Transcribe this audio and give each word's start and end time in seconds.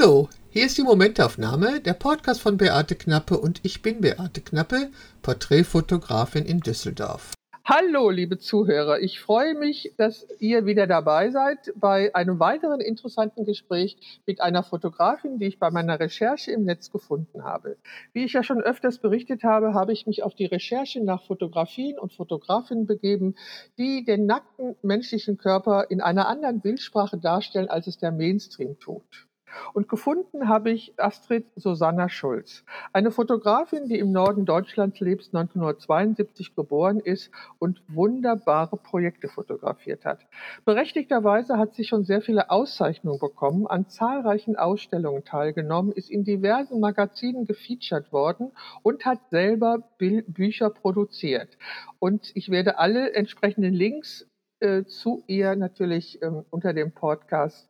Hallo, 0.00 0.28
hier 0.50 0.66
ist 0.66 0.78
die 0.78 0.84
Momentaufnahme, 0.84 1.80
der 1.80 1.94
Podcast 1.94 2.40
von 2.40 2.56
Beate 2.56 2.94
Knappe 2.94 3.36
und 3.36 3.58
ich 3.64 3.82
bin 3.82 4.00
Beate 4.00 4.42
Knappe, 4.42 4.90
Porträtfotografin 5.22 6.44
in 6.44 6.60
Düsseldorf. 6.60 7.32
Hallo, 7.64 8.08
liebe 8.08 8.38
Zuhörer. 8.38 9.00
Ich 9.00 9.18
freue 9.18 9.56
mich, 9.56 9.94
dass 9.96 10.24
ihr 10.38 10.66
wieder 10.66 10.86
dabei 10.86 11.30
seid 11.30 11.72
bei 11.74 12.14
einem 12.14 12.38
weiteren 12.38 12.80
interessanten 12.80 13.44
Gespräch 13.44 14.20
mit 14.24 14.40
einer 14.40 14.62
Fotografin, 14.62 15.40
die 15.40 15.46
ich 15.46 15.58
bei 15.58 15.72
meiner 15.72 15.98
Recherche 15.98 16.52
im 16.52 16.62
Netz 16.62 16.92
gefunden 16.92 17.42
habe. 17.42 17.76
Wie 18.12 18.24
ich 18.24 18.34
ja 18.34 18.44
schon 18.44 18.60
öfters 18.60 18.98
berichtet 18.98 19.42
habe, 19.42 19.74
habe 19.74 19.92
ich 19.92 20.06
mich 20.06 20.22
auf 20.22 20.36
die 20.36 20.46
Recherche 20.46 21.02
nach 21.02 21.24
Fotografien 21.26 21.98
und 21.98 22.12
Fotografinnen 22.12 22.86
begeben, 22.86 23.34
die 23.78 24.04
den 24.04 24.26
nackten 24.26 24.76
menschlichen 24.82 25.38
Körper 25.38 25.86
in 25.90 26.00
einer 26.00 26.28
anderen 26.28 26.60
Bildsprache 26.60 27.18
darstellen, 27.18 27.68
als 27.68 27.88
es 27.88 27.98
der 27.98 28.12
Mainstream 28.12 28.78
tut. 28.78 29.27
Und 29.72 29.88
gefunden 29.88 30.48
habe 30.48 30.70
ich 30.70 30.92
Astrid 30.96 31.46
Susanna 31.56 32.08
Schulz, 32.08 32.64
eine 32.92 33.10
Fotografin, 33.10 33.88
die 33.88 33.98
im 33.98 34.12
Norden 34.12 34.44
Deutschlands 34.44 35.00
lebt, 35.00 35.26
1972 35.26 36.54
geboren 36.54 37.00
ist 37.00 37.30
und 37.58 37.82
wunderbare 37.88 38.76
Projekte 38.76 39.28
fotografiert 39.28 40.04
hat. 40.04 40.20
Berechtigterweise 40.64 41.58
hat 41.58 41.74
sie 41.74 41.84
schon 41.84 42.04
sehr 42.04 42.20
viele 42.20 42.50
Auszeichnungen 42.50 43.18
bekommen, 43.18 43.66
an 43.66 43.88
zahlreichen 43.88 44.56
Ausstellungen 44.56 45.24
teilgenommen, 45.24 45.92
ist 45.92 46.10
in 46.10 46.24
diversen 46.24 46.80
Magazinen 46.80 47.46
gefeatured 47.46 48.12
worden 48.12 48.52
und 48.82 49.04
hat 49.04 49.20
selber 49.30 49.78
Bücher 49.98 50.70
produziert. 50.70 51.56
Und 51.98 52.30
ich 52.34 52.50
werde 52.50 52.78
alle 52.78 53.12
entsprechenden 53.14 53.74
Links 53.74 54.26
äh, 54.60 54.84
zu 54.84 55.22
ihr 55.28 55.54
natürlich 55.54 56.20
ähm, 56.22 56.44
unter 56.50 56.72
dem 56.72 56.92
Podcast 56.92 57.67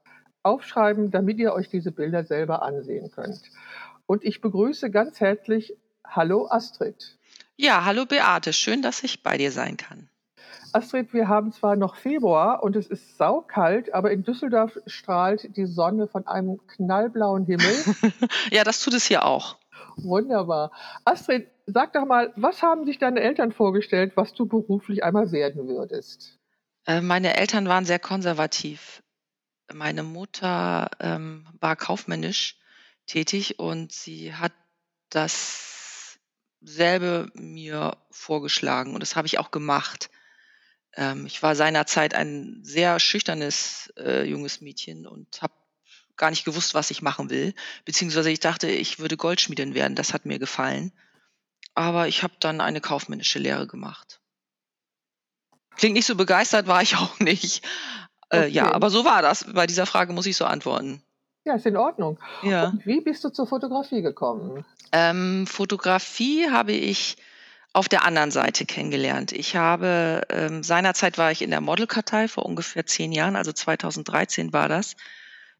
aufschreiben, 0.48 1.10
damit 1.10 1.38
ihr 1.38 1.52
euch 1.52 1.68
diese 1.68 1.92
Bilder 1.92 2.24
selber 2.24 2.62
ansehen 2.62 3.10
könnt. 3.10 3.42
Und 4.06 4.24
ich 4.24 4.40
begrüße 4.40 4.90
ganz 4.90 5.20
herzlich 5.20 5.76
Hallo 6.06 6.48
Astrid. 6.50 7.18
Ja, 7.56 7.84
hallo 7.84 8.06
Beate, 8.06 8.52
schön, 8.52 8.82
dass 8.82 9.02
ich 9.02 9.22
bei 9.22 9.36
dir 9.36 9.52
sein 9.52 9.76
kann. 9.76 10.08
Astrid, 10.72 11.12
wir 11.12 11.28
haben 11.28 11.52
zwar 11.52 11.76
noch 11.76 11.96
Februar 11.96 12.62
und 12.62 12.76
es 12.76 12.86
ist 12.86 13.16
saukalt, 13.16 13.92
aber 13.94 14.10
in 14.10 14.22
Düsseldorf 14.22 14.78
strahlt 14.86 15.56
die 15.56 15.66
Sonne 15.66 16.08
von 16.08 16.26
einem 16.26 16.60
knallblauen 16.66 17.46
Himmel. 17.46 17.74
ja, 18.50 18.64
das 18.64 18.82
tut 18.82 18.94
es 18.94 19.06
hier 19.06 19.24
auch. 19.24 19.56
Wunderbar. 19.96 20.70
Astrid, 21.04 21.48
sag 21.66 21.92
doch 21.92 22.06
mal, 22.06 22.32
was 22.36 22.62
haben 22.62 22.84
sich 22.84 22.98
deine 22.98 23.20
Eltern 23.20 23.52
vorgestellt, 23.52 24.12
was 24.14 24.34
du 24.34 24.46
beruflich 24.46 25.04
einmal 25.04 25.32
werden 25.32 25.68
würdest? 25.68 26.38
Äh, 26.86 27.00
meine 27.00 27.36
Eltern 27.36 27.68
waren 27.68 27.84
sehr 27.84 27.98
konservativ. 27.98 29.02
Meine 29.72 30.02
Mutter 30.02 30.90
ähm, 31.00 31.46
war 31.60 31.76
kaufmännisch 31.76 32.56
tätig 33.06 33.58
und 33.58 33.92
sie 33.92 34.34
hat 34.34 34.52
dasselbe 35.10 36.16
mir 37.34 37.96
vorgeschlagen 38.10 38.94
und 38.94 39.00
das 39.00 39.16
habe 39.16 39.26
ich 39.26 39.38
auch 39.38 39.50
gemacht. 39.50 40.10
Ähm, 40.94 41.26
ich 41.26 41.42
war 41.42 41.54
seinerzeit 41.54 42.14
ein 42.14 42.60
sehr 42.62 42.98
schüchternes 42.98 43.92
äh, 43.96 44.24
junges 44.24 44.60
Mädchen 44.60 45.06
und 45.06 45.42
habe 45.42 45.52
gar 46.16 46.30
nicht 46.30 46.44
gewusst, 46.44 46.74
was 46.74 46.90
ich 46.90 47.00
machen 47.00 47.30
will, 47.30 47.54
beziehungsweise 47.84 48.30
ich 48.30 48.40
dachte, 48.40 48.68
ich 48.68 48.98
würde 48.98 49.16
Goldschmiedin 49.16 49.74
werden. 49.74 49.94
Das 49.94 50.12
hat 50.12 50.26
mir 50.26 50.38
gefallen. 50.38 50.92
Aber 51.74 52.08
ich 52.08 52.22
habe 52.22 52.34
dann 52.40 52.60
eine 52.60 52.80
kaufmännische 52.80 53.38
Lehre 53.38 53.66
gemacht. 53.66 54.20
Klingt 55.76 55.94
nicht 55.94 56.06
so 56.06 56.16
begeistert, 56.16 56.66
war 56.66 56.82
ich 56.82 56.96
auch 56.96 57.20
nicht. 57.20 57.62
Äh, 58.32 58.48
ja, 58.48 58.72
aber 58.72 58.90
so 58.90 59.04
war 59.04 59.22
das. 59.22 59.44
Bei 59.52 59.66
dieser 59.66 59.86
Frage 59.86 60.12
muss 60.12 60.26
ich 60.26 60.36
so 60.36 60.44
antworten. 60.44 61.02
Ja, 61.44 61.54
ist 61.54 61.66
in 61.66 61.76
Ordnung. 61.76 62.18
Ja. 62.42 62.68
Und 62.68 62.84
wie 62.84 63.00
bist 63.00 63.24
du 63.24 63.30
zur 63.30 63.46
Fotografie 63.46 64.02
gekommen? 64.02 64.64
Ähm, 64.92 65.46
Fotografie 65.46 66.50
habe 66.50 66.72
ich 66.72 67.16
auf 67.72 67.88
der 67.88 68.04
anderen 68.04 68.30
Seite 68.30 68.66
kennengelernt. 68.66 69.32
Ich 69.32 69.56
habe, 69.56 70.22
ähm, 70.30 70.62
seinerzeit 70.62 71.16
war 71.16 71.30
ich 71.30 71.42
in 71.42 71.50
der 71.50 71.60
Modelkartei 71.60 72.28
vor 72.28 72.44
ungefähr 72.44 72.84
zehn 72.86 73.12
Jahren, 73.12 73.36
also 73.36 73.52
2013 73.52 74.52
war 74.52 74.68
das. 74.68 74.96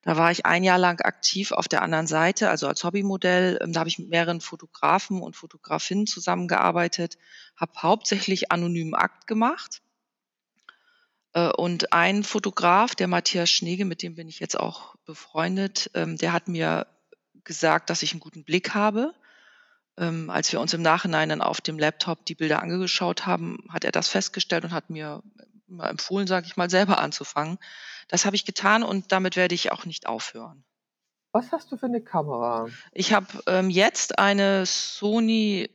Da 0.02 0.16
war 0.16 0.30
ich 0.30 0.46
ein 0.46 0.64
Jahr 0.64 0.78
lang 0.78 1.00
aktiv 1.00 1.52
auf 1.52 1.68
der 1.68 1.82
anderen 1.82 2.06
Seite, 2.06 2.50
also 2.50 2.68
als 2.68 2.84
Hobbymodell. 2.84 3.58
Ähm, 3.62 3.72
da 3.72 3.80
habe 3.80 3.88
ich 3.88 3.98
mit 3.98 4.10
mehreren 4.10 4.40
Fotografen 4.40 5.22
und 5.22 5.36
Fotografinnen 5.36 6.06
zusammengearbeitet, 6.06 7.18
habe 7.56 7.72
hauptsächlich 7.80 8.52
anonymen 8.52 8.94
Akt 8.94 9.26
gemacht 9.26 9.80
und 11.46 11.92
ein 11.92 12.24
Fotograf, 12.24 12.94
der 12.94 13.08
Matthias 13.08 13.50
Schnege, 13.50 13.84
mit 13.84 14.02
dem 14.02 14.14
bin 14.14 14.28
ich 14.28 14.40
jetzt 14.40 14.58
auch 14.58 14.94
befreundet, 15.04 15.90
ähm, 15.94 16.16
der 16.16 16.32
hat 16.32 16.48
mir 16.48 16.86
gesagt, 17.44 17.90
dass 17.90 18.02
ich 18.02 18.12
einen 18.12 18.20
guten 18.20 18.44
Blick 18.44 18.74
habe. 18.74 19.14
Ähm, 19.96 20.30
als 20.30 20.52
wir 20.52 20.60
uns 20.60 20.74
im 20.74 20.82
Nachhinein 20.82 21.28
dann 21.28 21.42
auf 21.42 21.60
dem 21.60 21.78
Laptop 21.78 22.24
die 22.26 22.34
Bilder 22.34 22.62
angeschaut 22.62 23.26
haben, 23.26 23.58
hat 23.70 23.84
er 23.84 23.92
das 23.92 24.08
festgestellt 24.08 24.64
und 24.64 24.72
hat 24.72 24.90
mir 24.90 25.22
empfohlen, 25.80 26.26
sage 26.26 26.46
ich 26.46 26.56
mal, 26.56 26.70
selber 26.70 26.98
anzufangen. 26.98 27.58
Das 28.08 28.24
habe 28.24 28.36
ich 28.36 28.44
getan 28.44 28.82
und 28.82 29.12
damit 29.12 29.36
werde 29.36 29.54
ich 29.54 29.72
auch 29.72 29.84
nicht 29.84 30.06
aufhören. 30.06 30.64
Was 31.32 31.52
hast 31.52 31.70
du 31.70 31.76
für 31.76 31.86
eine 31.86 32.00
Kamera? 32.00 32.68
Ich 32.92 33.12
habe 33.12 33.26
ähm, 33.46 33.68
jetzt 33.68 34.18
eine 34.18 34.64
Sony 34.64 35.68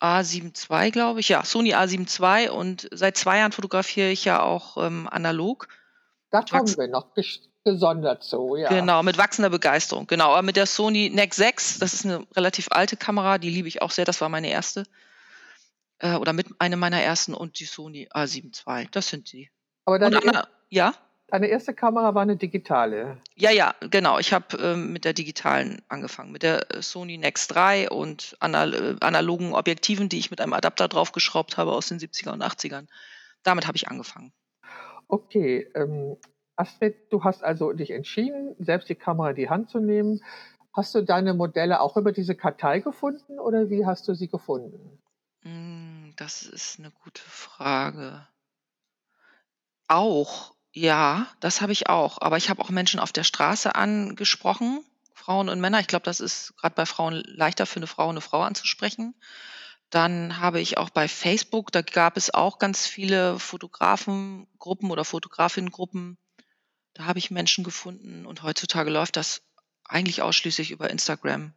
A7 0.00 0.70
II, 0.70 0.90
glaube 0.90 1.20
ich. 1.20 1.28
Ja, 1.28 1.44
Sony 1.44 1.74
A7 1.74 2.42
II 2.42 2.50
und 2.50 2.88
seit 2.92 3.16
zwei 3.16 3.38
Jahren 3.38 3.52
fotografiere 3.52 4.10
ich 4.10 4.24
ja 4.24 4.42
auch 4.42 4.76
ähm, 4.76 5.08
analog. 5.10 5.68
Da 6.30 6.42
kommen 6.42 6.76
wir 6.76 6.88
noch 6.88 7.08
gesondert 7.64 8.24
so, 8.24 8.56
ja. 8.56 8.68
Genau, 8.68 9.02
mit 9.02 9.18
wachsender 9.18 9.50
Begeisterung. 9.50 10.06
Genau, 10.06 10.30
aber 10.30 10.42
mit 10.42 10.56
der 10.56 10.66
Sony 10.66 11.10
NEC 11.10 11.34
6, 11.34 11.78
das 11.78 11.92
ist 11.92 12.04
eine 12.04 12.26
relativ 12.34 12.68
alte 12.70 12.96
Kamera, 12.96 13.38
die 13.38 13.50
liebe 13.50 13.68
ich 13.68 13.82
auch 13.82 13.90
sehr, 13.90 14.04
das 14.04 14.20
war 14.20 14.28
meine 14.28 14.48
erste. 14.48 14.84
Äh, 15.98 16.14
oder 16.14 16.32
mit 16.32 16.46
einer 16.58 16.76
meiner 16.76 17.02
ersten 17.02 17.34
und 17.34 17.60
die 17.60 17.66
Sony 17.66 18.08
A7 18.12 18.66
II, 18.66 18.88
das 18.90 19.08
sind 19.08 19.32
die. 19.32 19.50
Aber 19.84 19.98
dann 19.98 20.18
ja? 20.70 20.94
Deine 21.30 21.46
erste 21.46 21.74
Kamera 21.74 22.14
war 22.14 22.22
eine 22.22 22.36
digitale. 22.36 23.18
Ja, 23.36 23.52
ja, 23.52 23.74
genau. 23.88 24.18
Ich 24.18 24.32
habe 24.32 24.56
ähm, 24.56 24.92
mit 24.92 25.04
der 25.04 25.12
digitalen 25.12 25.80
angefangen, 25.88 26.32
mit 26.32 26.42
der 26.42 26.74
äh, 26.74 26.82
Sony 26.82 27.18
Nex 27.18 27.46
3 27.48 27.90
und 27.90 28.36
anal 28.40 28.74
äh, 28.74 28.96
analogen 29.00 29.54
Objektiven, 29.54 30.08
die 30.08 30.18
ich 30.18 30.32
mit 30.32 30.40
einem 30.40 30.54
Adapter 30.54 30.88
draufgeschraubt 30.88 31.56
habe 31.56 31.72
aus 31.72 31.86
den 31.86 32.00
70er 32.00 32.32
und 32.32 32.42
80ern. 32.42 32.88
Damit 33.44 33.68
habe 33.68 33.76
ich 33.76 33.88
angefangen. 33.88 34.32
Okay, 35.06 35.70
ähm, 35.74 36.16
Astrid, 36.56 36.96
du 37.10 37.22
hast 37.22 37.44
also 37.44 37.72
dich 37.72 37.92
entschieden, 37.92 38.56
selbst 38.58 38.88
die 38.88 38.96
Kamera 38.96 39.30
in 39.30 39.36
die 39.36 39.48
Hand 39.48 39.70
zu 39.70 39.78
nehmen. 39.78 40.22
Hast 40.72 40.94
du 40.94 41.02
deine 41.02 41.34
Modelle 41.34 41.80
auch 41.80 41.96
über 41.96 42.12
diese 42.12 42.34
Kartei 42.34 42.80
gefunden 42.80 43.38
oder 43.38 43.70
wie 43.70 43.86
hast 43.86 44.08
du 44.08 44.14
sie 44.14 44.28
gefunden? 44.28 45.00
Hm, 45.42 46.12
das 46.16 46.42
ist 46.42 46.78
eine 46.78 46.90
gute 46.90 47.22
Frage. 47.22 48.26
Auch 49.88 50.54
ja, 50.72 51.26
das 51.40 51.60
habe 51.60 51.72
ich 51.72 51.88
auch. 51.88 52.18
Aber 52.20 52.36
ich 52.36 52.48
habe 52.50 52.62
auch 52.62 52.70
Menschen 52.70 53.00
auf 53.00 53.12
der 53.12 53.24
Straße 53.24 53.74
angesprochen, 53.74 54.84
Frauen 55.14 55.48
und 55.48 55.60
Männer. 55.60 55.80
Ich 55.80 55.88
glaube, 55.88 56.04
das 56.04 56.20
ist 56.20 56.54
gerade 56.56 56.74
bei 56.74 56.86
Frauen 56.86 57.14
leichter 57.26 57.66
für 57.66 57.78
eine 57.78 57.86
Frau, 57.86 58.08
eine 58.08 58.20
Frau 58.20 58.42
anzusprechen. 58.42 59.14
Dann 59.90 60.38
habe 60.38 60.60
ich 60.60 60.78
auch 60.78 60.90
bei 60.90 61.08
Facebook, 61.08 61.72
da 61.72 61.82
gab 61.82 62.16
es 62.16 62.32
auch 62.32 62.60
ganz 62.60 62.86
viele 62.86 63.40
Fotografengruppen 63.40 64.90
oder 64.90 65.04
Fotografinnengruppen. 65.04 66.16
Da 66.94 67.06
habe 67.06 67.18
ich 67.18 67.32
Menschen 67.32 67.64
gefunden 67.64 68.24
und 68.24 68.44
heutzutage 68.44 68.90
läuft 68.90 69.16
das 69.16 69.42
eigentlich 69.84 70.22
ausschließlich 70.22 70.70
über 70.70 70.90
Instagram. 70.90 71.52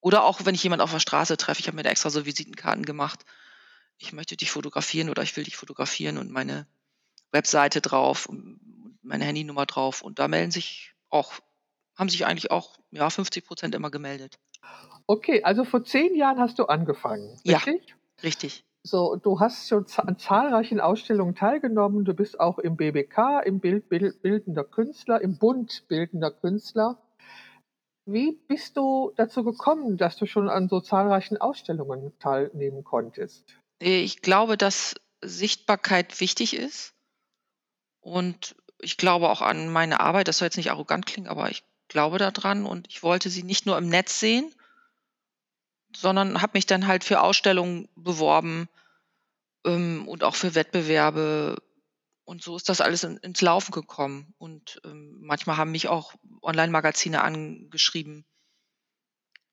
Oder 0.00 0.24
auch, 0.24 0.44
wenn 0.44 0.54
ich 0.54 0.62
jemanden 0.62 0.82
auf 0.82 0.92
der 0.92 1.00
Straße 1.00 1.38
treffe, 1.38 1.60
ich 1.60 1.66
habe 1.66 1.76
mir 1.76 1.82
da 1.82 1.90
extra 1.90 2.10
so 2.10 2.26
Visitenkarten 2.26 2.84
gemacht. 2.84 3.24
Ich 3.96 4.12
möchte 4.12 4.36
dich 4.36 4.50
fotografieren 4.50 5.08
oder 5.08 5.22
ich 5.22 5.36
will 5.36 5.44
dich 5.44 5.56
fotografieren 5.56 6.18
und 6.18 6.30
meine 6.30 6.66
Webseite 7.32 7.80
drauf 7.80 8.28
meine 9.08 9.24
Handynummer 9.24 9.66
drauf. 9.66 10.02
Und 10.02 10.18
da 10.18 10.28
melden 10.28 10.52
sich 10.52 10.94
auch, 11.10 11.32
haben 11.96 12.08
sich 12.08 12.26
eigentlich 12.26 12.50
auch 12.50 12.78
ja, 12.90 13.10
50 13.10 13.44
Prozent 13.44 13.74
immer 13.74 13.90
gemeldet. 13.90 14.38
Okay, 15.06 15.42
also 15.42 15.64
vor 15.64 15.84
zehn 15.84 16.14
Jahren 16.14 16.38
hast 16.38 16.58
du 16.58 16.66
angefangen, 16.66 17.30
richtig? 17.46 17.88
Ja, 17.88 17.94
richtig. 18.22 18.64
So, 18.84 19.16
du 19.16 19.40
hast 19.40 19.68
schon 19.68 19.86
an 19.96 20.18
zahlreichen 20.18 20.80
Ausstellungen 20.80 21.34
teilgenommen. 21.34 22.04
Du 22.04 22.14
bist 22.14 22.38
auch 22.38 22.58
im 22.58 22.76
BBK, 22.76 23.40
im 23.44 23.58
Bild, 23.60 23.88
Bild 23.88 24.22
Bildender 24.22 24.64
Künstler, 24.64 25.20
im 25.20 25.38
Bund 25.38 25.84
Bildender 25.88 26.30
Künstler. 26.30 27.02
Wie 28.06 28.32
bist 28.32 28.76
du 28.76 29.12
dazu 29.16 29.44
gekommen, 29.44 29.98
dass 29.98 30.16
du 30.16 30.26
schon 30.26 30.48
an 30.48 30.68
so 30.68 30.80
zahlreichen 30.80 31.36
Ausstellungen 31.36 32.18
teilnehmen 32.18 32.84
konntest? 32.84 33.44
Ich 33.80 34.22
glaube, 34.22 34.56
dass 34.56 34.94
Sichtbarkeit 35.22 36.20
wichtig 36.20 36.56
ist. 36.56 36.94
Und 38.08 38.56
ich 38.80 38.96
glaube 38.96 39.28
auch 39.28 39.42
an 39.42 39.68
meine 39.68 40.00
Arbeit. 40.00 40.28
Das 40.28 40.38
soll 40.38 40.46
jetzt 40.46 40.56
nicht 40.56 40.70
arrogant 40.70 41.06
klingen, 41.06 41.28
aber 41.28 41.50
ich 41.50 41.62
glaube 41.88 42.18
daran 42.18 42.64
und 42.66 42.88
ich 42.88 43.02
wollte 43.02 43.30
sie 43.30 43.42
nicht 43.42 43.66
nur 43.66 43.78
im 43.78 43.88
Netz 43.88 44.20
sehen, 44.20 44.52
sondern 45.94 46.42
habe 46.42 46.52
mich 46.54 46.66
dann 46.66 46.86
halt 46.86 47.04
für 47.04 47.20
Ausstellungen 47.20 47.88
beworben 47.96 48.68
ähm, 49.64 50.06
und 50.06 50.24
auch 50.24 50.34
für 50.34 50.54
Wettbewerbe. 50.54 51.56
Und 52.24 52.42
so 52.42 52.56
ist 52.56 52.68
das 52.68 52.80
alles 52.80 53.04
in, 53.04 53.16
ins 53.18 53.40
Laufen 53.40 53.72
gekommen. 53.72 54.34
Und 54.38 54.80
ähm, 54.84 55.16
manchmal 55.20 55.56
haben 55.56 55.72
mich 55.72 55.88
auch 55.88 56.14
Online-Magazine 56.42 57.22
angeschrieben, 57.22 58.26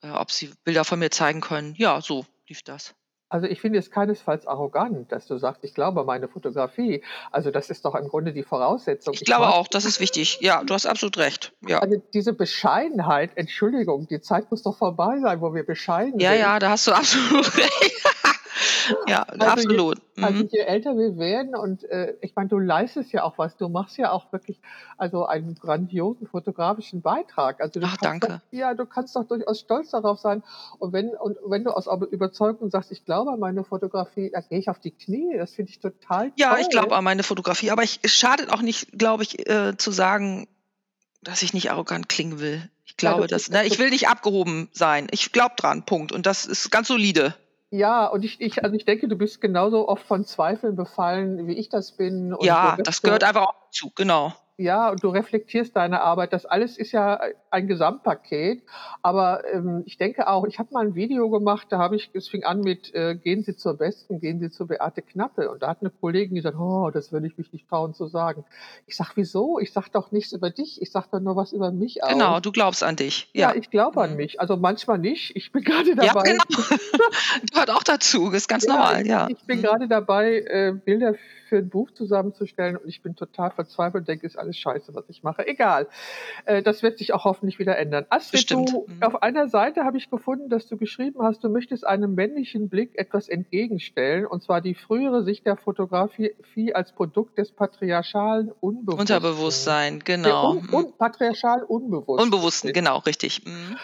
äh, 0.01 0.09
ob 0.09 0.31
sie 0.31 0.53
Bilder 0.65 0.83
von 0.83 0.99
mir 0.99 1.09
zeigen 1.09 1.41
können. 1.41 1.73
Ja, 1.77 2.01
so 2.01 2.25
lief 2.47 2.63
das. 2.63 2.93
Also 3.27 3.47
ich 3.47 3.59
finde 3.59 3.79
es 3.79 3.89
keinesfalls 3.89 4.45
arrogant, 4.45 5.11
dass 5.11 5.25
du 5.25 5.37
sagst, 5.37 5.63
ich 5.63 5.73
glaube 5.73 6.03
meine 6.03 6.27
Fotografie. 6.27 7.03
Also 7.31 7.49
das 7.49 7.69
ist 7.69 7.83
doch 7.83 7.95
im 7.95 8.07
Grunde 8.07 8.33
die 8.33 8.43
Voraussetzung. 8.43 9.13
Ich 9.15 9.25
glaube 9.25 9.47
auch, 9.47 9.67
das 9.67 9.85
ist 9.85 9.99
wichtig. 9.99 10.39
Ja, 10.41 10.63
du 10.63 10.73
hast 10.73 10.85
absolut 10.85 11.17
recht. 11.17 11.51
Ja. 11.67 11.79
Also 11.79 12.01
diese 12.13 12.33
Bescheidenheit, 12.33 13.31
Entschuldigung, 13.35 14.07
die 14.07 14.21
Zeit 14.21 14.51
muss 14.51 14.61
doch 14.61 14.77
vorbei 14.77 15.19
sein, 15.21 15.41
wo 15.41 15.53
wir 15.53 15.65
bescheiden 15.65 16.19
ja, 16.19 16.31
sind. 16.31 16.39
Ja, 16.39 16.53
ja, 16.53 16.59
da 16.59 16.69
hast 16.69 16.87
du 16.87 16.91
absolut 16.93 17.57
recht. 17.57 18.03
Ja, 19.07 19.23
also 19.23 19.45
absolut. 19.45 19.97
Je, 20.15 20.23
also 20.23 20.43
mhm. 20.43 20.49
je 20.51 20.59
älter 20.59 20.97
wir 20.97 21.17
werden 21.17 21.55
und 21.55 21.83
äh, 21.85 22.15
ich 22.21 22.35
meine, 22.35 22.49
du 22.49 22.59
leistest 22.59 23.11
ja 23.11 23.23
auch 23.23 23.37
was, 23.37 23.57
du 23.57 23.69
machst 23.69 23.97
ja 23.97 24.11
auch 24.11 24.31
wirklich 24.31 24.59
also 24.97 25.25
einen 25.25 25.55
grandiosen 25.55 26.27
fotografischen 26.27 27.01
Beitrag. 27.01 27.61
Also 27.61 27.79
Ach, 27.83 27.97
danke. 27.97 28.27
Doch, 28.27 28.39
ja, 28.51 28.73
du 28.73 28.85
kannst 28.85 29.15
doch 29.15 29.25
durchaus 29.27 29.59
stolz 29.59 29.91
darauf 29.91 30.19
sein. 30.19 30.43
Und 30.79 30.93
wenn 30.93 31.09
und 31.09 31.37
wenn 31.45 31.63
du 31.63 31.71
aus 31.71 31.87
Überzeugung 32.11 32.69
sagst, 32.69 32.91
ich 32.91 33.05
glaube 33.05 33.31
an 33.31 33.39
meine 33.39 33.63
Fotografie, 33.63 34.31
da 34.31 34.41
gehe 34.41 34.59
ich 34.59 34.69
auf 34.69 34.79
die 34.79 34.91
Knie. 34.91 35.35
Das 35.37 35.53
finde 35.53 35.71
ich 35.71 35.79
total 35.79 36.29
toll. 36.29 36.31
Ja, 36.37 36.57
ich 36.57 36.69
glaube 36.69 36.95
an 36.95 37.03
meine 37.03 37.23
Fotografie, 37.23 37.71
aber 37.71 37.83
ich, 37.83 37.99
es 38.03 38.15
schadet 38.15 38.49
auch 38.49 38.61
nicht, 38.61 38.97
glaube 38.97 39.23
ich, 39.23 39.49
äh, 39.49 39.77
zu 39.77 39.91
sagen, 39.91 40.47
dass 41.21 41.41
ich 41.41 41.53
nicht 41.53 41.71
arrogant 41.71 42.09
klingen 42.09 42.39
will. 42.39 42.69
Ich 42.85 42.97
glaube, 42.97 43.21
ja, 43.21 43.27
dass, 43.27 43.49
ne, 43.49 43.65
ich 43.65 43.79
will 43.79 43.89
nicht 43.89 44.07
abgehoben 44.07 44.69
sein. 44.71 45.07
Ich 45.11 45.31
glaube 45.31 45.55
dran, 45.57 45.85
Punkt. 45.85 46.11
Und 46.11 46.25
das 46.25 46.45
ist 46.45 46.71
ganz 46.71 46.87
solide. 46.87 47.35
Ja, 47.75 48.07
und 48.07 48.23
ich, 48.23 48.39
ich, 48.39 48.63
also 48.63 48.73
ich 48.75 48.85
denke, 48.85 49.09
du 49.09 49.17
bist 49.17 49.41
genauso 49.41 49.89
oft 49.89 50.05
von 50.05 50.23
Zweifeln 50.23 50.77
befallen, 50.77 51.45
wie 51.47 51.53
ich 51.53 51.67
das 51.67 51.91
bin. 51.91 52.33
Und 52.33 52.45
ja, 52.45 52.77
das 52.81 53.01
gehört 53.01 53.25
einfach 53.25 53.47
auch 53.47 53.55
dazu, 53.65 53.91
genau. 53.95 54.33
Ja, 54.57 54.89
und 54.89 55.03
du 55.03 55.09
reflektierst 55.09 55.75
deine 55.75 56.01
Arbeit. 56.01 56.31
Das 56.31 56.45
alles 56.45 56.77
ist 56.77 56.93
ja 56.93 57.19
ein 57.49 57.67
Gesamtpaket. 57.67 58.63
Aber 59.01 59.43
ähm, 59.51 59.83
ich 59.85 59.97
denke 59.97 60.29
auch, 60.29 60.45
ich 60.45 60.59
habe 60.59 60.69
mal 60.73 60.85
ein 60.85 60.95
Video 60.95 61.29
gemacht, 61.29 61.67
da 61.71 61.77
habe 61.77 61.97
ich, 61.97 62.09
es 62.13 62.29
fing 62.29 62.45
an 62.45 62.61
mit 62.61 62.93
äh, 62.93 63.15
Gehen 63.15 63.43
Sie 63.43 63.57
zur 63.57 63.77
Besten, 63.77 64.21
gehen 64.21 64.39
Sie 64.39 64.49
zu 64.49 64.65
Beate 64.65 65.01
Knappe. 65.01 65.51
Und 65.51 65.61
da 65.61 65.67
hat 65.67 65.81
eine 65.81 65.89
Kollegin 65.89 66.35
gesagt, 66.35 66.57
oh, 66.57 66.89
das 66.89 67.11
würde 67.11 67.27
ich 67.27 67.37
mich 67.37 67.51
nicht 67.51 67.67
trauen 67.67 67.93
zu 67.93 68.07
sagen. 68.07 68.45
Ich 68.87 68.95
sag, 68.95 69.11
wieso? 69.15 69.59
Ich 69.59 69.73
sag 69.73 69.89
doch 69.89 70.11
nichts 70.13 70.31
über 70.31 70.49
dich, 70.49 70.81
ich 70.81 70.89
sag 70.89 71.11
doch 71.11 71.19
nur 71.19 71.35
was 71.35 71.51
über 71.51 71.71
mich 71.71 72.01
aus. 72.01 72.11
Genau, 72.11 72.39
du 72.39 72.53
glaubst 72.53 72.81
an 72.81 72.95
dich. 72.95 73.29
Ja, 73.33 73.49
ja 73.49 73.55
ich 73.59 73.69
glaube 73.69 74.01
an 74.01 74.11
mhm. 74.11 74.17
mich. 74.17 74.39
Also 74.39 74.55
manchmal 74.55 74.99
nicht. 74.99 75.35
Ich 75.35 75.51
bin 75.51 75.63
gerade 75.65 75.95
dabei. 75.95 76.05
Ja, 76.05 76.21
genau. 76.21 76.43
Gehört 77.51 77.71
auch 77.71 77.83
dazu, 77.83 78.31
ist 78.31 78.47
ganz 78.47 78.65
ja, 78.65 78.73
normal, 78.73 79.05
ja. 79.05 79.27
Ich 79.29 79.43
bin 79.43 79.57
mhm. 79.57 79.63
gerade 79.63 79.87
dabei, 79.89 80.45
äh, 80.47 80.71
Bilder 80.71 81.15
für 81.15 81.25
ein 81.51 81.69
Buch 81.69 81.91
zusammenzustellen 81.91 82.77
und 82.77 82.87
ich 82.87 83.01
bin 83.01 83.15
total 83.15 83.51
verzweifelt 83.51 84.01
und 84.01 84.07
denke, 84.07 84.25
ist 84.25 84.37
alles 84.37 84.57
scheiße, 84.57 84.93
was 84.93 85.09
ich 85.09 85.23
mache. 85.23 85.47
Egal. 85.47 85.87
Äh, 86.45 86.63
das 86.63 86.83
wird 86.83 86.97
sich 86.97 87.13
auch 87.13 87.25
hoffentlich 87.25 87.59
wieder 87.59 87.77
ändern. 87.77 88.05
Astrid, 88.09 88.49
du, 88.51 88.85
mhm. 88.87 89.03
auf 89.03 89.21
einer 89.21 89.47
Seite 89.47 89.83
habe 89.83 89.97
ich 89.97 90.09
gefunden, 90.09 90.49
dass 90.49 90.67
du 90.67 90.77
geschrieben 90.77 91.21
hast, 91.21 91.43
du 91.43 91.49
möchtest 91.49 91.85
einem 91.85 92.15
männlichen 92.15 92.69
Blick 92.69 92.97
etwas 92.97 93.29
entgegenstellen, 93.29 94.25
und 94.25 94.43
zwar 94.43 94.61
die 94.61 94.75
frühere 94.75 95.23
Sicht 95.23 95.45
der 95.45 95.57
Fotografie 95.57 96.73
als 96.73 96.91
Produkt 96.93 97.37
des 97.37 97.51
patriarchalen 97.51 98.51
Unbewusstseins. 98.51 98.99
Unterbewusstsein, 98.99 99.99
genau. 99.99 100.51
Un, 100.51 100.69
un, 100.73 100.97
patriarchal 100.97 101.63
Unbewussten. 101.63 102.23
Unbewussten, 102.23 102.73
genau, 102.73 102.99
richtig. 102.99 103.45
Mhm. 103.45 103.77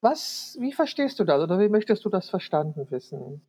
Was, 0.00 0.56
wie 0.58 0.72
verstehst 0.72 1.18
du 1.20 1.24
das 1.24 1.42
oder 1.42 1.58
wie 1.58 1.68
möchtest 1.68 2.04
du 2.04 2.08
das 2.08 2.30
verstanden 2.30 2.86
wissen? 2.90 3.42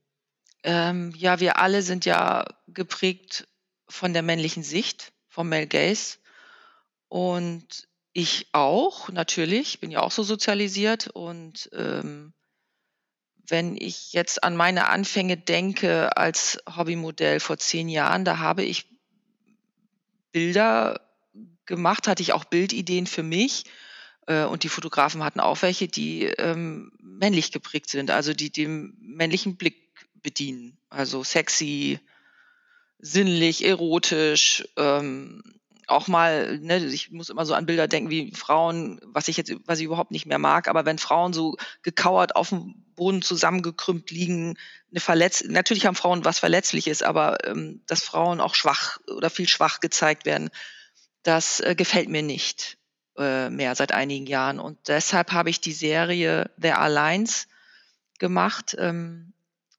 Ähm, 0.63 1.13
ja, 1.15 1.39
wir 1.39 1.57
alle 1.57 1.81
sind 1.81 2.05
ja 2.05 2.45
geprägt 2.67 3.47
von 3.87 4.13
der 4.13 4.21
männlichen 4.21 4.63
Sicht, 4.63 5.11
vom 5.27 5.49
Male 5.49 5.67
Gaze. 5.67 6.17
Und 7.07 7.87
ich 8.13 8.47
auch, 8.51 9.09
natürlich, 9.09 9.79
bin 9.79 9.91
ja 9.91 10.01
auch 10.01 10.11
so 10.11 10.23
sozialisiert. 10.23 11.07
Und 11.07 11.69
ähm, 11.73 12.33
wenn 13.47 13.75
ich 13.75 14.13
jetzt 14.13 14.43
an 14.43 14.55
meine 14.55 14.87
Anfänge 14.87 15.37
denke 15.37 16.15
als 16.15 16.59
Hobbymodell 16.75 17.39
vor 17.39 17.57
zehn 17.57 17.89
Jahren, 17.89 18.23
da 18.23 18.37
habe 18.37 18.63
ich 18.63 18.87
Bilder 20.31 21.01
gemacht, 21.65 22.07
hatte 22.07 22.23
ich 22.23 22.33
auch 22.33 22.45
Bildideen 22.45 23.07
für 23.07 23.23
mich. 23.23 23.65
Äh, 24.27 24.43
und 24.43 24.63
die 24.63 24.69
Fotografen 24.69 25.23
hatten 25.23 25.39
auch 25.39 25.61
welche, 25.61 25.87
die 25.87 26.25
ähm, 26.25 26.91
männlich 27.01 27.51
geprägt 27.51 27.89
sind, 27.89 28.11
also 28.11 28.33
die 28.33 28.51
dem 28.51 28.95
männlichen 28.99 29.57
Blick 29.57 29.90
bedienen. 30.21 30.77
Also 30.89 31.23
sexy, 31.23 31.99
sinnlich, 32.99 33.65
erotisch, 33.65 34.67
ähm, 34.77 35.41
auch 35.87 36.07
mal, 36.07 36.57
ne, 36.59 36.77
ich 36.85 37.11
muss 37.11 37.29
immer 37.29 37.45
so 37.45 37.53
an 37.53 37.65
Bilder 37.65 37.87
denken 37.87 38.09
wie 38.09 38.31
Frauen, 38.31 38.99
was 39.03 39.27
ich 39.27 39.37
jetzt, 39.37 39.53
was 39.65 39.79
ich 39.79 39.85
überhaupt 39.85 40.11
nicht 40.11 40.25
mehr 40.25 40.39
mag, 40.39 40.67
aber 40.67 40.85
wenn 40.85 40.97
Frauen 40.97 41.33
so 41.33 41.57
gekauert 41.83 42.35
auf 42.35 42.49
dem 42.49 42.75
Boden 42.95 43.21
zusammengekrümmt 43.21 44.09
liegen, 44.09 44.57
eine 44.91 44.99
Verletz 44.99 45.43
natürlich 45.43 45.85
haben 45.85 45.95
Frauen 45.95 46.25
was 46.25 46.39
Verletzliches, 46.39 47.03
aber 47.03 47.45
ähm, 47.45 47.81
dass 47.87 48.03
Frauen 48.03 48.39
auch 48.39 48.55
schwach 48.55 48.99
oder 49.07 49.29
viel 49.29 49.47
schwach 49.47 49.79
gezeigt 49.79 50.25
werden, 50.25 50.49
das 51.23 51.59
äh, 51.59 51.75
gefällt 51.75 52.09
mir 52.09 52.23
nicht 52.23 52.77
äh, 53.17 53.49
mehr 53.49 53.75
seit 53.75 53.91
einigen 53.91 54.25
Jahren. 54.25 54.59
Und 54.59 54.87
deshalb 54.87 55.31
habe 55.31 55.49
ich 55.49 55.61
die 55.61 55.73
Serie 55.73 56.49
The 56.57 56.71
Alliance 56.71 57.47
gemacht. 58.19 58.75
Ähm, 58.79 59.33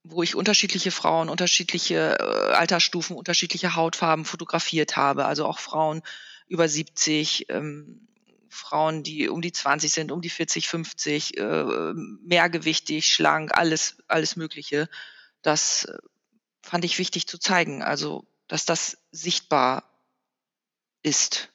wo 0.05 0.23
ich 0.23 0.35
unterschiedliche 0.35 0.91
Frauen, 0.91 1.29
unterschiedliche 1.29 2.19
äh, 2.19 2.53
Altersstufen, 2.55 3.17
unterschiedliche 3.17 3.77
Hautfarben 3.77 4.25
fotografiert 4.25 4.97
habe. 4.97 5.27
Also 5.27 5.47
auch 5.47 5.59
Frauen 5.59 6.03
über 6.49 6.69
70, 6.69 7.49
ähm, 7.51 8.09
Frauen, 8.49 9.03
die 9.03 9.29
um 9.29 9.41
die 9.41 9.53
20 9.53 9.93
sind, 9.93 10.13
um 10.13 10.21
die 10.21 10.29
40, 10.29 10.69
50, 10.69 11.39
äh, 11.39 11.93
mehrgewichtig, 11.95 13.07
schlank, 13.07 13.57
alles, 13.57 13.97
alles 14.09 14.37
Mögliche. 14.37 14.89
Das 15.41 15.85
äh, 15.85 15.99
fand 16.63 16.85
ich 16.85 16.99
wichtig 16.99 17.27
zu 17.27 17.39
zeigen. 17.39 17.83
Also, 17.83 18.27
dass 18.49 18.65
das 18.65 18.99
sichtbar 19.11 19.85
ist. 21.03 21.52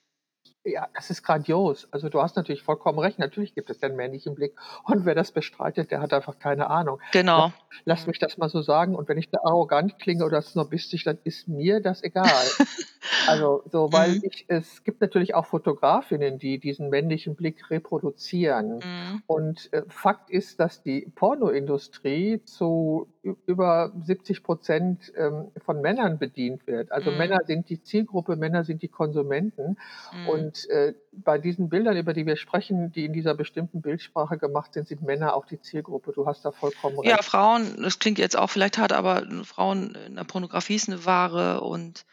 Ja, 0.67 0.89
das 0.93 1.09
ist 1.09 1.23
grandios. 1.23 1.87
Also 1.91 2.09
du 2.09 2.21
hast 2.21 2.35
natürlich 2.35 2.61
vollkommen 2.61 2.99
recht. 2.99 3.19
Natürlich 3.19 3.55
gibt 3.55 3.69
es 3.69 3.79
den 3.79 3.95
männlichen 3.95 4.35
Blick. 4.35 4.53
Und 4.83 5.05
wer 5.05 5.15
das 5.15 5.31
bestreitet, 5.31 5.91
der 5.91 6.01
hat 6.01 6.11
einfach 6.11 6.39
keine 6.39 6.69
Ahnung. 6.69 6.99
Genau. 7.13 7.53
Lass, 7.85 8.01
lass 8.01 8.07
mich 8.07 8.19
das 8.19 8.37
mal 8.37 8.49
so 8.49 8.61
sagen. 8.61 8.95
Und 8.95 9.07
wenn 9.07 9.17
ich 9.17 9.29
da 9.29 9.39
arrogant 9.43 9.97
klinge 9.97 10.25
oder 10.25 10.41
snobistisch, 10.41 11.05
dann 11.05 11.19
ist 11.23 11.47
mir 11.47 11.79
das 11.79 12.03
egal. 12.03 12.27
also 13.27 13.63
so, 13.71 13.93
weil 13.93 14.15
mhm. 14.15 14.21
ich, 14.23 14.45
es 14.49 14.83
gibt 14.83 14.99
natürlich 14.99 15.35
auch 15.35 15.45
Fotografinnen, 15.45 16.37
die 16.37 16.59
diesen 16.59 16.89
männlichen 16.89 17.35
Blick 17.35 17.69
reproduzieren. 17.69 18.79
Mhm. 18.79 19.23
Und 19.25 19.71
äh, 19.71 19.83
Fakt 19.87 20.29
ist, 20.29 20.59
dass 20.59 20.83
die 20.83 21.09
Pornoindustrie 21.15 22.43
zu 22.43 23.07
über 23.45 23.91
70 24.03 24.43
Prozent 24.43 25.11
ähm, 25.17 25.51
von 25.65 25.81
Männern 25.81 26.17
bedient 26.17 26.67
wird. 26.67 26.91
Also 26.91 27.11
mhm. 27.11 27.17
Männer 27.17 27.39
sind 27.45 27.69
die 27.69 27.81
Zielgruppe, 27.81 28.35
Männer 28.35 28.63
sind 28.63 28.81
die 28.81 28.87
Konsumenten. 28.87 29.77
Mhm. 30.13 30.29
Und 30.57 30.69
äh, 30.69 30.93
bei 31.11 31.37
diesen 31.37 31.69
Bildern, 31.69 31.97
über 31.97 32.13
die 32.13 32.25
wir 32.25 32.37
sprechen, 32.37 32.91
die 32.91 33.05
in 33.05 33.13
dieser 33.13 33.33
bestimmten 33.35 33.81
Bildsprache 33.81 34.37
gemacht 34.37 34.73
sind, 34.73 34.87
sind 34.87 35.01
Männer 35.01 35.35
auch 35.35 35.45
die 35.45 35.61
Zielgruppe. 35.61 36.11
Du 36.13 36.25
hast 36.25 36.45
da 36.45 36.51
vollkommen 36.51 36.99
recht. 36.99 37.09
Ja, 37.09 37.21
Frauen, 37.21 37.81
das 37.81 37.99
klingt 37.99 38.19
jetzt 38.19 38.37
auch 38.37 38.49
vielleicht 38.49 38.77
hart, 38.77 38.93
aber 38.93 39.25
Frauen 39.43 39.95
in 39.95 40.15
der 40.15 40.23
Pornografie 40.23 40.75
ist 40.75 40.89
eine 40.89 41.05
Ware 41.05 41.61
und 41.61 42.05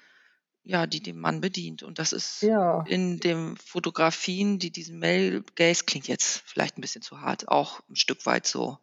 ja, 0.63 0.87
die 0.87 1.03
dem 1.03 1.21
Mann 1.21 1.41
bedient. 1.41 1.83
Und 1.83 1.99
das 1.99 2.13
ist 2.13 2.43
ja. 2.43 2.85
in 2.87 3.21
den 3.21 3.57
Fotografien, 3.59 4.59
die 4.59 4.71
diesen 4.71 4.99
Male 4.99 5.43
Gaze 5.57 5.85
klingt 5.85 6.09
jetzt 6.09 6.43
vielleicht 6.47 6.79
ein 6.79 6.81
bisschen 6.81 7.03
zu 7.03 7.21
hart, 7.21 7.49
auch 7.49 7.81
ein 7.91 7.97
Stück 7.97 8.25
weit 8.25 8.47
so. 8.47 8.79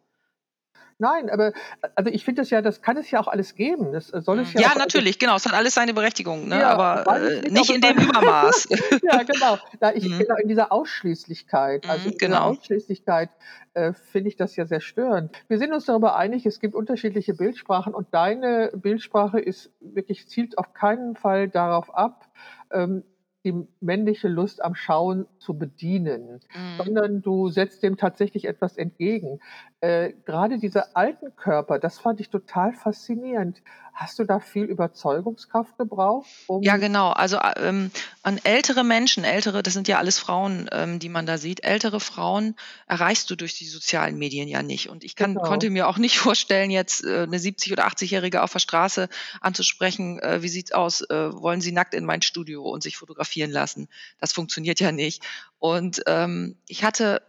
Nein, 1.02 1.30
aber 1.30 1.52
also 1.96 2.12
ich 2.12 2.24
finde 2.24 2.42
das 2.42 2.50
ja, 2.50 2.62
das 2.62 2.80
kann 2.80 2.96
es 2.96 3.10
ja 3.10 3.18
auch 3.18 3.26
alles 3.26 3.56
geben. 3.56 3.92
Das 3.92 4.06
soll 4.06 4.38
es 4.38 4.52
ja. 4.52 4.60
Ja, 4.60 4.74
natürlich, 4.78 5.18
genau. 5.18 5.34
Es 5.34 5.44
hat 5.44 5.52
alles 5.52 5.74
seine 5.74 5.94
Berechtigung, 5.94 6.46
ne? 6.46 6.60
Ja, 6.60 6.68
aber 6.70 7.20
äh, 7.20 7.50
nicht, 7.50 7.74
in 7.74 7.80
dem 7.80 7.96
Übermaß. 7.96 8.68
ja, 9.02 9.24
genau. 9.24 9.58
Da 9.80 9.92
ich, 9.92 10.08
mhm. 10.08 10.20
Genau 10.20 10.36
in 10.36 10.46
dieser 10.46 10.70
Ausschließlichkeit, 10.70 11.90
also 11.90 12.08
in 12.08 12.18
genau. 12.18 12.52
dieser 12.52 12.60
Ausschließlichkeit 12.60 13.30
äh, 13.74 13.92
finde 14.12 14.28
ich 14.28 14.36
das 14.36 14.54
ja 14.54 14.64
sehr 14.64 14.80
störend. 14.80 15.32
Wir 15.48 15.58
sind 15.58 15.72
uns 15.72 15.86
darüber 15.86 16.14
einig, 16.14 16.46
es 16.46 16.60
gibt 16.60 16.76
unterschiedliche 16.76 17.34
Bildsprachen 17.34 17.94
und 17.94 18.14
deine 18.14 18.70
Bildsprache 18.72 19.40
ist 19.40 19.72
wirklich 19.80 20.28
zielt 20.28 20.56
auf 20.56 20.72
keinen 20.72 21.16
Fall 21.16 21.48
darauf 21.48 21.92
ab, 21.92 22.28
ähm, 22.70 23.02
die 23.44 23.66
männliche 23.80 24.28
Lust 24.28 24.62
am 24.62 24.74
Schauen 24.74 25.26
zu 25.38 25.54
bedienen, 25.54 26.40
mhm. 26.54 26.76
sondern 26.76 27.22
du 27.22 27.48
setzt 27.48 27.82
dem 27.82 27.96
tatsächlich 27.96 28.46
etwas 28.46 28.76
entgegen. 28.76 29.40
Äh, 29.80 30.12
gerade 30.24 30.58
diese 30.58 30.94
alten 30.94 31.34
Körper, 31.34 31.80
das 31.80 31.98
fand 31.98 32.20
ich 32.20 32.30
total 32.30 32.72
faszinierend. 32.72 33.62
Hast 33.94 34.18
du 34.18 34.24
da 34.24 34.40
viel 34.40 34.64
Überzeugungskraft 34.64 35.76
gebraucht? 35.76 36.26
Um 36.46 36.62
ja, 36.62 36.76
genau. 36.76 37.10
Also 37.10 37.38
ähm, 37.56 37.90
an 38.22 38.40
ältere 38.42 38.84
Menschen, 38.84 39.24
ältere, 39.24 39.62
das 39.62 39.74
sind 39.74 39.86
ja 39.86 39.98
alles 39.98 40.18
Frauen, 40.18 40.70
ähm, 40.72 40.98
die 40.98 41.10
man 41.10 41.26
da 41.26 41.36
sieht, 41.36 41.64
ältere 41.64 42.00
Frauen 42.00 42.54
erreichst 42.86 43.28
du 43.28 43.36
durch 43.36 43.58
die 43.58 43.66
sozialen 43.66 44.16
Medien 44.16 44.48
ja 44.48 44.62
nicht. 44.62 44.88
Und 44.88 45.04
ich 45.04 45.14
kann, 45.14 45.34
genau. 45.34 45.46
konnte 45.46 45.68
mir 45.68 45.88
auch 45.88 45.98
nicht 45.98 46.18
vorstellen, 46.18 46.70
jetzt 46.70 47.04
äh, 47.04 47.24
eine 47.24 47.36
70- 47.36 47.72
oder 47.72 47.86
80-Jährige 47.86 48.42
auf 48.42 48.52
der 48.52 48.60
Straße 48.60 49.08
anzusprechen, 49.40 50.20
äh, 50.20 50.42
wie 50.42 50.48
sieht's 50.48 50.72
aus, 50.72 51.02
äh, 51.02 51.32
wollen 51.34 51.60
Sie 51.60 51.72
nackt 51.72 51.92
in 51.92 52.04
mein 52.04 52.22
Studio 52.22 52.62
und 52.62 52.82
sich 52.82 52.96
fotografieren? 52.96 53.31
Fotografieren 53.32 53.50
lassen. 53.50 53.88
Das 54.20 54.32
funktioniert 54.32 54.80
ja 54.80 54.92
nicht. 54.92 55.22
Und 55.58 56.02
ähm, 56.06 56.56
ich 56.68 56.84
hatte 56.84 57.22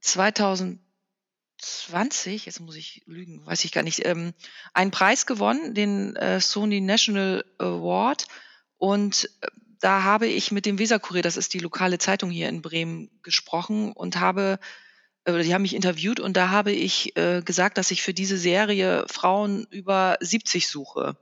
2020, 0.00 2.46
jetzt 2.46 2.60
muss 2.60 2.76
ich 2.76 3.02
lügen, 3.06 3.44
weiß 3.46 3.64
ich 3.64 3.72
gar 3.72 3.82
nicht, 3.82 4.06
ähm, 4.06 4.34
einen 4.74 4.90
Preis 4.90 5.26
gewonnen, 5.26 5.74
den 5.74 6.16
äh, 6.16 6.40
Sony 6.40 6.80
National 6.80 7.44
Award. 7.58 8.26
Und 8.78 9.30
äh, 9.40 9.48
da 9.80 10.02
habe 10.02 10.26
ich 10.26 10.52
mit 10.52 10.66
dem 10.66 10.78
Weserkurier, 10.78 11.22
das 11.22 11.36
ist 11.36 11.54
die 11.54 11.60
lokale 11.60 11.98
Zeitung 11.98 12.30
hier 12.30 12.48
in 12.48 12.62
Bremen, 12.62 13.10
gesprochen 13.22 13.92
und 13.92 14.18
habe 14.18 14.58
oder 15.28 15.42
die 15.42 15.52
haben 15.52 15.62
mich 15.62 15.74
interviewt 15.74 16.20
und 16.20 16.36
da 16.36 16.50
habe 16.50 16.70
ich 16.70 17.16
äh, 17.16 17.42
gesagt, 17.42 17.78
dass 17.78 17.90
ich 17.90 18.00
für 18.00 18.14
diese 18.14 18.38
Serie 18.38 19.04
Frauen 19.08 19.66
über 19.70 20.16
70 20.20 20.68
suche. 20.68 21.16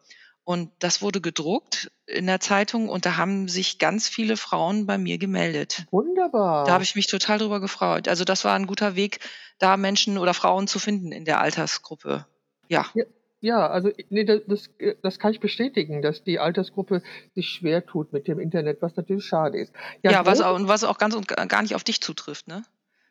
Und 0.44 0.70
das 0.78 1.00
wurde 1.00 1.22
gedruckt 1.22 1.90
in 2.06 2.26
der 2.26 2.38
Zeitung 2.38 2.90
und 2.90 3.06
da 3.06 3.16
haben 3.16 3.48
sich 3.48 3.78
ganz 3.78 4.08
viele 4.08 4.36
Frauen 4.36 4.86
bei 4.86 4.98
mir 4.98 5.16
gemeldet. 5.16 5.86
Wunderbar. 5.90 6.66
Da 6.66 6.72
habe 6.72 6.84
ich 6.84 6.94
mich 6.94 7.06
total 7.06 7.38
drüber 7.38 7.60
gefreut. 7.60 8.08
Also 8.08 8.24
das 8.24 8.44
war 8.44 8.54
ein 8.54 8.66
guter 8.66 8.94
Weg, 8.94 9.20
da 9.58 9.78
Menschen 9.78 10.18
oder 10.18 10.34
Frauen 10.34 10.66
zu 10.66 10.78
finden 10.78 11.12
in 11.12 11.24
der 11.24 11.40
Altersgruppe. 11.40 12.26
Ja. 12.68 12.84
Ja, 12.92 13.04
ja 13.40 13.66
also 13.68 13.90
nee, 14.10 14.24
das, 14.24 14.42
das, 14.46 14.68
das 15.02 15.18
kann 15.18 15.32
ich 15.32 15.40
bestätigen, 15.40 16.02
dass 16.02 16.24
die 16.24 16.38
Altersgruppe 16.38 17.02
sich 17.34 17.48
schwer 17.48 17.86
tut 17.86 18.12
mit 18.12 18.28
dem 18.28 18.38
Internet, 18.38 18.82
was 18.82 18.94
natürlich 18.96 19.24
schade 19.24 19.58
ist. 19.58 19.72
Ja, 20.02 20.26
was 20.26 20.42
auch, 20.42 20.54
und 20.56 20.68
was 20.68 20.84
auch 20.84 20.98
ganz 20.98 21.14
und 21.14 21.26
gar 21.26 21.62
nicht 21.62 21.74
auf 21.74 21.84
dich 21.84 22.02
zutrifft, 22.02 22.48
ne? 22.48 22.64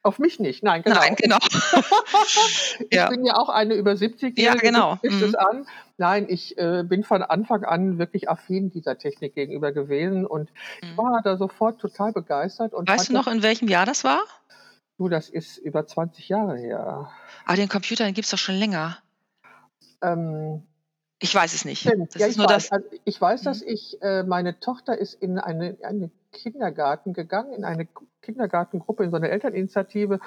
Auf 0.06 0.20
mich 0.20 0.38
nicht, 0.38 0.64
nein, 0.64 0.84
genau. 0.84 0.98
Nein, 0.98 1.16
genau. 1.16 1.38
ich 2.90 2.98
ja. 2.98 3.08
bin 3.10 3.26
ja 3.26 3.38
auch 3.38 3.48
eine 3.48 3.74
über 3.76 3.96
70 3.96 4.38
Ja, 4.38 4.54
genau. 4.56 5.00
Ist 5.02 5.16
mhm. 5.16 5.24
es 5.24 5.36
an. 5.36 5.66
Nein, 5.98 6.26
ich 6.28 6.58
äh, 6.58 6.84
bin 6.84 7.06
von 7.06 7.24
Anfang 7.24 7.64
an 7.64 8.00
wirklich 8.00 8.30
affin 8.30 8.70
dieser 8.70 8.98
Technik 8.98 9.34
gegenüber 9.34 9.72
gewesen 9.72 10.26
und 10.26 10.52
mhm. 10.52 10.90
ich 10.90 10.98
war 10.98 11.22
da 11.24 11.38
sofort 11.38 11.80
total 11.80 12.12
begeistert. 12.12 12.74
Und 12.74 12.90
weißt 12.90 13.10
du 13.10 13.14
noch, 13.14 13.28
in 13.28 13.44
welchem 13.44 13.70
Jahr 13.70 13.86
das 13.86 14.04
war? 14.04 14.20
Du, 14.98 15.08
das 15.08 15.30
ist 15.30 15.58
über 15.58 15.88
20 15.88 16.28
Jahre 16.28 16.58
her. 16.58 17.10
Aber 17.46 17.56
den 17.56 17.70
Computer, 17.70 18.04
den 18.04 18.14
gibt 18.14 18.26
es 18.26 18.32
doch 18.32 18.38
schon 18.38 18.56
länger. 18.56 18.98
Ähm, 20.02 20.64
ich 21.20 21.34
weiß 21.34 21.54
es 21.54 21.64
nicht. 21.64 21.86
Ja, 21.86 22.28
ich, 22.28 22.38
weiß, 22.38 22.74
also 22.74 22.86
ich 23.06 23.22
weiß, 23.22 23.44
dass 23.44 23.62
mhm. 23.62 23.70
ich, 23.70 24.02
äh, 24.02 24.24
meine 24.24 24.60
Tochter 24.60 24.98
ist 24.98 25.14
in 25.14 25.40
eine, 25.40 25.78
eine 25.82 26.12
Kindergarten 26.34 27.14
gegangen, 27.14 27.54
in 27.54 27.64
eine 27.64 27.88
Kindergartengruppe, 28.24 29.04
in 29.04 29.12
so 29.12 29.18
eine 29.18 29.30
Elterninitiative. 29.30 30.20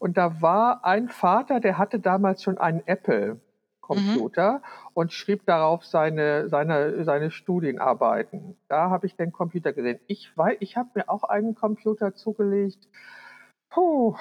Und 0.00 0.16
da 0.16 0.42
war 0.42 0.84
ein 0.84 1.08
Vater, 1.08 1.60
der 1.60 1.78
hatte 1.78 2.00
damals 2.00 2.42
schon 2.42 2.58
einen 2.58 2.82
Apple-Computer 2.86 4.54
mhm. 4.54 4.88
und 4.94 5.12
schrieb 5.12 5.46
darauf 5.46 5.84
seine, 5.84 6.48
seine, 6.48 7.04
seine 7.04 7.30
Studienarbeiten. 7.30 8.56
Da 8.68 8.90
habe 8.90 9.06
ich 9.06 9.14
den 9.14 9.30
Computer 9.30 9.72
gesehen. 9.72 10.00
Ich, 10.08 10.32
ich 10.58 10.76
habe 10.76 10.90
mir 10.94 11.08
auch 11.08 11.22
einen 11.22 11.54
Computer 11.54 12.14
zugelegt. 12.14 12.88
Puh, 13.70 14.16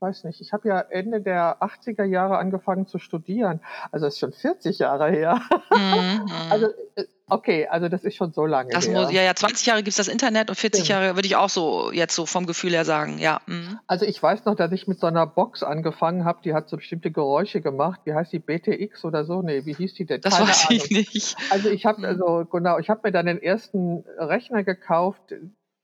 ich 0.00 0.06
weiß 0.06 0.24
nicht, 0.24 0.40
ich 0.40 0.54
habe 0.54 0.66
ja 0.66 0.80
Ende 0.80 1.20
der 1.20 1.58
80er 1.60 2.04
Jahre 2.04 2.38
angefangen 2.38 2.86
zu 2.86 2.98
studieren. 2.98 3.60
Also 3.92 4.06
das 4.06 4.14
ist 4.14 4.20
schon 4.20 4.32
40 4.32 4.78
Jahre 4.78 5.10
her. 5.10 5.38
Mhm. 5.70 6.26
also 6.48 6.68
äh, 6.94 7.04
okay, 7.28 7.66
also 7.68 7.88
das 7.88 8.02
ist 8.02 8.16
schon 8.16 8.32
so 8.32 8.46
lange 8.46 8.70
das 8.70 8.88
her. 8.88 8.98
Muss, 8.98 9.12
ja, 9.12 9.20
ja, 9.20 9.34
20 9.34 9.66
Jahre 9.66 9.80
gibt 9.80 9.90
es 9.90 9.96
das 9.96 10.08
Internet 10.08 10.48
und 10.48 10.56
40 10.56 10.84
Stimmt. 10.84 10.88
Jahre 10.88 11.16
würde 11.16 11.26
ich 11.26 11.36
auch 11.36 11.50
so 11.50 11.92
jetzt 11.92 12.14
so 12.14 12.24
vom 12.24 12.46
Gefühl 12.46 12.70
her 12.70 12.86
sagen, 12.86 13.18
ja. 13.18 13.42
Mhm. 13.46 13.78
Also 13.86 14.06
ich 14.06 14.22
weiß 14.22 14.46
noch, 14.46 14.54
dass 14.54 14.72
ich 14.72 14.88
mit 14.88 14.98
so 14.98 15.06
einer 15.06 15.26
Box 15.26 15.62
angefangen 15.62 16.24
habe, 16.24 16.40
die 16.42 16.54
hat 16.54 16.70
so 16.70 16.78
bestimmte 16.78 17.10
Geräusche 17.10 17.60
gemacht. 17.60 18.00
Wie 18.04 18.14
heißt 18.14 18.32
die 18.32 18.38
BTX 18.38 19.04
oder 19.04 19.26
so? 19.26 19.42
Nee, 19.42 19.66
wie 19.66 19.74
hieß 19.74 19.92
die 19.94 20.06
denn? 20.06 20.22
Das 20.22 20.38
Keine 20.38 20.48
weiß 20.48 20.68
Ahnung. 20.70 20.82
ich 20.82 20.90
nicht. 20.90 21.36
Also 21.50 21.68
ich 21.68 21.84
habe 21.84 21.98
mhm. 21.98 22.06
also 22.06 22.46
genau, 22.50 22.78
ich 22.78 22.88
habe 22.88 23.00
mir 23.04 23.12
dann 23.12 23.26
den 23.26 23.42
ersten 23.42 24.02
Rechner 24.18 24.64
gekauft, 24.64 25.34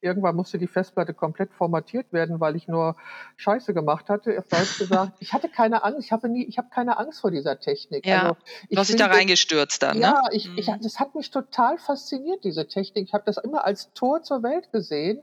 irgendwann 0.06 0.36
musste 0.36 0.58
die 0.58 0.66
Festplatte 0.66 1.12
komplett 1.12 1.52
formatiert 1.52 2.12
werden, 2.12 2.40
weil 2.40 2.56
ich 2.56 2.68
nur 2.68 2.96
Scheiße 3.36 3.75
gemacht 3.75 4.08
hatte. 4.08 4.38
Auf 4.38 4.48
Deutsch 4.48 4.78
gesagt, 4.78 5.12
ich 5.20 5.32
hatte 5.32 5.48
keine 5.48 5.84
Angst, 5.84 6.06
ich 6.06 6.12
habe 6.12 6.28
nie, 6.28 6.44
ich 6.44 6.56
habe 6.58 6.68
keine 6.72 6.98
Angst 6.98 7.20
vor 7.20 7.30
dieser 7.30 7.60
Technik. 7.60 8.06
Ja, 8.06 8.22
also, 8.22 8.36
du 8.70 8.76
hast 8.78 8.88
dich 8.88 8.96
da 8.96 9.06
reingestürzt 9.06 9.82
dann, 9.82 10.00
ja, 10.00 10.10
ne? 10.10 10.16
Ja, 10.16 10.22
ich, 10.32 10.50
ich, 10.56 10.68
mhm. 10.68 10.80
das 10.80 10.98
hat 10.98 11.14
mich 11.14 11.30
total 11.30 11.76
fasziniert, 11.78 12.44
diese 12.44 12.66
Technik. 12.66 13.04
Ich 13.08 13.14
habe 13.14 13.25
das 13.26 13.36
immer 13.36 13.64
als 13.64 13.92
Tor 13.92 14.22
zur 14.22 14.42
Welt 14.42 14.72
gesehen 14.72 15.22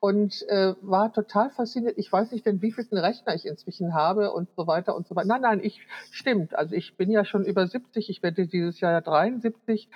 und 0.00 0.42
äh, 0.48 0.74
war 0.80 1.12
total 1.12 1.50
fasziniert. 1.50 1.98
Ich 1.98 2.10
weiß 2.10 2.32
nicht, 2.32 2.44
denn 2.46 2.60
wie 2.62 2.72
viel 2.72 2.86
Rechner 2.90 3.34
ich 3.34 3.46
inzwischen 3.46 3.94
habe 3.94 4.32
und 4.32 4.48
so 4.56 4.66
weiter 4.66 4.96
und 4.96 5.06
so 5.06 5.14
weiter. 5.14 5.28
Nein, 5.28 5.42
nein, 5.42 5.60
ich 5.62 5.80
stimmt. 6.10 6.54
Also 6.54 6.74
ich 6.74 6.96
bin 6.96 7.10
ja 7.10 7.24
schon 7.24 7.44
über 7.44 7.66
70, 7.66 8.10
ich 8.10 8.22
werde 8.22 8.46
dieses 8.46 8.80
Jahr 8.80 9.00
73 9.00 9.88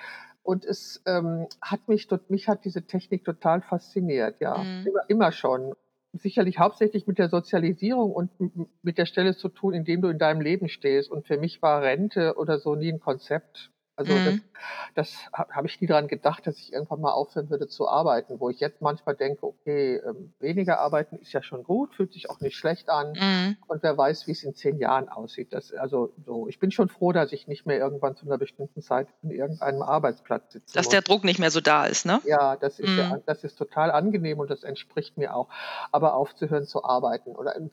und 0.47 0.63
es 0.63 1.03
ähm, 1.05 1.47
hat 1.61 1.89
mich, 1.89 2.07
mich 2.29 2.47
hat 2.47 2.63
diese 2.63 2.87
Technik 2.87 3.25
total 3.25 3.61
fasziniert, 3.61 4.39
ja. 4.39 4.57
Mhm. 4.57 4.87
Immer, 4.87 5.09
immer 5.09 5.31
schon. 5.33 5.75
Sicherlich 6.13 6.57
hauptsächlich 6.57 7.05
mit 7.05 7.17
der 7.17 7.27
Sozialisierung 7.27 8.13
und 8.13 8.31
mit 8.81 8.97
der 8.97 9.05
Stelle 9.05 9.35
zu 9.35 9.49
tun, 9.49 9.73
in 9.73 9.83
dem 9.83 10.01
du 10.01 10.07
in 10.07 10.17
deinem 10.17 10.39
Leben 10.39 10.69
stehst. 10.69 11.11
Und 11.11 11.27
für 11.27 11.37
mich 11.37 11.61
war 11.61 11.81
Rente 11.81 12.35
oder 12.37 12.59
so 12.59 12.75
nie 12.75 12.93
ein 12.93 13.01
Konzept. 13.01 13.71
Also 13.97 14.13
mhm. 14.13 14.43
das, 14.93 15.11
das 15.33 15.49
habe 15.49 15.67
ich 15.67 15.81
nie 15.81 15.87
daran 15.87 16.07
gedacht, 16.07 16.45
dass 16.45 16.59
ich 16.59 16.71
irgendwann 16.71 17.01
mal 17.01 17.11
aufhören 17.11 17.49
würde 17.49 17.67
zu 17.67 17.89
arbeiten, 17.89 18.39
wo 18.39 18.51
ich 18.51 18.59
jetzt 18.59 18.79
manchmal 18.79 19.15
denke, 19.15 19.43
okay, 19.43 19.95
ähm, 19.95 20.33
weniger 20.39 20.79
arbeiten 20.79 21.15
ist 21.17 21.33
ja 21.33 21.41
schon 21.41 21.63
gut, 21.63 21.95
fühlt 21.95 22.13
sich 22.13 22.29
auch 22.29 22.39
nicht 22.39 22.55
schlecht 22.55 22.89
an 22.89 23.13
mhm. 23.13 23.57
und 23.67 23.81
wer 23.81 23.97
weiß, 23.97 24.27
wie 24.27 24.33
es 24.33 24.43
in 24.43 24.53
zehn 24.53 24.77
Jahren 24.77 25.09
aussieht. 25.09 25.51
Das, 25.51 25.73
also 25.73 26.13
so, 26.27 26.47
ich 26.47 26.59
bin 26.59 26.69
schon 26.69 26.89
froh, 26.89 27.11
dass 27.11 27.33
ich 27.33 27.47
nicht 27.47 27.65
mehr 27.65 27.79
irgendwann 27.79 28.15
zu 28.15 28.27
einer 28.27 28.37
bestimmten 28.37 28.83
Zeit 28.83 29.07
in 29.23 29.31
irgendeinem 29.31 29.81
Arbeitsplatz 29.81 30.53
sitze. 30.53 30.75
Dass 30.75 30.85
muss. 30.85 30.91
der 30.91 31.01
Druck 31.01 31.23
nicht 31.23 31.39
mehr 31.39 31.49
so 31.49 31.59
da 31.59 31.87
ist, 31.87 32.05
ne? 32.05 32.21
Ja, 32.25 32.55
das 32.55 32.79
ist, 32.79 32.91
mhm. 32.91 32.99
ja, 32.99 33.19
das 33.25 33.43
ist 33.43 33.57
total 33.57 33.89
angenehm 33.89 34.37
und 34.39 34.51
das 34.51 34.61
entspricht 34.61 35.17
mir 35.17 35.35
auch. 35.35 35.49
Aber 35.91 36.13
aufzuhören 36.13 36.67
zu 36.67 36.83
arbeiten 36.83 37.35
oder 37.35 37.55
im 37.55 37.71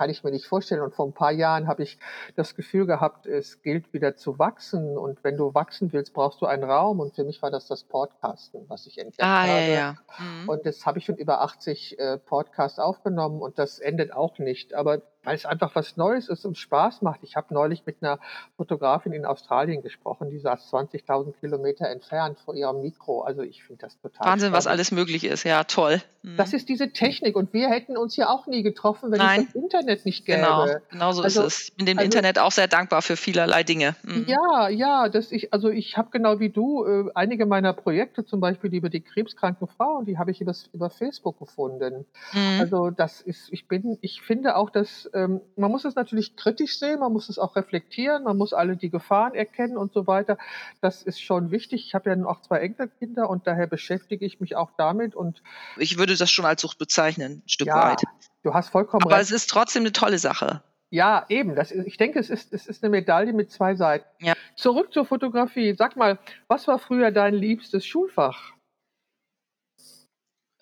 kann 0.00 0.08
ich 0.08 0.24
mir 0.24 0.30
nicht 0.30 0.46
vorstellen. 0.46 0.80
Und 0.80 0.94
vor 0.94 1.04
ein 1.06 1.12
paar 1.12 1.30
Jahren 1.30 1.68
habe 1.68 1.82
ich 1.82 1.98
das 2.34 2.54
Gefühl 2.54 2.86
gehabt, 2.86 3.26
es 3.26 3.60
gilt 3.60 3.92
wieder 3.92 4.16
zu 4.16 4.38
wachsen. 4.38 4.96
Und 4.96 5.22
wenn 5.22 5.36
du 5.36 5.52
wachsen 5.52 5.92
willst, 5.92 6.14
brauchst 6.14 6.40
du 6.40 6.46
einen 6.46 6.64
Raum. 6.64 7.00
Und 7.00 7.14
für 7.14 7.22
mich 7.22 7.42
war 7.42 7.50
das 7.50 7.66
das 7.66 7.84
Podcasten, 7.84 8.64
was 8.68 8.86
ich 8.86 8.96
entdeckt 8.96 9.22
ah, 9.22 9.42
habe. 9.42 9.50
Ja, 9.50 9.60
ja. 9.60 9.96
Mhm. 10.18 10.48
Und 10.48 10.64
das 10.64 10.86
habe 10.86 10.98
ich 10.98 11.04
schon 11.04 11.16
über 11.16 11.42
80 11.42 11.98
äh, 11.98 12.16
Podcasts 12.16 12.78
aufgenommen 12.78 13.42
und 13.42 13.58
das 13.58 13.78
endet 13.78 14.14
auch 14.14 14.38
nicht. 14.38 14.72
Aber 14.72 15.02
weil 15.22 15.36
es 15.36 15.44
einfach 15.44 15.74
was 15.74 15.96
Neues 15.96 16.28
ist 16.28 16.44
und 16.46 16.56
Spaß 16.56 17.02
macht. 17.02 17.20
Ich 17.22 17.36
habe 17.36 17.52
neulich 17.52 17.84
mit 17.84 17.96
einer 18.00 18.18
Fotografin 18.56 19.12
in 19.12 19.26
Australien 19.26 19.82
gesprochen, 19.82 20.30
die 20.30 20.38
saß 20.38 20.72
20.000 20.72 21.34
Kilometer 21.40 21.88
entfernt 21.88 22.38
vor 22.44 22.54
ihrem 22.54 22.80
Mikro. 22.80 23.22
Also 23.22 23.42
ich 23.42 23.62
finde 23.62 23.82
das 23.82 23.98
total 24.00 24.26
Wahnsinn, 24.26 24.48
spannend. 24.48 24.56
was 24.56 24.66
alles 24.66 24.92
möglich 24.92 25.24
ist. 25.24 25.44
Ja, 25.44 25.64
toll. 25.64 26.00
Mhm. 26.22 26.36
Das 26.36 26.52
ist 26.52 26.68
diese 26.68 26.92
Technik 26.92 27.36
und 27.36 27.52
wir 27.52 27.68
hätten 27.68 27.96
uns 27.96 28.16
ja 28.16 28.28
auch 28.28 28.46
nie 28.46 28.62
getroffen, 28.62 29.10
wenn 29.10 29.18
Nein. 29.18 29.40
es 29.40 29.46
das 29.46 29.54
Internet 29.62 30.06
nicht 30.06 30.24
gäbe. 30.24 30.38
Genau, 30.38 30.66
genau 30.90 31.12
so 31.12 31.22
also, 31.22 31.42
ist 31.42 31.60
es. 31.60 31.68
Ich 31.68 31.76
bin 31.76 31.86
dem 31.86 31.98
also, 31.98 32.06
Internet 32.06 32.38
auch 32.38 32.52
sehr 32.52 32.68
dankbar 32.68 33.02
für 33.02 33.16
vielerlei 33.16 33.62
Dinge. 33.62 33.96
Mhm. 34.02 34.26
Ja, 34.26 34.68
ja, 34.68 35.08
das 35.08 35.32
ich, 35.32 35.52
also 35.52 35.68
ich 35.68 35.96
habe 35.96 36.10
genau 36.10 36.40
wie 36.40 36.50
du 36.50 36.84
äh, 36.84 37.10
einige 37.14 37.46
meiner 37.46 37.72
Projekte, 37.72 38.24
zum 38.24 38.40
Beispiel 38.40 38.74
über 38.74 38.88
die 38.88 39.00
krebskranken 39.00 39.68
Frauen, 39.68 40.06
die 40.06 40.18
habe 40.18 40.30
ich 40.30 40.40
über, 40.40 40.54
über 40.72 40.90
Facebook 40.90 41.38
gefunden. 41.38 42.06
Mhm. 42.32 42.60
Also 42.60 42.90
das 42.90 43.20
ist, 43.20 43.52
ich 43.52 43.68
bin, 43.68 43.98
ich 44.00 44.22
finde 44.22 44.56
auch, 44.56 44.70
dass 44.70 45.09
ähm, 45.14 45.40
man 45.56 45.70
muss 45.70 45.84
es 45.84 45.94
natürlich 45.94 46.36
kritisch 46.36 46.78
sehen, 46.78 47.00
man 47.00 47.12
muss 47.12 47.28
es 47.28 47.38
auch 47.38 47.56
reflektieren, 47.56 48.24
man 48.24 48.36
muss 48.36 48.52
alle 48.52 48.76
die 48.76 48.90
Gefahren 48.90 49.34
erkennen 49.34 49.76
und 49.76 49.92
so 49.92 50.06
weiter. 50.06 50.38
Das 50.80 51.02
ist 51.02 51.20
schon 51.20 51.50
wichtig. 51.50 51.86
Ich 51.86 51.94
habe 51.94 52.10
ja 52.10 52.24
auch 52.26 52.40
zwei 52.42 52.58
Enkelkinder 52.60 53.28
und 53.28 53.46
daher 53.46 53.66
beschäftige 53.66 54.24
ich 54.24 54.40
mich 54.40 54.56
auch 54.56 54.70
damit. 54.76 55.14
Und 55.14 55.42
ich 55.76 55.98
würde 55.98 56.16
das 56.16 56.30
schon 56.30 56.44
als 56.44 56.62
Sucht 56.62 56.78
bezeichnen, 56.78 57.42
ein 57.44 57.48
Stück 57.48 57.68
ja, 57.68 57.90
weit. 57.90 58.02
Du 58.42 58.54
hast 58.54 58.70
vollkommen 58.70 59.04
Aber 59.04 59.16
recht. 59.16 59.24
es 59.24 59.30
ist 59.30 59.50
trotzdem 59.50 59.82
eine 59.82 59.92
tolle 59.92 60.18
Sache. 60.18 60.62
Ja, 60.90 61.24
eben. 61.28 61.54
Das 61.54 61.70
ich 61.70 61.96
denke, 61.96 62.18
es 62.18 62.30
ist, 62.30 62.52
es 62.52 62.66
ist 62.66 62.82
eine 62.82 62.90
Medaille 62.90 63.32
mit 63.32 63.50
zwei 63.50 63.76
Seiten. 63.76 64.06
Ja. 64.18 64.34
Zurück 64.56 64.92
zur 64.92 65.06
Fotografie. 65.06 65.74
Sag 65.78 65.96
mal, 65.96 66.18
was 66.48 66.66
war 66.66 66.78
früher 66.78 67.12
dein 67.12 67.34
liebstes 67.34 67.86
Schulfach? 67.86 68.54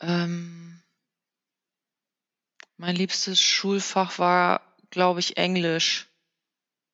Ähm, 0.01 0.78
mein 2.79 2.97
liebstes 2.97 3.41
Schulfach 3.41 4.19
war 4.19 4.63
glaube 4.91 5.21
ich, 5.21 5.37
Englisch. 5.37 6.09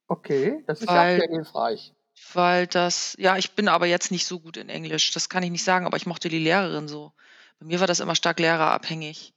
Okay, 0.06 0.62
das 0.66 0.80
ist 0.80 0.88
weil, 0.88 1.14
ja 1.14 1.20
sehr 1.20 1.28
hilfreich. 1.28 1.94
Weil 2.32 2.66
das, 2.66 3.16
ja, 3.18 3.36
ich 3.36 3.52
bin 3.52 3.68
aber 3.68 3.86
jetzt 3.86 4.10
nicht 4.10 4.26
so 4.26 4.40
gut 4.40 4.56
in 4.56 4.68
Englisch. 4.68 5.12
Das 5.12 5.28
kann 5.28 5.42
ich 5.42 5.50
nicht 5.50 5.64
sagen, 5.64 5.86
aber 5.86 5.96
ich 5.96 6.06
mochte 6.06 6.28
die 6.28 6.38
Lehrerin 6.38 6.88
so. 6.88 7.12
Bei 7.58 7.66
mir 7.66 7.80
war 7.80 7.86
das 7.86 8.00
immer 8.00 8.14
stark 8.14 8.38
lehrerabhängig. 8.38 9.34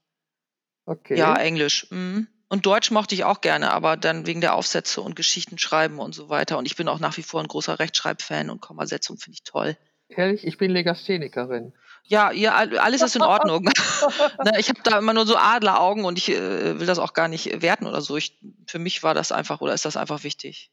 Okay. 0.86 1.18
Ja, 1.18 1.36
Englisch. 1.36 1.88
Mhm. 1.92 2.28
Und 2.50 2.66
Deutsch 2.66 2.92
mochte 2.92 3.14
ich 3.14 3.26
auch 3.26 3.42
gerne, 3.42 3.72
aber 3.72 3.98
dann 3.98 4.26
wegen 4.26 4.40
der 4.40 4.56
Aufsätze 4.56 5.02
und 5.02 5.16
Geschichten 5.16 5.58
schreiben 5.58 6.00
und 6.00 6.14
so 6.14 6.30
weiter. 6.30 6.58
Und 6.58 6.66
ich 6.66 6.78
bin 6.78 6.88
auch 6.88 7.00
nach 7.00 7.18
wie 7.18 7.24
vor 7.24 7.42
ein 7.42 7.48
großer 7.48 7.78
Rechtschreibfan 7.78 8.50
und 8.50 8.62
Kommasetzung 8.62 9.18
finde 9.18 9.36
ich 9.36 9.44
toll. 9.44 9.78
Ehrlich, 10.10 10.46
ich 10.46 10.58
bin 10.58 10.72
Legasthenikerin. 10.72 11.74
Ja, 12.04 12.32
ja, 12.32 12.56
alles 12.56 13.02
ist 13.02 13.16
in 13.16 13.22
Ordnung. 13.22 13.70
Ich 14.60 14.70
habe 14.70 14.80
da 14.84 15.00
immer 15.00 15.14
nur 15.14 15.26
so 15.26 15.36
Adleraugen 15.36 16.06
und 16.06 16.18
ich 16.18 16.30
äh, 16.30 16.80
will 16.80 16.88
das 16.88 17.00
auch 17.00 17.14
gar 17.14 17.28
nicht 17.28 17.62
werten 17.62 17.86
oder 17.86 18.02
so. 18.02 18.16
Ich, 18.16 18.38
für 18.68 18.80
mich 18.80 19.04
war 19.04 19.14
das 19.14 19.32
einfach 19.32 19.62
oder 19.62 19.74
ist 19.74 19.86
das 19.86 19.98
einfach 19.98 20.24
wichtig. 20.24 20.72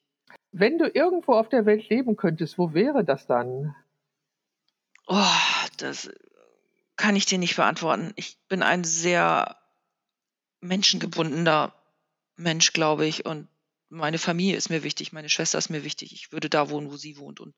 Wenn 0.52 0.78
du 0.78 0.86
irgendwo 0.86 1.34
auf 1.34 1.48
der 1.48 1.66
Welt 1.66 1.88
leben 1.88 2.16
könntest, 2.16 2.58
wo 2.58 2.74
wäre 2.74 3.04
das 3.04 3.26
dann? 3.26 3.74
Oh, 5.06 5.24
das 5.78 6.10
kann 6.96 7.16
ich 7.16 7.26
dir 7.26 7.38
nicht 7.38 7.56
beantworten. 7.56 8.12
Ich 8.16 8.38
bin 8.48 8.62
ein 8.62 8.84
sehr 8.84 9.56
menschengebundener 10.60 11.74
Mensch, 12.36 12.72
glaube 12.72 13.06
ich. 13.06 13.26
Und 13.26 13.48
meine 13.88 14.18
Familie 14.18 14.56
ist 14.56 14.70
mir 14.70 14.82
wichtig, 14.82 15.12
meine 15.12 15.28
Schwester 15.28 15.58
ist 15.58 15.70
mir 15.70 15.84
wichtig. 15.84 16.12
Ich 16.12 16.32
würde 16.32 16.48
da 16.48 16.70
wohnen, 16.70 16.90
wo 16.90 16.96
sie 16.96 17.18
wohnt. 17.18 17.40
Und 17.40 17.54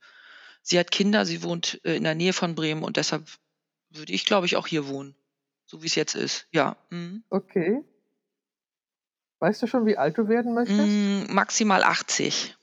sie 0.67 0.79
hat 0.79 0.91
Kinder, 0.91 1.25
sie 1.25 1.43
wohnt 1.43 1.81
äh, 1.85 1.97
in 1.97 2.05
der 2.05 2.15
Nähe 2.15 2.33
von 2.33 2.55
Bremen 2.55 2.83
und 2.83 2.97
deshalb 2.97 3.25
würde 3.91 4.13
ich, 4.13 4.25
glaube 4.25 4.47
ich, 4.47 4.57
auch 4.57 4.67
hier 4.67 4.89
wohnen. 4.89 5.15
So 5.65 5.83
wie 5.83 5.87
es 5.87 5.95
jetzt 5.95 6.15
ist. 6.15 6.47
Ja. 6.51 6.77
Mhm. 6.91 7.25
Okay. 7.31 7.83
Weißt 9.39 9.63
du 9.63 9.67
schon, 9.67 9.87
wie 9.87 9.97
alt 9.97 10.19
du 10.19 10.29
werden 10.29 10.55
möchtest? 10.55 10.79
Mm, 10.79 11.33
maximal 11.33 11.83
80. 11.83 12.57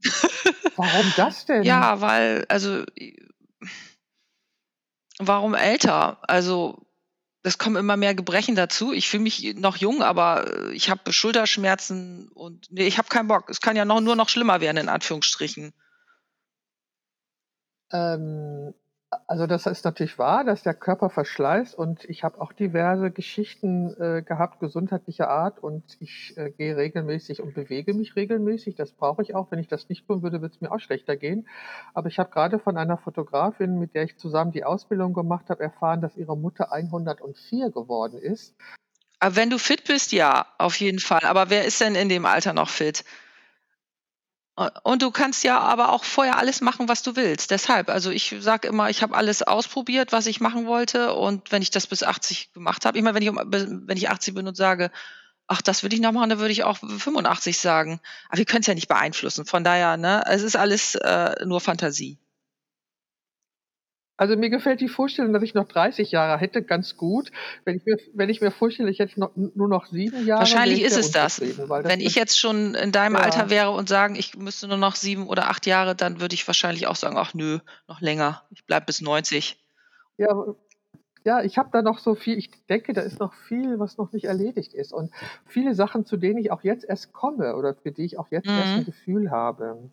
Warum 0.76 1.12
das 1.16 1.44
denn? 1.44 1.64
Ja, 1.64 2.00
weil, 2.00 2.46
also, 2.48 2.84
warum 5.18 5.54
älter? 5.54 6.18
Also, 6.22 6.86
es 7.42 7.58
kommen 7.58 7.76
immer 7.76 7.96
mehr 7.96 8.14
Gebrechen 8.14 8.54
dazu. 8.54 8.92
Ich 8.92 9.08
fühle 9.08 9.24
mich 9.24 9.56
noch 9.56 9.76
jung, 9.76 10.02
aber 10.02 10.70
ich 10.70 10.88
habe 10.88 11.12
Schulterschmerzen 11.12 12.28
und 12.28 12.70
nee, 12.70 12.86
ich 12.86 12.98
habe 12.98 13.08
keinen 13.08 13.26
Bock. 13.26 13.50
Es 13.50 13.60
kann 13.60 13.76
ja 13.76 13.84
noch, 13.84 14.00
nur 14.00 14.14
noch 14.14 14.28
schlimmer 14.28 14.60
werden, 14.60 14.76
in 14.76 14.88
Anführungsstrichen. 14.88 15.74
Ähm, 17.92 18.74
also 19.26 19.46
das 19.46 19.66
ist 19.66 19.84
natürlich 19.84 20.18
wahr, 20.18 20.44
dass 20.44 20.62
der 20.62 20.74
Körper 20.74 21.08
verschleißt 21.08 21.74
und 21.74 22.04
ich 22.04 22.24
habe 22.24 22.40
auch 22.40 22.52
diverse 22.52 23.10
Geschichten 23.10 23.94
äh, 23.98 24.22
gehabt, 24.22 24.60
gesundheitlicher 24.60 25.30
Art 25.30 25.58
und 25.58 25.96
ich 26.00 26.34
äh, 26.36 26.50
gehe 26.50 26.76
regelmäßig 26.76 27.40
und 27.40 27.54
bewege 27.54 27.94
mich 27.94 28.16
regelmäßig. 28.16 28.74
Das 28.74 28.92
brauche 28.92 29.22
ich 29.22 29.34
auch. 29.34 29.50
Wenn 29.50 29.60
ich 29.60 29.68
das 29.68 29.88
nicht 29.88 30.06
tun 30.06 30.22
würde, 30.22 30.42
würde 30.42 30.54
es 30.54 30.60
mir 30.60 30.70
auch 30.70 30.80
schlechter 30.80 31.16
gehen. 31.16 31.48
Aber 31.94 32.08
ich 32.08 32.18
habe 32.18 32.30
gerade 32.30 32.58
von 32.58 32.76
einer 32.76 32.98
Fotografin, 32.98 33.78
mit 33.78 33.94
der 33.94 34.04
ich 34.04 34.18
zusammen 34.18 34.52
die 34.52 34.64
Ausbildung 34.64 35.14
gemacht 35.14 35.48
habe, 35.48 35.62
erfahren, 35.62 36.02
dass 36.02 36.16
ihre 36.16 36.36
Mutter 36.36 36.72
104 36.72 37.70
geworden 37.70 38.18
ist. 38.18 38.54
Aber 39.20 39.36
wenn 39.36 39.50
du 39.50 39.58
fit 39.58 39.84
bist, 39.84 40.12
ja, 40.12 40.46
auf 40.58 40.76
jeden 40.76 41.00
Fall. 41.00 41.22
Aber 41.24 41.48
wer 41.48 41.64
ist 41.64 41.80
denn 41.80 41.94
in 41.94 42.10
dem 42.10 42.26
Alter 42.26 42.52
noch 42.52 42.68
fit? 42.68 43.04
Und 44.82 45.02
du 45.02 45.12
kannst 45.12 45.44
ja 45.44 45.60
aber 45.60 45.92
auch 45.92 46.02
vorher 46.02 46.36
alles 46.36 46.60
machen, 46.60 46.88
was 46.88 47.04
du 47.04 47.14
willst. 47.14 47.52
Deshalb, 47.52 47.88
also 47.88 48.10
ich 48.10 48.34
sage 48.40 48.66
immer, 48.66 48.90
ich 48.90 49.02
habe 49.02 49.14
alles 49.14 49.42
ausprobiert, 49.42 50.10
was 50.10 50.26
ich 50.26 50.40
machen 50.40 50.66
wollte. 50.66 51.14
Und 51.14 51.52
wenn 51.52 51.62
ich 51.62 51.70
das 51.70 51.86
bis 51.86 52.02
80 52.02 52.52
gemacht 52.54 52.84
habe, 52.84 52.98
ich 52.98 53.04
meine, 53.04 53.14
wenn 53.14 53.22
ich, 53.22 53.30
wenn 53.30 53.96
ich 53.96 54.10
80 54.10 54.34
bin 54.34 54.48
und 54.48 54.56
sage, 54.56 54.90
ach, 55.46 55.62
das 55.62 55.84
will 55.84 55.92
ich 55.92 56.00
noch 56.00 56.10
machen, 56.10 56.30
dann 56.30 56.40
würde 56.40 56.50
ich 56.50 56.64
auch 56.64 56.78
85 56.78 57.56
sagen. 57.58 58.00
Aber 58.28 58.38
wir 58.38 58.46
können 58.46 58.62
es 58.62 58.66
ja 58.66 58.74
nicht 58.74 58.88
beeinflussen. 58.88 59.46
Von 59.46 59.62
daher, 59.62 59.96
ne, 59.96 60.24
es 60.26 60.42
ist 60.42 60.56
alles 60.56 60.96
äh, 60.96 61.36
nur 61.44 61.60
Fantasie. 61.60 62.18
Also 64.18 64.36
mir 64.36 64.50
gefällt 64.50 64.80
die 64.80 64.88
Vorstellung, 64.88 65.32
dass 65.32 65.44
ich 65.44 65.54
noch 65.54 65.68
30 65.68 66.10
Jahre 66.10 66.38
hätte, 66.40 66.62
ganz 66.62 66.96
gut. 66.96 67.30
Wenn 67.64 67.76
ich 67.76 67.86
mir, 67.86 67.98
wenn 68.14 68.28
ich 68.28 68.40
mir 68.40 68.50
vorstelle, 68.50 68.90
ich 68.90 68.98
hätte 68.98 69.18
noch, 69.20 69.30
nur 69.36 69.68
noch 69.68 69.86
sieben 69.86 70.26
Jahre. 70.26 70.40
Wahrscheinlich 70.40 70.82
ist 70.82 70.96
es 70.96 71.12
das. 71.12 71.40
Wenn 71.40 72.00
ich 72.00 72.16
jetzt 72.16 72.38
schon 72.38 72.74
in 72.74 72.90
deinem 72.90 73.14
ja. 73.14 73.20
Alter 73.20 73.48
wäre 73.48 73.70
und 73.70 73.88
sagen, 73.88 74.16
ich 74.16 74.36
müsste 74.36 74.66
nur 74.66 74.76
noch 74.76 74.96
sieben 74.96 75.28
oder 75.28 75.48
acht 75.48 75.66
Jahre, 75.66 75.94
dann 75.94 76.20
würde 76.20 76.34
ich 76.34 76.46
wahrscheinlich 76.48 76.88
auch 76.88 76.96
sagen, 76.96 77.16
ach 77.16 77.32
nö, 77.32 77.60
noch 77.86 78.00
länger. 78.00 78.42
Ich 78.50 78.66
bleibe 78.66 78.86
bis 78.86 79.00
90. 79.00 79.56
Ja, 80.16 80.34
ja, 81.24 81.42
ich 81.42 81.56
habe 81.56 81.68
da 81.72 81.82
noch 81.82 82.00
so 82.00 82.16
viel, 82.16 82.38
ich 82.38 82.50
denke, 82.68 82.94
da 82.94 83.02
ist 83.02 83.20
noch 83.20 83.34
viel, 83.34 83.78
was 83.78 83.98
noch 83.98 84.12
nicht 84.12 84.24
erledigt 84.24 84.74
ist. 84.74 84.92
Und 84.92 85.12
viele 85.46 85.74
Sachen, 85.74 86.06
zu 86.06 86.16
denen 86.16 86.38
ich 86.38 86.50
auch 86.50 86.64
jetzt 86.64 86.84
erst 86.84 87.12
komme 87.12 87.54
oder 87.54 87.74
für 87.74 87.92
die 87.92 88.04
ich 88.04 88.18
auch 88.18 88.32
jetzt 88.32 88.46
mhm. 88.46 88.56
erst 88.56 88.72
ein 88.72 88.84
Gefühl 88.84 89.30
habe. 89.30 89.90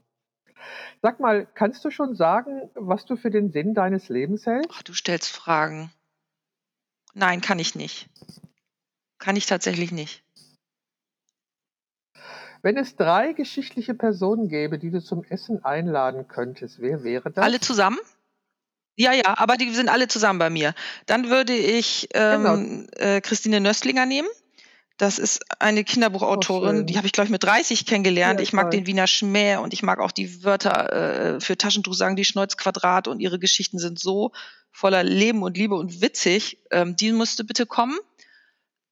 Sag 1.01 1.19
mal, 1.19 1.47
kannst 1.53 1.83
du 1.85 1.91
schon 1.91 2.15
sagen, 2.15 2.69
was 2.73 3.05
du 3.05 3.15
für 3.15 3.31
den 3.31 3.51
Sinn 3.51 3.73
deines 3.73 4.09
Lebens 4.09 4.45
hältst? 4.45 4.69
Ach, 4.73 4.83
du 4.83 4.93
stellst 4.93 5.29
Fragen. 5.29 5.91
Nein, 7.13 7.41
kann 7.41 7.59
ich 7.59 7.75
nicht. 7.75 8.09
Kann 9.19 9.35
ich 9.35 9.45
tatsächlich 9.45 9.91
nicht. 9.91 10.23
Wenn 12.61 12.77
es 12.77 12.95
drei 12.95 13.33
geschichtliche 13.33 13.93
Personen 13.93 14.49
gäbe, 14.49 14.79
die 14.79 14.89
du 14.89 14.99
zum 14.99 15.23
Essen 15.23 15.63
einladen 15.63 16.27
könntest, 16.27 16.81
wer 16.81 17.03
wäre 17.03 17.31
das? 17.31 17.43
Alle 17.43 17.59
zusammen? 17.59 17.99
Ja, 18.95 19.11
ja, 19.11 19.37
aber 19.37 19.57
die 19.57 19.69
sind 19.71 19.89
alle 19.89 20.07
zusammen 20.07 20.39
bei 20.39 20.49
mir. 20.49 20.73
Dann 21.05 21.29
würde 21.29 21.53
ich 21.53 22.09
ähm, 22.13 22.43
genau. 22.43 22.91
äh, 22.97 23.21
Christine 23.21 23.59
Nöstlinger 23.59 24.05
nehmen. 24.05 24.27
Das 24.97 25.19
ist 25.19 25.43
eine 25.59 25.83
Kinderbuchautorin, 25.83 26.81
oh, 26.81 26.83
die 26.83 26.95
habe 26.97 27.05
ich, 27.05 27.11
glaube 27.11 27.25
ich, 27.25 27.31
mit 27.31 27.43
30 27.43 27.85
kennengelernt. 27.85 28.39
Ja, 28.39 28.43
ich 28.43 28.53
mag 28.53 28.71
toll. 28.71 28.79
den 28.79 28.87
Wiener 28.87 29.07
Schmäh 29.07 29.57
und 29.57 29.73
ich 29.73 29.83
mag 29.83 29.99
auch 29.99 30.11
die 30.11 30.43
Wörter 30.43 31.35
äh, 31.35 31.41
für 31.41 31.57
Taschentuch 31.57 31.93
sagen, 31.93 32.15
die 32.15 32.23
Schnäuzquadrat 32.23 33.09
und 33.09 33.19
ihre 33.19 33.37
Geschichten 33.37 33.77
sind 33.77 33.99
so 33.99 34.31
voller 34.71 35.03
Leben 35.03 35.43
und 35.43 35.57
Liebe 35.57 35.75
und 35.75 36.01
witzig. 36.01 36.59
Ähm, 36.71 36.95
die 36.95 37.11
musste 37.11 37.43
bitte 37.43 37.65
kommen. 37.65 37.97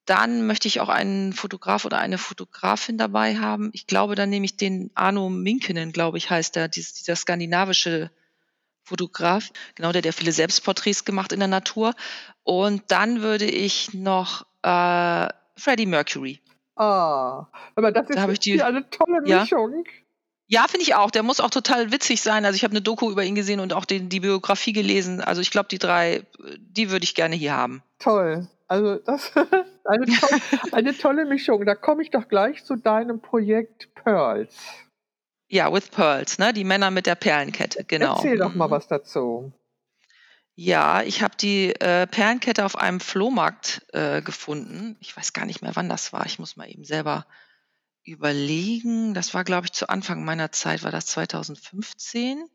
Dann 0.06 0.46
möchte 0.46 0.68
ich 0.68 0.82
auch 0.82 0.90
einen 0.90 1.32
Fotograf 1.32 1.86
oder 1.86 2.00
eine 2.00 2.18
Fotografin 2.18 2.98
dabei 2.98 3.38
haben. 3.38 3.70
Ich 3.72 3.88
glaube, 3.88 4.16
dann 4.16 4.30
nehme 4.30 4.44
ich 4.44 4.58
den 4.58 4.92
Arno 4.96 5.30
Minkinen, 5.30 5.94
glaube 5.94 6.18
ich, 6.18 6.30
heißt 6.30 6.58
er, 6.58 6.68
dieser, 6.68 6.94
dieser 7.00 7.16
skandinavische 7.16 8.12
Fotograf, 8.84 9.52
genau 9.76 9.94
der, 9.94 10.02
der 10.02 10.12
viele 10.12 10.34
Selbstporträts 10.34 11.06
gemacht 11.06 11.32
in 11.32 11.40
der 11.40 11.48
Natur. 11.48 11.94
Und 12.44 12.84
dann 12.90 13.22
würde 13.22 13.46
ich 13.46 13.94
noch 13.94 14.46
äh, 14.64 15.30
Freddie 15.58 15.86
Mercury. 15.86 16.40
Ah, 16.76 17.48
aber 17.76 17.92
das 17.92 18.10
ist 18.10 18.18
da 18.18 18.28
ich 18.30 18.40
die, 18.40 18.62
eine 18.62 18.90
tolle 18.90 19.22
Mischung. 19.22 19.84
Ja, 20.48 20.62
ja 20.62 20.68
finde 20.68 20.84
ich 20.84 20.96
auch. 20.96 21.12
Der 21.12 21.24
muss 21.24 21.40
auch 21.40 21.52
total 21.52 21.92
witzig 21.92 22.22
sein. 22.22 22.46
Also 22.46 22.56
ich 22.56 22.64
habe 22.64 22.72
eine 22.72 22.82
Doku 22.82 23.12
über 23.12 23.24
ihn 23.24 23.36
gesehen 23.36 23.60
und 23.60 23.74
auch 23.74 23.86
den, 23.86 24.10
die 24.10 24.22
Biografie 24.22 24.74
gelesen. 24.74 25.22
Also 25.22 25.42
ich 25.42 25.52
glaube, 25.52 25.68
die 25.70 25.78
drei, 25.78 26.24
die 26.58 26.90
würde 26.90 27.04
ich 27.04 27.14
gerne 27.14 27.36
hier 27.36 27.56
haben. 27.56 27.84
Toll. 28.00 28.48
Also 28.68 28.96
das 28.96 29.32
eine, 29.86 30.06
tolle, 30.06 30.42
eine 30.72 30.98
tolle 30.98 31.26
Mischung. 31.26 31.66
Da 31.66 31.76
komme 31.76 32.02
ich 32.02 32.10
doch 32.10 32.28
gleich 32.28 32.64
zu 32.64 32.76
deinem 32.76 33.22
Projekt 33.22 33.94
Pearls. 33.94 34.56
Ja, 35.48 35.72
with 35.72 35.90
Pearls, 35.90 36.40
ne? 36.40 36.54
Die 36.54 36.64
Männer 36.64 36.90
mit 36.90 37.06
der 37.06 37.14
Perlenkette, 37.14 37.84
genau. 37.84 38.16
Erzähl 38.16 38.40
doch 38.40 38.56
mal 38.56 38.68
mhm. 38.68 38.72
was 38.72 38.88
dazu. 38.88 39.54
Ja, 40.56 41.02
ich 41.02 41.24
habe 41.24 41.36
die 41.36 41.70
äh, 41.80 42.06
Perlenkette 42.06 42.64
auf 42.64 42.76
einem 42.76 43.00
Flohmarkt 43.00 43.82
äh, 43.92 44.22
gefunden. 44.22 44.98
Ich 45.00 45.18
weiß 45.18 45.34
gar 45.34 45.46
nicht 45.46 45.62
mehr, 45.64 45.76
wann 45.76 45.90
das 45.90 46.14
war. 46.14 46.26
Ich 46.28 46.38
muss 46.38 46.56
mal 46.56 46.70
eben 46.70 46.86
selber 46.86 47.26
überlegen. 48.04 49.16
Das 49.16 49.34
war, 49.34 49.44
glaube 49.44 49.66
ich, 49.66 49.74
zu 49.74 49.90
Anfang 49.90 50.24
meiner 50.24 50.52
Zeit, 50.52 50.84
war 50.84 50.92
das 50.92 51.08
2015. 51.08 52.48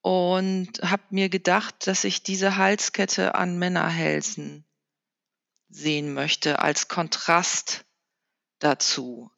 Und 0.00 0.70
habe 0.82 1.02
mir 1.10 1.28
gedacht, 1.28 1.86
dass 1.86 2.04
ich 2.04 2.22
diese 2.22 2.56
Halskette 2.56 3.34
an 3.34 3.58
Männerhälsen 3.58 4.64
sehen 5.68 6.14
möchte 6.14 6.60
als 6.60 6.88
Kontrast 6.88 7.84
dazu. 8.58 9.30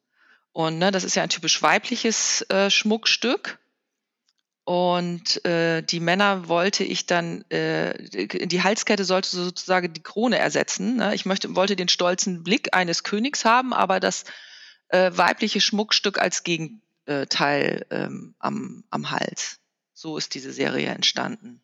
Und 0.51 0.77
ne, 0.77 0.91
das 0.91 1.03
ist 1.03 1.15
ja 1.15 1.23
ein 1.23 1.29
typisch 1.29 1.61
weibliches 1.61 2.41
äh, 2.49 2.69
Schmuckstück. 2.69 3.59
Und 4.69 5.43
äh, 5.45 5.81
die 5.81 5.99
Männer 5.99 6.47
wollte 6.47 6.83
ich 6.83 7.07
dann, 7.07 7.41
äh, 7.49 7.97
die 8.45 8.61
Halskette 8.61 9.03
sollte 9.03 9.27
sozusagen 9.27 9.91
die 9.91 10.03
Krone 10.03 10.37
ersetzen. 10.37 10.97
Ne? 10.97 11.15
Ich 11.15 11.25
möchte, 11.25 11.55
wollte 11.55 11.75
den 11.75 11.89
stolzen 11.89 12.43
Blick 12.43 12.75
eines 12.75 13.01
Königs 13.01 13.45
haben, 13.45 13.73
aber 13.73 13.99
das 13.99 14.25
äh, 14.89 15.09
weibliche 15.15 15.59
Schmuckstück 15.59 16.19
als 16.19 16.43
Gegenteil 16.43 17.87
ähm, 17.89 18.35
am, 18.37 18.83
am 18.91 19.09
Hals. 19.09 19.57
So 19.95 20.17
ist 20.17 20.35
diese 20.35 20.53
Serie 20.53 20.89
entstanden. 20.89 21.61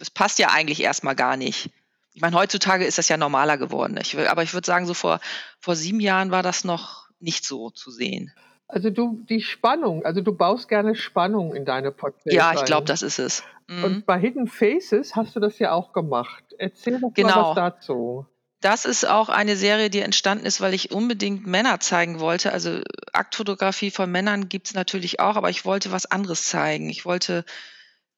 Es 0.00 0.10
passt 0.10 0.40
ja 0.40 0.48
eigentlich 0.48 0.80
erstmal 0.80 1.14
gar 1.14 1.36
nicht. 1.36 1.70
Ich 2.14 2.20
meine, 2.20 2.34
heutzutage 2.34 2.84
ist 2.84 2.98
das 2.98 3.08
ja 3.08 3.16
normaler 3.16 3.58
geworden. 3.58 3.96
Ich, 4.00 4.18
aber 4.18 4.42
ich 4.42 4.54
würde 4.54 4.66
sagen, 4.66 4.86
so 4.86 4.94
vor, 4.94 5.20
vor 5.60 5.76
sieben 5.76 6.00
Jahren 6.00 6.32
war 6.32 6.42
das 6.42 6.64
noch 6.64 7.10
nicht 7.20 7.44
so 7.44 7.70
zu 7.70 7.92
sehen. 7.92 8.32
Also 8.72 8.90
du, 8.90 9.24
die 9.28 9.40
Spannung, 9.40 10.04
also 10.04 10.20
du 10.20 10.32
baust 10.32 10.68
gerne 10.68 10.94
Spannung 10.94 11.54
in 11.54 11.64
deine 11.64 11.90
Porträts. 11.90 12.34
Ja, 12.34 12.52
ich 12.54 12.64
glaube, 12.64 12.86
das 12.86 13.02
ist 13.02 13.18
es. 13.18 13.42
Mhm. 13.66 13.84
Und 13.84 14.06
bei 14.06 14.18
Hidden 14.18 14.46
Faces 14.46 15.16
hast 15.16 15.36
du 15.36 15.40
das 15.40 15.58
ja 15.58 15.72
auch 15.72 15.92
gemacht. 15.92 16.44
Erzähl 16.58 17.00
doch 17.00 17.12
genau. 17.14 17.28
mal 17.28 17.48
was 17.50 17.54
dazu. 17.56 18.26
Das 18.60 18.84
ist 18.84 19.08
auch 19.08 19.30
eine 19.30 19.56
Serie, 19.56 19.88
die 19.88 20.00
entstanden 20.00 20.44
ist, 20.44 20.60
weil 20.60 20.74
ich 20.74 20.92
unbedingt 20.92 21.46
Männer 21.46 21.80
zeigen 21.80 22.20
wollte. 22.20 22.52
Also 22.52 22.80
Aktfotografie 23.12 23.90
von 23.90 24.10
Männern 24.10 24.50
gibt's 24.50 24.74
natürlich 24.74 25.18
auch, 25.18 25.36
aber 25.36 25.48
ich 25.48 25.64
wollte 25.64 25.92
was 25.92 26.06
anderes 26.06 26.44
zeigen. 26.44 26.90
Ich 26.90 27.06
wollte 27.06 27.44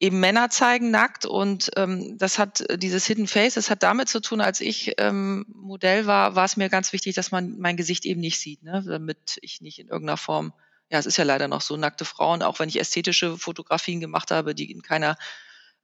eben 0.03 0.19
Männer 0.19 0.51
zeigen 0.51 0.91
nackt 0.91 1.27
und 1.27 1.71
ähm, 1.77 2.19
das 2.19 2.41
hat 2.41 2.61
äh, 2.62 2.77
dieses 2.77 3.07
Hidden 3.07 3.29
Face, 3.29 3.55
das 3.55 3.71
hat 3.71 3.85
damit 3.85 4.09
zu 4.09 4.21
tun, 4.21 4.41
als 4.41 4.61
ich 4.61 4.95
ähm, 4.99 5.47
Modell 5.49 6.07
war, 6.07 6.35
war 6.35 6.45
es 6.45 6.57
mir 6.57 6.69
ganz 6.69 6.93
wichtig, 6.93 7.15
dass 7.15 7.31
man 7.31 7.57
mein 7.61 7.77
Gesicht 7.77 8.05
eben 8.05 8.21
nicht 8.21 8.41
sieht, 8.41 8.65
ne? 8.65 8.83
damit 8.85 9.38
ich 9.43 9.61
nicht 9.61 9.79
in 9.79 9.87
irgendeiner 9.87 10.17
Form, 10.17 10.55
ja, 10.91 10.99
es 10.99 11.07
ist 11.07 11.19
ja 11.19 11.25
leider 11.25 11.47
noch 11.47 11.61
so, 11.61 11.77
nackte 11.77 12.05
Frauen, 12.05 12.43
auch 12.43 12.59
wenn 12.59 12.69
ich 12.69 12.81
ästhetische 12.81 13.38
Fotografien 13.38 14.01
gemacht 14.01 14.33
habe, 14.33 14.57
die 14.57 14.73
in 14.73 14.83
keiner 14.83 15.17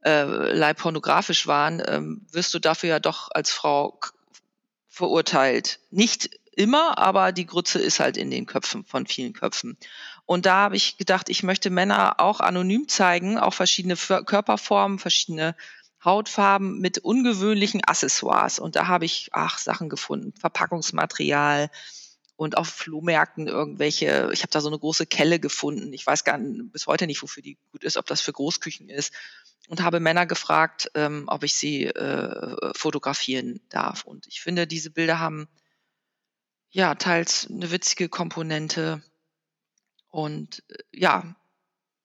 äh, 0.05 0.25
Leib 0.25 0.79
pornografisch 0.79 1.47
waren, 1.47 1.81
ähm, 1.87 2.27
wirst 2.33 2.53
du 2.53 2.59
dafür 2.59 2.89
ja 2.91 2.99
doch 2.99 3.29
als 3.31 3.53
Frau 3.53 4.01
verurteilt. 4.89 5.79
Nicht 5.93 6.31
immer, 6.51 6.99
aber 6.99 7.31
die 7.31 7.47
Grütze 7.47 7.79
ist 7.79 8.01
halt 8.01 8.17
in 8.17 8.33
den 8.33 8.47
Köpfen 8.47 8.85
von 8.85 9.07
vielen 9.07 9.33
Köpfen. 9.33 9.79
Und 10.29 10.45
da 10.45 10.57
habe 10.57 10.77
ich 10.77 10.99
gedacht, 10.99 11.31
ich 11.31 11.43
möchte 11.43 11.71
Männer 11.71 12.21
auch 12.21 12.41
anonym 12.41 12.87
zeigen, 12.87 13.39
auch 13.39 13.55
verschiedene 13.55 13.97
Körperformen, 13.97 14.99
verschiedene 14.99 15.57
Hautfarben 16.05 16.81
mit 16.81 16.99
ungewöhnlichen 16.99 17.83
Accessoires. 17.83 18.59
Und 18.59 18.77
da 18.77 18.89
habe 18.89 19.07
ich, 19.07 19.31
ach, 19.33 19.57
Sachen 19.57 19.89
gefunden, 19.89 20.35
Verpackungsmaterial 20.39 21.71
und 22.37 22.59
auf 22.59 22.69
Flohmärkten 22.69 23.47
irgendwelche, 23.47 24.29
ich 24.35 24.43
habe 24.43 24.51
da 24.51 24.61
so 24.61 24.69
eine 24.69 24.79
große 24.79 25.07
Kelle 25.07 25.41
gefunden. 25.41 25.95
Ich 25.95 26.07
weiß 26.07 26.25
gar 26.25 26.37
nicht, 26.37 26.73
bis 26.73 26.87
heute 26.87 27.07
nicht, 27.07 27.23
wofür 27.23 27.43
die 27.43 27.57
gut 27.73 27.83
ist, 27.83 27.97
ob 27.97 28.05
das 28.05 28.21
für 28.21 28.35
Großküchen 28.35 28.91
ist. 28.91 29.15
Und 29.69 29.83
habe 29.83 29.99
Männer 29.99 30.27
gefragt, 30.27 30.91
ähm, 30.93 31.25
ob 31.29 31.43
ich 31.43 31.55
sie 31.55 31.87
äh, 31.87 32.75
fotografieren 32.77 33.63
darf. 33.71 34.05
Und 34.05 34.27
ich 34.27 34.43
finde, 34.43 34.67
diese 34.67 34.91
Bilder 34.91 35.21
haben 35.21 35.49
ja 36.69 36.97
teils 36.97 37.49
eine 37.51 37.71
witzige 37.71 38.11
Komponente. 38.11 39.03
Und 40.11 40.63
äh, 40.69 40.75
ja, 40.93 41.37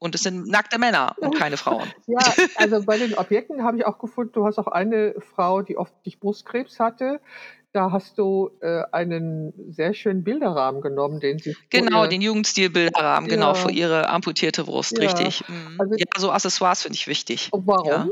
und 0.04 0.16
es 0.16 0.22
sind 0.22 0.50
nackte 0.50 0.80
Männer 0.80 1.16
und 1.20 1.34
keine 1.36 1.56
Frauen. 1.56 1.90
ja, 2.08 2.20
also 2.56 2.84
bei 2.84 2.98
den 2.98 3.16
Objekten 3.16 3.64
habe 3.64 3.78
ich 3.78 3.86
auch 3.86 4.00
gefunden, 4.00 4.34
du 4.34 4.46
hast 4.46 4.60
auch 4.60 4.68
eine 4.68 5.16
Frau, 5.34 5.62
die 5.62 5.78
offensichtlich 5.78 6.20
Brustkrebs 6.20 6.80
hatte. 6.80 7.22
Da 7.72 7.90
hast 7.92 8.18
du 8.18 8.52
äh, 8.60 8.84
einen 8.92 9.54
sehr 9.72 9.94
schönen 9.94 10.26
Bilderrahmen 10.26 10.82
genommen, 10.82 11.22
den 11.22 11.40
sie 11.40 11.56
Genau, 11.70 12.06
den 12.06 12.22
Jugendstil-Bilderrahmen, 12.22 13.30
ja. 13.30 13.36
genau, 13.36 13.54
für 13.54 13.72
ihre 13.72 14.10
amputierte 14.10 14.66
Brust, 14.66 14.98
ja. 14.98 15.06
richtig. 15.06 15.48
Mhm. 15.48 15.80
Also, 15.80 15.96
ja, 15.96 16.06
so 16.18 16.32
Accessoires 16.32 16.82
finde 16.84 16.98
ich 16.98 17.08
wichtig. 17.08 17.48
Und 17.52 17.66
warum? 17.66 17.88
Ja. 17.88 18.08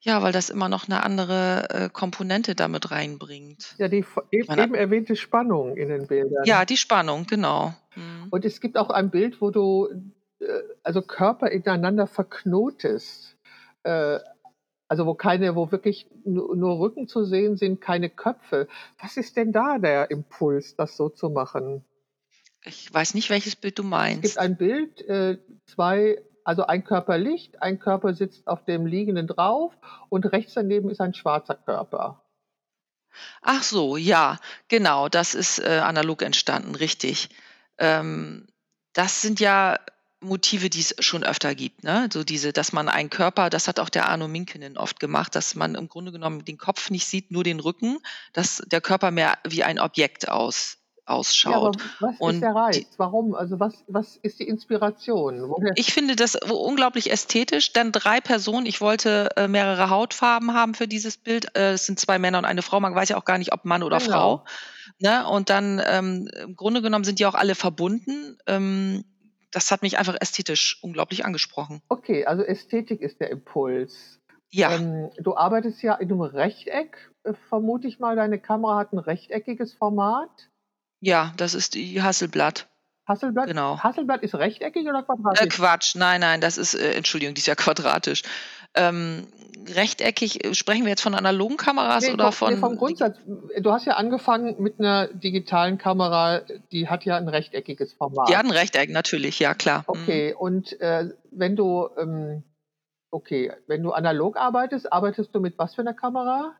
Ja, 0.00 0.22
weil 0.22 0.32
das 0.32 0.48
immer 0.48 0.68
noch 0.68 0.86
eine 0.86 1.02
andere 1.02 1.68
äh, 1.70 1.88
Komponente 1.88 2.54
damit 2.54 2.90
reinbringt. 2.90 3.74
Ja, 3.78 3.88
die 3.88 4.04
eben, 4.30 4.58
eben 4.58 4.74
erwähnte 4.74 5.16
Spannung 5.16 5.76
in 5.76 5.88
den 5.88 6.06
Bildern. 6.06 6.44
Ja, 6.44 6.64
die 6.64 6.76
Spannung, 6.76 7.26
genau. 7.26 7.74
Mhm. 7.96 8.28
Und 8.30 8.44
es 8.44 8.60
gibt 8.60 8.76
auch 8.78 8.90
ein 8.90 9.10
Bild, 9.10 9.40
wo 9.40 9.50
du 9.50 9.88
äh, 10.38 10.44
also 10.82 11.02
Körper 11.02 11.50
ineinander 11.50 12.06
verknotest. 12.06 13.36
Äh, 13.82 14.20
also 14.88 15.04
wo 15.04 15.14
keine, 15.14 15.54
wo 15.54 15.70
wirklich 15.70 16.06
nur, 16.24 16.56
nur, 16.56 16.78
Rücken 16.78 17.08
zu 17.08 17.24
sehen 17.24 17.56
sind, 17.56 17.80
keine 17.80 18.08
Köpfe. 18.08 18.68
Was 19.00 19.16
ist 19.16 19.36
denn 19.36 19.52
da 19.52 19.78
der 19.78 20.10
Impuls, 20.10 20.76
das 20.76 20.96
so 20.96 21.10
zu 21.10 21.28
machen? 21.28 21.84
Ich 22.64 22.92
weiß 22.92 23.14
nicht, 23.14 23.30
welches 23.30 23.54
Bild 23.54 23.78
du 23.78 23.82
meinst. 23.82 24.24
Es 24.24 24.30
gibt 24.32 24.38
ein 24.38 24.56
Bild, 24.56 25.02
äh, 25.08 25.38
zwei, 25.66 26.22
also 26.48 26.66
ein 26.66 26.82
Körper 26.82 27.18
liegt, 27.18 27.60
ein 27.60 27.78
Körper 27.78 28.14
sitzt 28.14 28.48
auf 28.48 28.64
dem 28.64 28.86
Liegenden 28.86 29.26
drauf 29.26 29.74
und 30.08 30.24
rechts 30.32 30.54
daneben 30.54 30.88
ist 30.88 30.98
ein 30.98 31.12
schwarzer 31.12 31.56
Körper. 31.56 32.22
Ach 33.42 33.62
so, 33.62 33.98
ja, 33.98 34.38
genau, 34.68 35.10
das 35.10 35.34
ist 35.34 35.58
äh, 35.58 35.82
analog 35.84 36.22
entstanden, 36.22 36.74
richtig. 36.74 37.28
Ähm, 37.76 38.46
das 38.94 39.20
sind 39.20 39.40
ja 39.40 39.78
Motive, 40.20 40.70
die 40.70 40.80
es 40.80 40.94
schon 41.00 41.22
öfter 41.22 41.54
gibt, 41.54 41.84
ne? 41.84 42.08
So 42.10 42.24
diese, 42.24 42.54
dass 42.54 42.72
man 42.72 42.88
einen 42.88 43.10
Körper, 43.10 43.50
das 43.50 43.68
hat 43.68 43.78
auch 43.78 43.90
der 43.90 44.08
Arno 44.08 44.26
Minkinen 44.26 44.78
oft 44.78 45.00
gemacht, 45.00 45.34
dass 45.34 45.54
man 45.54 45.74
im 45.74 45.90
Grunde 45.90 46.12
genommen 46.12 46.46
den 46.46 46.56
Kopf 46.56 46.88
nicht 46.88 47.06
sieht, 47.06 47.30
nur 47.30 47.44
den 47.44 47.60
Rücken, 47.60 47.98
dass 48.32 48.62
der 48.64 48.80
Körper 48.80 49.10
mehr 49.10 49.36
wie 49.46 49.64
ein 49.64 49.78
Objekt 49.78 50.30
aus, 50.30 50.78
ausschaut. 51.08 51.76
Ja, 51.76 51.86
was 52.00 52.16
Und 52.18 52.34
ist 52.34 52.40
der 52.42 52.54
Reiz? 52.54 52.86
Warum? 52.96 53.34
Also 53.34 53.60
was, 53.60 53.84
was 53.86 54.16
ist 54.16 54.38
die 54.40 54.48
Inspiration? 54.48 55.48
Woher? 55.48 55.72
Ich 55.76 55.92
finde 55.92 56.16
das 56.16 56.36
unglaublich 56.36 57.10
ästhetisch, 57.10 57.72
denn 57.72 57.92
drei 57.92 58.20
Personen, 58.20 58.66
ich 58.66 58.80
wollte 58.80 59.30
äh, 59.36 59.48
mehrere 59.48 59.90
Hautfarben 59.90 60.54
haben 60.54 60.74
für 60.74 60.88
dieses 60.88 61.16
Bild. 61.16 61.56
Äh, 61.56 61.72
es 61.72 61.86
sind 61.86 61.98
zwei 61.98 62.18
Männer 62.18 62.38
und 62.38 62.44
eine 62.44 62.62
Frau, 62.62 62.80
man 62.80 62.94
weiß 62.94 63.10
ja 63.10 63.16
auch 63.16 63.24
gar 63.24 63.38
nicht, 63.38 63.52
ob 63.52 63.64
Mann 63.64 63.82
oder 63.82 63.98
genau. 63.98 64.10
Frau. 64.10 64.44
Ne? 64.98 65.28
Und 65.28 65.50
dann 65.50 65.80
ähm, 65.84 66.28
im 66.42 66.56
Grunde 66.56 66.82
genommen 66.82 67.04
sind 67.04 67.18
die 67.18 67.26
auch 67.26 67.34
alle 67.34 67.54
verbunden. 67.54 68.38
Ähm, 68.46 69.04
das 69.50 69.70
hat 69.70 69.82
mich 69.82 69.98
einfach 69.98 70.16
ästhetisch 70.20 70.78
unglaublich 70.82 71.24
angesprochen. 71.24 71.80
Okay, 71.88 72.26
also 72.26 72.42
Ästhetik 72.42 73.00
ist 73.00 73.20
der 73.20 73.30
Impuls. 73.30 74.20
Ja. 74.50 74.72
Ähm, 74.72 75.10
du 75.18 75.36
arbeitest 75.36 75.82
ja 75.82 75.94
in 75.94 76.10
einem 76.10 76.22
Rechteck, 76.22 77.12
äh, 77.24 77.34
vermute 77.48 77.86
ich 77.86 77.98
mal. 77.98 78.16
Deine 78.16 78.38
Kamera 78.38 78.78
hat 78.78 78.92
ein 78.92 78.98
rechteckiges 78.98 79.74
Format. 79.74 80.47
Ja, 81.00 81.32
das 81.36 81.54
ist 81.54 81.74
die 81.74 82.02
Hasselblatt. 82.02 82.68
Hasselblatt? 83.08 83.46
Genau. 83.46 83.78
Hasselblatt 83.78 84.22
ist 84.22 84.34
rechteckig 84.34 84.86
oder 84.86 85.02
quadratisch? 85.02 85.40
Äh, 85.40 85.48
Quatsch, 85.48 85.94
nein, 85.96 86.20
nein, 86.20 86.40
das 86.40 86.58
ist, 86.58 86.74
äh, 86.74 86.92
Entschuldigung, 86.92 87.34
die 87.34 87.40
ist 87.40 87.46
ja 87.46 87.54
quadratisch. 87.54 88.22
Ähm, 88.74 89.26
rechteckig, 89.66 90.44
äh, 90.44 90.54
sprechen 90.54 90.84
wir 90.84 90.90
jetzt 90.90 91.00
von 91.00 91.14
analogen 91.14 91.56
Kameras 91.56 92.04
nee, 92.04 92.12
oder 92.12 92.32
von. 92.32 92.54
Nee, 92.54 92.60
vom 92.60 92.76
Grundsatz. 92.76 93.16
Du 93.60 93.72
hast 93.72 93.86
ja 93.86 93.94
angefangen 93.94 94.56
mit 94.62 94.78
einer 94.78 95.08
digitalen 95.08 95.78
Kamera, 95.78 96.42
die 96.70 96.88
hat 96.88 97.04
ja 97.06 97.16
ein 97.16 97.28
rechteckiges 97.28 97.94
Format. 97.94 98.28
Die 98.28 98.36
hat 98.36 98.44
ein 98.44 98.50
Rechteck, 98.50 98.90
natürlich, 98.90 99.38
ja 99.38 99.54
klar. 99.54 99.84
Mhm. 99.88 100.00
Okay, 100.02 100.30
mhm. 100.32 100.40
und 100.40 100.80
äh, 100.80 101.08
wenn 101.30 101.56
du, 101.56 101.88
ähm, 101.96 102.44
okay, 103.10 103.52
wenn 103.66 103.82
du 103.82 103.92
analog 103.92 104.36
arbeitest, 104.36 104.92
arbeitest 104.92 105.34
du 105.34 105.40
mit 105.40 105.58
was 105.58 105.74
für 105.74 105.80
einer 105.80 105.94
Kamera? 105.94 106.54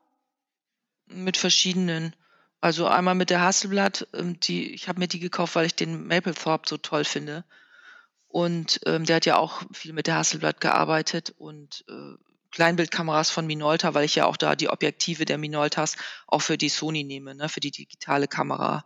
Mit 1.07 1.37
verschiedenen. 1.37 2.15
Also 2.61 2.87
einmal 2.87 3.15
mit 3.15 3.31
der 3.31 3.41
Hasselblatt, 3.41 4.09
ähm, 4.15 4.41
die, 4.41 4.73
ich 4.73 4.89
habe 4.89 4.99
mir 4.99 5.09
die 5.09 5.21
gekauft, 5.21 5.55
weil 5.55 5.67
ich 5.67 5.75
den 5.75 6.07
Mapplethorpe 6.07 6.69
so 6.69 6.77
toll 6.77 7.05
finde. 7.05 7.45
Und 8.27 8.81
ähm, 8.85 9.05
der 9.05 9.17
hat 9.17 9.27
ja 9.27 9.39
auch 9.39 9.63
viel 9.73 9.93
mit 9.93 10.07
der 10.07 10.17
Hasselblatt 10.17 10.61
gearbeitet 10.61 11.35
und 11.39 11.85
äh, 11.89 12.15
Kleinbildkameras 12.51 13.31
von 13.31 13.47
Minolta, 13.47 13.95
weil 13.95 14.05
ich 14.05 14.15
ja 14.15 14.27
auch 14.27 14.37
da 14.37 14.57
die 14.57 14.69
Objektive 14.69 15.25
der 15.25 15.39
Minoltas 15.39 15.97
auch 16.27 16.41
für 16.41 16.59
die 16.59 16.69
Sony 16.69 17.05
nehme, 17.05 17.35
ne, 17.35 17.49
für 17.49 17.61
die 17.61 17.71
digitale 17.71 18.27
Kamera. 18.27 18.85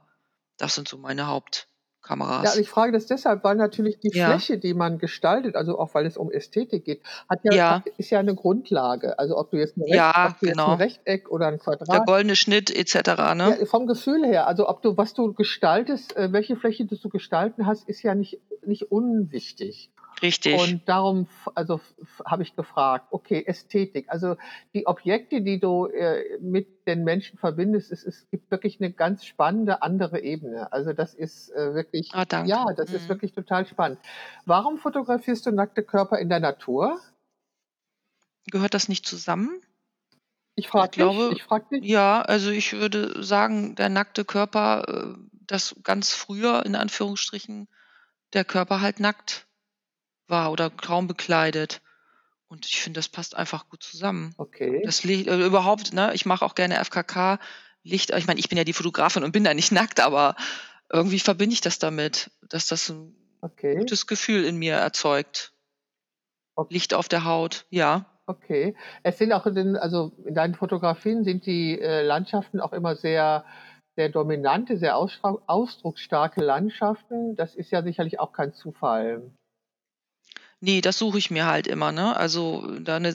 Das 0.58 0.74
sind 0.74 0.88
so 0.88 0.98
meine 0.98 1.26
Haupt, 1.26 1.68
Kameras. 2.02 2.54
Ja, 2.54 2.60
ich 2.60 2.68
frage 2.68 2.92
das 2.92 3.06
deshalb, 3.06 3.44
weil 3.44 3.56
natürlich 3.56 3.98
die 4.00 4.10
ja. 4.12 4.26
Fläche, 4.26 4.58
die 4.58 4.74
man 4.74 4.98
gestaltet, 4.98 5.56
also 5.56 5.78
auch 5.78 5.94
weil 5.94 6.04
es 6.06 6.16
um 6.16 6.30
Ästhetik 6.30 6.84
geht, 6.84 7.02
hat 7.28 7.40
ja, 7.44 7.52
ja. 7.52 7.84
ist 7.96 8.10
ja 8.10 8.18
eine 8.18 8.34
Grundlage. 8.34 9.18
Also 9.18 9.38
ob 9.38 9.50
du 9.50 9.58
jetzt 9.58 9.76
ein, 9.76 9.82
Recht, 9.82 9.94
ja, 9.94 10.36
du 10.40 10.46
genau. 10.46 10.72
ein 10.72 10.78
Rechteck 10.78 11.30
oder 11.30 11.46
ein 11.46 11.58
Quadrat. 11.58 11.88
Der 11.88 12.00
goldene 12.00 12.36
Schnitt 12.36 12.74
etc. 12.74 12.94
Ne? 13.34 13.56
Ja, 13.60 13.66
vom 13.66 13.86
Gefühl 13.86 14.24
her, 14.26 14.46
also 14.46 14.68
ob 14.68 14.82
du 14.82 14.96
was 14.96 15.14
du 15.14 15.32
gestaltest, 15.32 16.16
äh, 16.16 16.32
welche 16.32 16.56
Fläche 16.56 16.84
du 16.84 16.96
zu 16.96 17.08
gestalten 17.08 17.66
hast, 17.66 17.88
ist 17.88 18.02
ja 18.02 18.14
nicht 18.14 18.40
nicht 18.66 18.90
unwichtig. 18.90 19.90
Richtig. 20.20 20.60
Und 20.60 20.88
darum, 20.88 21.26
also 21.54 21.80
habe 22.24 22.42
ich 22.42 22.54
gefragt, 22.54 23.06
okay, 23.10 23.42
Ästhetik. 23.46 24.06
Also 24.08 24.36
die 24.74 24.86
Objekte, 24.86 25.40
die 25.40 25.58
du 25.58 25.86
äh, 25.86 26.38
mit 26.40 26.86
den 26.86 27.04
Menschen 27.04 27.38
verbindest, 27.38 27.92
es, 27.92 28.04
es 28.04 28.28
gibt 28.30 28.50
wirklich 28.50 28.80
eine 28.80 28.92
ganz 28.92 29.24
spannende 29.24 29.82
andere 29.82 30.20
Ebene. 30.20 30.72
Also 30.72 30.92
das 30.92 31.14
ist 31.14 31.50
äh, 31.50 31.74
wirklich, 31.74 32.10
oh, 32.14 32.24
ja, 32.44 32.66
das 32.76 32.90
mhm. 32.90 32.96
ist 32.96 33.08
wirklich 33.08 33.32
total 33.32 33.66
spannend. 33.66 33.98
Warum 34.44 34.78
fotografierst 34.78 35.46
du 35.46 35.52
nackte 35.52 35.82
Körper 35.82 36.18
in 36.18 36.28
der 36.28 36.40
Natur? 36.40 37.00
Gehört 38.50 38.74
das 38.74 38.88
nicht 38.88 39.06
zusammen? 39.06 39.60
Ich 40.54 40.68
frage 40.68 40.90
dich. 40.90 41.32
Ich 41.38 41.42
frag 41.44 41.68
dich. 41.70 41.84
Ja, 41.84 42.22
also 42.22 42.50
ich 42.50 42.72
würde 42.72 43.22
sagen, 43.22 43.74
der 43.74 43.88
nackte 43.88 44.24
Körper, 44.24 44.84
äh, 44.88 45.18
das 45.46 45.74
ganz 45.82 46.12
früher 46.12 46.64
in 46.66 46.74
Anführungsstrichen, 46.74 47.68
der 48.32 48.44
Körper 48.44 48.80
halt 48.80 49.00
nackt 49.00 49.46
war 50.32 50.50
oder 50.50 50.70
kaum 50.70 51.06
bekleidet. 51.06 51.80
Und 52.48 52.66
ich 52.66 52.82
finde, 52.82 52.98
das 52.98 53.08
passt 53.08 53.36
einfach 53.36 53.68
gut 53.68 53.84
zusammen. 53.84 54.34
Okay. 54.36 54.82
Das 54.84 55.04
Licht, 55.04 55.28
äh, 55.28 55.46
überhaupt, 55.46 55.92
ne, 55.92 56.12
ich 56.14 56.26
mache 56.26 56.44
auch 56.44 56.56
gerne 56.56 56.84
FKK, 56.84 57.38
Licht, 57.84 58.10
ich 58.10 58.26
meine, 58.26 58.40
ich 58.40 58.48
bin 58.48 58.58
ja 58.58 58.64
die 58.64 58.72
Fotografin 58.72 59.22
und 59.22 59.32
bin 59.32 59.44
da 59.44 59.54
nicht 59.54 59.72
nackt, 59.72 60.00
aber 60.00 60.34
irgendwie 60.92 61.18
verbinde 61.18 61.54
ich 61.54 61.60
das 61.60 61.78
damit, 61.78 62.30
dass 62.48 62.66
das 62.66 62.90
ein 62.90 63.14
okay. 63.40 63.76
gutes 63.76 64.06
Gefühl 64.06 64.44
in 64.44 64.56
mir 64.56 64.74
erzeugt. 64.74 65.52
Okay. 66.54 66.74
Licht 66.74 66.94
auf 66.94 67.08
der 67.08 67.24
Haut, 67.24 67.64
ja. 67.70 68.06
Okay. 68.26 68.76
Es 69.02 69.18
sind 69.18 69.32
auch 69.32 69.46
in 69.46 69.54
den, 69.54 69.76
also 69.76 70.12
in 70.24 70.34
deinen 70.34 70.54
Fotografien 70.54 71.24
sind 71.24 71.46
die 71.46 71.80
äh, 71.80 72.02
Landschaften 72.02 72.60
auch 72.60 72.72
immer 72.72 72.96
sehr, 72.96 73.44
sehr 73.96 74.10
dominante, 74.10 74.76
sehr 74.76 74.96
ausdrucksstarke 74.96 76.42
Landschaften. 76.42 77.34
Das 77.36 77.54
ist 77.54 77.70
ja 77.70 77.82
sicherlich 77.82 78.20
auch 78.20 78.32
kein 78.32 78.52
Zufall. 78.52 79.32
Nee, 80.64 80.80
das 80.80 80.96
suche 80.96 81.18
ich 81.18 81.28
mir 81.32 81.46
halt 81.46 81.66
immer, 81.66 81.90
ne? 81.90 82.14
Also 82.16 82.64
da 82.78 83.00
'ne 83.00 83.08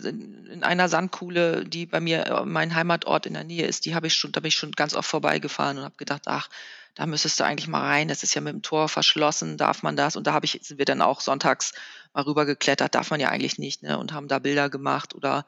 in 0.51 0.63
einer 0.63 0.89
Sandkuhle, 0.89 1.63
die 1.63 1.86
bei 1.86 2.01
mir, 2.01 2.25
äh, 2.27 2.45
mein 2.45 2.75
Heimatort 2.75 3.25
in 3.25 3.36
der 3.36 3.45
Nähe 3.45 3.65
ist, 3.65 3.86
die 3.86 3.95
habe 3.95 4.07
ich 4.07 4.15
schon 4.15 4.33
da 4.33 4.41
bin 4.41 4.49
ich 4.49 4.55
schon 4.55 4.73
ganz 4.73 4.93
oft 4.93 5.07
vorbeigefahren 5.10 5.77
und 5.77 5.86
habe 5.86 5.95
gedacht: 5.95 6.23
„Ach, 6.25 6.49
da 6.95 7.05
müsstest 7.05 7.39
du 7.39 7.45
eigentlich 7.45 7.69
mal 7.69 7.79
rein. 7.88 8.10
Das 8.10 8.21
ist 8.23 8.33
ja 8.36 8.41
mit 8.41 8.51
dem 8.53 8.63
Tor 8.63 8.89
verschlossen. 8.89 9.55
Darf 9.55 9.81
man 9.81 9.95
das?“ 9.95 10.17
Und 10.17 10.27
da 10.27 10.33
habe 10.33 10.45
ich 10.45 10.60
sind 10.62 10.77
wir 10.77 10.83
dann 10.83 11.01
auch 11.01 11.21
sonntags 11.21 11.71
mal 12.13 12.23
rübergeklettert. 12.23 12.93
Darf 12.93 13.12
man 13.12 13.21
ja 13.21 13.29
eigentlich 13.29 13.57
nicht, 13.57 13.81
ne? 13.81 13.97
Und 13.97 14.12
haben 14.12 14.27
da 14.27 14.39
Bilder 14.39 14.69
gemacht 14.69 15.15
oder 15.15 15.45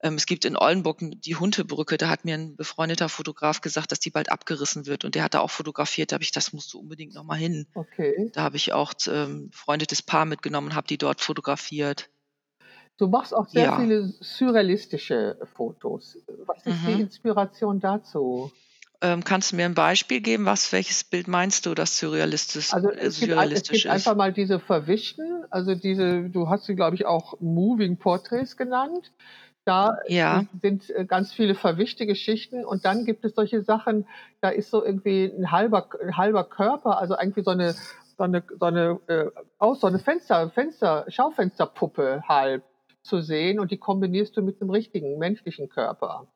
es 0.00 0.26
gibt 0.26 0.44
in 0.44 0.56
Oldenburg 0.56 0.98
die 1.00 1.36
Huntebrücke, 1.36 1.96
da 1.96 2.08
hat 2.08 2.24
mir 2.24 2.34
ein 2.34 2.56
befreundeter 2.56 3.08
Fotograf 3.08 3.60
gesagt, 3.60 3.90
dass 3.90 3.98
die 3.98 4.10
bald 4.10 4.30
abgerissen 4.30 4.86
wird. 4.86 5.04
Und 5.04 5.14
der 5.14 5.24
hat 5.24 5.34
da 5.34 5.40
auch 5.40 5.50
fotografiert. 5.50 6.12
Da 6.12 6.14
habe 6.14 6.24
ich, 6.24 6.30
das 6.30 6.52
musst 6.52 6.72
du 6.72 6.78
unbedingt 6.78 7.14
nochmal 7.14 7.38
hin. 7.38 7.66
Okay. 7.74 8.30
Da 8.32 8.42
habe 8.42 8.56
ich 8.56 8.72
auch 8.72 8.92
ähm, 9.08 9.50
befreundetes 9.50 10.02
Paar 10.02 10.24
mitgenommen 10.24 10.68
und 10.68 10.74
habe 10.76 10.86
die 10.86 10.98
dort 10.98 11.20
fotografiert. 11.20 12.10
Du 12.96 13.08
machst 13.08 13.34
auch 13.34 13.48
sehr 13.48 13.64
ja. 13.64 13.78
viele 13.78 14.12
surrealistische 14.20 15.38
Fotos. 15.54 16.18
Was 16.46 16.66
ist 16.66 16.82
mhm. 16.82 16.86
die 16.86 17.00
Inspiration 17.02 17.80
dazu? 17.80 18.52
Ähm, 19.00 19.22
kannst 19.22 19.52
du 19.52 19.56
mir 19.56 19.66
ein 19.66 19.74
Beispiel 19.74 20.20
geben? 20.20 20.44
Was, 20.44 20.72
welches 20.72 21.04
Bild 21.04 21.28
meinst 21.28 21.66
du, 21.66 21.74
das 21.74 21.98
surrealistisch, 21.98 22.74
Also 22.74 22.90
äh, 22.90 22.94
es 22.94 22.98
gibt, 22.98 23.02
ein, 23.02 23.06
es 23.06 23.20
surrealistisch 23.20 23.82
gibt 23.82 23.94
einfach 23.94 24.12
ist? 24.12 24.18
mal 24.18 24.32
diese 24.32 24.58
Verwischten, 24.58 25.44
also 25.50 25.76
diese, 25.76 26.28
du 26.28 26.48
hast 26.48 26.64
sie, 26.64 26.74
glaube 26.74 26.96
ich, 26.96 27.06
auch 27.06 27.40
Moving 27.40 27.98
Portraits 27.98 28.56
genannt. 28.56 29.12
Da 29.68 29.98
Ja, 30.06 30.46
sind 30.62 30.88
äh, 30.90 31.04
ganz 31.04 31.32
viele 31.32 31.54
verwischte 31.54 32.06
Geschichten 32.06 32.64
und 32.64 32.86
dann 32.86 33.04
gibt 33.04 33.24
es 33.24 33.34
solche 33.34 33.62
Sachen, 33.62 34.06
da 34.40 34.48
ist 34.48 34.70
so 34.70 34.82
irgendwie 34.82 35.26
ein 35.26 35.50
halber, 35.52 35.88
ein 36.02 36.16
halber 36.16 36.44
Körper, 36.44 36.98
also 36.98 37.14
irgendwie 37.18 37.42
so 37.42 37.50
eine, 37.50 37.74
so 38.16 38.24
eine, 38.24 38.42
so 38.58 38.64
eine, 38.66 38.98
äh, 39.08 39.30
so 39.74 39.86
eine 39.86 39.98
Fenster, 39.98 40.50
Fenster, 40.50 41.04
Schaufensterpuppe 41.08 42.22
halb 42.26 42.64
zu 43.02 43.20
sehen 43.20 43.60
und 43.60 43.70
die 43.70 43.76
kombinierst 43.78 44.36
du 44.36 44.42
mit 44.42 44.60
einem 44.60 44.70
richtigen 44.70 45.18
menschlichen 45.18 45.68
Körper. 45.68 46.26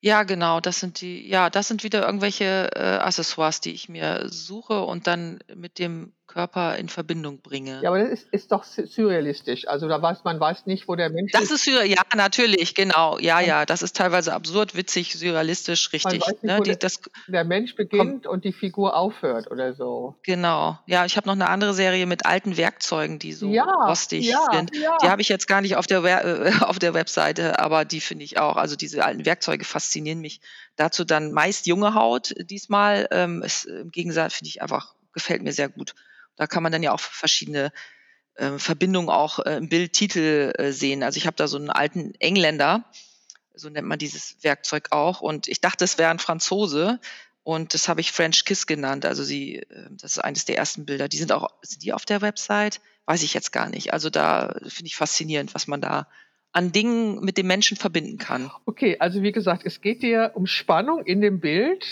ja, 0.00 0.22
genau. 0.22 0.60
Das 0.60 0.80
sind 0.80 1.00
die, 1.00 1.28
ja, 1.28 1.50
das 1.50 1.68
sind 1.68 1.84
wieder 1.84 2.06
irgendwelche 2.06 2.70
äh, 2.74 2.98
Accessoires, 2.98 3.60
die 3.60 3.72
ich 3.72 3.88
mir 3.88 4.28
suche 4.28 4.82
und 4.82 5.06
dann 5.06 5.40
mit 5.54 5.78
dem 5.78 6.14
Körper 6.30 6.76
in 6.76 6.88
Verbindung 6.88 7.40
bringe. 7.42 7.80
Ja, 7.82 7.90
aber 7.90 7.98
das 7.98 8.10
ist, 8.20 8.28
ist 8.32 8.52
doch 8.52 8.64
surrealistisch. 8.64 9.66
Also 9.68 9.88
da 9.88 10.00
weiß 10.00 10.24
man 10.24 10.38
weiß 10.38 10.66
nicht, 10.66 10.86
wo 10.88 10.94
der 10.96 11.10
Mensch 11.10 11.32
Das 11.32 11.42
ist. 11.44 11.50
ist 11.50 11.64
surreal, 11.64 11.86
ja, 11.86 12.02
natürlich, 12.16 12.74
genau. 12.74 13.18
Ja, 13.18 13.40
ja, 13.40 13.66
das 13.66 13.82
ist 13.82 13.96
teilweise 13.96 14.32
absurd, 14.32 14.76
witzig, 14.76 15.14
surrealistisch, 15.18 15.90
man 15.92 16.12
richtig. 16.12 16.20
weiß 16.22 16.32
nicht, 16.34 16.44
Ne? 16.44 16.58
wo 16.58 16.62
Die, 16.62 16.70
der, 16.70 16.76
das 16.78 17.00
der 17.26 17.44
Mensch 17.44 17.74
kommt, 17.76 17.90
beginnt 17.90 18.26
und 18.26 18.44
die 18.44 18.52
Figur 18.52 18.96
aufhört 18.96 19.50
oder 19.50 19.74
so. 19.74 20.16
genau. 20.22 20.78
Ja, 20.86 21.04
ich 21.04 21.16
habe 21.16 21.26
noch 21.26 21.34
eine 21.34 21.48
andere 21.48 21.74
Serie 21.74 22.06
mit 22.06 22.26
alten 22.26 22.56
Werkzeugen, 22.56 23.18
die 23.18 23.32
so 23.32 23.48
Ja, 23.50 23.64
rostig 23.64 24.26
ja, 24.26 24.46
sind. 24.52 24.72
Die 24.74 24.80
ja. 24.80 24.96
habe 25.02 25.20
ich 25.22 25.28
jetzt 25.28 25.46
gar 25.48 25.60
nicht 25.60 25.76
auf 25.76 25.86
der, 25.86 26.02
We 26.04 26.10
äh, 26.10 26.52
auf 26.64 26.78
der 26.78 26.94
Webseite, 26.94 27.58
aber 27.58 27.84
die 27.84 28.00
finde 28.00 28.24
ich 28.24 28.38
auch. 28.38 28.56
Also 28.56 28.76
diese 28.76 29.04
alten 29.04 29.26
Werkzeuge 29.26 29.64
faszinieren 29.64 30.20
mich. 30.20 30.40
Dazu 30.76 31.04
dann 31.04 31.32
meist 31.32 31.66
junge 31.66 31.94
Haut 31.94 32.32
diesmal. 32.38 33.08
Ähm, 33.10 33.42
ist, 33.42 33.64
Im 33.66 33.90
Gegensatz 33.90 34.34
finde 34.34 34.48
ich 34.48 34.62
einfach, 34.62 34.94
gefällt 35.12 35.42
mir 35.42 35.52
sehr 35.52 35.68
gut. 35.68 35.94
Da 36.40 36.46
kann 36.46 36.62
man 36.62 36.72
dann 36.72 36.82
ja 36.82 36.92
auch 36.92 37.00
verschiedene 37.00 37.70
äh, 38.36 38.56
Verbindungen 38.56 39.10
auch 39.10 39.40
äh, 39.40 39.58
im 39.58 39.68
Bildtitel 39.68 40.54
äh, 40.56 40.72
sehen. 40.72 41.02
Also 41.02 41.18
ich 41.18 41.26
habe 41.26 41.36
da 41.36 41.46
so 41.46 41.58
einen 41.58 41.68
alten 41.68 42.14
Engländer, 42.14 42.86
so 43.54 43.68
nennt 43.68 43.86
man 43.86 43.98
dieses 43.98 44.42
Werkzeug 44.42 44.88
auch. 44.90 45.20
Und 45.20 45.48
ich 45.48 45.60
dachte, 45.60 45.84
es 45.84 45.98
wäre 45.98 46.10
ein 46.10 46.18
Franzose. 46.18 46.98
Und 47.42 47.74
das 47.74 47.88
habe 47.88 48.00
ich 48.00 48.10
French 48.10 48.46
Kiss 48.46 48.66
genannt. 48.66 49.04
Also 49.04 49.22
sie, 49.22 49.56
äh, 49.56 49.88
das 49.90 50.12
ist 50.12 50.18
eines 50.20 50.46
der 50.46 50.56
ersten 50.56 50.86
Bilder. 50.86 51.08
Die 51.08 51.18
sind 51.18 51.30
auch, 51.30 51.50
sind 51.60 51.82
die 51.82 51.92
auf 51.92 52.06
der 52.06 52.22
Website? 52.22 52.80
Weiß 53.04 53.22
ich 53.22 53.34
jetzt 53.34 53.52
gar 53.52 53.68
nicht. 53.68 53.92
Also 53.92 54.08
da 54.08 54.54
finde 54.66 54.86
ich 54.86 54.96
faszinierend, 54.96 55.54
was 55.54 55.66
man 55.66 55.82
da 55.82 56.08
an 56.52 56.72
Dingen 56.72 57.20
mit 57.20 57.36
dem 57.36 57.48
Menschen 57.48 57.76
verbinden 57.76 58.16
kann. 58.16 58.50
Okay, 58.64 58.96
also 58.98 59.20
wie 59.20 59.32
gesagt, 59.32 59.66
es 59.66 59.82
geht 59.82 60.02
dir 60.02 60.32
um 60.36 60.46
Spannung 60.46 61.04
in 61.04 61.20
dem 61.20 61.38
Bild, 61.38 61.84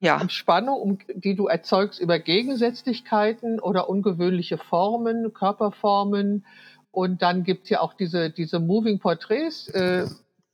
Ja, 0.00 0.20
um 0.20 0.28
Spannung, 0.28 0.80
um, 0.80 0.98
die 1.14 1.34
du 1.34 1.46
erzeugst 1.46 2.00
über 2.00 2.18
Gegensätzlichkeiten 2.18 3.60
oder 3.60 3.88
ungewöhnliche 3.88 4.58
Formen, 4.58 5.32
Körperformen. 5.32 6.44
Und 6.90 7.22
dann 7.22 7.42
gibt 7.42 7.64
es 7.64 7.70
ja 7.70 7.80
auch 7.80 7.94
diese, 7.94 8.30
diese 8.30 8.60
Moving 8.60 8.98
Portraits, 8.98 9.68
äh, 9.68 10.06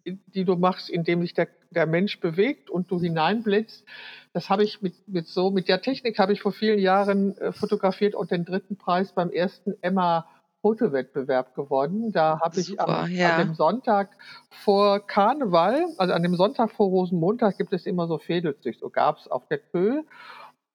die 0.04 0.44
du 0.44 0.56
machst, 0.56 0.88
indem 0.88 1.22
sich 1.22 1.34
der, 1.34 1.48
der 1.70 1.86
Mensch 1.86 2.20
bewegt 2.20 2.70
und 2.70 2.90
du 2.90 3.00
hineinblitzt. 3.00 3.84
Das 4.32 4.48
habe 4.48 4.64
ich 4.64 4.80
mit, 4.80 4.94
mit 5.08 5.26
so, 5.26 5.50
mit 5.50 5.68
der 5.68 5.82
Technik 5.82 6.18
habe 6.18 6.32
ich 6.32 6.40
vor 6.40 6.52
vielen 6.52 6.78
Jahren 6.78 7.36
äh, 7.38 7.52
fotografiert 7.52 8.14
und 8.14 8.30
den 8.30 8.44
dritten 8.44 8.76
Preis 8.76 9.12
beim 9.12 9.30
ersten 9.30 9.74
Emma 9.82 10.26
Fotowettbewerb 10.62 11.54
gewonnen. 11.54 12.12
Da 12.12 12.40
habe 12.40 12.60
ich 12.60 12.78
am, 12.80 12.86
super, 12.86 12.98
an 13.00 13.12
ja. 13.12 13.38
dem 13.38 13.54
Sonntag 13.54 14.10
vor 14.50 15.06
Karneval, 15.06 15.86
also 15.96 16.12
an 16.12 16.22
dem 16.22 16.36
Sonntag 16.36 16.72
vor 16.72 16.88
Rosenmontag 16.88 17.56
gibt 17.58 17.72
es 17.72 17.86
immer 17.86 18.06
so 18.06 18.18
Fädelzücht, 18.18 18.80
so 18.80 18.90
gab 18.90 19.18
es 19.18 19.28
auf 19.28 19.46
der 19.48 19.58
Kö. 19.58 20.02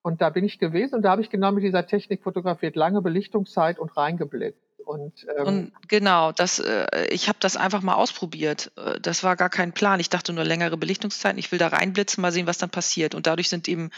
Und 0.01 0.21
da 0.21 0.29
bin 0.29 0.45
ich 0.45 0.59
gewesen 0.59 0.95
und 0.95 1.01
da 1.01 1.11
habe 1.11 1.21
ich 1.21 1.29
genau 1.29 1.51
mit 1.51 1.63
dieser 1.63 1.87
Technik 1.87 2.23
fotografiert, 2.23 2.75
lange 2.75 3.01
Belichtungszeit 3.01 3.79
und 3.79 3.95
reingeblitzt. 3.97 4.61
Und 4.85 5.25
ähm, 5.35 5.45
Und 5.47 5.71
genau, 5.87 6.31
das, 6.31 6.59
äh, 6.59 7.07
ich 7.09 7.27
habe 7.27 7.39
das 7.41 7.57
einfach 7.57 7.81
mal 7.81 7.95
ausprobiert. 7.95 8.71
Äh, 8.77 8.99
Das 9.01 9.23
war 9.23 9.35
gar 9.35 9.49
kein 9.49 9.73
Plan. 9.73 9.99
Ich 9.99 10.09
dachte 10.09 10.31
nur 10.31 10.43
längere 10.43 10.77
Belichtungszeiten. 10.77 11.39
Ich 11.39 11.51
will 11.51 11.57
da 11.59 11.69
reinblitzen, 11.69 12.21
mal 12.21 12.31
sehen, 12.31 12.45
was 12.45 12.59
dann 12.59 12.69
passiert. 12.69 13.15
Und 13.15 13.25
dadurch 13.25 13.49
sind 13.49 13.67
eben 13.67 13.89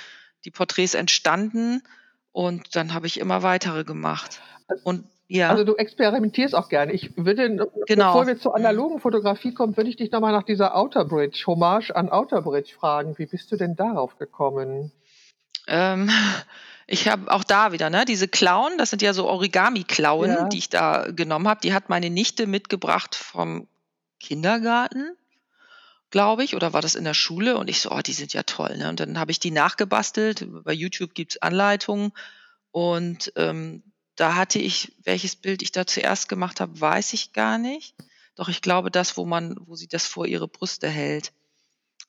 die 0.46 0.52
Porträts 0.52 0.94
entstanden. 0.94 1.84
Und 2.32 2.76
dann 2.76 2.94
habe 2.94 3.08
ich 3.08 3.20
immer 3.20 3.44
weitere 3.44 3.84
gemacht. 3.84 4.40
Und 4.84 5.04
ja, 5.28 5.50
also 5.50 5.64
du 5.64 5.76
experimentierst 5.76 6.56
auch 6.56 6.70
gerne. 6.70 6.94
Ich 6.94 7.18
würde, 7.18 7.50
bevor 7.50 7.86
genau. 7.86 8.26
wir 8.28 8.40
zur 8.40 8.52
Mhm. 8.52 8.66
analogen 8.66 9.00
Fotografie 9.00 9.54
kommen, 9.54 9.76
würde 9.76 9.90
ich 9.90 9.98
dich 9.98 10.12
nochmal 10.12 10.32
nach 10.32 10.44
dieser 10.44 10.76
Outer 10.76 11.06
Bridge, 11.06 11.44
Hommage 11.48 11.92
an 11.96 12.10
Outer 12.10 12.42
Bridge 12.42 12.74
fragen. 12.78 13.18
Wie 13.18 13.26
bist 13.26 13.52
du 13.52 13.58
denn 13.58 13.76
darauf 13.76 14.18
gekommen? 14.18 14.92
Ähm, 15.68 16.10
ich 16.88 17.10
habe 17.10 17.30
auch 17.30 17.44
da 17.44 17.74
wieder, 17.74 17.90
ne, 17.90 18.06
diese 18.06 18.30
Klauen, 18.30 18.78
das 18.78 18.90
sind 18.90 19.02
ja 19.02 19.14
so 19.14 19.28
Origami-Klauen, 19.28 20.30
Ja. 20.30 20.48
die 20.48 20.60
ich 20.60 20.70
da 20.70 21.12
genommen 21.12 21.48
habe. 21.50 21.60
Die 21.62 21.74
hat 21.74 21.90
meine 21.90 22.10
Nichte 22.10 22.48
mitgebracht 22.48 23.16
vom 23.16 23.68
Kindergarten, 24.22 25.12
glaube 26.10 26.46
ich, 26.46 26.56
oder 26.56 26.72
war 26.72 26.82
das 26.82 26.96
in 26.96 27.04
der 27.04 27.14
Schule? 27.14 27.58
Und 27.58 27.70
ich 27.70 27.82
so, 27.82 27.92
oh, 27.92 28.00
die 28.00 28.14
sind 28.14 28.34
ja 28.34 28.44
toll. 28.44 28.78
Ne? 28.78 28.88
Und 28.88 29.02
dann 29.02 29.20
habe 29.20 29.32
ich 29.32 29.40
die 29.42 29.52
nachgebastelt. 29.52 30.48
Bei 30.64 30.72
YouTube 30.72 31.14
gibt's 31.14 31.38
Anleitungen. 31.42 32.14
Und 32.72 33.34
ähm, 33.36 33.84
da 34.18 34.36
hatte 34.36 34.60
ich, 34.60 34.94
welches 35.04 35.36
Bild 35.36 35.62
ich 35.62 35.72
da 35.72 35.88
zuerst 35.88 36.28
gemacht 36.28 36.60
habe, 36.60 36.82
weiß 36.82 37.14
ich 37.14 37.34
gar 37.34 37.58
nicht. 37.58 37.96
Doch 38.36 38.50
ich 38.50 38.62
glaube, 38.62 38.92
das, 38.92 39.16
wo 39.16 39.26
man, 39.26 39.56
wo 39.66 39.76
sie 39.76 39.88
das 39.88 40.06
vor 40.06 40.26
ihre 40.26 40.48
Brüste 40.48 40.90
hält. 40.90 41.32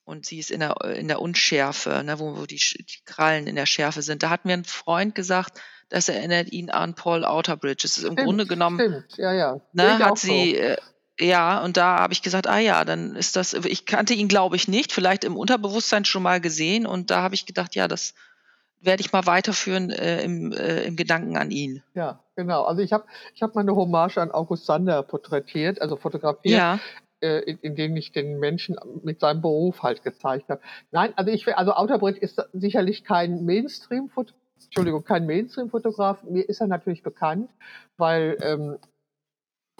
Und 0.05 0.25
sie 0.25 0.39
ist 0.39 0.51
in 0.51 0.61
der, 0.61 0.81
in 0.97 1.07
der 1.07 1.21
Unschärfe, 1.21 2.03
ne, 2.03 2.19
wo, 2.19 2.37
wo 2.39 2.47
die, 2.47 2.57
die 2.57 3.05
Krallen 3.05 3.47
in 3.47 3.57
der 3.57 3.67
Schärfe 3.67 4.01
sind. 4.01 4.23
Da 4.23 4.31
hat 4.31 4.47
mir 4.47 4.55
ein 4.55 4.65
Freund 4.65 5.15
gesagt, 5.15 5.61
das 5.91 6.09
erinnert 6.09 6.51
ihn 6.51 6.71
an 6.71 6.95
Paul 6.95 7.27
Outerbridge. 7.27 7.87
Es 7.87 7.99
ist 7.99 8.05
im 8.05 8.17
Grunde 8.17 8.45
Stimmt, 8.45 8.49
genommen, 8.49 8.79
stimmt, 8.81 9.19
ja, 9.19 9.33
ja. 9.35 9.61
Ne, 9.75 9.99
hat 9.99 10.19
so. 10.19 10.29
sie, 10.29 10.57
äh, 10.57 10.79
ja, 11.21 11.63
und 11.63 11.77
da 11.77 11.99
habe 11.99 12.15
ich 12.15 12.23
gesagt, 12.23 12.47
ah 12.47 12.59
ja, 12.59 12.85
dann 12.87 13.17
ist 13.17 13.37
das, 13.37 13.53
ich 13.53 13.85
kannte 13.85 14.15
ihn, 14.15 14.29
glaube 14.29 14.57
ich, 14.57 14.67
nicht, 14.67 14.93
vielleicht 14.93 15.25
im 15.25 15.37
Unterbewusstsein 15.37 16.05
schon 16.05 16.23
mal 16.23 16.41
gesehen. 16.41 16.87
Und 16.87 17.11
da 17.11 17.23
habe 17.23 17.35
ich 17.35 17.45
gedacht, 17.45 17.75
ja, 17.75 17.87
das 17.87 18.15
werde 18.81 19.01
ich 19.01 19.13
mal 19.13 19.27
weiterführen 19.27 19.91
äh, 19.91 20.23
im, 20.23 20.53
äh, 20.53 20.83
im 20.85 20.97
Gedanken 20.97 21.37
an 21.37 21.51
ihn. 21.51 21.83
Ja, 21.95 22.23
genau. 22.37 22.65
Also 22.65 22.83
ich 22.83 22.93
habe 22.93 23.05
ich 23.35 23.43
hab 23.43 23.55
mal 23.55 23.63
eine 23.63 23.75
Hommage 23.75 24.19
an 24.19 24.31
August 24.31 24.67
Sander 24.67 25.03
porträtiert, 25.03 25.81
also 25.81 25.97
fotografiert, 25.97 26.59
Ja, 26.59 26.79
äh, 27.21 27.41
in, 27.41 27.59
in 27.59 27.77
dem 27.77 27.97
ich 27.97 28.13
den 28.13 28.39
Menschen 28.39 28.77
mit 29.03 29.21
seinem 29.21 29.41
Beruf 29.43 29.83
halt 29.83 30.03
gezeigt 30.05 30.49
habe. 30.49 30.61
Nein, 30.93 31.13
also 31.17 31.31
ich 31.31 31.47
also 31.57 31.73
Outerbridge 31.73 32.21
ist 32.21 32.41
sicherlich 32.53 33.05
kein 33.05 33.45
Mainstream 33.45 34.09
-Fot 34.15 34.33
Entschuldigung, 34.65 35.05
kein 35.05 35.25
Mainstream-Fotograf. 35.27 36.25
Mir 36.25 36.49
ist 36.49 36.61
er 36.61 36.67
natürlich 36.67 37.03
bekannt, 37.03 37.49
weil 37.97 38.37
ähm, 38.43 38.79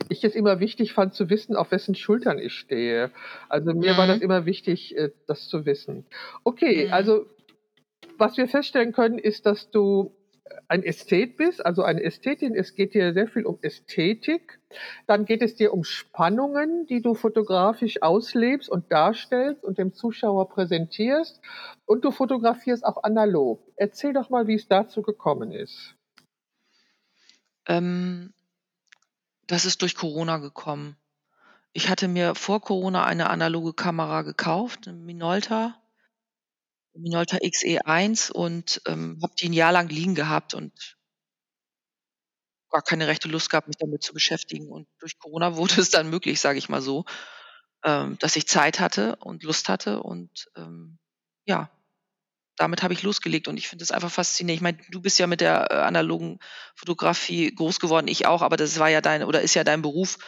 ich 0.09 0.23
es 0.25 0.35
immer 0.35 0.61
wichtig 0.61 0.93
fand 0.93 1.15
zu 1.15 1.29
wissen, 1.29 1.57
auf 1.57 1.71
wessen 1.71 1.95
Schultern 1.95 2.39
ich 2.39 2.53
stehe. 2.55 3.11
Also 3.49 3.75
mir 3.75 3.97
war 3.97 4.07
das 4.07 4.19
Mhm. 4.19 4.23
immer 4.23 4.47
wichtig, 4.47 4.97
äh, 4.97 5.11
das 5.27 5.49
zu 5.49 5.67
wissen. 5.67 6.07
Okay, 6.45 6.87
Mhm. 6.87 6.93
also 6.93 7.27
was 8.19 8.37
wir 8.37 8.49
feststellen 8.49 8.93
können, 8.93 9.19
ist, 9.19 9.47
dass 9.47 9.71
du 9.71 10.15
ein 10.69 10.83
Ästhet 10.83 11.37
bist, 11.37 11.65
also 11.65 11.83
eine 11.83 12.03
Ästhetin. 12.03 12.55
Es 12.55 12.75
geht 12.75 12.95
dir 12.95 13.13
sehr 13.13 13.29
viel 13.29 13.47
um 13.47 13.59
Ästhetik. 13.63 14.61
Dann 15.07 15.25
geht 15.25 15.43
es 15.43 15.55
dir 15.57 15.73
um 15.73 15.85
Spannungen, 15.85 16.87
die 16.87 17.03
du 17.03 17.15
fotografisch 17.15 18.03
auslebst 18.03 18.69
und 18.69 18.91
darstellst 18.93 19.65
und 19.65 19.79
dem 19.79 19.95
Zuschauer 19.95 20.49
präsentierst. 20.49 21.41
Und 21.87 22.05
du 22.05 22.11
fotografierst 22.11 22.85
auch 22.85 23.03
analog. 23.05 23.63
Erzähl 23.77 24.13
doch 24.13 24.31
mal, 24.31 24.47
wie 24.47 24.55
es 24.55 24.69
dazu 24.69 25.03
gekommen 25.03 25.53
ist. 25.53 25.95
ähm, 27.67 28.33
das 29.47 29.65
ist 29.65 29.83
durch 29.83 29.97
Corona 29.97 30.39
gekommen. 30.39 30.97
Ich 31.73 31.89
hatte 31.89 32.09
mir 32.09 32.35
vor 32.35 32.61
Corona 32.61 33.05
eine 33.05 33.31
analoge 33.31 33.73
Kamera 33.75 34.23
gekauft, 34.23 34.89
eine 34.89 34.97
Minolta, 34.97 35.77
Minolta 36.95 37.37
XE1 37.39 38.33
und 38.33 38.83
ähm, 38.87 39.19
habe 39.23 39.35
die 39.39 39.49
ein 39.49 39.53
Jahr 39.53 39.73
lang 39.73 39.89
liegen 39.89 40.15
gehabt 40.15 40.55
und 40.55 40.97
gar 42.71 42.83
keine 42.83 43.07
rechte 43.07 43.29
Lust 43.29 43.51
gehabt, 43.51 43.69
mich 43.69 43.77
damit 43.79 44.03
zu 44.03 44.13
beschäftigen. 44.13 44.69
Und 44.69 44.89
durch 44.99 45.19
Corona 45.19 45.57
wurde 45.57 45.81
es 45.81 45.91
dann 45.91 46.11
möglich, 46.11 46.41
sage 46.41 46.59
ich 46.59 46.69
mal 46.69 46.83
so, 46.83 47.05
ähm, 47.85 48.19
dass 48.19 48.37
ich 48.37 48.47
Zeit 48.47 48.81
hatte 48.81 49.17
und 49.17 49.43
Lust 49.43 49.69
hatte. 49.69 50.03
Und 50.03 50.49
ähm, 50.57 50.99
ja, 51.47 51.71
damit 52.57 52.83
habe 52.83 52.93
ich 52.95 53.03
losgelegt. 53.03 53.49
Und 53.49 53.57
ich 53.57 53.69
finde 53.69 53.85
es 53.85 53.93
einfach 53.93 54.11
faszinierend. 54.11 54.59
Ich 54.59 54.63
meine, 54.63 54.79
du 54.91 55.01
bist 55.01 55.19
ja 55.19 55.27
mit 55.27 55.41
der 55.41 55.71
äh, 55.71 55.75
analogen 55.75 56.39
Fotografie 56.75 57.55
groß 57.55 57.81
geworden, 57.81 58.09
ich 58.09 58.27
auch, 58.27 58.43
aber 58.43 58.57
das 58.57 58.79
war 58.79 58.89
ja 58.89 59.01
dein 59.01 59.23
oder 59.23 59.43
ist 59.43 59.55
ja 59.55 59.65
dein 59.65 59.83
Beruf. 59.83 60.19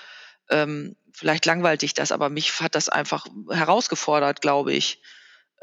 Ähm, 0.49 0.97
vielleicht 1.13 1.47
langweilt 1.47 1.83
dich 1.83 1.95
das, 1.95 2.13
aber 2.13 2.29
mich 2.29 2.61
hat 2.61 2.75
das 2.75 2.89
einfach 2.89 3.27
herausgefordert, 3.51 4.41
glaube 4.41 4.73
ich. 4.73 5.03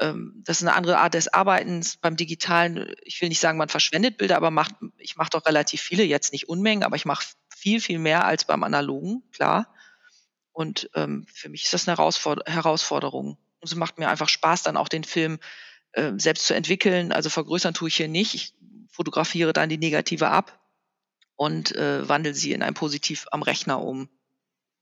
Ähm, 0.00 0.42
das 0.44 0.60
ist 0.60 0.66
eine 0.66 0.76
andere 0.76 0.98
Art 0.98 1.14
des 1.14 1.28
Arbeitens 1.28 1.96
beim 1.96 2.16
Digitalen. 2.16 2.94
Ich 3.02 3.20
will 3.20 3.28
nicht 3.28 3.40
sagen, 3.40 3.58
man 3.58 3.68
verschwendet 3.68 4.18
Bilder, 4.18 4.36
aber 4.36 4.50
macht, 4.50 4.74
ich 4.98 5.16
mache 5.16 5.30
doch 5.30 5.46
relativ 5.46 5.80
viele, 5.80 6.04
jetzt 6.04 6.32
nicht 6.32 6.48
Unmengen, 6.48 6.84
aber 6.84 6.96
ich 6.96 7.04
mache 7.04 7.26
viel, 7.54 7.80
viel 7.80 7.98
mehr 7.98 8.24
als 8.24 8.44
beim 8.44 8.62
Analogen, 8.62 9.22
klar. 9.32 9.74
Und 10.52 10.90
ähm, 10.94 11.26
für 11.32 11.48
mich 11.48 11.64
ist 11.64 11.72
das 11.72 11.86
eine 11.86 11.96
Herausfor 11.96 12.38
Herausforderung. 12.46 13.38
Und 13.60 13.70
es 13.70 13.74
macht 13.74 13.98
mir 13.98 14.08
einfach 14.08 14.28
Spaß, 14.28 14.62
dann 14.62 14.76
auch 14.76 14.88
den 14.88 15.04
Film 15.04 15.38
äh, 15.92 16.12
selbst 16.16 16.46
zu 16.46 16.54
entwickeln. 16.54 17.12
Also 17.12 17.30
vergrößern 17.30 17.74
tue 17.74 17.88
ich 17.88 17.96
hier 17.96 18.08
nicht. 18.08 18.34
Ich 18.34 18.54
fotografiere 18.90 19.52
dann 19.52 19.68
die 19.68 19.78
Negative 19.78 20.28
ab 20.28 20.60
und 21.36 21.74
äh, 21.76 22.08
wandle 22.08 22.34
sie 22.34 22.52
in 22.52 22.62
ein 22.62 22.74
Positiv 22.74 23.26
am 23.30 23.42
Rechner 23.42 23.80
um. 23.80 24.08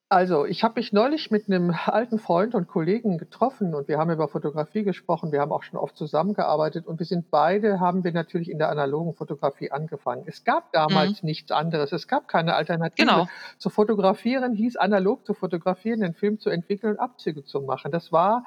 Also, 0.09 0.47
ich 0.47 0.63
habe 0.63 0.79
mich 0.79 0.93
neulich 0.93 1.33
mit 1.33 1.49
einem 1.49 1.75
alten 1.87 2.21
Freund 2.21 2.55
und 2.55 2.69
Kollegen 2.69 3.19
getroffen 3.19 3.75
und 3.75 3.89
wir 3.89 3.99
haben 3.99 4.13
über 4.13 4.29
Fotografie 4.29 4.85
gesprochen. 4.85 5.33
Wir 5.33 5.41
haben 5.41 5.51
auch 5.51 5.65
schon 5.65 5.81
oft 5.81 5.97
zusammengearbeitet 5.97 6.87
und 6.87 7.01
wir 7.01 7.07
sind 7.07 7.29
beide 7.33 7.81
haben 7.81 8.05
wir 8.05 8.13
natürlich 8.13 8.49
in 8.49 8.59
der 8.59 8.69
analogen 8.69 9.15
Fotografie 9.15 9.73
angefangen. 9.73 10.23
Es 10.27 10.45
gab 10.45 10.71
damals 10.73 11.23
Mhm. 11.25 11.27
nichts 11.27 11.51
anderes. 11.51 11.91
Es 11.91 12.07
gab 12.07 12.29
keine 12.29 12.55
Alternative. 12.55 13.05
Genau. 13.05 13.27
Zu 13.59 13.69
fotografieren 13.69 14.55
hieß 14.55 14.77
analog 14.77 15.27
zu 15.27 15.35
fotografieren, 15.35 16.01
den 16.01 16.15
Film 16.15 16.39
zu 16.39 16.51
entwickeln 16.51 16.93
und 16.93 17.01
Abzüge 17.01 17.43
zu 17.43 17.61
machen. 17.63 17.91
Das 17.91 18.13
war 18.13 18.45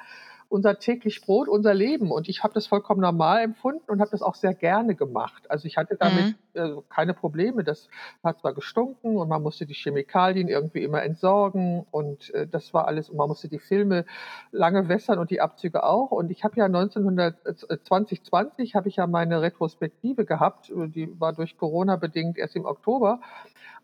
unser 0.50 0.80
täglich 0.80 1.22
Brot, 1.22 1.48
unser 1.48 1.74
Leben. 1.74 2.12
Und 2.12 2.28
ich 2.28 2.44
habe 2.44 2.54
das 2.54 2.68
vollkommen 2.68 3.02
normal 3.02 3.44
empfunden 3.44 3.84
und 3.90 4.02
habe 4.02 4.12
das 4.12 4.22
auch 4.24 4.36
sehr 4.36 4.54
gerne 4.56 4.96
gemacht. 4.96 5.50
Also 5.50 5.68
ich 5.68 5.78
hatte 5.78 5.96
damit 5.98 6.28
Mhm. 6.28 6.36
äh, 6.54 6.72
keine 6.90 7.14
Probleme. 7.14 7.64
Das 7.64 7.88
hat 8.24 8.40
zwar 8.40 8.54
gestunken 8.54 9.18
und 9.18 9.30
man 9.30 9.42
musste 9.44 9.66
die 9.66 9.74
Chemikalien 9.76 10.48
irgendwie 10.48 10.84
immer 10.84 11.04
entsorgen 11.04 11.86
und 11.92 12.34
äh, 12.34 12.48
das 12.48 12.74
war 12.74 12.88
alles 12.88 13.10
und 13.10 13.18
man 13.18 13.28
musste 13.30 13.48
die 13.48 13.60
Filme 13.60 14.06
lange 14.52 14.88
wässern 14.90 15.20
und 15.20 15.30
die 15.30 15.42
Abzüge 15.42 15.84
auch. 15.84 16.12
Und 16.12 16.32
ich 16.32 16.44
habe 16.44 16.56
ja 16.58 16.68
1900, 16.68 17.46
äh, 17.46 17.78
2020 17.84 18.76
habe 18.76 18.90
ich 18.90 18.98
ja 18.98 19.08
meine 19.08 19.42
Retrospektive 19.42 20.26
gehabt. 20.26 20.70
Äh, 20.72 20.88
Die 20.90 21.20
war 21.20 21.34
durch 21.34 21.58
Corona 21.58 21.96
bedingt 21.96 22.38
erst 22.38 22.56
im 22.56 22.66
Oktober. 22.66 23.22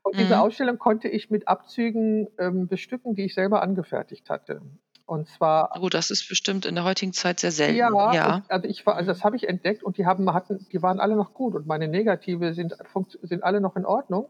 Und 0.04 0.20
diese 0.20 0.40
Mhm. 0.40 0.40
Ausstellung 0.40 0.78
konnte 0.78 1.08
ich 1.10 1.30
mit 1.30 1.48
Abzügen 1.48 2.28
ähm, 2.38 2.68
bestücken, 2.68 3.16
die 3.16 3.26
ich 3.26 3.34
selber 3.34 3.62
angefertigt 3.62 4.30
hatte. 4.30 4.62
Und 5.06 5.28
zwar 5.28 5.70
Gut, 5.80 5.94
das 5.94 6.10
ist 6.10 6.28
bestimmt 6.28 6.66
in 6.66 6.76
der 6.76 6.84
heutigen 6.84 7.14
Zeit 7.14 7.40
sehr 7.40 7.52
selten. 7.52 7.78
ja, 7.78 8.14
Ja. 8.14 8.44
also 8.48 8.68
ich 8.68 8.86
war, 8.86 8.96
also 8.96 9.12
das 9.12 9.24
habe 9.24 9.36
ich 9.36 9.48
entdeckt 9.48 9.84
und 9.84 9.98
die 9.98 10.06
haben 10.06 10.34
hatten, 10.34 10.66
die 10.72 10.82
waren 10.82 11.00
alle 11.00 11.16
noch 11.16 11.34
gut 11.34 11.56
und 11.56 11.68
meine 11.68 11.88
Negative 11.88 12.54
sind 12.54 12.76
sind 13.22 13.44
alle 13.44 13.62
noch 13.62 13.76
in 13.76 13.86
Ordnung. 13.86 14.28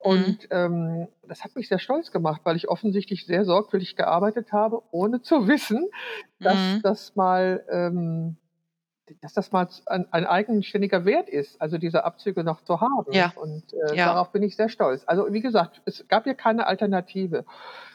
Und 0.00 0.46
ähm, 0.52 1.08
das 1.26 1.42
hat 1.44 1.56
mich 1.56 1.68
sehr 1.68 1.80
stolz 1.80 2.12
gemacht, 2.12 2.42
weil 2.44 2.54
ich 2.56 2.68
offensichtlich 2.68 3.26
sehr 3.26 3.44
sorgfältig 3.44 3.96
gearbeitet 3.96 4.52
habe, 4.52 4.82
ohne 4.92 5.22
zu 5.22 5.48
wissen, 5.48 5.88
dass 6.40 6.76
Mhm. 6.76 6.80
das 6.82 7.16
mal 7.16 7.64
ähm, 7.70 8.36
dass 9.22 9.32
das 9.32 9.52
mal 9.52 9.66
ein, 9.86 10.12
ein 10.12 10.26
eigenständiger 10.26 11.04
Wert 11.06 11.28
ist, 11.30 11.60
also 11.62 11.78
diese 11.78 12.04
Abzüge 12.04 12.44
noch 12.44 12.62
zu 12.62 12.80
haben. 12.80 13.12
Ja. 13.12 13.32
Und 13.36 13.72
äh, 13.72 13.96
Ja. 13.96 14.06
darauf 14.06 14.32
bin 14.32 14.42
ich 14.42 14.54
sehr 14.56 14.68
stolz. 14.68 15.02
Also 15.06 15.32
wie 15.32 15.40
gesagt, 15.40 15.80
es 15.86 16.06
gab 16.08 16.26
ja 16.26 16.34
keine 16.34 16.66
Alternative 16.66 17.44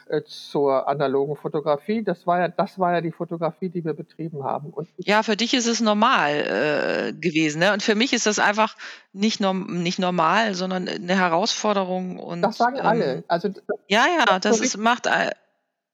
äh, 0.06 0.22
zur 0.24 0.88
analogen 0.88 1.36
Fotografie. 1.36 2.02
Das 2.02 2.26
war 2.26 2.40
ja, 2.40 2.48
das 2.48 2.78
war 2.78 2.92
ja 2.92 3.00
die 3.00 3.12
Fotografie, 3.12 3.68
die 3.68 3.84
wir 3.84 3.94
betrieben 3.94 4.44
haben. 4.44 4.70
Und 4.70 4.88
Ja, 4.98 5.22
für 5.22 5.36
dich 5.36 5.54
ist 5.54 5.66
es 5.66 5.80
normal 5.80 6.32
äh, 6.32 7.12
gewesen, 7.12 7.60
ne? 7.60 7.72
Und 7.72 7.82
für 7.82 7.94
mich 7.94 8.12
ist 8.12 8.26
das 8.26 8.38
einfach 8.38 8.76
nicht, 9.12 9.40
norm 9.40 9.82
nicht 9.82 9.98
normal, 9.98 10.54
sondern 10.54 10.88
eine 10.88 11.16
Herausforderung 11.16 12.18
und 12.18 12.42
das 12.42 12.58
sagen 12.58 12.76
ähm, 12.76 12.86
alle. 12.86 13.24
Also 13.28 13.48
Ja, 13.88 14.06
ja, 14.18 14.38
Das 14.38 14.58
das 14.58 14.60
ist, 14.60 14.76
macht 14.76 15.06
äh, 15.06 15.30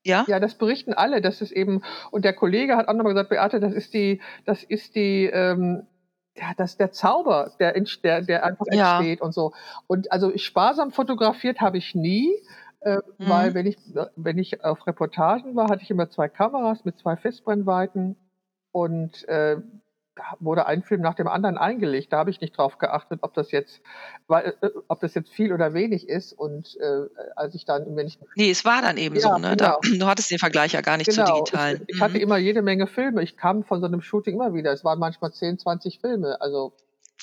ja. 0.05 0.25
Ja, 0.29 0.41
das 0.41 0.55
berichten 0.55 0.95
alle. 0.95 1.21
Das 1.21 1.41
ist 1.43 1.53
eben, 1.53 1.83
und 2.11 2.25
der 2.25 2.33
Kollege 2.33 2.77
hat 2.77 2.89
auch 2.89 2.95
nochmal 2.95 3.13
gesagt, 3.13 3.31
Beate, 3.31 3.61
das 3.61 3.75
ist 3.75 3.93
die, 3.95 4.21
das 4.47 4.63
ist 4.63 4.95
die, 4.95 5.27
ähm, 5.27 5.87
ja, 6.37 6.53
das 6.57 6.77
der 6.77 6.93
Zauber, 6.93 7.53
der, 7.59 7.75
der, 8.03 8.23
der 8.23 8.45
einfach 8.45 8.65
Ja. 8.71 8.99
entsteht 8.99 9.21
und 9.21 9.33
so. 9.33 9.53
Und 9.87 10.11
also 10.11 10.37
sparsam 10.39 10.91
fotografiert 10.91 11.61
habe 11.61 11.79
ich 11.79 11.95
nie, 11.95 12.31
äh, 12.81 12.97
Mhm. 13.19 13.29
weil 13.29 13.55
wenn 13.55 13.67
ich, 13.67 13.77
wenn 14.17 14.39
ich 14.39 14.65
auf 14.65 14.87
Reportagen 14.87 15.57
war, 15.57 15.69
hatte 15.69 15.83
ich 15.83 15.91
immer 15.91 16.09
zwei 16.11 16.29
Kameras 16.29 16.85
mit 16.85 16.99
zwei 16.99 17.17
Festbrennweiten 17.17 18.17
und 18.73 19.27
äh, 19.29 19.57
da 20.17 20.25
wurde 20.41 20.67
ein 20.67 20.83
Film 20.83 21.01
nach 21.01 21.15
dem 21.15 21.29
anderen 21.29 21.57
eingelegt. 21.57 22.13
Da 22.13 22.19
habe 22.19 22.31
ich 22.31 22.41
nicht 22.41 22.57
drauf 22.59 22.79
geachtet, 22.79 23.21
ob 23.23 23.33
das 23.33 23.53
jetzt, 23.53 23.81
weil, 24.27 24.55
äh, 24.61 24.69
ob 24.89 25.01
das 25.01 25.15
jetzt 25.15 25.31
viel 25.31 25.53
oder 25.53 25.73
wenig 25.73 26.09
ist. 26.09 26.33
Und 26.33 26.77
äh, 26.81 27.07
als 27.37 27.55
ich 27.55 27.65
dann, 27.65 27.97
wenn 27.97 28.07
ich 28.07 28.19
Nee, 28.35 28.51
es 28.51 28.65
war 28.65 28.83
dann 28.83 28.97
eben 28.97 29.15
Ja, 29.17 29.23
so, 29.23 29.39
ne? 29.39 29.57
Da, 29.57 29.77
genau. 29.81 29.81
du 29.99 30.07
hattest 30.07 30.31
den 30.31 30.39
Vergleich 30.39 30.73
ja 30.73 30.81
gar 30.81 30.97
nicht 30.97 31.11
Genau, 31.11 31.35
digitalen. 31.35 31.81
ich, 31.87 31.95
ich 31.97 32.01
hatte 32.03 32.17
Mhm. 32.19 32.23
immer 32.23 32.39
jede 32.39 32.61
Menge 32.61 32.87
Filme. 32.87 33.23
Ich 33.23 33.37
kam 33.37 33.65
von 33.65 33.81
so 33.81 33.87
einem 33.87 34.03
Shooting 34.03 34.35
immer 34.35 34.53
wieder. 34.53 34.73
Es 34.73 34.85
waren 34.85 34.99
manchmal 34.99 35.33
10, 35.33 35.59
20 35.59 36.01
Filme. 36.01 36.41
Also 36.41 36.73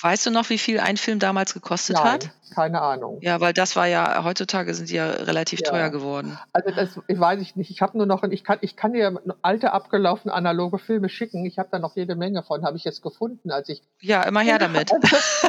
Weißt 0.00 0.26
du 0.26 0.30
noch, 0.30 0.48
wie 0.48 0.58
viel 0.58 0.78
ein 0.78 0.96
Film 0.96 1.18
damals 1.18 1.54
gekostet 1.54 1.96
nein, 1.96 2.04
hat? 2.04 2.30
keine 2.54 2.80
Ahnung. 2.80 3.18
Ja, 3.20 3.40
weil 3.40 3.52
das 3.52 3.74
war 3.76 3.86
ja, 3.86 4.22
heutzutage 4.24 4.72
sind 4.74 4.90
die 4.90 4.94
ja 4.94 5.10
relativ 5.10 5.60
Ja. 5.60 5.70
teuer 5.70 5.90
geworden. 5.90 6.38
Also 6.52 6.70
das 6.70 7.00
ich 7.06 7.18
weiß 7.18 7.40
ich 7.40 7.56
nicht. 7.56 7.70
Ich 7.70 7.82
habe 7.82 7.96
nur 7.98 8.06
noch, 8.06 8.22
ich 8.22 8.44
kann, 8.44 8.58
ich 8.60 8.76
kann 8.76 8.92
dir 8.92 9.20
alte 9.42 9.72
abgelaufene 9.72 10.32
analoge 10.32 10.78
Filme 10.78 11.08
schicken. 11.08 11.44
Ich 11.46 11.58
habe 11.58 11.68
da 11.72 11.78
noch 11.78 11.96
jede 11.96 12.14
Menge 12.14 12.42
von. 12.42 12.64
Habe 12.64 12.76
ich 12.76 12.84
jetzt 12.84 13.02
gefunden, 13.02 13.50
als 13.50 13.68
ich 13.68 13.82
Ja, 14.00 14.22
immer 14.22 14.40
her 14.40 14.58
damit. 14.58 14.92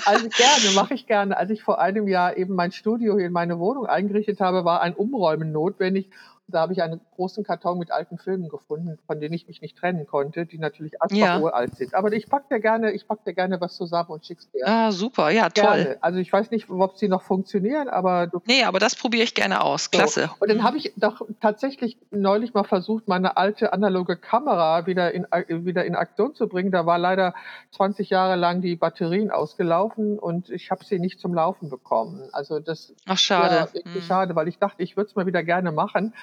Also 0.06 0.28
gerne, 0.30 0.76
mache 0.76 0.94
ich 0.94 1.06
gerne. 1.06 1.38
Als 1.38 1.52
ich 1.52 1.62
vor 1.62 1.80
einem 1.80 2.08
Jahr 2.08 2.36
eben 2.38 2.56
mein 2.56 2.72
Studio 2.72 3.18
hier 3.18 3.28
in 3.28 3.34
meine 3.34 3.60
Wohnung 3.60 3.86
eingerichtet 3.86 4.40
habe, 4.40 4.66
war 4.66 4.82
ein 4.82 4.94
Umräumen 4.94 5.52
notwendig. 5.52 6.10
Da 6.52 6.62
habe 6.62 6.74
ich 6.74 6.82
einen 6.82 7.00
großen 7.16 7.44
Karton 7.44 7.78
mit 7.80 7.92
alten 7.92 8.18
Filmen 8.18 8.50
gefunden, 8.50 8.98
von 9.08 9.20
denen 9.20 9.34
ich 9.34 9.48
mich 9.48 9.62
nicht 9.62 9.78
trennen 9.78 10.06
konnte, 10.08 10.46
die 10.46 10.58
natürlich 10.58 11.02
einfach 11.02 11.16
Ja. 11.16 11.40
uralt 11.40 11.76
sind. 11.76 11.94
Aber 11.94 12.12
ich 12.12 12.28
pack 12.30 12.50
dir 12.50 12.60
gerne, 12.60 12.92
ich 12.92 13.08
pack 13.08 13.24
dir 13.24 13.34
gerne 13.34 13.60
was 13.62 13.76
zusammen 13.76 14.10
und 14.10 14.26
schick's 14.26 14.50
dir. 14.52 14.68
Ah, 14.68 14.92
super, 14.92 15.30
ja, 15.30 15.50
toll. 15.50 15.64
Gerne. 15.76 15.98
Also 16.02 16.20
ich 16.20 16.32
weiß 16.32 16.52
nicht, 16.52 16.70
ob 16.70 16.98
sie 16.98 17.08
noch 17.08 17.22
funktionieren, 17.22 17.88
aber 17.90 18.28
du 18.28 18.42
Nee, 18.46 18.64
aber 18.64 18.80
das 18.80 18.96
probiere 18.96 19.24
ich 19.24 19.36
gerne 19.36 19.62
aus. 19.64 19.92
Klasse. 19.92 20.30
und 20.40 20.50
dann 20.50 20.64
habe 20.64 20.78
ich 20.78 20.94
doch 20.98 21.22
tatsächlich 21.42 21.98
neulich 22.12 22.54
mal 22.54 22.64
versucht, 22.64 23.08
meine 23.08 23.38
alte 23.38 23.74
analoge 23.74 24.18
Kamera 24.18 24.86
wieder 24.86 25.14
in, 25.14 25.26
äh, 25.32 25.44
wieder 25.66 25.86
in 25.86 25.96
Aktion 25.96 26.34
zu 26.36 26.48
bringen. 26.48 26.72
Da 26.72 26.86
war 26.86 26.98
leider 26.98 27.34
20 27.72 28.10
Jahre 28.10 28.36
lang 28.36 28.62
die 28.62 28.76
Batterien 28.76 29.32
ausgelaufen 29.32 30.18
und 30.20 30.50
ich 30.50 30.72
habe 30.72 30.84
sie 30.84 31.00
nicht 31.00 31.20
zum 31.20 31.34
Laufen 31.34 31.70
bekommen. 31.70 32.30
Also 32.32 32.60
das 32.60 32.94
Ach, 33.06 33.10
ja, 33.12 33.16
schade. 33.18 33.74
wirklich 33.74 34.04
Hm. 34.04 34.08
schade, 34.08 34.36
weil 34.36 34.48
ich 34.48 34.58
dachte, 34.58 34.82
ich 34.84 34.96
würde 34.98 35.10
es 35.10 35.16
mal 35.16 35.26
wieder 35.26 35.44
gerne 35.44 35.72
machen. 35.72 36.14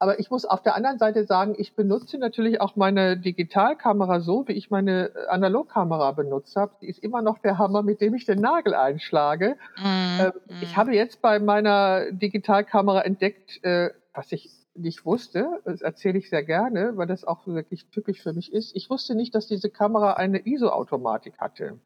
Aber 0.00 0.20
ich 0.20 0.30
muss 0.30 0.44
auf 0.44 0.62
der 0.62 0.76
anderen 0.76 0.98
Seite 0.98 1.24
sagen, 1.24 1.54
ich 1.58 1.74
benutze 1.74 2.18
natürlich 2.18 2.60
auch 2.60 2.76
meine 2.76 3.16
Digitalkamera 3.16 4.20
so, 4.20 4.46
wie 4.46 4.52
ich 4.52 4.70
meine 4.70 5.10
äh, 5.14 5.26
Analogkamera 5.28 6.12
benutzt 6.12 6.54
habe. 6.56 6.72
Die 6.80 6.88
ist 6.88 7.02
immer 7.02 7.22
noch 7.22 7.38
der 7.38 7.58
Hammer, 7.58 7.82
mit 7.82 8.00
dem 8.00 8.14
ich 8.14 8.24
den 8.24 8.40
Nagel 8.40 8.74
einschlage. 8.74 9.56
Mhm. 9.76 10.20
Ähm, 10.20 10.32
Ich 10.60 10.76
habe 10.76 10.94
jetzt 10.94 11.20
bei 11.20 11.40
meiner 11.40 12.12
Digitalkamera 12.12 13.02
entdeckt, 13.02 13.62
äh, 13.64 13.90
was 14.14 14.30
ich 14.32 14.50
nicht 14.74 15.04
wusste, 15.04 15.60
das 15.64 15.80
erzähle 15.80 16.18
ich 16.18 16.30
sehr 16.30 16.44
gerne, 16.44 16.96
weil 16.96 17.06
das 17.06 17.24
auch 17.24 17.46
wirklich 17.46 17.90
typisch 17.90 18.22
für 18.22 18.32
mich 18.32 18.52
ist. 18.52 18.76
Ich 18.76 18.88
wusste 18.90 19.16
nicht, 19.16 19.34
dass 19.34 19.48
diese 19.48 19.70
Kamera 19.70 20.12
eine 20.14 20.46
ISO-Automatik 20.46 21.38
hatte. 21.38 21.80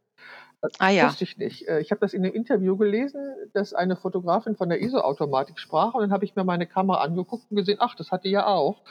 Das 0.62 0.72
Ah 0.78 0.90
ja. 0.90 1.06
wusste 1.08 1.24
ich 1.24 1.36
nicht. 1.36 1.66
Äh, 1.68 1.80
Ich 1.80 1.90
habe 1.90 2.00
das 2.00 2.14
in 2.14 2.24
einem 2.24 2.32
Interview 2.34 2.76
gelesen, 2.76 3.20
dass 3.52 3.74
eine 3.74 3.96
Fotografin 3.96 4.54
von 4.56 4.68
der 4.68 4.80
ISO-Automatik 4.80 5.58
sprach 5.58 5.94
und 5.94 6.02
dann 6.02 6.12
habe 6.12 6.24
ich 6.24 6.36
mir 6.36 6.44
meine 6.44 6.66
Kamera 6.66 7.00
angeguckt 7.02 7.44
und 7.50 7.56
gesehen, 7.56 7.78
ach, 7.80 7.96
das 7.96 8.12
hat 8.12 8.24
die 8.24 8.30
ja 8.30 8.46
auch. 8.46 8.82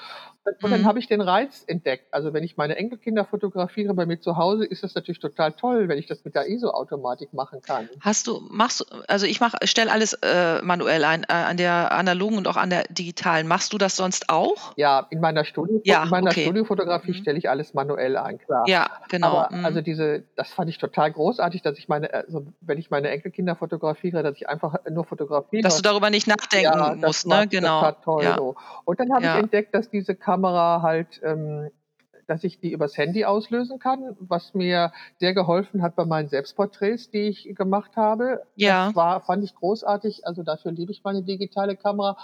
Und 0.44 0.72
dann 0.72 0.82
Mhm. 0.82 0.86
habe 0.88 0.98
ich 1.00 1.08
den 1.08 1.22
Reiz 1.22 1.64
entdeckt. 1.68 2.08
Also 2.12 2.34
wenn 2.34 2.44
ich 2.44 2.58
meine 2.58 2.76
Enkelkinder 2.76 3.26
fotografiere 3.26 3.94
bei 3.94 4.06
mir 4.08 4.20
zu 4.20 4.38
Hause, 4.38 4.66
ist 4.66 4.84
das 4.84 4.96
natürlich 4.96 5.20
total 5.20 5.54
toll, 5.54 5.88
wenn 5.88 5.98
ich 6.00 6.08
das 6.08 6.26
mit 6.26 6.34
der 6.36 6.50
ISO-Automatik 6.50 7.32
machen 7.34 7.62
kann. 7.62 7.88
Hast 8.02 8.26
du, 8.28 8.42
machst 8.50 8.82
du, 8.82 8.86
also 9.08 9.26
ich 9.28 9.40
mach, 9.40 9.54
stelle 9.64 9.92
alles 9.92 10.14
äh, 10.24 10.62
manuell 10.64 11.06
ein, 11.06 11.24
äh, 11.24 11.34
an 11.34 11.58
der 11.58 11.92
analogen 11.94 12.38
und 12.38 12.48
auch 12.48 12.58
an 12.58 12.70
der 12.72 12.84
digitalen. 12.90 13.48
Machst 13.48 13.72
du 13.72 13.78
das 13.78 13.96
sonst 13.96 14.30
auch? 14.30 14.74
Ja, 14.78 15.06
in 15.12 15.22
meiner, 15.22 15.46
Studio, 15.46 15.80
Ja, 15.86 16.04
in 16.04 16.10
meiner 16.10 16.32
okay. 16.32 16.42
Studiofotografie 16.42 17.12
Mhm. 17.12 17.16
stelle 17.16 17.38
ich 17.38 17.48
alles 17.50 17.74
manuell 17.76 18.18
ein, 18.18 18.40
klar. 18.40 18.68
Ja, 18.68 18.90
genau. 19.10 19.28
Aber 19.38 19.56
mhm. 19.56 19.64
also 19.66 19.82
diese, 19.82 20.24
das 20.36 20.52
fand 20.52 20.70
ich 20.72 20.80
total 20.80 21.12
großartig, 21.12 21.61
dass 21.62 21.78
ich 21.78 21.88
meine, 21.88 22.14
also 22.14 22.46
wenn 22.62 22.78
ich 22.78 22.90
meine 22.90 23.10
Enkelkinder 23.10 23.56
fotografiere, 23.56 24.24
dass 24.24 24.36
ich 24.36 24.50
einfach 24.50 24.76
nur 24.90 25.06
fotografiere. 25.06 25.64
Dass 25.64 25.78
du 25.78 25.82
darüber 25.82 26.10
nicht 26.10 26.28
nachdenken 26.28 26.78
ja, 26.78 26.96
musst, 26.96 27.28
ne? 27.28 27.48
Genau. 27.50 27.92
Toll. 28.04 28.24
ja. 28.24 28.36
So. 28.38 28.56
Und 28.86 29.00
dann 29.00 29.14
habe 29.14 29.26
Ja. 29.26 29.36
ich 29.36 29.44
entdeckt, 29.44 29.74
dass 29.76 29.90
diese 29.90 30.16
Kamera 30.16 30.82
halt, 30.82 31.22
ähm, 31.24 31.70
dass 32.28 32.44
ich 32.44 32.60
die 32.60 32.72
übers 32.72 32.98
Handy 32.98 33.26
auslösen 33.26 33.80
kann, 33.80 34.16
was 34.20 34.54
mir 34.54 34.92
sehr 35.20 35.34
geholfen 35.34 35.82
hat 35.82 35.96
bei 35.96 36.06
meinen 36.06 36.30
Selbstporträts, 36.30 37.10
die 37.10 37.28
ich 37.28 37.54
gemacht 37.56 37.98
habe. 37.98 38.44
Ja. 38.56 38.88
Das 38.88 38.96
war, 38.96 39.22
fand 39.22 39.44
ich 39.44 39.54
großartig. 39.56 40.26
Also 40.26 40.44
dafür 40.44 40.72
liebe 40.72 40.92
ich 40.92 41.04
meine 41.04 41.24
digitale 41.24 41.76
Kamera. 41.76 42.18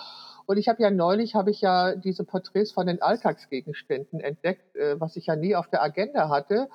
Und 0.45 0.57
ich 0.57 0.69
habe 0.69 0.81
ja 0.81 0.89
neulich, 0.89 1.35
habe 1.35 1.51
ich 1.51 1.59
ja 1.59 1.95
diese 1.95 2.23
Porträts 2.23 2.71
von 2.71 2.87
den 2.87 3.01
Alltagsgegenständen 3.01 4.21
entdeckt, 4.21 4.77
äh, 4.77 4.99
was 4.99 5.17
ich 5.17 5.25
ja 5.25 5.35
nie 5.35 5.55
auf 5.55 5.67
der 5.67 5.83
Agenda 5.83 6.29
hatte. 6.29 6.69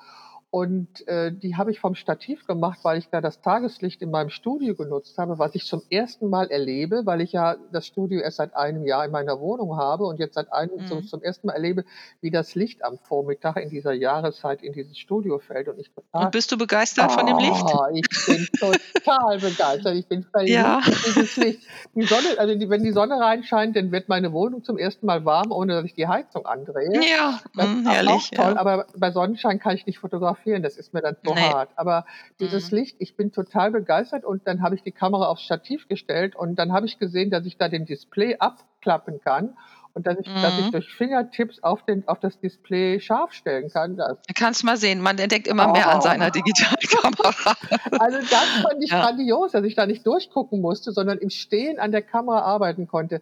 Und 0.53 1.07
äh, 1.07 1.31
die 1.31 1.55
habe 1.55 1.71
ich 1.71 1.79
vom 1.79 1.95
Stativ 1.95 2.45
gemacht, 2.45 2.77
weil 2.83 2.99
ich 2.99 3.09
da 3.09 3.21
das 3.21 3.41
Tageslicht 3.41 4.03
in 4.03 4.11
meinem 4.11 4.29
Studio 4.29 4.75
genutzt 4.75 5.17
habe, 5.17 5.39
was 5.39 5.55
ich 5.55 5.65
zum 5.65 5.81
ersten 5.89 6.29
Mal 6.29 6.51
erlebe, 6.51 7.07
weil 7.07 7.21
ich 7.21 7.31
ja 7.31 7.55
das 7.71 7.87
Studio 7.87 8.19
erst 8.21 8.37
seit 8.37 8.55
einem 8.55 8.85
Jahr 8.85 9.03
in 9.03 9.09
meiner 9.11 9.39
Wohnung 9.39 9.77
habe 9.77 10.05
und 10.05 10.19
jetzt 10.19 10.35
seit 10.35 10.53
einem 10.53 10.81
Mhm. 10.81 10.85
zum, 10.85 11.03
zum 11.07 11.23
ersten 11.23 11.47
Mal 11.47 11.53
erlebe, 11.53 11.85
wie 12.21 12.29
das 12.29 12.53
Licht 12.53 12.83
am 12.83 12.99
Vormittag 12.99 13.57
in 13.57 13.71
dieser 13.71 13.93
Jahreszeit 13.93 14.61
in 14.61 14.73
dieses 14.73 14.95
Studio 14.99 15.39
fällt. 15.39 15.69
Und 15.69 15.79
ich 15.79 15.89
total 15.91 16.25
Und 16.25 16.31
bist 16.33 16.51
du 16.51 16.57
begeistert 16.59 17.11
von 17.11 17.25
dem 17.25 17.39
Licht? 17.39 17.65
Oh, 17.65 17.85
ich 17.91 18.05
bin 18.27 18.47
total 18.59 19.39
begeistert. 19.39 19.95
Ich 19.95 20.07
bin 20.07 20.23
verliebt 20.23 20.53
Ja. 20.53 20.81
dieses 21.07 21.35
Licht. 21.35 21.61
Die 21.95 22.05
Sonne, 22.05 22.27
also 22.37 22.53
die, 22.53 22.69
wenn 22.69 22.83
die 22.83 22.91
Sonne 22.91 23.19
reinscheint, 23.19 23.75
dann 23.75 23.91
wird 23.91 24.07
meine 24.07 24.31
Wohnung 24.31 24.63
zum 24.63 24.77
ersten 24.77 25.07
Mal 25.07 25.25
warm, 25.25 25.51
ohne 25.51 25.73
dass 25.73 25.85
ich 25.85 25.95
die 25.95 26.07
Heizung 26.07 26.45
andrehe. 26.45 27.01
Ja, 27.09 27.39
Das 27.55 27.67
mm, 27.67 27.79
ist 27.79 27.87
auch 27.87 27.91
herrlich. 27.93 28.31
toll, 28.31 28.53
Ja. 28.53 28.59
aber 28.59 28.85
bei 28.95 29.09
Sonnenschein 29.09 29.57
kann 29.57 29.75
ich 29.75 29.87
nicht 29.87 29.97
fotografieren. 29.97 30.42
Fotografieren, 30.43 30.63
das 30.63 30.77
ist 30.77 30.93
mir 30.93 31.01
dann 31.01 31.17
zu 31.23 31.33
Nee. 31.33 31.41
hart. 31.41 31.71
Aber 31.75 32.05
dieses 32.39 32.71
Mhm. 32.71 32.77
Licht, 32.77 32.95
ich 32.99 33.15
bin 33.15 33.31
total 33.31 33.71
begeistert 33.71 34.25
und 34.25 34.47
dann 34.47 34.61
habe 34.61 34.75
ich 34.75 34.83
die 34.83 34.91
Kamera 34.91 35.27
aufs 35.27 35.41
Stativ 35.43 35.87
gestellt 35.87 36.35
und 36.35 36.55
dann 36.55 36.71
habe 36.73 36.85
ich 36.85 36.99
gesehen, 36.99 37.29
dass 37.29 37.45
ich 37.45 37.57
da 37.57 37.69
den 37.69 37.85
Display 37.85 38.37
abklappen 38.37 39.19
kann 39.21 39.57
und 39.95 40.07
dass 40.07 40.17
ich, 40.19 40.25
dass 40.41 40.53
ich 40.57 40.65
Mhm. 40.65 40.71
durch 40.71 40.93
Fingertips 40.93 41.61
auf, 41.61 41.85
den, 41.85 42.07
auf 42.07 42.19
das 42.19 42.39
Display 42.39 42.99
scharf 42.99 43.31
stellen 43.33 43.69
kann. 43.69 43.95
Das, 43.95 44.17
Du 44.27 44.33
kannst 44.33 44.63
mal 44.63 44.75
sehen, 44.75 45.01
man 45.01 45.19
entdeckt 45.19 45.47
immer 45.47 45.67
mehr 45.71 45.87
an 45.89 45.99
Oh. 45.99 46.01
seiner 46.01 46.31
Digitalkamera. 46.31 47.55
also 47.99 48.17
das 48.29 48.49
fand 48.61 48.83
ich 48.83 48.89
Ja. 48.89 49.01
grandios, 49.01 49.51
dass 49.51 49.63
ich 49.65 49.75
da 49.75 49.85
nicht 49.85 50.05
durchgucken 50.07 50.61
musste, 50.61 50.91
sondern 50.93 51.19
im 51.19 51.29
Stehen 51.29 51.77
an 51.79 51.91
der 51.91 52.01
Kamera 52.01 52.41
arbeiten 52.41 52.87
konnte. 52.87 53.21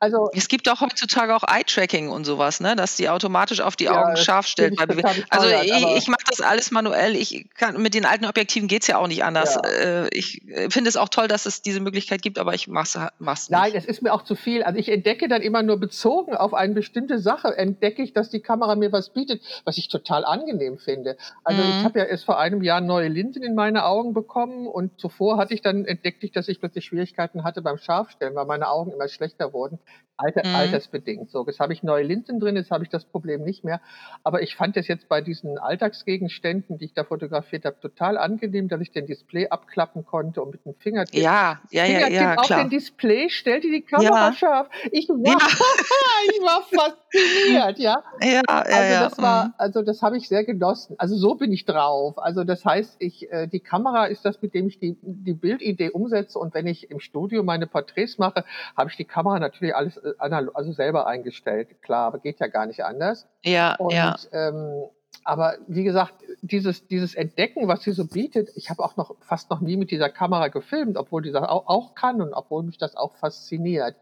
Also 0.00 0.30
Es 0.34 0.48
gibt 0.48 0.68
auch 0.68 0.80
heutzutage 0.80 1.36
auch 1.36 1.44
Eye-Tracking 1.44 2.08
und 2.08 2.24
sowas, 2.24 2.58
ne, 2.60 2.74
dass 2.74 2.96
die 2.96 3.08
automatisch 3.08 3.60
auf 3.60 3.76
die 3.76 3.84
Ja, 3.84 4.02
Augen 4.02 4.16
scharf 4.16 4.46
stellt. 4.48 4.78
finde 4.78 4.96
ich 5.00 5.24
Also 5.30 5.48
ich, 5.48 5.96
ich 5.98 6.08
mache 6.08 6.24
das 6.28 6.40
alles 6.40 6.72
manuell. 6.72 7.14
Ich 7.14 7.46
kann, 7.54 7.80
mit 7.80 7.94
den 7.94 8.04
alten 8.04 8.24
Objektiven 8.24 8.66
geht's 8.66 8.88
ja 8.88 8.98
auch 8.98 9.06
nicht 9.06 9.22
anders. 9.22 9.54
Ja. 9.54 9.70
Äh, 10.04 10.08
Ich 10.12 10.42
äh, 10.48 10.68
finde 10.70 10.88
es 10.88 10.96
auch 10.96 11.08
toll, 11.10 11.28
dass 11.28 11.46
es 11.46 11.62
diese 11.62 11.78
Möglichkeit 11.78 12.22
gibt, 12.22 12.38
aber 12.40 12.54
ich 12.54 12.66
mach's, 12.66 12.98
mach's 13.20 13.48
nicht. 13.50 13.58
Nein, 13.58 13.72
es 13.74 13.84
ist 13.84 14.02
mir 14.02 14.12
auch 14.12 14.24
zu 14.24 14.34
viel. 14.34 14.64
Also 14.64 14.78
ich 14.80 14.88
entdecke 14.90 15.28
dann 15.28 15.42
immer 15.42 15.62
nur 15.62 15.78
bezogen 15.78 16.07
auf 16.10 16.54
eine 16.54 16.74
bestimmte 16.74 17.18
Sache, 17.18 17.56
entdecke 17.56 18.02
ich, 18.02 18.12
dass 18.12 18.30
die 18.30 18.40
Kamera 18.40 18.74
mir 18.76 18.92
was 18.92 19.10
bietet, 19.10 19.42
was 19.64 19.78
ich 19.78 19.88
total 19.88 20.24
angenehm 20.24 20.78
finde. 20.78 21.16
Also 21.44 21.62
Mhm. 21.62 21.68
ich 21.70 21.84
habe 21.84 21.98
ja 21.98 22.04
erst 22.06 22.24
vor 22.24 22.38
einem 22.38 22.62
Jahr 22.62 22.80
neue 22.80 23.08
Linsen 23.08 23.42
in 23.42 23.54
meine 23.54 23.84
Augen 23.84 24.14
bekommen 24.14 24.66
und 24.66 24.98
zuvor 25.00 25.36
hatte 25.38 25.54
ich 25.54 25.62
dann 25.62 25.84
entdeckt, 25.84 26.24
ich, 26.24 26.32
dass 26.32 26.48
ich 26.48 26.60
plötzlich 26.60 26.84
Schwierigkeiten 26.86 27.44
hatte 27.44 27.62
beim 27.62 27.78
Scharfstellen, 27.78 28.34
weil 28.34 28.46
meine 28.46 28.68
Augen 28.68 28.92
immer 28.92 29.08
schlechter 29.08 29.52
wurden, 29.52 29.78
Alter, 30.18 30.46
Mhm. 30.46 30.54
altersbedingt. 30.56 31.30
So, 31.30 31.46
jetzt 31.46 31.60
habe 31.60 31.72
ich 31.72 31.82
neue 31.82 32.02
Linsen 32.02 32.40
drin, 32.40 32.56
jetzt 32.56 32.70
habe 32.70 32.84
ich 32.84 32.90
das 32.90 33.04
Problem 33.04 33.42
nicht 33.44 33.64
mehr. 33.64 33.80
Aber 34.24 34.42
ich 34.42 34.56
fand 34.56 34.76
es 34.76 34.88
jetzt 34.88 35.08
bei 35.08 35.20
diesen 35.20 35.58
Alltagsgegenständen, 35.58 36.76
die 36.78 36.86
ich 36.86 36.92
da 36.94 37.04
fotografiert 37.04 37.64
habe, 37.64 37.78
total 37.80 38.18
angenehm, 38.18 38.68
dass 38.68 38.80
ich 38.80 38.90
den 38.90 39.06
Display 39.06 39.48
abklappen 39.48 40.04
konnte 40.04 40.42
und 40.42 40.50
mit 40.52 40.64
dem 40.66 40.74
Finger 40.74 41.04
Ja, 41.12 41.60
ja, 41.70 41.84
ja, 41.84 41.84
Fingertipp 41.84 42.14
ja, 42.20 42.34
auf 42.36 42.46
klar. 42.46 42.60
den 42.64 42.70
Display, 42.70 43.30
stellte 43.30 43.68
die 43.70 43.82
Kamera 43.82 44.28
Ja. 44.28 44.32
scharf. 44.32 44.68
Ich 44.90 45.08
war, 45.08 45.18
Ja. 45.24 45.38
ich 46.30 46.40
war 46.42 46.62
fasziniert, 46.62 47.78
ja. 47.78 48.02
Ja, 48.20 48.28
ja, 48.28 48.42
Also 48.48 48.92
ja. 48.92 49.00
das 49.08 49.18
war, 49.18 49.44
mhm. 49.46 49.54
also 49.58 49.82
das 49.82 50.02
habe 50.02 50.16
ich 50.16 50.28
sehr 50.28 50.44
genossen. 50.44 50.96
Also 50.98 51.16
so 51.16 51.36
bin 51.36 51.52
ich 51.52 51.64
drauf. 51.64 52.18
Also 52.18 52.44
das 52.44 52.64
heißt, 52.64 52.96
ich, 52.98 53.30
äh, 53.30 53.46
die 53.46 53.60
Kamera 53.60 54.06
ist 54.06 54.24
das, 54.24 54.42
mit 54.42 54.54
dem 54.54 54.66
ich 54.68 54.78
die, 54.78 54.96
die 55.02 55.34
Bildidee 55.34 55.90
umsetze. 55.90 56.38
Und 56.38 56.54
wenn 56.54 56.66
ich 56.66 56.90
im 56.90 57.00
Studio 57.00 57.42
meine 57.42 57.66
Porträts 57.66 58.18
mache, 58.18 58.44
habe 58.76 58.90
ich 58.90 58.96
die 58.96 59.04
Kamera 59.04 59.38
natürlich 59.38 59.74
alles 59.74 59.96
also 60.18 60.72
selber 60.72 61.06
eingestellt. 61.06 61.82
Klar, 61.82 62.06
aber 62.06 62.18
geht 62.18 62.40
ja 62.40 62.46
gar 62.46 62.66
nicht 62.66 62.84
anders. 62.84 63.26
ja, 63.44 63.74
Und 63.76 63.92
ja. 63.92 64.16
ähm, 64.32 64.84
aber 65.24 65.56
wie 65.66 65.84
gesagt, 65.84 66.14
dieses, 66.40 66.86
dieses 66.86 67.14
Entdecken, 67.14 67.68
was 67.68 67.82
sie 67.82 67.92
so 67.92 68.06
bietet, 68.06 68.50
ich 68.54 68.70
habe 68.70 68.82
auch 68.82 68.96
noch 68.96 69.14
fast 69.20 69.50
noch 69.50 69.60
nie 69.60 69.76
mit 69.76 69.90
dieser 69.90 70.08
Kamera 70.08 70.48
gefilmt, 70.48 70.96
obwohl 70.96 71.22
die 71.22 71.32
das 71.32 71.42
auch, 71.42 71.66
auch 71.66 71.94
kann 71.94 72.22
und 72.22 72.32
obwohl 72.32 72.62
mich 72.62 72.78
das 72.78 72.96
auch 72.96 73.14
fasziniert. 73.16 73.96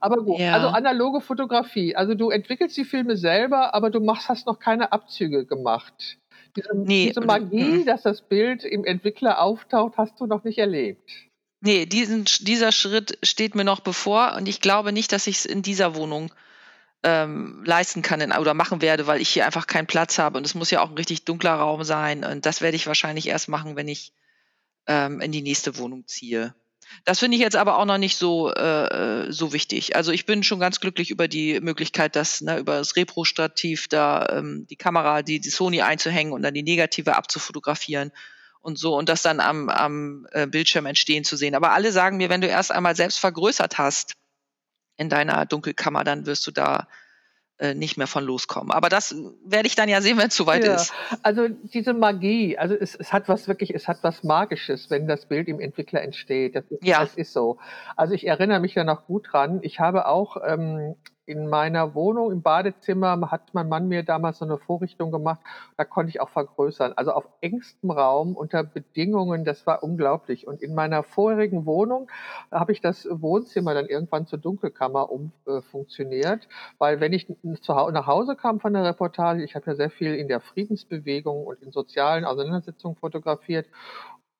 Aber 0.00 0.16
gut, 0.16 0.40
Ja. 0.40 0.54
also 0.54 0.68
analoge 0.68 1.20
Fotografie. 1.20 1.94
Also 1.94 2.14
du 2.14 2.30
entwickelst 2.30 2.76
die 2.76 2.84
Filme 2.84 3.16
selber, 3.16 3.74
aber 3.74 3.90
du 3.90 4.00
machst, 4.00 4.28
hast 4.28 4.46
noch 4.46 4.58
keine 4.58 4.92
Abzüge 4.92 5.46
gemacht. 5.46 6.18
Diese, 6.56 6.70
Nee, 6.74 7.08
diese 7.08 7.20
Magie, 7.20 7.80
mhm. 7.80 7.86
dass 7.86 8.02
das 8.02 8.22
Bild 8.22 8.64
im 8.64 8.84
Entwickler 8.84 9.42
auftaucht, 9.42 9.96
hast 9.96 10.20
du 10.20 10.26
noch 10.26 10.44
nicht 10.44 10.58
erlebt. 10.58 11.10
Nee, 11.64 11.86
diesen, 11.86 12.26
dieser 12.40 12.72
Schritt 12.72 13.16
steht 13.22 13.54
mir 13.54 13.64
noch 13.64 13.80
bevor 13.80 14.34
und 14.36 14.46
ich 14.46 14.60
glaube 14.60 14.92
nicht, 14.92 15.12
dass 15.12 15.26
ich 15.26 15.38
es 15.38 15.44
in 15.46 15.62
dieser 15.62 15.94
Wohnung 15.94 16.30
ähm, 17.02 17.62
leisten 17.64 18.02
kann 18.02 18.20
in, 18.20 18.32
oder 18.32 18.52
machen 18.52 18.82
werde, 18.82 19.06
weil 19.06 19.22
ich 19.22 19.30
hier 19.30 19.46
einfach 19.46 19.66
keinen 19.66 19.86
Platz 19.86 20.18
habe 20.18 20.36
und 20.36 20.44
es 20.44 20.54
muss 20.54 20.70
ja 20.70 20.82
auch 20.82 20.90
ein 20.90 20.96
richtig 20.96 21.24
dunkler 21.24 21.54
Raum 21.54 21.82
sein 21.82 22.22
und 22.22 22.44
das 22.44 22.60
werde 22.60 22.76
ich 22.76 22.86
wahrscheinlich 22.86 23.28
erst 23.28 23.48
machen, 23.48 23.76
wenn 23.76 23.88
ich 23.88 24.12
ähm, 24.86 25.22
in 25.22 25.32
die 25.32 25.40
nächste 25.40 25.78
Wohnung 25.78 26.06
ziehe. 26.06 26.54
Das 27.06 27.20
finde 27.20 27.36
ich 27.36 27.42
jetzt 27.42 27.56
aber 27.56 27.78
auch 27.78 27.86
noch 27.86 27.96
nicht 27.96 28.18
so, 28.18 28.52
äh, 28.52 29.32
so 29.32 29.54
wichtig. 29.54 29.96
Also 29.96 30.12
ich 30.12 30.26
bin 30.26 30.42
schon 30.42 30.60
ganz 30.60 30.80
glücklich 30.80 31.10
über 31.10 31.28
die 31.28 31.60
Möglichkeit, 31.60 32.14
das 32.14 32.42
ne, 32.42 32.58
über 32.58 32.76
das 32.76 32.94
Repro-Stativ 32.94 33.88
da 33.88 34.26
ähm, 34.28 34.66
die 34.68 34.76
Kamera, 34.76 35.22
die, 35.22 35.40
die 35.40 35.48
Sony 35.48 35.80
einzuhängen 35.80 36.34
und 36.34 36.42
dann 36.42 36.52
die 36.52 36.62
Negative 36.62 37.16
abzufotografieren 37.16 38.12
und 38.64 38.78
so 38.78 38.96
und 38.96 39.08
das 39.08 39.22
dann 39.22 39.40
am, 39.40 39.68
am 39.68 40.26
äh, 40.32 40.46
Bildschirm 40.46 40.86
entstehen 40.86 41.22
zu 41.24 41.36
sehen. 41.36 41.54
Aber 41.54 41.72
alle 41.72 41.92
sagen 41.92 42.16
mir, 42.16 42.30
wenn 42.30 42.40
du 42.40 42.48
erst 42.48 42.72
einmal 42.72 42.96
selbst 42.96 43.18
vergrößert 43.20 43.78
hast 43.78 44.14
in 44.96 45.08
deiner 45.08 45.44
Dunkelkammer, 45.44 46.02
dann 46.02 46.24
wirst 46.26 46.46
du 46.46 46.50
da 46.50 46.88
äh, 47.58 47.74
nicht 47.74 47.96
mehr 47.96 48.06
von 48.06 48.24
loskommen. 48.24 48.72
Aber 48.72 48.88
das 48.88 49.14
werde 49.44 49.66
ich 49.68 49.76
dann 49.76 49.88
ja 49.88 50.00
sehen, 50.00 50.16
wenn 50.18 50.28
es 50.28 50.36
soweit 50.36 50.64
Ja. 50.64 50.74
ist. 50.76 50.92
Also 51.22 51.48
diese 51.48 51.92
Magie, 51.92 52.56
also 52.58 52.74
es, 52.74 52.94
es 52.94 53.12
hat 53.12 53.28
was 53.28 53.46
wirklich, 53.46 53.74
es 53.74 53.86
hat 53.86 53.98
was 54.02 54.24
Magisches, 54.24 54.88
wenn 54.90 55.06
das 55.06 55.26
Bild 55.26 55.46
im 55.48 55.60
Entwickler 55.60 56.02
entsteht. 56.02 56.56
Das 56.56 56.64
ist, 56.70 56.82
Ja. 56.82 57.00
das 57.00 57.14
ist 57.14 57.32
so. 57.32 57.58
Also 57.96 58.14
ich 58.14 58.26
erinnere 58.26 58.60
mich 58.60 58.74
da 58.74 58.82
noch 58.82 59.06
gut 59.06 59.28
dran. 59.30 59.60
Ich 59.62 59.78
habe 59.78 60.06
auch 60.06 60.36
ähm, 60.44 60.96
in 61.26 61.48
meiner 61.48 61.94
Wohnung 61.94 62.30
im 62.32 62.42
Badezimmer 62.42 63.30
hat 63.30 63.54
mein 63.54 63.68
Mann 63.68 63.88
mir 63.88 64.02
damals 64.02 64.38
so 64.38 64.44
eine 64.44 64.58
Vorrichtung 64.58 65.10
gemacht. 65.10 65.40
Da 65.76 65.84
konnte 65.84 66.10
ich 66.10 66.20
auch 66.20 66.28
vergrößern. 66.28 66.92
Also 66.96 67.12
auf 67.12 67.26
engstem 67.40 67.90
Raum 67.90 68.36
unter 68.36 68.62
Bedingungen, 68.62 69.44
das 69.44 69.66
war 69.66 69.82
unglaublich. 69.82 70.46
Und 70.46 70.62
in 70.62 70.74
meiner 70.74 71.02
vorherigen 71.02 71.66
Wohnung 71.66 72.10
habe 72.50 72.72
ich 72.72 72.80
das 72.80 73.08
Wohnzimmer 73.10 73.74
dann 73.74 73.86
irgendwann 73.86 74.26
zur 74.26 74.38
Dunkelkammer 74.38 75.10
umfunktioniert, 75.10 76.48
weil 76.78 77.00
wenn 77.00 77.12
ich 77.12 77.26
zu 77.60 77.72
nach 77.72 78.06
Hause 78.06 78.36
kam 78.36 78.60
von 78.60 78.74
der 78.74 78.84
Reportage, 78.84 79.42
ich 79.42 79.54
habe 79.54 79.66
ja 79.66 79.76
sehr 79.76 79.90
viel 79.90 80.14
in 80.14 80.28
der 80.28 80.40
Friedensbewegung 80.40 81.46
und 81.46 81.62
in 81.62 81.72
sozialen 81.72 82.24
Auseinandersetzungen 82.24 82.96
fotografiert 82.96 83.66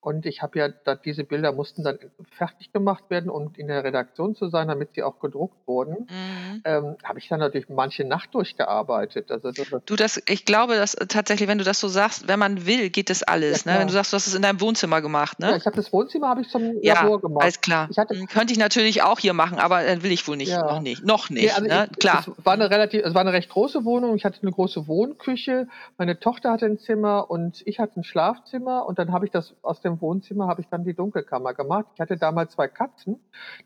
und 0.05 0.27
ich 0.27 0.43
habe 0.43 0.59
ja, 0.59 0.67
da, 0.67 0.93
diese 0.93 1.23
Bilder 1.23 1.51
mussten 1.51 1.83
dann 1.83 1.97
fertig 2.37 2.71
gemacht 2.71 3.05
werden, 3.09 3.27
um 3.31 3.51
in 3.57 3.67
der 3.67 3.83
Redaktion 3.83 4.35
zu 4.35 4.49
sein, 4.49 4.67
damit 4.67 4.93
sie 4.93 5.01
auch 5.01 5.19
gedruckt 5.19 5.57
wurden. 5.67 6.07
Mhm. 6.07 6.61
Ähm, 6.63 6.95
habe 7.03 7.17
ich 7.17 7.27
dann 7.27 7.39
natürlich 7.39 7.69
manche 7.69 8.03
Nacht 8.05 8.29
durchgearbeitet. 8.35 9.31
Also 9.31 9.51
das, 9.51 9.65
Du, 9.87 9.95
das, 9.95 10.21
ich 10.29 10.45
glaube, 10.45 10.75
dass 10.75 10.93
äh, 10.93 11.07
tatsächlich, 11.07 11.49
wenn 11.49 11.57
du 11.57 11.63
das 11.63 11.79
so 11.79 11.87
sagst, 11.87 12.27
wenn 12.27 12.37
man 12.37 12.67
will, 12.67 12.91
geht 12.91 13.09
das 13.09 13.23
alles. 13.23 13.65
Ja, 13.65 13.73
ne? 13.73 13.79
Wenn 13.79 13.87
du 13.87 13.93
sagst, 13.93 14.13
du 14.13 14.15
hast 14.15 14.27
es 14.27 14.35
in 14.35 14.43
deinem 14.43 14.61
Wohnzimmer 14.61 15.01
gemacht, 15.01 15.37
ja, 15.39 15.49
ne? 15.51 15.57
ich 15.57 15.65
habe 15.65 15.75
das 15.75 15.91
Wohnzimmer 15.91 16.29
habe 16.29 16.41
ich 16.41 16.49
zum 16.49 16.77
Ja, 16.83 17.01
Labor 17.01 17.21
gemacht. 17.21 17.41
alles 17.43 17.61
klar. 17.61 17.87
Ich 17.89 17.97
hatte- 17.97 18.13
Hm, 18.15 18.27
Könnte 18.27 18.53
ich 18.53 18.59
natürlich 18.59 19.01
auch 19.01 19.17
hier 19.17 19.33
machen, 19.33 19.57
aber 19.57 19.85
äh, 19.87 20.03
will 20.03 20.11
ich 20.11 20.27
wohl 20.27 20.37
nicht. 20.37 20.49
Ja. 20.51 20.61
Noch 20.65 20.81
nicht. 20.81 21.03
Noch 21.03 21.31
nicht. 21.31 21.51
Also 21.55 21.67
ne? 21.67 21.87
ich, 21.91 21.97
Klar. 21.97 22.19
Es 22.37 22.45
war 22.45 22.53
eine 22.53 22.69
relativ, 22.69 23.03
es 23.03 23.15
war 23.15 23.21
eine 23.21 23.33
recht 23.33 23.49
große 23.49 23.83
Wohnung. 23.85 24.15
Ich 24.15 24.23
hatte 24.23 24.39
eine 24.43 24.51
große 24.51 24.87
Wohnküche. 24.87 25.67
Meine 25.97 26.19
Tochter 26.19 26.51
hatte 26.51 26.67
ein 26.67 26.77
Zimmer 26.77 27.29
und 27.31 27.63
ich 27.65 27.79
hatte 27.79 27.99
ein 27.99 28.03
Schlafzimmer. 28.03 28.85
Und 28.85 28.99
dann 28.99 29.11
habe 29.11 29.25
ich 29.25 29.31
das 29.31 29.55
aus 29.63 29.81
dem 29.81 29.94
Wohnzimmer 30.01 30.47
habe 30.47 30.61
ich 30.61 30.67
dann 30.67 30.83
die 30.83 30.93
Dunkelkammer 30.93 31.53
gemacht. 31.53 31.87
Ich 31.95 32.01
hatte 32.01 32.17
damals 32.17 32.53
zwei 32.53 32.67
Katzen. 32.67 33.19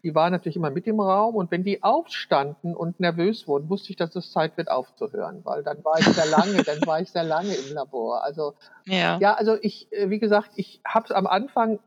Die 0.03 0.13
waren 0.15 0.31
natürlich 0.31 0.55
immer 0.55 0.69
mit 0.69 0.87
im 0.87 0.99
Raum. 0.99 1.35
Und 1.35 1.51
wenn 1.51 1.63
die 1.63 1.83
aufstanden 1.83 2.75
und 2.75 2.99
nervös 2.99 3.47
wurden, 3.47 3.69
wusste 3.69 3.91
ich, 3.91 3.95
dass 3.95 4.15
es 4.15 4.31
Zeit 4.31 4.57
wird 4.57 4.69
aufzuhören, 4.69 5.41
weil 5.43 5.63
dann 5.63 5.83
war 5.83 5.99
ich 5.99 6.05
sehr 6.05 6.25
lange, 6.27 6.63
dann 6.63 6.79
war 6.85 7.01
ich 7.01 7.09
sehr 7.11 7.23
lange 7.23 7.53
im 7.53 7.73
Labor. 7.73 8.23
Also 8.23 8.53
Ja. 8.85 9.17
ja, 9.19 9.33
also 9.33 9.57
ich, 9.61 9.91
äh, 9.91 10.09
wie 10.09 10.19
gesagt, 10.19 10.51
ich 10.55 10.81
habe 10.85 11.05
es 11.05 11.11
am 11.11 11.27
Anfang 11.27 11.79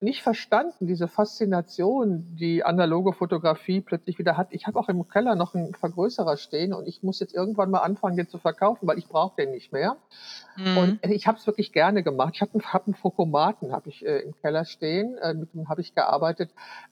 nicht 0.00 0.22
verstanden, 0.22 0.86
diese 0.86 1.08
Faszination, 1.08 2.36
die 2.36 2.64
analoge 2.64 3.12
Fotografie 3.12 3.80
plötzlich 3.80 4.18
wieder 4.18 4.36
hat. 4.36 4.48
Ich 4.50 4.66
habe 4.66 4.78
auch 4.78 4.88
im 4.88 5.08
Keller 5.08 5.34
noch 5.34 5.54
einen 5.54 5.74
Vergrößerer 5.74 6.36
stehen 6.36 6.72
und 6.72 6.86
ich 6.86 7.02
muss 7.02 7.18
jetzt 7.18 7.34
irgendwann 7.34 7.70
mal 7.70 7.80
anfangen, 7.80 8.16
den 8.16 8.28
zu 8.28 8.38
verkaufen, 8.38 8.86
weil 8.86 8.98
ich 8.98 9.08
brauche 9.08 9.34
den 9.36 9.50
nicht 9.50 9.72
mehr. 9.72 9.96
Mhm. 10.56 10.76
Und 10.76 11.06
ich 11.06 11.26
habe 11.26 11.38
es 11.38 11.46
wirklich 11.46 11.72
gerne 11.72 12.02
gemacht. 12.04 12.34
Ich 12.36 12.42
habe 12.42 12.52
einen, 12.54 12.72
hab 12.72 12.86
einen 12.86 12.94
Fokomaten 12.94 13.72
hab 13.72 13.86
ich 13.86 14.06
äh, 14.06 14.20
im 14.20 14.34
Keller 14.36 14.64
stehen, 14.64 15.16
äh, 15.18 15.34
mit 15.34 15.52
dem 15.52 15.68
habe 15.68 15.80
ich 15.80 15.94
gearbeitet. 15.94 16.50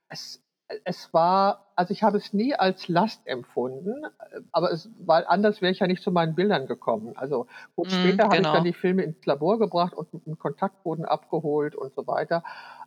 Es, 0.08 0.42
es 0.84 1.14
war, 1.14 1.66
also 1.76 1.92
ich 1.92 2.02
habe 2.02 2.16
es 2.16 2.32
nie 2.32 2.54
als 2.54 2.88
Last 2.88 3.24
empfunden, 3.26 4.04
äh, 4.04 4.40
aber 4.50 4.72
es, 4.72 4.90
weil 4.98 5.24
anders 5.26 5.62
wäre 5.62 5.70
ich 5.70 5.78
ja 5.78 5.86
nicht 5.86 6.02
zu 6.02 6.10
meinen 6.10 6.34
Bildern 6.34 6.66
gekommen. 6.66 7.12
Also 7.16 7.46
gut, 7.76 7.86
Mhm, 7.86 7.92
später 7.92 8.24
habe 8.24 8.36
ich 8.36 8.42
genau. 8.42 8.54
dann 8.54 8.64
die 8.64 8.72
Filme 8.72 9.02
ins 9.04 9.24
Labor 9.26 9.58
gebracht 9.58 9.94
und 9.94 10.08
einen 10.26 10.38
Kontaktboden 10.38 11.04
abgeholt 11.04 11.76
und 11.76 11.94
so 11.94 12.06
weiter. 12.06 12.42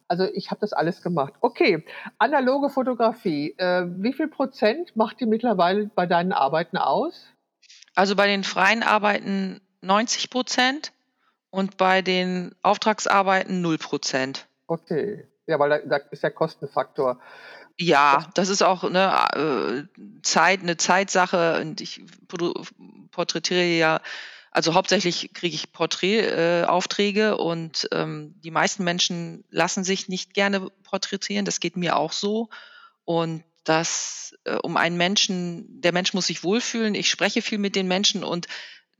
Also 0.10 0.26
ich 0.34 0.49
habe 0.49 0.60
das 0.60 0.74
alles 0.74 1.01
gemacht. 1.03 1.36
Okay, 1.39 1.86
analoge 2.18 2.70
Fotografie. 2.70 3.55
Äh, 3.57 3.86
wie 3.88 4.12
viel 4.12 4.28
Prozent 4.28 4.95
macht 4.95 5.20
die 5.22 5.28
mittlerweile 5.28 5.86
bei 5.93 6.07
deinen 6.07 6.34
Arbeiten 6.34 6.78
aus? 6.78 7.28
Also 7.95 8.16
bei 8.16 8.28
den 8.28 8.43
freien 8.43 8.82
Arbeiten 8.82 9.62
90 9.82 10.32
Prozent 10.32 10.93
und 11.51 11.78
bei 11.78 12.01
den 12.01 12.55
Auftragsarbeiten 12.64 13.62
0 13.62 13.78
Prozent. 13.78 14.47
Okay. 14.66 15.28
Ja, 15.45 15.60
weil 15.60 15.70
da, 15.70 15.80
da 15.80 15.97
ist 16.10 16.24
der 16.24 16.32
Kostenfaktor. 16.32 17.20
Ja, 17.78 18.28
das 18.34 18.49
ist 18.49 18.62
auch 18.62 18.89
ne, 18.89 19.14
äh, 19.34 20.22
Zeit, 20.22 20.62
eine 20.62 20.78
Zeitsache 20.78 21.62
und 21.62 21.82
ich 21.82 22.01
porträtiere 23.12 23.64
ja, 23.64 24.01
also 24.52 24.74
hauptsächlich 24.74 25.32
kriege 25.34 25.56
ich 25.56 25.72
Porträtaufträge 25.72 27.30
äh, 27.30 27.41
und 27.41 27.88
ähm, 27.91 28.34
die 28.43 28.52
meisten 28.52 28.84
Menschen 28.84 29.43
lassen 29.50 29.84
sich 29.84 30.08
nicht 30.08 30.34
gerne 30.34 30.70
porträtieren, 30.84 31.45
das 31.45 31.60
geht 31.60 31.78
mir 31.78 31.97
auch 31.97 32.12
so. 32.12 32.50
Und 33.06 33.43
das, 33.64 34.36
äh, 34.45 34.56
um 34.56 34.78
einen 34.78 34.97
Menschen, 34.97 35.82
der 35.82 35.93
Mensch 35.93 36.14
muss 36.14 36.28
sich 36.28 36.43
wohlfühlen, 36.43 36.95
ich 36.95 37.10
spreche 37.10 37.41
viel 37.41 37.60
mit 37.60 37.76
den 37.76 37.88
Menschen 37.88 38.24
und 38.24 38.47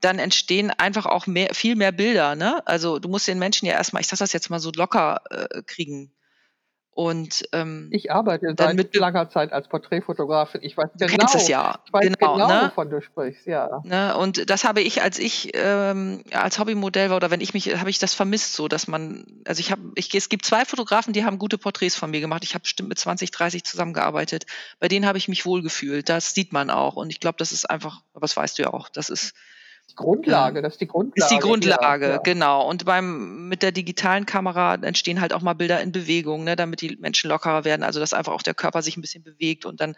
dann 0.02 0.20
entstehen 0.20 0.72
einfach 0.72 1.06
auch 1.06 1.28
mehr, 1.28 1.54
viel 1.54 1.76
mehr 1.76 1.92
Bilder. 1.92 2.36
Ne? 2.36 2.66
Also 2.68 3.00
du 3.00 3.10
musst 3.10 3.28
den 3.28 3.40
Menschen 3.40 3.66
ja 3.66 3.74
erstmal, 3.74 4.02
ich 4.02 4.08
sag 4.08 4.20
das 4.20 4.34
jetzt 4.34 4.50
mal 4.50 4.60
so 4.60 4.72
locker 4.74 5.22
äh, 5.30 5.62
kriegen. 5.64 6.12
Und 7.00 7.48
ähm, 7.54 7.88
ich 7.92 8.12
arbeite 8.12 8.54
seit 8.58 8.76
mit, 8.76 8.94
langer 8.94 9.30
Zeit 9.30 9.54
als 9.54 9.70
Porträtfotografin. 9.70 10.60
Ich 10.62 10.76
weiß 10.76 10.90
genau, 10.98 11.10
du 11.10 11.18
kennst 11.18 11.34
es 11.34 11.48
ja. 11.48 11.80
Ich 11.86 11.94
weiß 11.94 12.04
genau, 12.04 12.34
genau 12.34 12.48
ne? 12.50 12.62
wovon 12.66 12.90
du 12.90 13.02
sprichst, 13.02 13.48
ja. 13.48 13.80
Ne? 13.86 14.18
Und 14.18 14.50
das 14.50 14.66
habe 14.66 14.82
ich, 14.82 15.02
als 15.02 15.18
ich 15.18 15.52
ähm, 15.54 16.26
als 16.34 16.60
Hobbymodell 16.60 17.10
war 17.10 17.16
oder 17.16 17.32
wenn 17.32 17.40
ich 17.40 17.54
mich, 17.54 17.74
habe 17.80 17.90
ich 17.90 18.00
das 18.00 18.14
vermisst, 18.14 18.54
so 18.54 18.68
dass 18.68 18.90
man, 18.90 19.26
also 19.48 19.62
ich 19.62 19.72
habe, 19.72 19.82
ich, 19.96 20.14
es 20.14 20.28
gibt 20.28 20.46
zwei 20.46 20.66
Fotografen, 20.66 21.14
die 21.14 21.24
haben 21.24 21.40
gute 21.40 21.58
Porträts 21.58 21.96
von 21.96 22.12
mir 22.12 22.20
gemacht. 22.20 22.44
Ich 22.44 22.54
habe 22.54 22.64
bestimmt 22.64 22.90
mit 22.90 23.00
20, 23.00 23.32
30 23.32 23.64
zusammengearbeitet. 23.64 24.46
Bei 24.82 24.90
denen 24.90 25.06
habe 25.06 25.18
ich 25.18 25.30
mich 25.30 25.46
wohlgefühlt. 25.46 26.10
Das 26.10 26.34
sieht 26.34 26.52
man 26.52 26.70
auch. 26.70 26.98
Und 26.98 27.12
ich 27.12 27.22
glaube, 27.22 27.38
das 27.38 27.54
ist 27.54 27.70
einfach, 27.70 28.02
aber 28.14 28.26
das 28.26 28.36
weißt 28.36 28.60
du 28.60 28.64
ja 28.64 28.74
auch, 28.74 28.90
das 28.90 29.10
ist 29.10 29.36
Grundlage, 29.96 30.62
das 30.62 30.74
ist 30.74 30.82
die 30.82 30.88
Grundlage. 30.88 31.22
Ist 31.22 31.30
die 31.30 31.40
Grundlage, 31.40 32.10
ja, 32.10 32.18
genau. 32.18 32.68
Und 32.68 32.86
beim 32.86 33.48
mit 33.48 33.64
der 33.64 33.72
digitalen 33.72 34.26
Kamera 34.26 34.76
entstehen 34.76 35.22
halt 35.22 35.34
auch 35.34 35.42
mal 35.42 35.54
Bilder 35.54 35.82
in 35.82 35.92
Bewegung, 35.92 36.44
ne, 36.44 36.56
damit 36.56 36.82
die 36.82 36.98
Menschen 36.98 37.30
lockerer 37.30 37.66
werden, 37.66 37.84
also 37.84 38.00
dass 38.00 38.14
einfach 38.14 38.34
auch 38.34 38.42
der 38.42 38.54
Körper 38.54 38.82
sich 38.82 38.98
ein 38.98 39.02
bisschen 39.02 39.24
bewegt 39.24 39.66
und 39.66 39.82
dann 39.82 39.96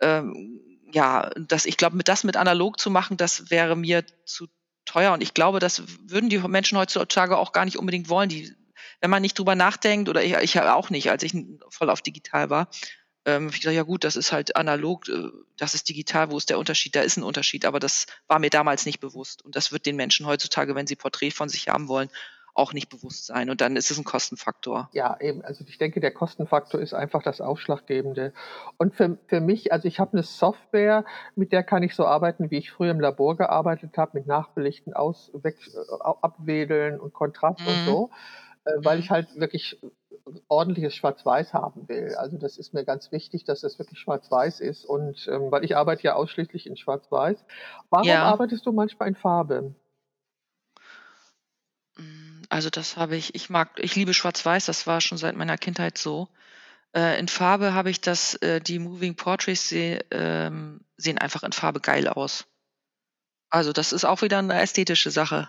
ähm, 0.00 0.60
ja, 0.92 1.30
dass 1.36 1.66
ich 1.66 1.76
glaube, 1.76 1.96
mit 1.96 2.08
das 2.08 2.24
mit 2.24 2.36
analog 2.36 2.78
zu 2.78 2.90
machen, 2.90 3.16
das 3.16 3.50
wäre 3.50 3.76
mir 3.76 4.04
zu 4.24 4.46
teuer 4.84 5.12
und 5.12 5.22
ich 5.22 5.34
glaube, 5.34 5.58
das 5.58 5.82
würden 6.06 6.30
die 6.30 6.38
Menschen 6.38 6.78
heutzutage 6.78 7.36
auch 7.36 7.52
gar 7.52 7.64
nicht 7.64 7.78
unbedingt 7.78 8.08
wollen. 8.08 8.28
Die, 8.28 8.54
wenn 9.00 9.10
man 9.10 9.22
nicht 9.22 9.38
drüber 9.38 9.54
nachdenkt 9.54 10.08
oder 10.08 10.22
ich, 10.22 10.34
ich 10.34 10.60
auch 10.60 10.90
nicht, 10.90 11.10
als 11.10 11.22
ich 11.22 11.34
voll 11.68 11.90
auf 11.90 12.02
digital 12.02 12.50
war, 12.50 12.68
ähm, 13.26 13.48
ich 13.48 13.60
gesagt, 13.60 13.76
ja 13.76 13.82
gut, 13.82 14.04
das 14.04 14.16
ist 14.16 14.32
halt 14.32 14.56
analog, 14.56 15.08
äh, 15.08 15.30
das 15.56 15.74
ist 15.74 15.88
digital, 15.88 16.30
wo 16.30 16.36
ist 16.36 16.50
der 16.50 16.58
Unterschied? 16.58 16.94
Da 16.94 17.00
ist 17.00 17.16
ein 17.16 17.22
Unterschied, 17.22 17.64
aber 17.64 17.80
das 17.80 18.06
war 18.26 18.38
mir 18.38 18.50
damals 18.50 18.86
nicht 18.86 19.00
bewusst. 19.00 19.44
Und 19.44 19.56
das 19.56 19.72
wird 19.72 19.86
den 19.86 19.96
Menschen 19.96 20.26
heutzutage, 20.26 20.74
wenn 20.74 20.86
sie 20.86 20.96
Porträt 20.96 21.30
von 21.30 21.48
sich 21.48 21.68
haben 21.68 21.88
wollen, 21.88 22.10
auch 22.54 22.72
nicht 22.72 22.88
bewusst 22.88 23.26
sein. 23.26 23.50
Und 23.50 23.60
dann 23.60 23.76
ist 23.76 23.90
es 23.90 23.98
ein 23.98 24.04
Kostenfaktor. 24.04 24.88
Ja, 24.92 25.18
eben. 25.20 25.44
Also 25.44 25.64
ich 25.66 25.76
denke, 25.76 26.00
der 26.00 26.12
Kostenfaktor 26.12 26.80
ist 26.80 26.94
einfach 26.94 27.22
das 27.22 27.40
Ausschlaggebende. 27.40 28.32
Und 28.78 28.94
für, 28.94 29.18
für 29.26 29.40
mich, 29.40 29.72
also 29.72 29.88
ich 29.88 29.98
habe 29.98 30.12
eine 30.12 30.22
Software, 30.22 31.04
mit 31.34 31.52
der 31.52 31.64
kann 31.64 31.82
ich 31.82 31.94
so 31.94 32.06
arbeiten, 32.06 32.50
wie 32.50 32.58
ich 32.58 32.70
früher 32.70 32.92
im 32.92 33.00
Labor 33.00 33.36
gearbeitet 33.36 33.98
habe, 33.98 34.18
mit 34.18 34.26
Nachbelichten, 34.28 34.94
aus, 34.94 35.32
weg, 35.34 35.56
abwedeln 36.00 37.00
und 37.00 37.12
Kontrast 37.12 37.60
mhm. 37.60 37.66
und 37.66 37.84
so, 37.86 38.10
äh, 38.64 38.70
weil 38.78 39.00
ich 39.00 39.10
mhm. 39.10 39.14
halt 39.14 39.34
wirklich 39.34 39.80
ordentliches 40.48 40.94
Schwarz-Weiß 40.94 41.52
haben 41.52 41.88
will. 41.88 42.14
Also 42.16 42.38
das 42.38 42.56
ist 42.56 42.72
mir 42.72 42.84
ganz 42.84 43.12
wichtig, 43.12 43.44
dass 43.44 43.60
das 43.60 43.78
wirklich 43.78 43.98
Schwarz-Weiß 43.98 44.60
ist. 44.60 44.84
Und 44.84 45.28
ähm, 45.28 45.50
weil 45.50 45.64
ich 45.64 45.76
arbeite 45.76 46.02
ja 46.02 46.14
ausschließlich 46.14 46.66
in 46.66 46.76
Schwarz-Weiß. 46.76 47.44
Warum 47.90 48.08
ja. 48.08 48.22
arbeitest 48.24 48.64
du 48.66 48.72
manchmal 48.72 49.08
in 49.08 49.16
Farbe? 49.16 49.74
Also 52.48 52.70
das 52.70 52.96
habe 52.96 53.16
ich, 53.16 53.34
ich 53.34 53.50
mag, 53.50 53.70
ich 53.78 53.96
liebe 53.96 54.14
Schwarz-Weiß, 54.14 54.66
das 54.66 54.86
war 54.86 55.00
schon 55.00 55.18
seit 55.18 55.36
meiner 55.36 55.58
Kindheit 55.58 55.98
so. 55.98 56.28
Äh, 56.94 57.18
in 57.18 57.28
Farbe 57.28 57.74
habe 57.74 57.90
ich 57.90 58.00
das, 58.00 58.34
äh, 58.36 58.60
die 58.60 58.78
Moving 58.78 59.16
Portraits 59.16 59.68
seh, 59.68 59.98
ähm, 60.10 60.80
sehen 60.96 61.18
einfach 61.18 61.42
in 61.42 61.52
Farbe 61.52 61.80
geil 61.80 62.08
aus. 62.08 62.46
Also 63.50 63.72
das 63.72 63.92
ist 63.92 64.04
auch 64.04 64.22
wieder 64.22 64.38
eine 64.38 64.60
ästhetische 64.60 65.10
Sache. 65.10 65.48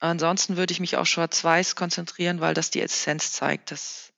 Ansonsten 0.00 0.56
würde 0.56 0.72
ich 0.72 0.80
mich 0.80 0.96
auf 0.96 1.06
Schwarz-Weiß 1.06 1.76
konzentrieren, 1.76 2.40
weil 2.40 2.54
das 2.54 2.70
die 2.70 2.80
Essenz 2.80 3.32
zeigt. 3.32 3.70
Das 3.70 4.12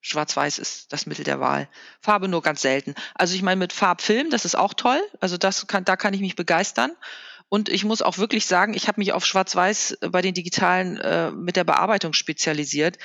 Schwarz-Weiß 0.00 0.58
ist 0.58 0.92
das 0.92 1.06
Mittel 1.06 1.24
der 1.24 1.40
Wahl. 1.40 1.68
Farbe 2.00 2.28
nur 2.28 2.42
ganz 2.42 2.62
selten. 2.62 2.94
Also 3.14 3.34
ich 3.34 3.42
meine 3.42 3.58
mit 3.58 3.72
Farbfilm, 3.72 4.30
das 4.30 4.44
ist 4.44 4.54
auch 4.56 4.72
toll. 4.72 5.00
Also 5.20 5.36
das 5.36 5.66
kann, 5.66 5.84
da 5.84 5.96
kann 5.96 6.14
ich 6.14 6.20
mich 6.20 6.36
begeistern. 6.36 6.92
Und 7.48 7.68
ich 7.68 7.84
muss 7.84 8.02
auch 8.02 8.18
wirklich 8.18 8.46
sagen, 8.46 8.74
ich 8.74 8.86
habe 8.86 9.00
mich 9.00 9.12
auf 9.12 9.26
Schwarz-Weiß 9.26 9.98
bei 10.10 10.22
den 10.22 10.34
digitalen 10.34 10.98
äh, 10.98 11.32
mit 11.32 11.56
der 11.56 11.64
Bearbeitung 11.64 12.12
spezialisiert. 12.12 12.98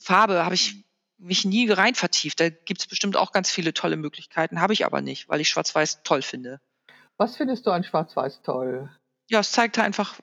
Farbe 0.00 0.44
habe 0.44 0.56
ich 0.56 0.84
mich 1.16 1.44
nie 1.44 1.70
rein 1.70 1.94
vertieft. 1.94 2.40
Da 2.40 2.48
gibt 2.48 2.80
es 2.80 2.86
bestimmt 2.86 3.16
auch 3.16 3.32
ganz 3.32 3.50
viele 3.50 3.72
tolle 3.72 3.96
Möglichkeiten, 3.96 4.60
habe 4.60 4.72
ich 4.72 4.84
aber 4.84 5.00
nicht, 5.00 5.28
weil 5.28 5.40
ich 5.40 5.48
Schwarz-Weiß 5.48 6.02
toll 6.02 6.22
finde. 6.22 6.60
Was 7.16 7.36
findest 7.36 7.66
du 7.66 7.70
an 7.70 7.84
Schwarz-Weiß 7.84 8.42
toll? 8.42 8.90
Ja, 9.28 9.40
es 9.40 9.52
zeigt 9.52 9.78
einfach 9.78 10.14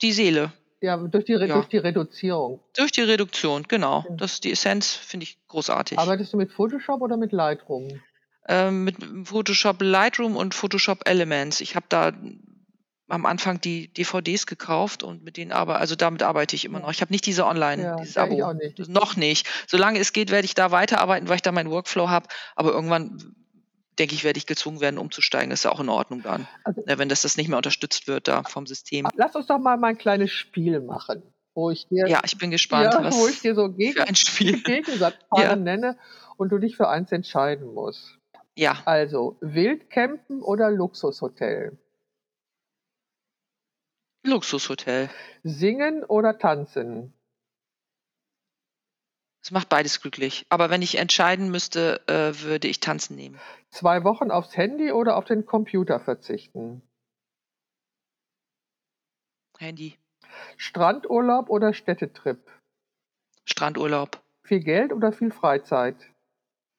die 0.00 0.12
Seele. 0.12 0.52
Ja, 0.82 0.96
durch 0.96 1.24
die, 1.24 1.32
ja. 1.32 1.46
durch 1.46 1.68
die 1.68 1.78
Reduzierung. 1.78 2.60
Durch 2.76 2.90
die 2.90 3.02
Reduktion, 3.02 3.62
genau. 3.68 4.04
Das 4.10 4.34
ist 4.34 4.44
die 4.44 4.50
Essenz, 4.50 4.92
finde 4.92 5.24
ich 5.24 5.38
großartig. 5.46 5.96
Arbeitest 5.96 6.32
du 6.32 6.36
mit 6.36 6.50
Photoshop 6.52 7.00
oder 7.00 7.16
mit 7.16 7.30
Lightroom? 7.30 8.00
Ähm, 8.48 8.82
mit 8.82 8.96
Photoshop 9.24 9.80
Lightroom 9.80 10.36
und 10.36 10.54
Photoshop 10.54 11.08
Elements. 11.08 11.60
Ich 11.60 11.76
habe 11.76 11.86
da 11.88 12.12
am 13.08 13.26
Anfang 13.26 13.60
die 13.60 13.92
DVDs 13.92 14.46
gekauft 14.46 15.04
und 15.04 15.22
mit 15.22 15.36
denen 15.36 15.52
aber, 15.52 15.78
also 15.78 15.94
damit 15.94 16.24
arbeite 16.24 16.56
ich 16.56 16.64
immer 16.64 16.80
noch. 16.80 16.90
Ich 16.90 17.00
habe 17.00 17.12
nicht 17.12 17.26
diese 17.26 17.46
Online, 17.46 17.82
ja, 17.82 17.96
dieses 17.96 18.16
Abo. 18.16 18.34
Ich 18.34 18.42
auch 18.42 18.54
nicht. 18.54 18.88
Noch 18.88 19.14
nicht. 19.14 19.48
Solange 19.68 20.00
es 20.00 20.12
geht, 20.12 20.32
werde 20.32 20.46
ich 20.46 20.54
da 20.54 20.72
weiterarbeiten, 20.72 21.28
weil 21.28 21.36
ich 21.36 21.42
da 21.42 21.52
meinen 21.52 21.70
Workflow 21.70 22.08
habe. 22.08 22.26
Aber 22.56 22.72
irgendwann 22.72 23.36
denke 23.98 24.14
ich, 24.14 24.24
werde 24.24 24.38
ich 24.38 24.46
gezwungen 24.46 24.80
werden, 24.80 24.98
umzusteigen. 24.98 25.50
Das 25.50 25.60
ist 25.60 25.64
ja 25.64 25.72
auch 25.72 25.80
in 25.80 25.88
Ordnung 25.88 26.22
dann. 26.22 26.48
Also, 26.64 26.82
ja, 26.86 26.98
wenn 26.98 27.08
das, 27.08 27.22
das 27.22 27.36
nicht 27.36 27.48
mehr 27.48 27.56
unterstützt 27.56 28.06
wird 28.08 28.28
da 28.28 28.42
vom 28.42 28.66
System. 28.66 29.06
Lass 29.16 29.34
uns 29.34 29.46
doch 29.46 29.58
mal 29.58 29.76
mein 29.76 29.98
kleines 29.98 30.30
Spiel 30.30 30.80
machen. 30.80 31.22
Wo 31.54 31.70
ich 31.70 31.86
dir, 31.88 32.08
ja, 32.08 32.22
ich 32.24 32.38
bin 32.38 32.50
gespannt, 32.50 32.94
ja, 32.94 33.12
wo 33.12 33.28
ich 33.28 33.40
dir 33.40 33.54
so 33.54 33.70
gegen, 33.70 33.92
für 33.92 34.08
ein 34.08 34.14
Spiel. 34.14 34.62
Gegensatzpaare 34.62 35.42
ja. 35.42 35.56
nenne 35.56 35.98
und 36.38 36.48
du 36.48 36.58
dich 36.58 36.76
für 36.76 36.88
eins 36.88 37.12
entscheiden 37.12 37.74
musst. 37.74 38.18
Ja. 38.56 38.80
Also, 38.86 39.36
Wildcampen 39.40 40.40
oder 40.40 40.70
Luxushotel? 40.70 41.78
Luxushotel. 44.24 45.10
Singen 45.42 46.04
oder 46.04 46.38
tanzen? 46.38 47.12
Es 49.42 49.50
macht 49.50 49.68
beides 49.68 50.00
glücklich. 50.00 50.46
Aber 50.50 50.70
wenn 50.70 50.82
ich 50.82 50.98
entscheiden 50.98 51.50
müsste, 51.50 52.00
äh, 52.06 52.40
würde 52.42 52.68
ich 52.68 52.78
tanzen 52.78 53.16
nehmen. 53.16 53.40
Zwei 53.70 54.04
Wochen 54.04 54.30
aufs 54.30 54.56
Handy 54.56 54.92
oder 54.92 55.16
auf 55.16 55.24
den 55.24 55.46
Computer 55.46 55.98
verzichten? 55.98 56.82
Handy. 59.58 59.98
Strandurlaub 60.56 61.50
oder 61.50 61.74
Städtetrip? 61.74 62.38
Strandurlaub. 63.44 64.22
Viel 64.44 64.60
Geld 64.60 64.92
oder 64.92 65.12
viel 65.12 65.32
Freizeit? 65.32 65.96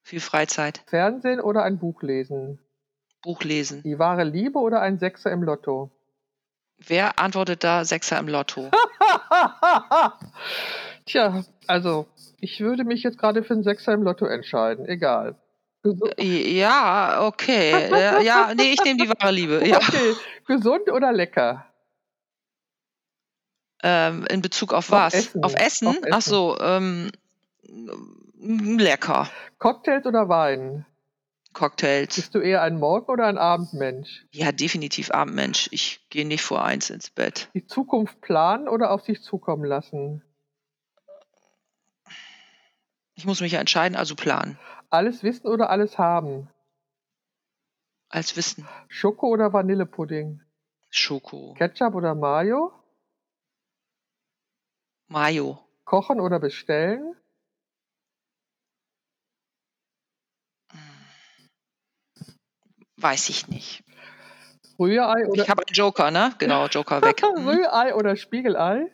Viel 0.03 0.22
Freizeit. 0.22 0.84
Fernsehen 0.88 1.41
oder 1.41 1.64
ein 1.64 1.80
Buch 1.80 2.01
lesen? 2.01 2.59
Buch 3.22 3.43
lesen. 3.43 3.84
Die 3.84 3.99
wahre 3.99 4.24
Liebe 4.24 4.59
oder 4.59 4.82
ein 4.82 4.99
Sechser 4.99 5.32
im 5.32 5.43
Lotto? 5.43 5.91
Wer 6.78 7.20
antwortet 7.20 7.64
da 7.64 7.86
Sechser 7.86 8.20
im 8.20 8.28
Lotto? 8.28 8.70
Tja, 11.06 11.43
also 11.68 12.08
ich 12.39 12.60
würde 12.60 12.84
mich 12.84 13.04
jetzt 13.04 13.18
gerade 13.18 13.43
für 13.43 13.54
einen 13.54 13.64
Sechser 13.64 13.93
im 13.93 14.04
Lotto 14.04 14.26
entscheiden. 14.26 14.86
Egal. 14.88 15.36
Gesund. 15.84 16.14
Ja, 16.18 17.26
okay. 17.26 17.89
ja, 18.24 18.54
nee, 18.56 18.72
ich 18.74 18.84
nehme 18.84 19.04
die 19.04 19.10
wahre 19.10 19.32
Liebe. 19.32 19.68
Ja. 19.68 19.78
Okay. 19.78 20.16
Gesund 20.47 20.89
oder 20.89 21.12
lecker? 21.12 21.66
Ähm, 23.84 24.26
in 24.30 24.41
Bezug 24.41 24.74
auf 24.74 24.91
was? 24.91 25.14
Auf 25.14 25.20
Essen. 25.20 25.43
Auf 25.43 25.56
Essen? 25.56 25.88
Auf 25.88 25.95
Essen. 25.97 26.14
Ach 26.14 26.22
so, 26.22 26.58
ähm, 26.62 27.12
lecker. 28.39 29.30
Cocktails 29.60 30.06
oder 30.06 30.30
Wein? 30.30 30.86
Cocktails. 31.51 32.16
Bist 32.16 32.34
du 32.34 32.39
eher 32.39 32.62
ein 32.62 32.80
Morgen- 32.80 33.12
oder 33.12 33.26
ein 33.26 33.38
Abendmensch? 33.38 34.26
Ja, 34.32 34.51
definitiv 34.51 35.12
Abendmensch. 35.12 35.68
Ich 35.72 36.01
gehe 36.10 36.26
nicht 36.26 36.43
vor 36.43 36.64
eins 36.64 36.89
ins 36.89 37.10
Bett. 37.10 37.49
Die 37.54 37.66
Zukunft 37.66 38.22
planen 38.22 38.68
oder 38.68 38.89
auf 38.91 39.01
sich 39.04 39.22
zukommen 39.22 39.66
lassen? 39.66 40.24
Ich 43.16 43.26
muss 43.26 43.41
mich 43.41 43.51
ja 43.51 43.59
entscheiden, 43.59 43.95
also 43.95 44.16
planen. 44.16 44.57
Alles 44.89 45.24
wissen 45.24 45.47
oder 45.47 45.70
alles 45.70 45.97
haben? 45.97 46.49
Als 48.09 48.36
Wissen. 48.38 48.68
Schoko 48.88 49.28
oder 49.28 49.53
Vanillepudding? 49.53 50.41
Schoko. 50.89 51.53
Ketchup 51.55 51.95
oder 51.95 52.14
Mayo? 52.14 52.72
Mayo. 55.07 55.59
Kochen 55.86 56.20
oder 56.20 56.39
bestellen? 56.39 57.16
Weiß 62.97 63.30
ich 63.30 63.47
nicht. 63.47 63.84
Rührei 64.80 65.28
oder. 65.28 65.43
Ich 65.43 65.49
habe 65.49 65.64
einen 65.68 65.74
Joker, 65.74 66.11
ne? 66.11 66.34
Genau, 66.38 66.68
Joker 66.68 67.01
weg. 67.01 67.22
Mhm. 67.36 67.47
Rührei 67.47 67.95
oder 67.95 68.16
Spiegelei? 68.16 68.91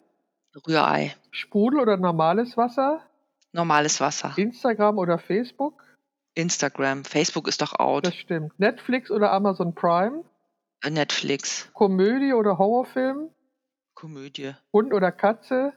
Rührei. 0.65 1.15
Sprudel 1.31 1.79
oder 1.81 1.97
normales 1.97 2.55
Wasser? 2.57 3.08
Normales 3.51 3.99
Wasser. 3.99 4.33
Instagram 4.37 4.97
oder 4.97 5.17
Facebook? 5.17 5.83
Instagram. 6.35 7.03
Facebook 7.03 7.47
ist 7.47 7.61
doch 7.61 7.79
out. 7.79 8.05
Das 8.05 8.15
stimmt. 8.15 8.57
Netflix 8.59 9.09
oder 9.11 9.31
Amazon 9.31 9.73
Prime? 9.73 10.23
Äh, 10.83 10.91
Netflix. 10.91 11.69
Komödie 11.73 12.33
oder 12.33 12.57
Horrorfilm? 12.57 13.29
Komödie. 13.95 14.53
Hund 14.71 14.93
oder 14.93 15.11
Katze? 15.11 15.73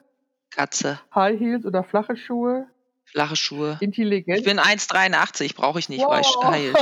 Katze. 0.51 1.01
High 1.15 1.41
Heels 1.41 1.65
oder 1.65 1.83
flache 1.83 2.17
Schuhe? 2.17 2.69
Flache 3.05 3.37
Schuhe. 3.37 3.79
Intelligenz. 3.81 4.39
Ich 4.39 4.45
bin 4.45 4.61
1,83, 4.61 5.57
brauche 5.57 5.79
ich 5.79 5.89
nicht, 5.89 6.03
wow. 6.03 6.23
weil 6.45 6.73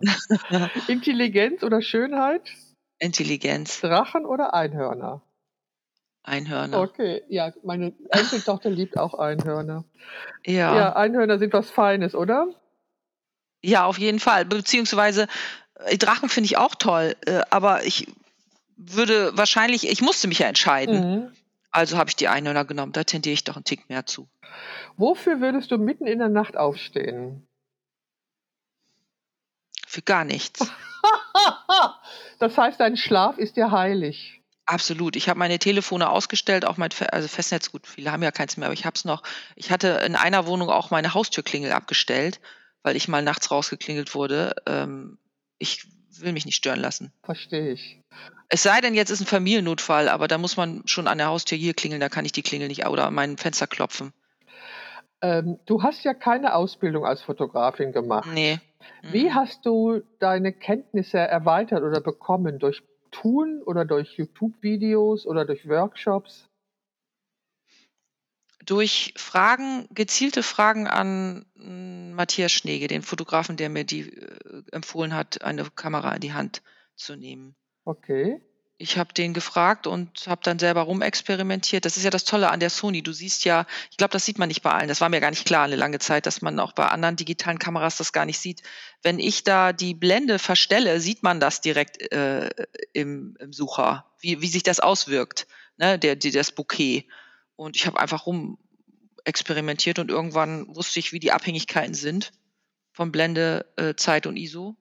ich. 0.00 0.88
Intelligenz 0.88 1.62
oder 1.62 1.82
Schönheit? 1.82 2.50
Intelligenz. 2.98 3.80
Drachen 3.80 4.24
oder 4.24 4.54
Einhörner? 4.54 5.22
Einhörner. 6.26 6.80
Okay, 6.80 7.22
ja, 7.28 7.52
meine 7.62 7.92
Enkeltochter 8.10 8.70
liebt 8.70 8.98
auch 8.98 9.14
Einhörner. 9.14 9.84
Ja. 10.44 10.76
Ja, 10.76 10.96
Einhörner 10.96 11.38
sind 11.38 11.52
was 11.52 11.70
Feines, 11.70 12.14
oder? 12.14 12.48
Ja, 13.62 13.86
auf 13.86 13.98
jeden 13.98 14.18
Fall. 14.18 14.44
Beziehungsweise 14.44 15.28
äh, 15.84 15.96
Drachen 15.96 16.28
finde 16.28 16.46
ich 16.46 16.58
auch 16.58 16.74
toll, 16.74 17.14
äh, 17.26 17.42
aber 17.50 17.84
ich 17.84 18.08
würde 18.76 19.36
wahrscheinlich, 19.36 19.88
ich 19.88 20.02
musste 20.02 20.28
mich 20.28 20.40
ja 20.40 20.48
entscheiden. 20.48 21.14
Mhm. 21.14 21.32
Also 21.70 21.96
habe 21.96 22.10
ich 22.10 22.16
die 22.16 22.28
Einhörner 22.28 22.64
genommen. 22.64 22.92
Da 22.92 23.04
tendiere 23.04 23.34
ich 23.34 23.44
doch 23.44 23.56
einen 23.56 23.64
Tick 23.64 23.88
mehr 23.88 24.06
zu. 24.06 24.28
Wofür 24.96 25.40
würdest 25.40 25.70
du 25.70 25.78
mitten 25.78 26.06
in 26.06 26.18
der 26.18 26.28
Nacht 26.28 26.56
aufstehen? 26.56 27.46
Für 29.86 30.02
gar 30.02 30.24
nichts. 30.24 30.70
das 32.38 32.56
heißt, 32.56 32.80
dein 32.80 32.96
Schlaf 32.96 33.38
ist 33.38 33.56
dir 33.56 33.70
heilig. 33.70 34.35
Absolut. 34.66 35.14
Ich 35.14 35.28
habe 35.28 35.38
meine 35.38 35.58
Telefone 35.60 36.10
ausgestellt, 36.10 36.64
auch 36.64 36.76
mein 36.76 36.90
Fe 36.90 37.12
also 37.12 37.28
Festnetz, 37.28 37.70
gut, 37.70 37.86
viele 37.86 38.10
haben 38.10 38.22
ja 38.22 38.32
keins 38.32 38.56
mehr, 38.56 38.66
aber 38.66 38.74
ich 38.74 38.84
habe 38.84 38.94
es 38.96 39.04
noch. 39.04 39.22
Ich 39.54 39.70
hatte 39.70 39.88
in 40.04 40.16
einer 40.16 40.46
Wohnung 40.46 40.70
auch 40.70 40.90
meine 40.90 41.14
Haustürklingel 41.14 41.72
abgestellt, 41.72 42.40
weil 42.82 42.96
ich 42.96 43.06
mal 43.06 43.22
nachts 43.22 43.50
rausgeklingelt 43.50 44.14
wurde. 44.14 44.56
Ähm, 44.66 45.18
ich 45.58 45.86
will 46.18 46.32
mich 46.32 46.46
nicht 46.46 46.56
stören 46.56 46.80
lassen. 46.80 47.12
Verstehe 47.22 47.70
ich. 47.70 48.00
Es 48.48 48.62
sei 48.62 48.80
denn, 48.80 48.94
jetzt 48.94 49.10
ist 49.10 49.20
ein 49.20 49.26
Familiennotfall, 49.26 50.08
aber 50.08 50.28
da 50.28 50.38
muss 50.38 50.56
man 50.56 50.82
schon 50.86 51.06
an 51.06 51.18
der 51.18 51.28
Haustür 51.28 51.58
hier 51.58 51.74
klingeln, 51.74 52.00
da 52.00 52.08
kann 52.08 52.24
ich 52.24 52.32
die 52.32 52.42
Klingel 52.42 52.68
nicht 52.68 52.86
oder 52.86 53.06
an 53.06 53.14
mein 53.14 53.36
Fenster 53.36 53.66
klopfen. 53.66 54.12
Ähm, 55.22 55.58
du 55.66 55.82
hast 55.82 56.04
ja 56.04 56.14
keine 56.14 56.54
Ausbildung 56.54 57.04
als 57.04 57.22
Fotografin 57.22 57.92
gemacht. 57.92 58.28
Nee. 58.32 58.60
Wie 59.02 59.26
Mhm. 59.30 59.34
hast 59.34 59.64
du 59.64 60.02
deine 60.18 60.52
Kenntnisse 60.52 61.18
erweitert 61.18 61.82
oder 61.82 62.00
bekommen? 62.00 62.58
Durch 62.58 62.82
Tun 63.10 63.62
oder 63.62 63.84
durch 63.84 64.16
YouTube-Videos 64.16 65.26
oder 65.26 65.44
durch 65.44 65.68
Workshops? 65.68 66.48
Durch 68.64 69.14
Fragen, 69.16 69.86
gezielte 69.92 70.42
Fragen 70.42 70.86
an 70.88 71.46
mm, 71.54 72.12
Matthias 72.14 72.52
Schnege, 72.52 72.88
den 72.88 73.02
Fotografen, 73.02 73.56
der 73.56 73.68
mir 73.68 73.84
die 73.84 74.10
äh, 74.10 74.62
empfohlen 74.72 75.14
hat, 75.14 75.42
eine 75.42 75.64
Kamera 75.70 76.14
in 76.14 76.20
die 76.20 76.32
Hand 76.32 76.62
zu 76.96 77.14
nehmen. 77.14 77.54
Okay. 77.84 78.40
Ich 78.78 78.98
habe 78.98 79.14
den 79.14 79.32
gefragt 79.32 79.86
und 79.86 80.26
habe 80.26 80.42
dann 80.44 80.58
selber 80.58 80.82
rumexperimentiert. 80.82 81.86
Das 81.86 81.96
ist 81.96 82.02
ja 82.02 82.10
das 82.10 82.24
Tolle 82.24 82.50
an 82.50 82.60
der 82.60 82.68
Sony. 82.68 83.02
Du 83.02 83.12
siehst 83.12 83.46
ja, 83.46 83.66
ich 83.90 83.96
glaube, 83.96 84.12
das 84.12 84.26
sieht 84.26 84.38
man 84.38 84.48
nicht 84.48 84.60
bei 84.60 84.70
allen. 84.70 84.88
Das 84.88 85.00
war 85.00 85.08
mir 85.08 85.20
gar 85.20 85.30
nicht 85.30 85.46
klar 85.46 85.64
eine 85.64 85.76
lange 85.76 85.98
Zeit, 85.98 86.26
dass 86.26 86.42
man 86.42 86.60
auch 86.60 86.72
bei 86.72 86.86
anderen 86.86 87.16
digitalen 87.16 87.58
Kameras 87.58 87.96
das 87.96 88.12
gar 88.12 88.26
nicht 88.26 88.38
sieht. 88.38 88.62
Wenn 89.02 89.18
ich 89.18 89.44
da 89.44 89.72
die 89.72 89.94
Blende 89.94 90.38
verstelle, 90.38 91.00
sieht 91.00 91.22
man 91.22 91.40
das 91.40 91.62
direkt 91.62 92.12
äh, 92.12 92.50
im, 92.92 93.36
im 93.40 93.54
Sucher, 93.54 94.04
wie, 94.20 94.42
wie 94.42 94.48
sich 94.48 94.62
das 94.62 94.80
auswirkt, 94.80 95.46
ne, 95.78 95.98
der, 95.98 96.14
die, 96.14 96.30
das 96.30 96.52
Bouquet. 96.52 97.08
Und 97.56 97.76
ich 97.76 97.86
habe 97.86 97.98
einfach 97.98 98.26
rum 98.26 98.58
experimentiert 99.24 99.98
und 99.98 100.10
irgendwann 100.10 100.66
wusste 100.76 101.00
ich, 101.00 101.14
wie 101.14 101.18
die 101.18 101.32
Abhängigkeiten 101.32 101.94
sind 101.94 102.32
von 102.92 103.10
Blende, 103.10 103.64
äh, 103.76 103.94
Zeit 103.94 104.26
und 104.26 104.36
ISO. 104.36 104.76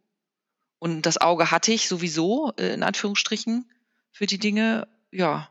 Und 0.80 1.04
das 1.04 1.18
Auge 1.18 1.50
hatte 1.52 1.72
ich 1.72 1.88
sowieso, 1.88 2.52
äh, 2.58 2.74
in 2.74 2.84
Anführungsstrichen, 2.84 3.70
für 4.16 4.28
die 4.28 4.38
Dinge, 4.38 4.88
ja. 5.12 5.50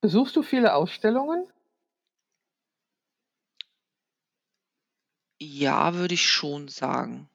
Besuchst 0.00 0.34
du 0.36 0.42
viele 0.42 0.74
Ausstellungen? 0.74 1.46
Ja, 5.38 5.94
würde 5.94 6.14
ich 6.14 6.26
schon 6.26 6.68
sagen. 6.68 7.28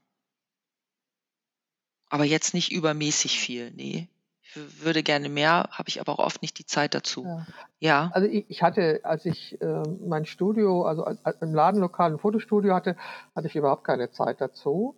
Aber 2.10 2.24
jetzt 2.24 2.54
nicht 2.54 2.72
übermäßig 2.72 3.40
viel, 3.40 3.72
nee. 3.72 4.08
Ich 4.42 4.84
würde 4.84 5.04
gerne 5.04 5.30
mehr, 5.30 5.70
habe 5.72 5.90
ich 5.90 6.00
aber 6.00 6.14
auch 6.14 6.20
oft 6.26 6.42
nicht 6.42 6.58
die 6.58 6.66
Zeit 6.66 6.94
dazu. 6.96 7.24
Ja. 7.26 7.46
Ja, 7.80 8.12
Also 8.14 8.28
ich, 8.28 8.64
hatte, 8.64 9.02
als 9.04 9.26
ich 9.26 9.62
äh, 9.62 9.84
mein 10.08 10.26
Studio, 10.26 10.86
also 10.86 11.04
als, 11.04 11.24
als 11.24 11.42
im 11.42 11.54
Ladenlokal 11.54 12.12
ein 12.14 12.18
Fotostudio 12.18 12.74
hatte, 12.74 12.96
hatte 13.36 13.48
ich 13.48 13.56
überhaupt 13.56 13.84
keine 13.84 14.10
Zeit 14.10 14.42
dazu. 14.42 14.98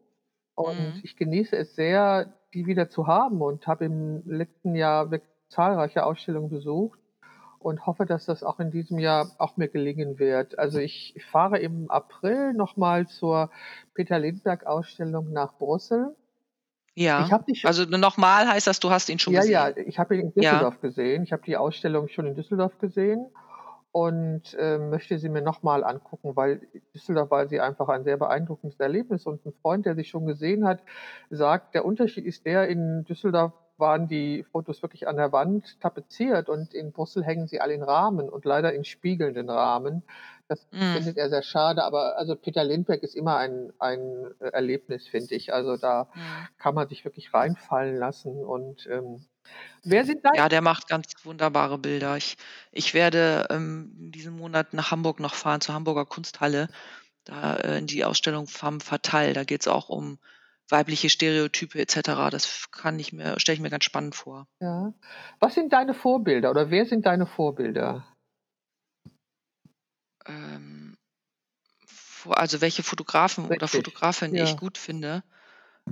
Und 0.55 0.77
Mhm. 0.95 1.01
ich 1.03 1.17
genieße 1.17 1.57
es 1.57 1.75
sehr, 1.75 2.38
die 2.53 2.65
wieder 2.65 2.89
zu 2.89 3.07
haben 3.07 3.41
und 3.41 3.67
habe 3.67 3.85
im 3.85 4.23
letzten 4.25 4.75
Jahr 4.75 5.11
wirklich 5.11 5.29
zahlreiche 5.49 6.05
Ausstellungen 6.05 6.49
besucht 6.49 6.99
und 7.59 7.85
hoffe, 7.85 8.05
dass 8.05 8.25
das 8.25 8.43
auch 8.43 8.59
in 8.59 8.71
diesem 8.71 8.99
Jahr 8.99 9.29
auch 9.37 9.57
mir 9.57 9.67
gelingen 9.67 10.17
wird. 10.19 10.57
Also 10.57 10.79
ich 10.79 11.15
fahre 11.31 11.59
im 11.59 11.89
April 11.91 12.53
nochmal 12.53 13.07
zur 13.07 13.49
Peter 13.93 14.17
Lindbergh 14.19 14.65
Ausstellung 14.65 15.31
nach 15.31 15.57
Brüssel. 15.57 16.15
Ich 16.95 17.03
ja. 17.05 17.29
habe 17.29 17.45
die 17.47 17.55
schon, 17.55 17.67
Also 17.67 17.83
nochmal 17.85 18.47
heißt 18.47 18.67
das, 18.67 18.79
du 18.79 18.89
hast 18.89 19.09
ihn 19.09 19.19
schon 19.19 19.33
ja, 19.33 19.43
ja, 19.43 19.69
gesehen. 19.69 19.89
ich 19.89 19.99
habe 19.99 20.15
ihn 20.15 20.21
in 20.21 20.41
Ja. 20.41 20.51
Düsseldorf 20.51 20.81
gesehen. 20.81 21.23
Ich 21.23 21.31
habe 21.31 21.43
die 21.43 21.57
Ausstellung 21.57 22.07
schon 22.07 22.25
in 22.27 22.35
Düsseldorf 22.35 22.77
gesehen 22.79 23.27
und 23.91 24.53
äh, 24.59 24.77
möchte 24.77 25.17
sie 25.17 25.29
mir 25.29 25.41
nochmal 25.41 25.83
angucken, 25.83 26.35
weil 26.35 26.61
Düsseldorf 26.93 27.31
war 27.31 27.47
sie 27.47 27.59
einfach 27.59 27.89
ein 27.89 28.03
sehr 28.03 28.17
beeindruckendes 28.17 28.79
Erlebnis. 28.79 29.25
Und 29.25 29.45
ein 29.45 29.53
Freund, 29.53 29.85
der 29.85 29.95
sie 29.95 30.03
schon 30.03 30.25
gesehen 30.27 30.65
hat, 30.65 30.83
sagt, 31.29 31.73
der 31.75 31.85
Unterschied 31.85 32.25
ist 32.25 32.45
der, 32.45 32.67
in 32.67 33.03
Düsseldorf 33.05 33.53
waren 33.77 34.07
die 34.07 34.43
Fotos 34.43 34.81
wirklich 34.81 35.07
an 35.07 35.15
der 35.15 35.31
Wand 35.31 35.79
tapeziert 35.79 36.49
und 36.49 36.73
in 36.73 36.91
Brüssel 36.91 37.23
hängen 37.23 37.47
sie 37.47 37.61
alle 37.61 37.73
in 37.73 37.81
Rahmen 37.83 38.29
und 38.29 38.43
leider 38.45 38.73
in 38.73 38.83
spiegelnden 38.83 39.49
Rahmen. 39.49 40.03
Das 40.49 40.67
Mhm. 40.71 40.77
findet 40.91 41.17
er 41.17 41.29
sehr 41.29 41.43
schade, 41.43 41.83
aber 41.83 42.17
also 42.17 42.35
Peter 42.35 42.63
Lindbergh 42.63 43.01
ist 43.03 43.15
immer 43.15 43.37
ein, 43.37 43.71
ein 43.79 44.33
äh, 44.41 44.49
Erlebnis, 44.49 45.07
finde 45.07 45.33
ich. 45.35 45.53
Also 45.53 45.77
da 45.77 46.09
Mhm. 46.15 46.49
kann 46.57 46.75
man 46.75 46.87
sich 46.89 47.05
wirklich 47.05 47.33
reinfallen 47.33 47.95
lassen 47.95 48.43
und 48.43 48.85
ähm, 48.91 49.25
wer 49.83 50.05
sind 50.05 50.23
deine 50.23 50.37
Ja, 50.37 50.49
der 50.49 50.61
macht 50.61 50.87
ganz 50.87 51.13
wunderbare 51.23 51.77
Bilder. 51.77 52.17
Ich, 52.17 52.37
ich 52.71 52.93
werde 52.93 53.47
ähm, 53.49 53.95
in 53.99 54.11
diesem 54.11 54.37
Monat 54.37 54.73
nach 54.73 54.91
Hamburg 54.91 55.19
noch 55.19 55.33
fahren, 55.35 55.61
zur 55.61 55.75
Hamburger 55.75 56.05
Kunsthalle, 56.05 56.69
da 57.25 57.55
äh, 57.57 57.79
in 57.79 57.87
die 57.87 58.05
Ausstellung 58.05 58.47
Femme 58.47 58.79
Fatale. 58.79 59.33
Da 59.33 59.43
geht 59.43 59.61
es 59.61 59.67
auch 59.67 59.89
um 59.89 60.19
weibliche 60.69 61.09
Stereotype 61.09 61.79
etc. 61.79 62.29
Das 62.31 62.69
kann 62.71 62.99
ich 62.99 63.13
mir, 63.13 63.39
stelle 63.39 63.55
ich 63.55 63.61
mir 63.61 63.69
ganz 63.69 63.85
spannend 63.85 64.15
vor. 64.15 64.47
Ja. 64.61 64.93
Was 65.39 65.55
sind 65.55 65.73
deine 65.73 65.93
Vorbilder 65.93 66.49
oder 66.51 66.69
wer 66.69 66.85
sind 66.85 67.05
deine 67.05 67.25
Vorbilder? 67.25 68.05
Ähm, 70.25 70.97
also 72.29 72.61
welche 72.61 72.83
Fotografen 72.83 73.45
oder 73.45 73.63
Richtig. 73.63 73.71
Fotografin 73.71 74.35
ich 74.35 74.39
Ja. 74.51 74.55
gut 74.55 74.77
finde. 74.77 75.23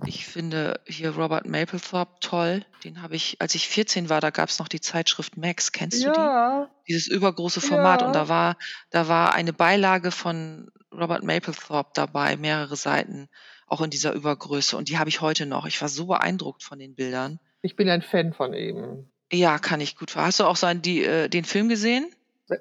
Ich 0.05 0.25
finde 0.25 0.79
hier 0.85 1.15
Robert 1.15 1.47
Mapplethorpe 1.47 2.19
toll. 2.19 2.65
Den 2.83 3.01
habe 3.01 3.15
ich, 3.15 3.37
als 3.39 3.55
ich 3.55 3.67
14 3.67 4.09
war, 4.09 4.21
da 4.21 4.29
gab 4.29 4.49
es 4.49 4.59
noch 4.59 4.67
die 4.67 4.81
Zeitschrift 4.81 5.37
Max. 5.37 5.71
Kennst 5.71 6.03
du 6.03 6.11
die? 6.11 6.19
Ja, 6.19 6.69
Dieses 6.87 7.07
übergroße 7.07 7.61
Format. 7.61 8.01
Und 8.01 8.09
ja. 8.09 8.13
da 8.13 8.29
war, 8.29 8.57
da 8.89 9.07
war 9.07 9.33
eine 9.33 9.53
Beilage 9.53 10.11
von 10.11 10.69
Robert 10.91 11.23
Mapplethorpe 11.23 11.91
dabei, 11.93 12.37
mehrere 12.37 12.75
Seiten, 12.75 13.27
auch 13.67 13.81
in 13.81 13.89
dieser 13.89 14.13
Übergröße. 14.13 14.77
Und 14.77 14.89
die 14.89 14.97
habe 14.97 15.09
ich 15.09 15.21
heute 15.21 15.45
noch. 15.45 15.65
Ich 15.65 15.81
war 15.81 15.89
so 15.89 16.05
beeindruckt 16.05 16.63
von 16.63 16.79
den 16.79 16.95
Bildern. 16.95 17.39
Ich 17.61 17.75
bin 17.75 17.89
ein 17.89 18.01
Fan 18.01 18.33
von 18.33 18.53
ihm. 18.53 19.09
Ja, 19.31 19.59
kann 19.59 19.81
ich 19.81 19.97
gut. 19.97 20.15
Hast 20.15 20.39
du 20.39 20.45
auch 20.45 20.55
sein, 20.55 20.81
die, 20.81 21.03
äh, 21.03 21.27
den 21.27 21.43
Film 21.43 21.67
gesehen? 21.67 22.07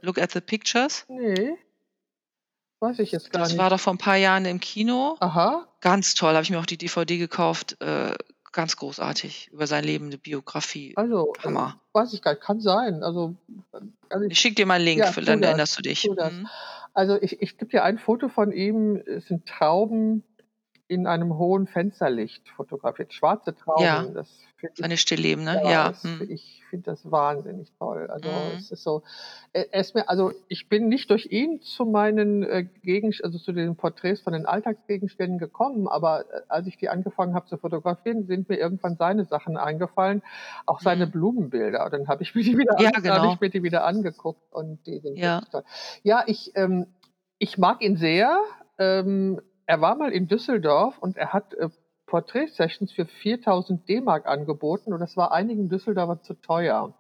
Look 0.03 0.19
at 0.19 0.33
the 0.33 0.41
Pictures? 0.41 1.05
Nee, 1.09 1.57
weiß 2.81 2.99
ich 3.01 3.13
jetzt 3.13 3.33
gar 3.33 3.41
Das 3.43 3.51
nicht. 3.53 3.59
war 3.59 3.71
doch 3.71 3.81
vor 3.81 3.95
ein 3.95 3.99
paar 3.99 4.17
Jahren 4.17 4.45
im 4.45 4.61
Kino. 4.61 5.17
Aha, 5.21 5.67
Ganz 5.81 6.15
toll. 6.15 6.35
Habe 6.35 6.43
ich 6.43 6.51
mir 6.51 6.59
auch 6.59 6.67
die 6.67 6.79
DVD 6.79 7.17
gekauft. 7.19 7.77
Äh, 7.81 8.13
ganz 8.53 8.77
großartig. 8.77 9.49
Über 9.53 9.67
sein 9.67 9.85
Leben, 9.85 10.07
eine 10.07 10.19
Biografie. 10.19 10.93
also 10.97 11.33
äh, 11.39 11.43
Hammer. 11.45 11.81
weiß 11.93 12.13
ich 12.13 12.23
gar 12.23 12.33
nicht, 12.33 12.43
kann 12.43 12.61
sein. 12.61 13.03
Also, 13.03 13.35
äh, 13.73 13.79
also 14.09 14.25
Ich 14.27 14.33
ich, 14.33 14.41
schicke 14.41 14.57
dir 14.57 14.67
mal 14.67 14.75
einen 14.75 14.85
Link, 14.85 15.01
ja, 15.01 15.13
für, 15.13 15.21
dann 15.23 15.41
das, 15.41 15.49
erinnerst 15.49 15.79
du 15.79 15.83
dich. 15.83 16.09
das. 16.17 16.33
Mhm. 16.33 16.49
Also 16.95 17.21
ich, 17.21 17.41
ich 17.43 17.59
gebe 17.59 17.71
dir 17.71 17.85
ein 17.85 17.99
Foto 17.99 18.29
von 18.29 18.53
ihm. 18.53 18.97
Es 18.97 19.27
sind 19.29 19.47
Trauben 19.47 20.23
in 20.89 21.07
einem 21.07 21.37
hohen 21.37 21.67
Fensterlicht 21.67 22.49
fotografiert, 22.51 23.13
schwarze 23.13 23.55
Trauben. 23.55 23.83
Ja, 23.83 24.03
Das 24.15 24.29
finde 24.57 24.73
ich 24.75 24.81
seine 24.81 24.97
Stillleben, 24.97 25.45
ne? 25.45 25.61
Ja, 25.65 25.71
Ja. 25.71 25.91
es, 25.91 26.05
Mhm. 26.05 26.27
ich 26.31 26.63
finde 26.71 26.91
das 26.91 27.11
wahnsinnig 27.11 27.73
toll. 27.79 28.07
Also 28.09 28.29
Mhm. 28.29 28.55
es 28.57 28.71
ist 28.71 28.83
so, 28.85 29.03
äh, 29.53 29.65
es 29.73 29.95
mir, 29.95 30.09
also 30.09 30.33
ich 30.49 30.69
bin 30.69 30.89
nicht 30.89 31.11
durch 31.11 31.27
ihn 31.27 31.61
zu 31.61 31.85
meinen 31.87 32.45
äh, 32.45 32.65
Gegen, 32.83 33.13
also 33.23 33.39
zu 33.39 33.53
den 33.53 33.75
Porträts 33.77 34.21
von 34.21 34.33
den 34.33 34.47
Alltagsgegenständen 34.47 35.39
gekommen, 35.39 35.89
aber 35.89 36.21
äh, 36.21 36.43
als 36.49 36.67
ich 36.69 36.77
die 36.77 36.89
angefangen 36.89 37.35
habe 37.35 37.47
zu 37.47 37.57
fotografieren, 37.59 38.27
sind 38.27 38.49
mir 38.49 38.57
irgendwann 38.57 38.97
seine 38.97 39.25
Sachen 39.25 39.57
eingefallen, 39.57 40.23
auch 40.67 40.81
seine 40.81 41.07
Mhm. 41.07 41.11
Blumenbilder. 41.13 41.85
Und 41.85 41.93
dann 41.95 42.07
habe 42.09 42.23
ich 42.23 42.35
mir 42.35 42.45
die 42.45 42.57
wieder, 42.57 42.77
Ja, 42.81 42.91
an, 42.95 43.03
genau. 43.03 43.33
ich 43.33 43.41
mir 43.41 43.51
die 43.51 43.63
wieder 43.65 43.85
angeguckt 43.85 44.41
und 44.53 44.87
die 44.87 45.01
sind 45.01 45.19
Ja. 45.19 45.41
toll. 45.51 45.65
Ja, 46.05 46.23
ich, 46.27 46.53
ähm, 46.55 46.87
ich 47.39 47.59
mag 47.59 47.83
ihn 47.83 47.97
sehr. 47.97 48.39
Ähm, 48.79 49.41
er 49.67 49.81
war 49.81 49.95
mal 49.97 50.13
in 50.13 50.29
Düsseldorf 50.29 50.99
und 50.99 51.17
er 51.17 51.33
hat 51.33 51.55
äh, 51.55 51.69
Porträtsessions 52.07 52.93
für 52.93 53.05
4000 53.05 53.89
D-Mark 53.89 54.27
angeboten 54.27 54.93
und 54.93 55.01
das 55.01 55.17
war 55.17 55.33
einigen 55.33 55.69
Düsseldorfer 55.69 56.23
zu 56.23 56.35
teuer. 56.35 56.95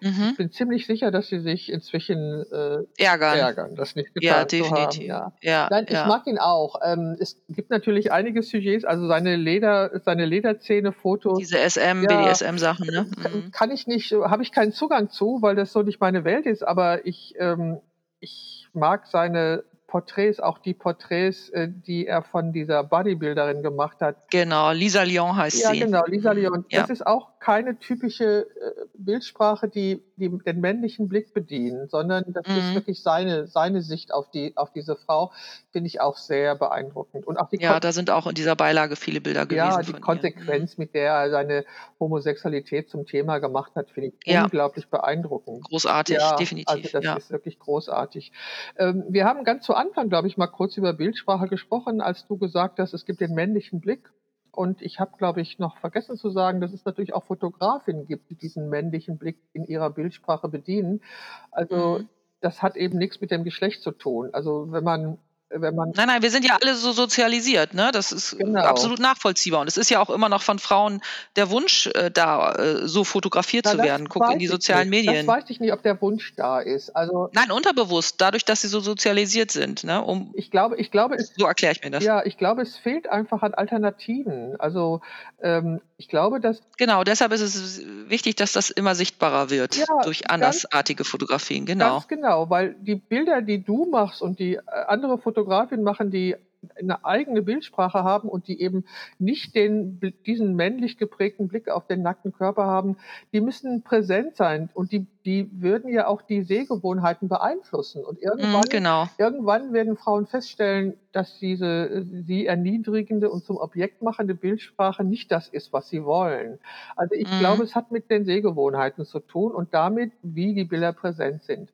Mhm. 0.00 0.28
Ich 0.30 0.36
bin 0.38 0.50
ziemlich 0.50 0.86
sicher, 0.86 1.10
dass 1.10 1.28
sie 1.28 1.40
sich 1.40 1.70
inzwischen 1.70 2.42
äh, 2.50 2.78
Ärgern. 2.96 3.36
ärgern, 3.38 3.74
das 3.76 3.96
nicht 3.96 4.08
Ja, 4.20 4.44
getan 4.44 4.48
zu 4.48 4.64
haben. 4.70 4.74
definitiv. 4.90 5.08
Ja. 5.08 5.32
Ja, 5.42 5.68
Nein, 5.70 5.84
ich 5.88 5.92
ja. 5.94 6.06
mag 6.06 6.26
ihn 6.26 6.38
auch. 6.38 6.80
Ähm, 6.82 7.16
es 7.20 7.36
gibt 7.50 7.68
natürlich 7.68 8.12
einige 8.12 8.42
Sujets, 8.42 8.86
also 8.86 9.06
seine 9.06 9.36
Leder, 9.36 10.00
seine 10.04 10.24
Lederzähne-Fotos. 10.24 11.38
Diese 11.38 11.58
SM, 11.58 12.02
Ja. 12.02 12.08
BDSM-Sachen, 12.08 12.86
ne? 12.86 13.06
Kann, 13.22 13.32
Mhm. 13.34 13.50
kann 13.50 13.70
ich 13.70 13.86
nicht, 13.86 14.10
habe 14.12 14.42
ich 14.42 14.52
keinen 14.52 14.72
Zugang 14.72 15.10
zu, 15.10 15.42
weil 15.42 15.54
das 15.54 15.70
so 15.72 15.82
nicht 15.82 16.00
meine 16.00 16.24
Welt 16.24 16.46
ist, 16.46 16.62
aber 16.66 17.04
ich, 17.06 17.34
ähm, 17.38 17.80
ich 18.20 18.68
mag 18.72 19.06
seine 19.06 19.64
Porträts, 19.86 20.40
auch 20.40 20.58
die 20.58 20.74
Porträts, 20.74 21.48
äh, 21.50 21.68
die 21.70 22.06
er 22.06 22.22
von 22.22 22.52
dieser 22.52 22.82
Bodybuilderin 22.84 23.62
gemacht 23.62 24.00
hat. 24.00 24.16
Genau, 24.30 24.72
Lisa 24.72 25.02
Lyon 25.04 25.36
heißt 25.36 25.60
Ja, 25.62 25.72
sie. 25.72 25.78
genau, 25.80 26.04
Lisa 26.06 26.32
Mhm. 26.34 26.40
Leon. 26.40 26.64
Ja. 26.70 26.80
Das 26.80 26.90
ist 26.90 27.06
auch 27.06 27.38
keine 27.38 27.78
typische 27.78 28.46
äh, 28.60 28.86
Bildsprache, 28.94 29.68
die, 29.68 30.02
die 30.16 30.28
den 30.44 30.60
männlichen 30.60 31.08
Blick 31.08 31.32
bedient, 31.32 31.90
sondern 31.90 32.24
das 32.32 32.44
ist 32.46 32.70
Mhm. 32.70 32.74
wirklich 32.74 33.02
seine, 33.02 33.46
seine 33.46 33.82
Sicht 33.82 34.12
auf, 34.12 34.30
die, 34.30 34.56
auf 34.56 34.72
diese 34.72 34.96
Frau, 34.96 35.32
finde 35.76 35.88
ich 35.88 36.00
auch 36.00 36.16
sehr 36.16 36.54
beeindruckend. 36.54 37.26
Und 37.26 37.36
auch 37.36 37.50
die 37.50 37.60
Ja, 37.60 37.72
Kon- 37.72 37.80
da 37.82 37.92
sind 37.92 38.08
auch 38.08 38.26
in 38.26 38.34
dieser 38.34 38.56
Beilage 38.56 38.96
viele 38.96 39.20
Bilder 39.20 39.44
gewesen 39.44 39.58
ja, 39.58 39.78
die 39.82 39.90
von 39.90 39.96
ihr. 39.96 40.00
Konsequenz, 40.00 40.78
mit 40.78 40.94
der 40.94 41.12
er 41.12 41.30
seine 41.30 41.66
Homosexualität 42.00 42.88
zum 42.88 43.04
Thema 43.04 43.38
gemacht 43.40 43.72
hat, 43.76 43.90
finde 43.90 44.08
ich 44.08 44.14
Ja. 44.32 44.44
unglaublich 44.44 44.88
beeindruckend. 44.88 45.64
Großartig, 45.64 46.16
Ja, 46.16 46.34
definitiv. 46.36 46.74
also 46.74 46.88
das 46.90 47.04
ja. 47.04 47.14
ist 47.16 47.30
wirklich 47.30 47.58
großartig. 47.58 48.32
Ähm, 48.78 49.04
wir 49.10 49.26
haben 49.26 49.44
ganz 49.44 49.66
zu 49.66 49.74
Anfang, 49.74 50.08
glaube 50.08 50.28
ich, 50.28 50.38
mal 50.38 50.46
kurz 50.46 50.78
über 50.78 50.94
Bildsprache 50.94 51.46
gesprochen, 51.48 52.00
als 52.00 52.26
du 52.26 52.38
gesagt 52.38 52.78
hast, 52.78 52.94
es 52.94 53.04
gibt 53.04 53.20
den 53.20 53.34
männlichen 53.34 53.80
Blick. 53.82 54.10
Und 54.52 54.80
ich 54.80 54.98
habe, 54.98 55.10
glaube 55.18 55.42
ich, 55.42 55.58
noch 55.58 55.76
vergessen 55.76 56.16
zu 56.16 56.30
sagen, 56.30 56.62
dass 56.62 56.72
es 56.72 56.86
natürlich 56.86 57.12
auch 57.12 57.24
Fotografinnen 57.24 58.06
gibt, 58.06 58.30
die 58.30 58.34
diesen 58.36 58.70
männlichen 58.70 59.18
Blick 59.18 59.36
in 59.52 59.66
ihrer 59.66 59.90
Bildsprache 59.90 60.48
bedienen. 60.48 61.02
Also 61.50 61.98
Mhm. 61.98 62.08
das 62.40 62.62
hat 62.62 62.76
eben 62.76 62.96
nichts 62.96 63.20
mit 63.20 63.30
dem 63.30 63.44
Geschlecht 63.44 63.82
zu 63.82 63.90
tun. 63.90 64.30
Also 64.32 64.72
wenn 64.72 64.84
man, 64.84 65.18
wenn 65.50 65.74
man 65.74 65.92
Nein, 65.94 66.08
nein, 66.08 66.22
wir 66.22 66.30
sind 66.30 66.44
ja 66.44 66.58
alle 66.60 66.74
so 66.74 66.92
sozialisiert, 66.92 67.72
ne? 67.74 67.90
Das 67.92 68.10
ist 68.12 68.36
Genau. 68.38 68.60
absolut 68.62 68.98
nachvollziehbar. 68.98 69.60
Und 69.60 69.68
es 69.68 69.76
ist 69.76 69.90
ja 69.90 70.00
auch 70.00 70.10
immer 70.10 70.28
noch 70.28 70.42
von 70.42 70.58
Frauen 70.58 71.00
der 71.36 71.50
Wunsch, 71.50 71.86
äh, 71.88 72.10
da 72.10 72.52
äh, 72.52 72.88
so 72.88 73.04
fotografiert 73.04 73.64
Na, 73.64 73.70
zu 73.72 73.76
das 73.78 73.86
werden. 73.86 74.08
Guck 74.08 74.30
in 74.32 74.38
die 74.38 74.46
sozialen 74.48 74.90
nicht. 74.90 75.06
Das 75.06 75.12
Medien. 75.14 75.26
weiß 75.28 75.44
ich 75.48 75.60
nicht, 75.60 75.72
ob 75.72 75.82
der 75.82 76.00
Wunsch 76.02 76.34
da 76.36 76.60
ist. 76.60 76.90
Also 76.96 77.30
Nein, 77.32 77.50
unterbewusst, 77.52 78.16
dadurch, 78.20 78.44
dass 78.44 78.60
sie 78.62 78.68
so 78.68 78.80
sozialisiert 78.80 79.50
sind, 79.50 79.84
ne? 79.84 80.02
Um, 80.02 80.32
ich 80.34 80.50
glaube, 80.50 80.76
ich 80.76 80.90
glaube, 80.90 81.14
es 81.16 81.32
so 81.36 81.46
erkläre 81.46 81.72
ich 81.72 81.82
mir 81.84 81.90
das. 81.90 82.02
Ja, 82.04 82.24
ich 82.24 82.36
glaube, 82.38 82.62
es 82.62 82.76
fehlt 82.76 83.08
einfach 83.08 83.42
an 83.42 83.54
Alternativen. 83.54 84.56
Also 84.58 85.00
ähm, 85.42 85.80
ich 85.96 86.08
glaube, 86.08 86.40
dass 86.40 86.60
Genau, 86.76 87.04
deshalb 87.04 87.32
ist 87.32 87.40
es 87.40 87.80
wichtig, 88.08 88.36
dass 88.36 88.52
das 88.52 88.70
immer 88.70 88.94
sichtbarer 88.94 89.50
wird 89.50 89.76
Ja, 89.76 89.84
durch 90.02 90.22
ganz- 90.22 90.32
andersartige 90.32 91.04
Fotografien. 91.04 91.66
Genau. 91.66 91.94
ganz 91.94 92.08
genau, 92.08 92.50
weil 92.50 92.74
die 92.80 92.96
Bilder, 92.96 93.42
die 93.42 93.62
du 93.62 93.86
machst 93.86 94.20
und 94.22 94.38
die 94.38 94.54
äh, 94.56 94.60
andere 94.88 95.18
Fotografinnen 95.36 95.84
machen, 95.84 96.10
die 96.10 96.34
eine 96.80 97.04
eigene 97.04 97.42
Bildsprache 97.42 98.02
haben 98.02 98.28
und 98.28 98.48
die 98.48 98.60
eben 98.60 98.86
nicht 99.18 99.54
den, 99.54 100.00
diesen 100.24 100.56
männlich 100.56 100.96
geprägten 100.96 101.46
Blick 101.46 101.68
auf 101.68 101.86
den 101.86 102.02
nackten 102.02 102.32
Körper 102.32 102.64
haben, 102.64 102.96
die 103.32 103.40
müssen 103.42 103.82
präsent 103.82 104.34
sein 104.36 104.70
und 104.72 104.90
die, 104.92 105.06
die 105.26 105.48
würden 105.52 105.92
ja 105.92 106.06
auch 106.06 106.22
die 106.22 106.42
Sehgewohnheiten 106.42 107.28
beeinflussen. 107.28 108.02
Und 108.04 108.20
irgendwann, 108.20 108.64
Mhm, 108.64 108.68
genau. 108.70 109.08
irgendwann 109.18 109.72
werden 109.74 109.96
Frauen 109.96 110.26
feststellen, 110.26 110.94
dass 111.12 111.38
diese 111.38 112.02
sie 112.04 112.46
erniedrigende 112.46 113.30
und 113.30 113.44
zum 113.44 113.58
Objekt 113.58 114.02
machende 114.02 114.34
Bildsprache 114.34 115.04
nicht 115.04 115.30
das 115.30 115.48
ist, 115.48 115.72
was 115.72 115.88
sie 115.88 116.02
wollen. 116.04 116.58
Also 116.96 117.14
ich 117.14 117.28
Mhm. 117.30 117.36
glaube, 117.36 117.62
es 117.62 117.74
hat 117.74 117.92
mit 117.92 118.10
den 118.10 118.24
Sehgewohnheiten 118.24 119.04
zu 119.04 119.20
tun 119.20 119.52
und 119.52 119.72
damit, 119.74 120.12
wie 120.22 120.54
die 120.54 120.64
Bilder 120.64 120.92
präsent 120.92 121.44
sind. 121.44 121.72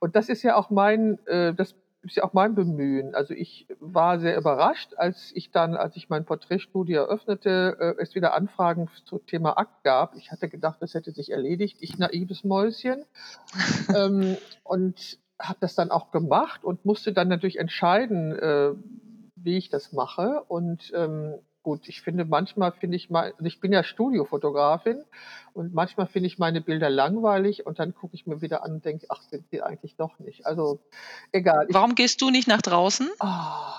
Und 0.00 0.16
das 0.16 0.28
ist 0.28 0.42
ja 0.42 0.56
auch 0.56 0.70
mein, 0.70 1.18
äh, 1.26 1.54
das 1.54 1.74
ist 2.04 2.16
ja 2.16 2.24
auch 2.24 2.32
mein 2.32 2.54
Bemühen. 2.54 3.14
Also 3.14 3.34
ich 3.34 3.66
war 3.80 4.18
sehr 4.18 4.36
überrascht, 4.36 4.94
als 4.96 5.32
ich 5.34 5.50
dann, 5.50 5.74
als 5.74 5.96
ich 5.96 6.08
mein 6.08 6.24
Porträtstudio 6.24 7.02
eröffnete, 7.02 7.76
äh, 7.80 8.02
es 8.02 8.14
wieder 8.14 8.34
Anfragen 8.34 8.88
zum 9.04 9.24
Thema 9.26 9.56
Akt 9.58 9.82
gab. 9.84 10.14
Ich 10.16 10.30
hatte 10.30 10.48
gedacht, 10.48 10.80
das 10.80 10.94
hätte 10.94 11.12
sich 11.12 11.30
erledigt. 11.30 11.78
Ich 11.80 11.98
naives 11.98 12.44
Mäuschen. 12.44 13.04
ähm, 13.94 14.36
und 14.62 15.18
habe 15.38 15.58
das 15.60 15.74
dann 15.74 15.90
auch 15.90 16.10
gemacht 16.10 16.64
und 16.64 16.84
musste 16.84 17.12
dann 17.12 17.28
natürlich 17.28 17.58
entscheiden, 17.58 18.32
äh, 18.38 18.72
wie 19.36 19.56
ich 19.56 19.68
das 19.68 19.92
mache. 19.92 20.44
Und 20.48 20.92
ähm, 20.94 21.34
gut, 21.64 21.88
ich 21.88 22.02
finde 22.02 22.24
manchmal 22.24 22.70
finde 22.70 22.96
ich 22.96 23.10
mal, 23.10 23.32
also 23.32 23.44
ich 23.46 23.58
bin 23.58 23.72
ja 23.72 23.82
Studiofotografin 23.82 25.02
und 25.52 25.74
manchmal 25.74 26.06
finde 26.06 26.28
ich 26.28 26.38
meine 26.38 26.60
Bilder 26.60 26.90
langweilig 26.90 27.66
und 27.66 27.80
dann 27.80 27.94
gucke 27.94 28.14
ich 28.14 28.26
mir 28.26 28.40
wieder 28.40 28.62
an 28.62 28.74
und 28.74 28.84
denke, 28.84 29.06
ach, 29.08 29.22
sind 29.22 29.50
die 29.50 29.62
eigentlich 29.62 29.96
doch 29.96 30.20
nicht. 30.20 30.46
Also 30.46 30.78
egal. 31.32 31.66
Ich, 31.68 31.74
Warum 31.74 31.96
gehst 31.96 32.22
du 32.22 32.30
nicht 32.30 32.46
nach 32.46 32.62
draußen 32.62 33.10
ah, 33.18 33.74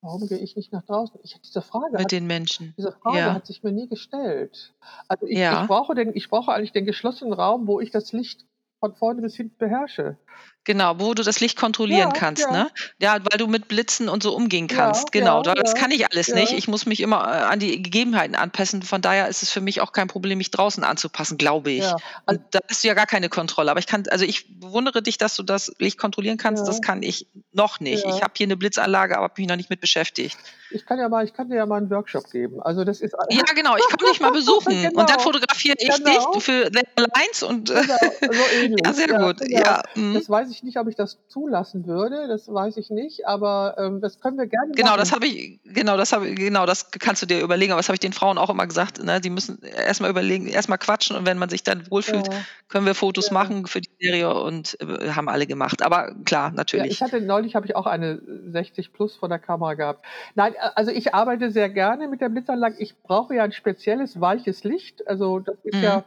warum 0.00 0.26
gehe 0.26 0.38
ich 0.38 0.56
nicht 0.56 0.72
nach 0.72 0.84
draußen? 0.84 1.20
Ich 1.22 1.38
diese 1.42 1.60
Frage 1.60 1.92
mit 1.92 2.00
hat, 2.00 2.12
den 2.12 2.26
Menschen? 2.26 2.72
diese 2.78 2.92
Frage 2.92 3.18
Ja. 3.18 3.34
hat 3.34 3.46
sich 3.46 3.62
mir 3.62 3.72
nie 3.72 3.88
gestellt. 3.88 4.72
Also 5.08 5.26
ich, 5.26 5.38
Ja. 5.38 5.62
ich 5.62 5.68
brauche 5.68 5.94
den, 5.94 6.14
ich 6.16 6.30
brauche 6.30 6.52
eigentlich 6.52 6.72
den 6.72 6.86
geschlossenen 6.86 7.34
Raum, 7.34 7.66
wo 7.66 7.80
ich 7.80 7.90
das 7.90 8.12
Licht 8.12 8.46
von 8.78 8.94
vorne 8.94 9.20
bis 9.22 9.36
hinten 9.36 9.56
beherrsche. 9.58 10.16
Genau, 10.64 11.00
wo 11.00 11.14
du 11.14 11.22
das 11.22 11.40
Licht 11.40 11.56
kontrollieren 11.56 12.10
Ja, 12.12 12.14
kannst, 12.14 12.42
ja. 12.44 12.50
ne? 12.52 12.70
Ja, 12.98 13.16
weil 13.30 13.38
du 13.38 13.46
mit 13.46 13.66
Blitzen 13.66 14.08
und 14.10 14.22
so 14.22 14.34
umgehen 14.36 14.68
Ja, 14.70 14.76
kannst. 14.76 15.10
Genau, 15.10 15.42
ja, 15.42 15.54
das 15.54 15.72
ja, 15.72 15.78
kann 15.78 15.90
ich 15.90 16.06
alles 16.12 16.28
nicht. 16.28 16.52
Ich 16.52 16.68
muss 16.68 16.84
mich 16.84 17.00
immer 17.00 17.16
äh, 17.26 17.40
an 17.44 17.58
die 17.60 17.80
Gegebenheiten 17.82 18.34
anpassen. 18.34 18.82
Von 18.82 19.00
daher 19.00 19.28
ist 19.28 19.42
es 19.42 19.50
für 19.50 19.62
mich 19.62 19.80
auch 19.80 19.92
kein 19.92 20.06
Problem, 20.06 20.36
mich 20.38 20.50
draußen 20.50 20.84
anzupassen, 20.84 21.38
glaube 21.38 21.70
ich. 21.70 21.84
Und 22.26 22.40
da 22.50 22.58
hast 22.68 22.84
du 22.84 22.88
ja 22.88 22.94
gar 22.94 23.06
keine 23.06 23.30
Kontrolle. 23.30 23.70
Aber 23.70 23.80
ich 23.80 23.86
kann, 23.86 24.04
also 24.10 24.26
ich 24.26 24.60
bewundere 24.60 25.02
dich, 25.02 25.16
dass 25.16 25.34
du 25.34 25.42
das 25.42 25.72
Licht 25.78 25.96
kontrollieren 25.96 26.36
kannst. 26.36 26.68
Das 26.68 26.82
kann 26.82 27.02
ich 27.02 27.26
noch 27.52 27.80
nicht. 27.80 28.04
Ich 28.04 28.22
habe 28.22 28.34
hier 28.36 28.46
eine 28.46 28.56
Blitzanlage, 28.58 29.16
aber 29.16 29.24
habe 29.24 29.34
mich 29.40 29.48
noch 29.48 29.56
nicht 29.56 29.70
mit 29.70 29.80
beschäftigt. 29.80 30.36
ich 30.70 30.84
kann 30.84 30.98
ja 30.98 31.08
mal, 31.08 31.24
ich 31.24 31.32
kann 31.32 31.48
dir 31.48 31.56
ja 31.56 31.66
mal 31.66 31.78
einen 31.78 31.90
Workshop 31.90 32.30
geben. 32.30 32.60
Also 32.62 32.84
das 32.84 33.00
ist 33.00 33.14
Ja, 33.30 33.42
genau. 33.54 33.76
Ich 33.76 33.84
komme 33.84 34.10
dich 34.10 34.20
mal 34.20 34.30
besuchen. 34.32 34.82
Genau. 34.82 35.00
Und 35.00 35.08
dann 35.10 35.20
fotografiere 35.20 35.76
ich 35.78 35.88
Genau. 35.96 36.32
dich 36.34 36.42
für 36.44 36.70
The 36.72 36.82
Lines 36.96 37.42
und 37.42 37.68
genau, 37.70 37.82
so 38.20 38.36
ja, 38.84 38.92
sehr 38.92 39.08
gut. 39.08 39.38
genau. 39.38 39.60
Ja, 39.60 39.82
mhm. 39.94 40.14
Das 40.14 40.28
weiß 40.28 40.49
ich 40.50 40.62
nicht, 40.62 40.78
ob 40.78 40.88
ich 40.88 40.96
das 40.96 41.18
zulassen 41.28 41.86
würde. 41.86 42.28
Das 42.28 42.52
weiß 42.52 42.76
ich 42.76 42.90
nicht, 42.90 43.26
aber 43.26 43.76
ähm, 43.78 44.00
das 44.00 44.20
können 44.20 44.36
wir 44.38 44.46
gerne 44.46 44.72
Genau, 44.74 44.90
machen. 44.90 44.98
das 44.98 45.12
habe 45.12 45.26
ich, 45.26 45.60
genau, 45.64 45.96
das 45.96 46.12
habe 46.12 46.34
genau, 46.34 46.66
das 46.66 46.90
kannst 46.90 47.22
du 47.22 47.26
dir 47.26 47.40
überlegen, 47.40 47.72
aber 47.72 47.78
das 47.78 47.88
habe 47.88 47.94
ich 47.94 48.00
den 48.00 48.12
Frauen 48.12 48.38
auch 48.38 48.50
immer 48.50 48.66
gesagt, 48.66 49.02
ne? 49.02 49.20
Die 49.20 49.30
müssen 49.30 49.62
erstmal 49.62 50.10
überlegen, 50.10 50.46
erstmal 50.46 50.78
quatschen 50.78 51.16
und 51.16 51.26
wenn 51.26 51.38
man 51.38 51.48
sich 51.48 51.62
dann 51.62 51.90
wohlfühlt, 51.90 52.26
ja. 52.28 52.40
können 52.68 52.86
wir 52.86 52.94
Fotos 52.94 53.28
Ja. 53.28 53.34
machen 53.34 53.66
für 53.66 53.80
die 53.80 53.90
Serie 54.00 54.32
und 54.34 54.76
äh, 54.80 55.10
haben 55.10 55.28
alle 55.28 55.46
gemacht. 55.46 55.82
Aber 55.82 56.14
klar, 56.24 56.48
Ja, 56.50 56.54
natürlich. 56.56 56.92
ich 56.92 57.02
hatte 57.02 57.20
neulich 57.20 57.54
habe 57.54 57.66
ich 57.66 57.76
auch 57.76 57.86
eine 57.86 58.20
60 58.52 58.92
plus 58.92 59.16
vor 59.16 59.28
der 59.28 59.38
Kamera 59.38 59.74
gehabt. 59.74 60.04
Nein, 60.34 60.54
äh, 60.54 60.70
also 60.74 60.90
ich 60.90 61.14
arbeite 61.14 61.50
sehr 61.50 61.68
gerne 61.68 62.08
mit 62.08 62.20
der 62.20 62.28
Blitzanlage. 62.28 62.76
Ich 62.78 62.96
brauche 63.02 63.34
ja 63.34 63.44
ein 63.44 63.52
spezielles 63.52 64.20
weiches 64.20 64.64
Licht. 64.64 65.06
Also 65.08 65.40
das 65.40 65.56
ist 65.64 65.74
Mhm. 65.76 65.82
ja 65.82 66.04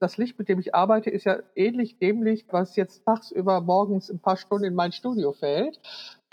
das 0.00 0.16
Licht, 0.16 0.38
mit 0.38 0.48
dem 0.48 0.58
ich 0.58 0.74
arbeite, 0.74 1.10
ist 1.10 1.24
ja 1.24 1.38
ähnlich 1.54 1.98
dem 1.98 2.22
Licht, 2.22 2.46
was 2.52 2.76
jetzt 2.76 3.04
tagsüber 3.04 3.60
morgens 3.60 4.10
ein 4.10 4.18
paar 4.18 4.36
Stunden 4.36 4.64
in 4.64 4.74
mein 4.74 4.92
Studio 4.92 5.32
fällt. 5.32 5.78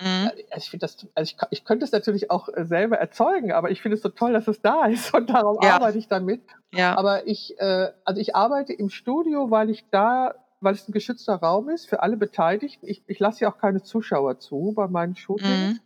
mhm. 0.02 0.32
Also 0.52 0.58
ich 0.58 0.70
finde 0.70 0.86
das, 0.86 1.08
also 1.16 1.34
ich, 1.34 1.38
ich 1.52 1.66
könnte 1.66 1.86
es 1.86 1.92
natürlich 1.92 2.32
auch 2.32 2.50
äh, 2.50 2.66
selber 2.66 2.98
erzeugen, 2.98 3.52
aber 3.52 3.70
ich 3.72 3.82
finde 3.82 3.96
es 3.98 4.02
so 4.04 4.10
toll, 4.10 4.34
dass 4.34 4.48
es 4.48 4.62
da 4.62 4.86
ist 4.88 5.14
und 5.14 5.30
darum 5.30 5.58
Ja. 5.62 5.76
arbeite 5.76 5.98
ich 5.98 6.08
damit. 6.08 6.42
Ja, 6.74 6.98
Aber 6.98 7.28
ich, 7.28 7.60
äh, 7.60 7.92
also 8.04 8.20
ich 8.20 8.36
arbeite 8.36 8.74
im 8.74 8.90
Studio, 8.90 9.50
weil 9.52 9.70
ich 9.70 9.86
da, 9.90 10.36
weil 10.60 10.74
es 10.74 10.88
ein 10.88 10.92
geschützter 10.92 11.36
Raum 11.36 11.70
ist 11.70 11.88
für 11.88 12.02
alle 12.02 12.18
Beteiligten. 12.18 12.88
Ich, 12.88 13.04
ich 13.08 13.20
lasse 13.20 13.42
ja 13.46 13.52
auch 13.52 13.58
keine 13.58 13.84
Zuschauer 13.84 14.40
zu 14.40 14.74
bei 14.76 14.88
meinen 14.88 15.16
Shootings. 15.16 15.76
mhm. 15.76 15.80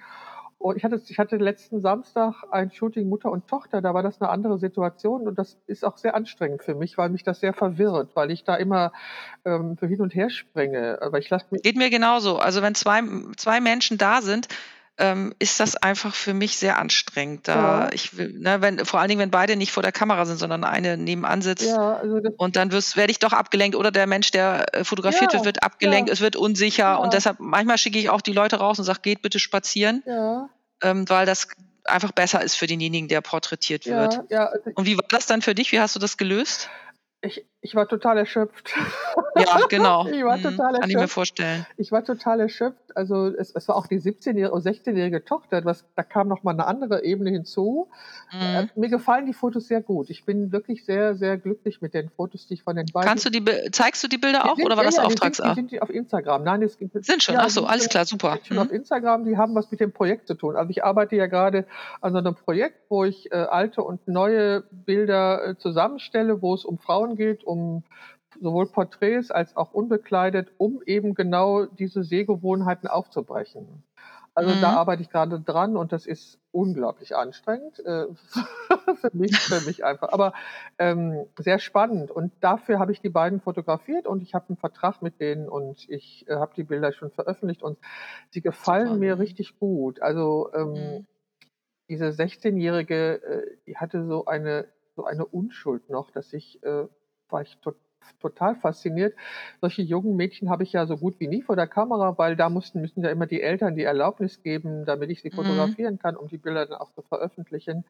Und 0.61 0.77
ich 0.77 0.83
hatte, 0.83 1.01
ich 1.07 1.17
hatte 1.17 1.37
letzten 1.37 1.81
Samstag 1.81 2.43
ein 2.51 2.71
Shooting 2.71 3.09
Mutter 3.09 3.31
und 3.31 3.47
Tochter, 3.47 3.81
da 3.81 3.93
war 3.93 4.03
das 4.03 4.21
eine 4.21 4.29
andere 4.29 4.59
Situation 4.59 5.27
und 5.27 5.39
das 5.39 5.57
ist 5.65 5.83
auch 5.83 5.97
sehr 5.97 6.13
anstrengend 6.13 6.63
für 6.63 6.75
mich, 6.75 6.97
weil 6.97 7.09
mich 7.09 7.23
das 7.23 7.39
sehr 7.39 7.53
verwirrt, 7.53 8.15
weil 8.15 8.29
ich 8.29 8.43
da 8.43 8.55
immer 8.55 8.91
ähm, 9.43 9.75
so 9.79 9.87
hin 9.87 10.01
und 10.01 10.13
her 10.13 10.29
springe. 10.29 10.99
Aber 11.01 11.17
ich 11.17 11.29
lasse 11.29 11.47
mich 11.49 11.63
Geht 11.63 11.77
mir 11.77 11.89
genauso. 11.89 12.37
Also 12.37 12.61
wenn 12.61 12.75
zwei, 12.75 13.01
zwei 13.37 13.59
Menschen 13.59 13.97
da 13.97 14.21
sind, 14.21 14.47
ähm, 15.01 15.33
ist 15.39 15.59
das 15.59 15.75
einfach 15.75 16.13
für 16.13 16.33
mich 16.33 16.57
sehr 16.57 16.77
anstrengend. 16.77 17.47
Da 17.47 17.85
Ja. 17.85 17.89
ich 17.91 18.15
will, 18.17 18.31
ne, 18.37 18.61
wenn, 18.61 18.85
vor 18.85 18.99
allen 18.99 19.09
Dingen, 19.09 19.19
wenn 19.19 19.31
beide 19.31 19.55
nicht 19.55 19.71
vor 19.71 19.81
der 19.83 19.91
Kamera 19.91 20.25
sind, 20.25 20.37
sondern 20.37 20.63
eine 20.63 20.95
nebenan 20.95 21.41
sitzt. 21.41 21.65
ja, 21.67 21.95
also 21.97 22.21
Und 22.37 22.55
dann 22.55 22.71
wirst- 22.71 22.95
werde 22.95 23.11
ich 23.11 23.19
doch 23.19 23.33
abgelenkt 23.33 23.75
oder 23.75 23.91
der 23.91 24.05
Mensch, 24.07 24.31
der 24.31 24.73
äh, 24.75 24.83
fotografiert 24.83 25.33
Ja, 25.33 25.39
wird, 25.39 25.45
wird 25.45 25.63
abgelenkt, 25.63 26.09
es 26.11 26.21
wird 26.21 26.35
unsicher 26.35 26.99
und 26.99 27.13
deshalb 27.13 27.39
manchmal 27.39 27.77
schicke 27.77 27.97
ich 27.99 28.09
auch 28.09 28.21
die 28.21 28.33
Leute 28.33 28.57
raus 28.57 28.77
und 28.79 28.85
sage, 28.85 28.99
geht 29.01 29.21
bitte 29.21 29.39
spazieren, 29.39 30.03
ja, 30.05 30.49
ähm, 30.83 31.09
weil 31.09 31.25
das 31.25 31.47
einfach 31.83 32.11
besser 32.11 32.41
ist 32.43 32.55
für 32.55 32.67
denjenigen, 32.67 33.07
der 33.07 33.21
porträtiert 33.21 33.87
wird. 33.87 34.13
ja, 34.13 34.23
ja, 34.29 34.45
also 34.45 34.69
Und 34.75 34.85
wie 34.85 34.97
war 34.97 35.05
das 35.09 35.25
dann 35.25 35.41
für 35.41 35.55
dich? 35.55 35.71
Wie 35.71 35.79
hast 35.79 35.95
du 35.95 35.99
das 35.99 36.15
gelöst? 36.17 36.69
ich, 37.23 37.43
ich 37.61 37.75
war 37.75 37.87
total 37.87 38.17
erschöpft. 38.17 38.73
Ja, 39.37 39.59
genau. 39.69 40.07
ich 40.11 40.23
war 40.23 40.37
Mhm. 40.37 40.41
total 40.43 40.73
Kann 40.73 40.89
ich 40.89 40.95
mir 40.95 41.01
erschöpft. 41.01 41.13
vorstellen. 41.13 41.65
Ich 41.77 41.91
war 41.91 42.03
total 42.03 42.39
erschöpft. 42.39 42.95
Also 42.95 43.27
es, 43.27 43.51
es 43.55 43.67
war 43.67 43.75
auch 43.75 43.87
die 43.87 43.99
17-jährige 43.99 44.51
oder 44.51 44.61
16-jährige 44.63 45.23
Tochter. 45.23 45.63
Was, 45.63 45.85
da 45.95 46.03
kam 46.03 46.27
noch 46.27 46.43
mal 46.43 46.51
eine 46.51 46.65
andere 46.67 47.03
Ebene 47.03 47.29
hinzu. 47.29 47.87
Äh, 48.31 48.63
Mhm. 48.63 48.69
mir 48.75 48.89
gefallen 48.89 49.25
die 49.27 49.33
Fotos 49.33 49.67
sehr 49.67 49.81
gut. 49.81 50.09
Ich 50.09 50.25
bin 50.25 50.51
wirklich 50.51 50.85
sehr, 50.85 51.15
sehr 51.15 51.37
glücklich 51.37 51.81
mit 51.81 51.93
den 51.93 52.09
Fotos, 52.09 52.47
die 52.47 52.55
ich 52.55 52.63
von 52.63 52.75
den 52.75 52.87
beiden. 52.91 53.07
Kannst 53.07 53.25
du 53.25 53.29
die, 53.29 53.43
zeigst 53.71 54.03
du 54.03 54.07
die 54.07 54.17
Bilder 54.17 54.41
Die 54.43 54.49
auch 54.49 54.55
sind- 54.55 54.65
oder 54.65 54.75
war 54.77 54.83
ja, 54.83 54.89
das 54.89 54.97
ja, 54.97 55.03
die 55.03 55.09
sind, 55.09 55.71
die 55.71 55.79
Auftragsart? 55.79 55.81
auf 55.81 55.89
Instagram. 55.89 56.43
Nein, 56.43 56.63
es 56.63 56.77
gibt 56.77 57.05
Sind 57.05 57.21
schon, 57.23 57.35
ja, 57.35 57.41
ach 57.43 57.49
so, 57.49 57.65
alles 57.65 57.87
klar, 57.89 58.05
super. 58.05 58.33
sind 58.33 58.47
schon 58.47 58.57
auf 58.59 58.69
Mhm. 58.69 58.75
Instagram, 58.75 59.25
die 59.25 59.37
haben 59.37 59.53
was 59.55 59.69
mit 59.71 59.79
dem 59.79 59.91
Projekt 59.91 60.27
zu 60.27 60.33
tun. 60.33 60.55
Also 60.55 60.69
ich 60.71 60.83
arbeite 60.83 61.15
ja 61.15 61.27
gerade 61.27 61.65
an 62.01 62.11
so 62.13 62.17
einem 62.19 62.35
Projekt, 62.35 62.77
wo 62.89 63.03
ich 63.05 63.31
äh, 63.31 63.35
alte 63.35 63.83
und 63.83 64.07
neue 64.07 64.63
Bilder 64.71 65.49
äh, 65.49 65.57
zusammenstelle, 65.57 66.41
wo 66.41 66.53
es 66.55 66.65
um 66.65 66.77
Frauen 66.79 67.15
geht, 67.15 67.43
um 67.51 67.83
sowohl 68.39 68.67
Porträts 68.67 69.31
als 69.31 69.55
auch 69.57 69.73
unbekleidet, 69.73 70.53
um 70.57 70.81
eben 70.85 71.15
genau 71.15 71.65
diese 71.65 72.03
Sehgewohnheiten 72.03 72.87
aufzubrechen. 72.89 73.83
Also 74.33 74.55
da 74.55 74.69
Mhm. 74.69 74.71
arbeite 74.71 75.01
ich 75.01 75.09
gerade 75.09 75.41
dran 75.41 75.75
und 75.75 75.91
das 75.91 76.05
ist 76.05 76.39
unglaublich 76.51 77.15
anstrengend 77.17 77.79
äh, 77.85 78.05
für 78.95 79.09
mich, 79.13 79.43
für 79.45 79.59
mich 79.59 79.83
einfach. 79.83 80.09
Aber 80.13 80.33
ähm, 80.79 81.25
sehr 81.37 81.59
spannend 81.59 82.11
und 82.11 82.31
dafür 82.39 82.79
habe 82.79 82.93
ich 82.93 83.01
die 83.01 83.09
beiden 83.09 83.41
fotografiert 83.41 84.07
und 84.07 84.21
ich 84.23 84.33
habe 84.33 84.47
einen 84.49 84.57
Vertrag 84.57 85.01
mit 85.01 85.19
denen 85.19 85.49
und 85.49 85.89
ich 85.89 86.25
äh, 86.29 86.35
habe 86.35 86.53
die 86.55 86.63
Bilder 86.63 86.93
schon 86.93 87.11
veröffentlicht 87.11 87.61
und 87.61 87.77
sie 88.29 88.41
gefallen 88.41 88.97
Super. 88.97 88.99
mir 88.99 89.19
richtig 89.19 89.59
gut. 89.59 90.01
Also 90.01 90.49
ähm, 90.53 90.99
Mhm. 90.99 91.05
diese 91.89 92.11
16-jährige, 92.13 93.23
äh, 93.23 93.57
die 93.67 93.77
hatte 93.77 94.05
so 94.07 94.25
eine 94.25 94.67
so 94.95 95.05
eine 95.05 95.25
Unschuld 95.25 95.89
noch, 95.89 96.11
dass 96.11 96.33
ich 96.33 96.61
äh, 96.63 96.87
war 97.31 97.41
ich 97.41 97.57
to 97.59 97.73
total 98.19 98.55
fasziniert. 98.55 99.15
Solche 99.61 99.83
jungen 99.83 100.15
Mädchen 100.15 100.49
habe 100.49 100.63
ich 100.63 100.73
ja 100.73 100.85
so 100.87 100.97
gut 100.97 101.19
wie 101.19 101.27
nie 101.27 101.41
vor 101.43 101.55
der 101.55 101.67
Kamera, 101.67 102.17
weil 102.17 102.35
da 102.35 102.49
mussten 102.49 102.81
müssen 102.81 103.03
ja 103.03 103.09
immer 103.11 103.27
die 103.27 103.41
Eltern 103.41 103.75
die 103.75 103.83
Erlaubnis 103.83 104.41
geben, 104.41 104.85
damit 104.85 105.09
ich 105.11 105.21
sie 105.21 105.29
Mhm. 105.31 105.75
fotografieren 105.75 105.99
kann, 105.99 106.15
um 106.17 106.27
die 106.27 106.37
Bilder 106.39 106.65
dann 106.65 106.79
auch 106.79 106.91
zu 106.91 107.03
veröffentlichen. 107.03 107.85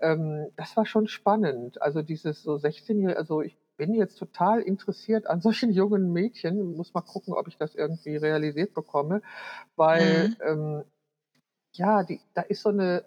Ähm, 0.00 0.48
das 0.56 0.76
war 0.76 0.86
schon 0.86 1.06
spannend. 1.08 1.80
Also 1.82 2.02
dieses 2.02 2.42
so 2.42 2.56
16-jährige, 2.56 3.18
also 3.18 3.42
ich 3.42 3.56
bin 3.76 3.94
jetzt 3.94 4.16
total 4.18 4.60
interessiert 4.60 5.26
an 5.26 5.40
solchen 5.40 5.70
jungen 5.72 6.12
Mädchen. 6.12 6.76
Muss 6.76 6.94
mal 6.94 7.00
gucken, 7.02 7.34
ob 7.34 7.48
ich 7.48 7.56
das 7.56 7.74
irgendwie 7.74 8.16
realisiert 8.16 8.74
bekomme, 8.74 9.22
weil 9.76 10.28
Mhm. 10.28 10.36
ähm, 10.46 10.84
ja, 11.74 12.02
die, 12.04 12.20
da 12.34 12.42
ist 12.42 12.62
so 12.62 12.70
eine 12.70 13.04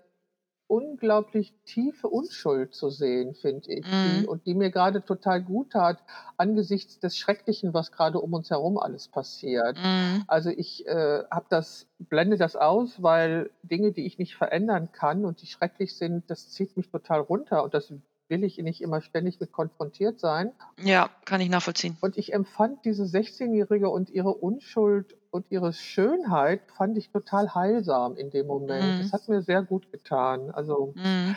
unglaublich 0.68 1.54
tiefe 1.66 2.08
Unschuld 2.08 2.76
zu 2.76 2.90
sehen, 2.90 3.34
finde 3.36 3.72
ich, 3.72 3.86
die, 3.86 4.22
Mhm. 4.22 4.26
und 4.26 4.46
die 4.46 4.54
mir 4.54 4.70
gerade 4.70 5.04
total 5.04 5.42
gut 5.42 5.72
tat 5.72 5.98
angesichts 6.38 7.00
des 7.00 7.18
Schrecklichen, 7.18 7.74
was 7.74 7.92
gerade 7.92 8.20
um 8.20 8.34
uns 8.34 8.50
herum 8.50 8.78
alles 8.78 9.08
passiert. 9.08 9.78
Mhm. 9.78 10.24
Also 10.28 10.50
ich 10.50 10.86
äh, 10.86 11.24
habe 11.32 11.46
das, 11.50 11.88
blende 12.00 12.38
das 12.38 12.56
aus, 12.56 13.02
weil 13.02 13.50
Dinge, 13.64 13.92
die 13.92 14.06
ich 14.06 14.18
nicht 14.18 14.36
verändern 14.36 14.92
kann 14.92 15.26
und 15.26 15.42
die 15.42 15.48
schrecklich 15.48 15.96
sind, 15.96 16.30
das 16.30 16.50
zieht 16.52 16.76
mich 16.78 16.90
total 16.90 17.22
runter 17.22 17.64
und 17.64 17.74
das 17.74 17.92
will 18.30 18.44
ich 18.44 18.58
nicht 18.58 18.82
immer 18.82 19.00
ständig 19.00 19.40
mit 19.40 19.54
konfrontiert 19.54 20.20
sein. 20.20 20.52
Ja, 20.84 21.10
kann 21.24 21.40
ich 21.40 21.48
nachvollziehen. 21.50 21.96
Und 22.02 22.18
ich 22.18 22.34
empfand 22.34 22.84
diese 22.84 23.04
16-Jährige 23.06 23.90
und 23.90 24.10
ihre 24.10 24.34
Unschuld 24.34 25.16
und 25.38 25.52
ihre 25.52 25.72
Schönheit 25.72 26.62
fand 26.76 26.98
ich 26.98 27.10
total 27.12 27.54
heilsam 27.54 28.18
in 28.18 28.30
dem 28.32 28.48
Moment. 28.48 28.98
Mhm. 28.98 29.04
Das 29.04 29.14
hat 29.14 29.30
mir 29.30 29.42
sehr 29.42 29.64
gut 29.64 29.92
getan. 29.92 30.52
Also, 30.52 30.94
Mhm. 30.96 31.36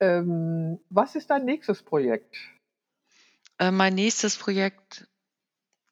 ähm, 0.00 0.78
was 0.88 1.14
ist 1.14 1.28
dein 1.30 1.44
nächstes 1.44 1.82
Projekt? 1.82 2.36
Äh, 3.58 3.70
mein 3.70 3.94
nächstes 3.94 4.36
Projekt, 4.36 5.06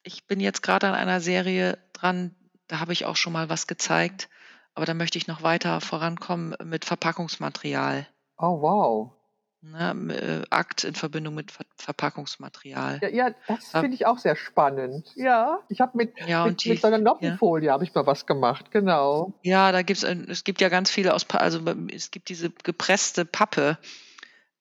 ich 0.02 0.26
bin 0.26 0.40
jetzt 0.40 0.62
gerade 0.62 0.88
an 0.88 0.94
einer 0.94 1.20
Serie 1.20 1.78
dran, 1.92 2.34
da 2.68 2.80
habe 2.80 2.92
ich 2.92 3.04
auch 3.04 3.16
schon 3.16 3.32
mal 3.32 3.48
was 3.48 3.66
gezeigt, 3.66 4.28
aber 4.74 4.86
da 4.86 4.94
möchte 4.94 5.18
ich 5.18 5.26
noch 5.26 5.42
weiter 5.42 5.80
vorankommen 5.80 6.54
mit 6.64 6.84
Verpackungsmaterial. 6.84 8.06
Oh, 8.38 8.60
wow. 8.62 9.19
Ne, 9.62 10.14
äh, 10.14 10.46
Akt 10.48 10.84
in 10.84 10.94
Verbindung 10.94 11.34
mit 11.34 11.50
Ver 11.50 11.66
Verpackungsmaterial. 11.76 12.98
Ja, 13.02 13.08
ja 13.08 13.30
das 13.46 13.72
Ja. 13.72 13.80
finde 13.80 13.94
ich 13.94 14.06
auch 14.06 14.16
sehr 14.18 14.34
spannend. 14.34 15.12
Ja, 15.16 15.60
ich 15.68 15.82
habe 15.82 15.98
mit, 15.98 16.14
Ja, 16.26 16.46
mit, 16.46 16.64
die, 16.64 16.70
mit 16.70 16.80
so 16.80 16.86
einer 16.86 16.96
ja, 16.96 17.02
Noppenfolie 17.02 17.70
habe 17.70 17.84
ich 17.84 17.94
mal 17.94 18.06
was 18.06 18.24
gemacht, 18.24 18.70
genau. 18.70 19.34
ja, 19.42 19.70
da 19.70 19.82
gibt's, 19.82 20.02
es 20.02 20.44
gibt 20.44 20.62
ja 20.62 20.70
ganz 20.70 20.90
viele 20.90 21.12
aus, 21.12 21.28
also 21.30 21.60
es 21.92 22.10
gibt 22.10 22.30
diese 22.30 22.48
gepresste 22.50 23.26
Pappe, 23.26 23.76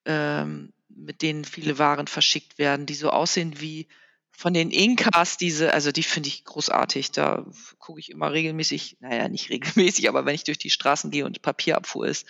ähm, 0.04 0.74
mit 0.90 1.22
denen 1.22 1.44
viele 1.46 1.78
Waren 1.78 2.06
verschickt 2.06 2.58
werden, 2.58 2.84
die 2.84 2.94
so 2.94 3.08
aussehen 3.10 3.58
wie 3.60 3.88
von 4.32 4.52
den 4.54 4.70
Inkas, 4.70 5.36
diese, 5.36 5.72
also 5.72 5.92
die 5.92 6.02
finde 6.02 6.28
ich 6.28 6.44
großartig. 6.44 7.12
Da 7.12 7.46
gucke 7.78 8.00
ich 8.00 8.10
immer 8.10 8.32
regelmäßig, 8.32 8.98
naja, 9.00 9.28
nicht 9.28 9.50
regelmäßig, 9.50 10.08
aber 10.08 10.26
wenn 10.26 10.34
ich 10.34 10.44
durch 10.44 10.58
die 10.58 10.70
Straßen 10.70 11.10
gehe 11.10 11.24
und 11.24 11.40
Papierabfuhr 11.42 12.06
ist, 12.06 12.26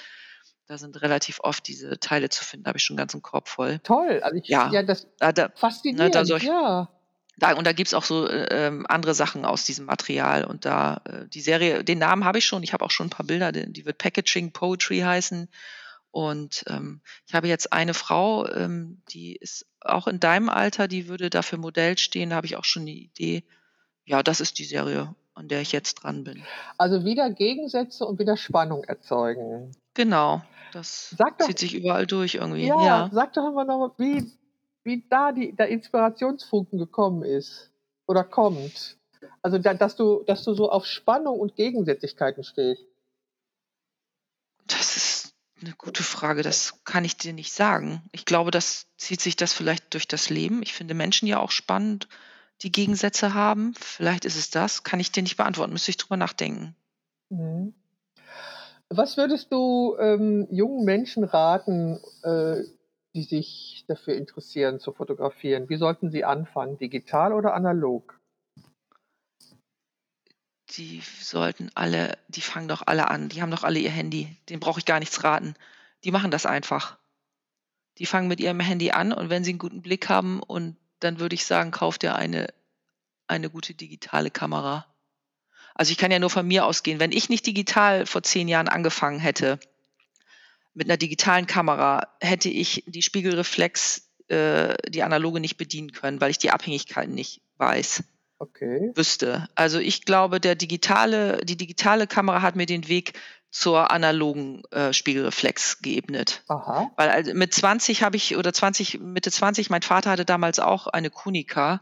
da 0.70 0.78
sind 0.78 1.02
relativ 1.02 1.40
oft 1.40 1.66
diese 1.66 1.98
Teile 1.98 2.28
zu 2.28 2.44
finden. 2.44 2.64
Da 2.64 2.68
habe 2.68 2.78
ich 2.78 2.84
schon 2.84 2.94
einen 2.94 3.02
ganzen 3.02 3.22
Korb 3.22 3.48
voll. 3.48 3.80
Toll. 3.80 4.20
Also 4.22 4.36
ich, 4.36 4.48
Ja, 4.48 4.70
ja, 4.70 4.84
das 4.84 5.08
da, 5.18 5.32
da, 5.32 5.42
ne, 5.42 5.52
da 5.52 5.56
faszinierend, 5.56 6.30
ich, 6.30 6.42
ja. 6.44 6.88
da, 7.38 7.54
und 7.54 7.66
da 7.66 7.72
gibt's 7.72 7.92
auch 7.92 8.04
so 8.04 8.28
äh, 8.28 8.46
ähm, 8.50 8.86
andere 8.88 9.14
Sachen 9.14 9.44
aus 9.44 9.64
diesem 9.64 9.86
Material. 9.86 10.44
Und 10.44 10.64
da, 10.64 11.02
äh, 11.06 11.26
die 11.26 11.40
Serie, 11.40 11.82
den 11.82 11.98
Namen 11.98 12.24
habe 12.24 12.38
ich 12.38 12.46
schon, 12.46 12.62
ich 12.62 12.72
habe 12.72 12.84
auch 12.84 12.92
schon 12.92 13.08
ein 13.08 13.10
paar 13.10 13.26
Bilder, 13.26 13.50
die, 13.50 13.72
die 13.72 13.84
wird 13.84 13.98
Packaging 13.98 14.52
Poetry 14.52 15.00
heißen. 15.00 15.48
Und 16.12 16.64
ähm, 16.68 17.00
ich 17.26 17.34
habe 17.34 17.48
jetzt 17.48 17.72
eine 17.72 17.92
Frau, 17.92 18.46
ähm, 18.46 19.02
die 19.08 19.34
ist 19.34 19.66
auch 19.80 20.06
in 20.06 20.20
deinem 20.20 20.48
Alter, 20.48 20.86
die 20.86 21.08
würde 21.08 21.30
dafür 21.30 21.58
Modell 21.58 21.98
stehen. 21.98 22.30
Da 22.30 22.36
habe 22.36 22.46
ich 22.46 22.56
auch 22.56 22.64
schon 22.64 22.86
die 22.86 23.06
Idee. 23.06 23.42
Ja, 24.04 24.22
das 24.22 24.40
ist 24.40 24.60
die 24.60 24.64
Serie, 24.64 25.16
an 25.34 25.48
der 25.48 25.62
ich 25.62 25.72
jetzt 25.72 25.94
dran 25.94 26.22
bin. 26.22 26.44
Also 26.78 27.04
wieder 27.04 27.28
Gegensätze 27.30 28.04
und 28.06 28.20
wieder 28.20 28.36
Spannung 28.36 28.84
erzeugen. 28.84 29.72
Genau, 30.02 30.42
das 30.72 31.14
doch, 31.18 31.46
zieht 31.46 31.58
sich 31.58 31.74
überall 31.74 32.06
durch 32.06 32.36
irgendwie. 32.36 32.66
ja, 32.66 32.82
Ja. 32.82 33.10
sag 33.12 33.34
doch 33.34 33.46
immer 33.46 33.64
noch, 33.64 33.94
wie, 33.98 34.30
wie 34.82 35.04
da 35.10 35.32
die, 35.32 35.54
der 35.54 35.68
Inspirationsfunken 35.68 36.78
gekommen 36.78 37.22
ist 37.22 37.70
oder 38.06 38.24
kommt. 38.24 38.96
Also, 39.42 39.58
da, 39.58 39.74
dass, 39.74 39.96
du, 39.96 40.22
dass 40.22 40.44
du 40.44 40.54
so 40.54 40.70
auf 40.70 40.86
Spannung 40.86 41.38
und 41.38 41.54
Gegensätzlichkeiten 41.54 42.42
stehst. 42.44 42.82
Das 44.66 44.96
ist 44.96 45.34
eine 45.60 45.74
gute 45.74 46.02
Frage. 46.02 46.42
Das 46.42 46.82
kann 46.84 47.04
ich 47.04 47.18
dir 47.18 47.34
nicht 47.34 47.52
sagen. 47.52 48.02
Ich 48.12 48.24
glaube, 48.24 48.50
das 48.50 48.86
zieht 48.96 49.20
sich 49.20 49.36
das 49.36 49.52
vielleicht 49.52 49.92
durch 49.92 50.08
das 50.08 50.30
Leben. 50.30 50.62
Ich 50.62 50.72
finde 50.72 50.94
Menschen 50.94 51.28
ja 51.28 51.38
auch 51.38 51.50
spannend, 51.50 52.08
die 52.62 52.72
Gegensätze 52.72 53.34
haben. 53.34 53.74
Vielleicht 53.74 54.24
ist 54.24 54.36
es 54.36 54.48
das. 54.48 54.82
Kann 54.82 55.00
ich 55.00 55.12
dir 55.12 55.22
nicht 55.22 55.36
beantworten. 55.36 55.72
Müsste 55.72 55.90
ich 55.90 55.98
drüber 55.98 56.16
nachdenken. 56.16 56.74
Mhm. 57.28 57.74
Was 58.92 59.16
würdest 59.16 59.52
du 59.52 59.96
ähm, 60.00 60.48
jungen 60.50 60.84
Menschen 60.84 61.22
raten, 61.22 62.00
äh, 62.24 62.64
die 63.14 63.22
sich 63.22 63.84
dafür 63.86 64.14
interessieren, 64.14 64.80
zu 64.80 64.92
fotografieren? 64.92 65.68
Wie 65.68 65.76
sollten 65.76 66.10
sie 66.10 66.24
anfangen, 66.24 66.76
digital 66.76 67.32
oder 67.32 67.54
analog? 67.54 68.18
Die 70.70 71.02
sollten 71.20 71.70
alle, 71.74 72.18
die 72.26 72.40
fangen 72.40 72.66
doch 72.66 72.82
alle 72.84 73.08
an. 73.08 73.28
Die 73.28 73.42
haben 73.42 73.52
doch 73.52 73.62
alle 73.62 73.78
ihr 73.78 73.90
Handy. 73.90 74.36
Den 74.48 74.58
brauche 74.58 74.80
ich 74.80 74.86
gar 74.86 74.98
nichts 74.98 75.22
raten. 75.22 75.54
Die 76.02 76.10
machen 76.10 76.32
das 76.32 76.44
einfach. 76.44 76.98
Die 77.98 78.06
fangen 78.06 78.26
mit 78.26 78.40
ihrem 78.40 78.58
Handy 78.58 78.90
an 78.90 79.12
und 79.12 79.30
wenn 79.30 79.44
sie 79.44 79.50
einen 79.50 79.58
guten 79.60 79.82
Blick 79.82 80.08
haben 80.08 80.42
und 80.42 80.76
dann 80.98 81.20
würde 81.20 81.34
ich 81.34 81.46
sagen, 81.46 81.70
kauft 81.70 82.02
ihr 82.02 82.16
eine, 82.16 82.48
eine 83.28 83.50
gute 83.50 83.74
digitale 83.74 84.30
Kamera. 84.30 84.86
Also 85.80 85.92
ich 85.92 85.96
kann 85.96 86.10
ja 86.10 86.18
nur 86.18 86.28
von 86.28 86.46
mir 86.46 86.66
ausgehen. 86.66 87.00
Wenn 87.00 87.10
ich 87.10 87.30
nicht 87.30 87.46
digital 87.46 88.04
vor 88.04 88.22
zehn 88.22 88.48
Jahren 88.48 88.68
angefangen 88.68 89.18
hätte, 89.18 89.58
mit 90.74 90.86
einer 90.86 90.98
digitalen 90.98 91.46
Kamera, 91.46 92.06
hätte 92.20 92.50
ich 92.50 92.84
die 92.86 93.00
Spiegelreflex, 93.00 94.02
äh, 94.28 94.74
die 94.90 95.02
analoge 95.02 95.40
nicht 95.40 95.56
bedienen 95.56 95.92
können, 95.92 96.20
weil 96.20 96.30
ich 96.30 96.36
die 96.36 96.50
Abhängigkeiten 96.50 97.14
nicht 97.14 97.40
weiß, 97.56 98.04
Okay. 98.38 98.92
wüsste. 98.94 99.48
Also 99.54 99.78
ich 99.78 100.04
glaube, 100.04 100.38
der 100.38 100.54
digitale, 100.54 101.38
die 101.44 101.56
digitale 101.56 102.06
Kamera 102.06 102.42
hat 102.42 102.56
mir 102.56 102.66
den 102.66 102.86
Weg 102.88 103.18
zur 103.50 103.90
analogen 103.90 104.62
äh, 104.72 104.92
Spiegelreflex 104.92 105.80
geebnet. 105.80 106.42
Aha. 106.48 106.90
Weil 106.96 107.08
also 107.08 107.32
mit 107.32 107.54
20 107.54 108.02
habe 108.02 108.18
ich, 108.18 108.36
oder 108.36 108.52
20, 108.52 109.00
Mitte 109.00 109.30
20, 109.30 109.70
mein 109.70 109.80
Vater 109.80 110.10
hatte 110.10 110.26
damals 110.26 110.58
auch 110.58 110.88
eine 110.88 111.08
Kunika, 111.08 111.80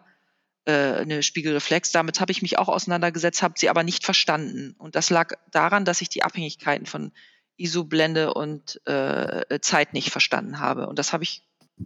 äh, 0.68 1.00
eine 1.00 1.22
Spiegelreflex. 1.22 1.92
Damit 1.92 2.20
habe 2.20 2.30
ich 2.30 2.42
mich 2.42 2.58
auch 2.58 2.68
auseinandergesetzt, 2.68 3.42
habe 3.42 3.54
sie 3.56 3.70
aber 3.70 3.84
nicht 3.84 4.04
verstanden. 4.04 4.74
Und 4.78 4.96
das 4.96 5.08
lag 5.08 5.32
daran, 5.50 5.86
dass 5.86 6.02
ich 6.02 6.10
die 6.10 6.22
Abhängigkeiten 6.22 6.84
von 6.84 7.12
ISO-Blende 7.56 8.34
und 8.34 8.80
äh, 8.86 9.60
Zeit 9.60 9.94
nicht 9.94 10.10
verstanden 10.10 10.60
habe. 10.60 10.86
Und 10.86 10.98
das 10.98 11.14
habe 11.14 11.24
ich 11.24 11.42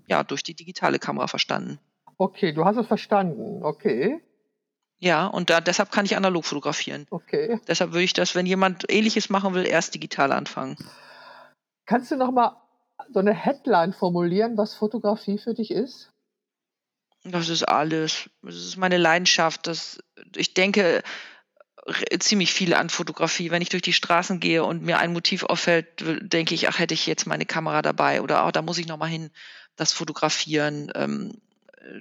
ja 0.08 0.24
durch 0.24 0.42
die 0.42 0.54
digitale 0.54 0.98
Kamera 0.98 1.28
verstanden. 1.28 1.78
Okay, 2.18 2.52
du 2.52 2.64
hast 2.64 2.76
es 2.76 2.88
verstanden. 2.88 3.62
Okay. 3.62 4.20
Ja, 4.98 5.26
und 5.26 5.50
da, 5.50 5.60
deshalb 5.60 5.92
kann 5.92 6.04
ich 6.04 6.16
analog 6.16 6.44
fotografieren. 6.44 7.06
Okay. 7.10 7.60
Deshalb 7.68 7.92
würde 7.92 8.04
ich 8.04 8.12
das, 8.12 8.34
wenn 8.34 8.46
jemand 8.46 8.84
Ähnliches 8.90 9.30
machen 9.30 9.54
will, 9.54 9.66
erst 9.66 9.94
digital 9.94 10.32
anfangen. 10.32 10.76
Kannst 11.86 12.10
du 12.10 12.16
noch 12.16 12.32
mal 12.32 12.56
so 13.12 13.20
eine 13.20 13.32
Headline 13.32 13.92
formulieren, 13.92 14.56
was 14.56 14.74
Fotografie 14.74 15.38
für 15.38 15.54
dich 15.54 15.70
ist? 15.70 16.11
Das 17.24 17.48
ist 17.48 17.62
alles. 17.64 18.30
Das 18.42 18.56
ist 18.56 18.76
meine 18.76 18.98
Leidenschaft. 18.98 19.66
Das, 19.66 20.02
ich 20.34 20.54
denke 20.54 21.02
ziemlich 22.20 22.52
viel 22.52 22.74
an 22.74 22.90
Fotografie. 22.90 23.50
Wenn 23.50 23.62
ich 23.62 23.68
durch 23.68 23.82
die 23.82 23.92
Straßen 23.92 24.40
gehe 24.40 24.64
und 24.64 24.82
mir 24.82 24.98
ein 24.98 25.12
Motiv 25.12 25.44
auffällt, 25.44 25.86
denke 26.20 26.54
ich, 26.54 26.68
ach, 26.68 26.78
hätte 26.78 26.94
ich 26.94 27.06
jetzt 27.06 27.26
meine 27.26 27.46
Kamera 27.46 27.82
dabei 27.82 28.22
oder 28.22 28.46
oh, 28.46 28.50
da 28.50 28.62
muss 28.62 28.78
ich 28.78 28.86
nochmal 28.86 29.08
hin, 29.08 29.30
das 29.76 29.92
fotografieren. 29.92 30.92
Ähm, 30.94 31.40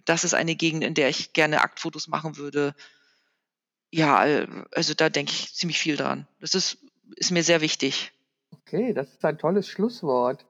das 0.06 0.24
ist 0.24 0.36
eine 0.36 0.56
Gegend, 0.56 0.84
in 0.84 0.94
der 0.94 1.10
ich 1.10 1.34
gerne 1.34 1.62
Aktfotos 1.62 2.08
machen 2.08 2.38
würde. 2.38 2.76
Ja, 3.90 4.24
also 4.72 4.94
da 4.94 5.10
denke 5.10 5.32
ich 5.32 5.54
ziemlich 5.56 5.80
viel 5.80 5.98
dran. 5.98 6.28
Das 6.40 6.54
ist, 6.54 6.78
ist 7.16 7.32
mir 7.32 7.44
sehr 7.44 7.62
wichtig. 7.62 8.12
Okay, 8.52 8.94
das 8.94 9.12
ist 9.12 9.26
ein 9.26 9.38
tolles 9.38 9.68
Schlusswort. 9.68 10.46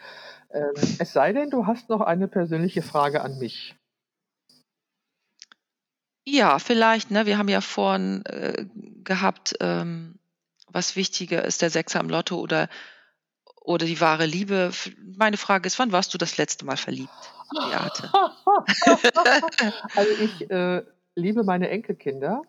Ähm, 0.52 0.74
es 1.00 1.14
sei 1.14 1.32
denn, 1.32 1.50
du 1.50 1.66
hast 1.66 1.90
noch 1.90 2.02
eine 2.02 2.28
persönliche 2.28 2.82
Frage 2.82 3.22
an 3.22 3.40
mich. 3.40 3.76
Ja, 6.26 6.60
vielleicht, 6.60 7.12
ne? 7.12 7.26
Wir 7.26 7.38
haben 7.38 7.48
ja 7.48 7.62
vorhin 7.62 8.24
äh, 8.26 8.66
gehabt, 9.04 9.56
ähm, 9.60 10.20
was 10.68 10.96
wichtiger 10.96 11.44
ist, 11.44 11.62
der 11.62 11.70
Sechser 11.70 12.00
im 12.00 12.10
Lotto 12.10 12.40
oder, 12.40 12.70
oder 13.62 13.86
die 13.86 14.00
wahre 14.00 14.26
Liebe. 14.26 14.72
Meine 15.18 15.38
Frage 15.38 15.68
ist, 15.68 15.80
wann 15.80 15.92
warst 15.92 16.14
du 16.14 16.18
das 16.18 16.38
letzte 16.38 16.66
Mal 16.66 16.78
verliebt, 16.78 17.10
Beate? 17.52 18.12
also 19.96 20.12
ich 20.22 20.50
äh, 20.52 20.84
liebe 21.16 21.44
meine 21.44 21.70
Enkelkinder 21.70 22.44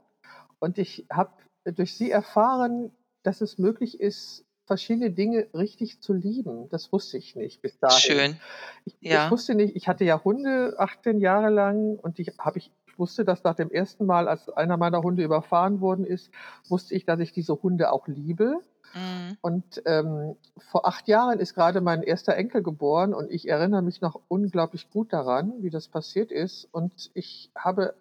und 0.59 0.79
ich 0.79 1.07
habe 1.11 1.33
durch 1.64 1.97
sie 1.97 2.11
erfahren, 2.11 2.93
dass 3.23 3.41
es 3.41 3.57
möglich 3.59 4.01
ist, 4.01 4.45
verschiedene 4.66 5.11
Dinge 5.11 5.49
richtig 5.55 6.01
zu 6.01 6.12
lieben. 6.12 6.68
Das 6.68 6.93
wusste 6.93 7.18
ich 7.18 7.37
nicht 7.37 7.62
bis 7.62 7.79
dahin. 7.79 7.99
Schön. 7.99 8.41
Ich, 8.85 8.97
ja. 9.01 9.25
ich 9.25 9.31
wusste 9.31 9.55
nicht, 9.55 9.75
ich 9.77 9.89
hatte 9.89 10.05
ja 10.05 10.23
Hunde 10.23 10.77
18 10.79 11.20
Jahre 11.20 11.51
lang 11.51 11.97
und 11.97 12.18
die 12.18 12.27
habe 12.39 12.59
ich 12.59 12.70
ich 12.82 12.82
wusste, 12.99 13.24
dass 13.24 13.45
nach 13.45 13.55
dem 13.55 13.70
ersten 13.70 14.07
Mal, 14.07 14.28
als 14.28 14.49
einer 14.49 14.76
meiner 14.76 15.03
Hunde 15.03 15.22
überfahren 15.22 15.80
worden 15.80 16.05
ist, 16.05 16.30
wusste 16.68 16.95
ich, 16.95 17.05
dass 17.05 17.20
ich 17.20 17.32
diese 17.32 17.62
Hunde 17.62 17.93
auch 17.93 18.07
liebe. 18.09 18.61
Mhm. 18.95 19.36
Und 19.40 19.82
ähm, 19.86 20.36
vor 20.59 20.86
acht 20.86 21.09
Jahren 21.09 21.38
ist 21.38 21.55
gerade 21.55 21.80
mein 21.80 22.03
erster 22.03 22.36
Enkel 22.36 22.62
geboren 22.62 23.14
und 23.14 23.30
ich 23.30 23.49
erinnere 23.49 23.82
mich 23.82 24.01
noch 24.01 24.20
unglaublich 24.28 24.90
gut 24.90 25.12
daran, 25.12 25.62
wie 25.62 25.70
das 25.70 25.88
passiert 25.88 26.30
ist. 26.30 26.68
Und 26.72 27.11
ich 27.14 27.51
habe 27.57 27.95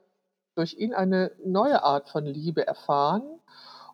durch 0.55 0.73
ihn 0.73 0.93
eine 0.93 1.31
neue 1.45 1.83
Art 1.83 2.09
von 2.09 2.25
Liebe 2.25 2.67
erfahren 2.67 3.23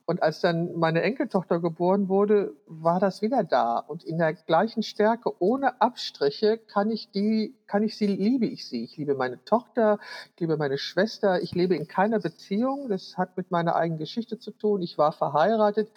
und 0.07 0.23
als 0.23 0.39
dann 0.39 0.73
meine 0.79 1.01
Enkeltochter 1.01 1.59
geboren 1.59 2.07
wurde, 2.07 2.55
war 2.65 3.01
das 3.01 3.21
wieder 3.21 3.43
da. 3.43 3.77
Und 3.77 4.05
in 4.05 4.17
der 4.17 4.33
gleichen 4.33 4.81
Stärke, 4.81 5.33
ohne 5.39 5.81
Abstriche, 5.81 6.57
kann 6.57 6.89
ich 6.89 7.11
die, 7.11 7.53
kann 7.67 7.83
ich 7.83 7.97
sie, 7.97 8.07
liebe 8.07 8.45
ich 8.45 8.65
sie. 8.65 8.83
Ich 8.83 8.97
liebe 8.97 9.15
meine 9.15 9.43
Tochter, 9.43 9.99
ich 10.33 10.39
liebe 10.39 10.57
meine 10.57 10.77
Schwester. 10.77 11.41
Ich 11.41 11.53
lebe 11.53 11.75
in 11.75 11.87
keiner 11.87 12.19
Beziehung. 12.19 12.89
Das 12.89 13.17
hat 13.17 13.37
mit 13.37 13.51
meiner 13.51 13.75
eigenen 13.75 13.99
Geschichte 13.99 14.39
zu 14.39 14.51
tun. 14.51 14.81
Ich 14.81 14.97
war 14.97 15.11
verheiratet. 15.11 15.91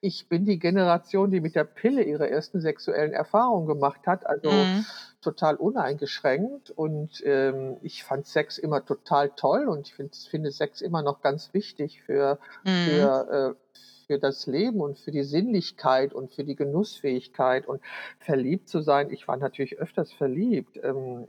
Ich 0.00 0.28
bin 0.28 0.44
die 0.44 0.58
Generation, 0.58 1.30
die 1.30 1.40
mit 1.40 1.54
der 1.54 1.64
Pille 1.64 2.02
ihre 2.02 2.28
ersten 2.30 2.60
sexuellen 2.60 3.12
Erfahrungen 3.12 3.66
gemacht 3.66 4.06
hat. 4.06 4.26
Also, 4.26 4.50
mhm 4.50 4.84
total 5.24 5.56
uneingeschränkt 5.56 6.70
und 6.70 7.22
ähm, 7.24 7.78
ich 7.82 8.04
fand 8.04 8.26
Sex 8.26 8.58
immer 8.58 8.84
total 8.84 9.30
toll 9.30 9.68
und 9.68 9.88
ich 9.88 9.94
find, 9.94 10.14
finde 10.14 10.52
Sex 10.52 10.82
immer 10.82 11.02
noch 11.02 11.22
ganz 11.22 11.54
wichtig 11.54 12.02
für, 12.02 12.38
mhm. 12.64 12.84
für, 12.86 13.56
äh, 13.56 13.78
für 14.06 14.18
das 14.18 14.46
Leben 14.46 14.80
und 14.80 14.98
für 14.98 15.10
die 15.10 15.24
Sinnlichkeit 15.24 16.12
und 16.12 16.32
für 16.32 16.44
die 16.44 16.56
Genussfähigkeit 16.56 17.66
und 17.66 17.80
verliebt 18.18 18.68
zu 18.68 18.80
sein. 18.80 19.10
Ich 19.10 19.28
war 19.28 19.36
natürlich 19.36 19.78
öfters 19.78 20.12
verliebt. 20.12 20.78
Ähm, 20.82 21.26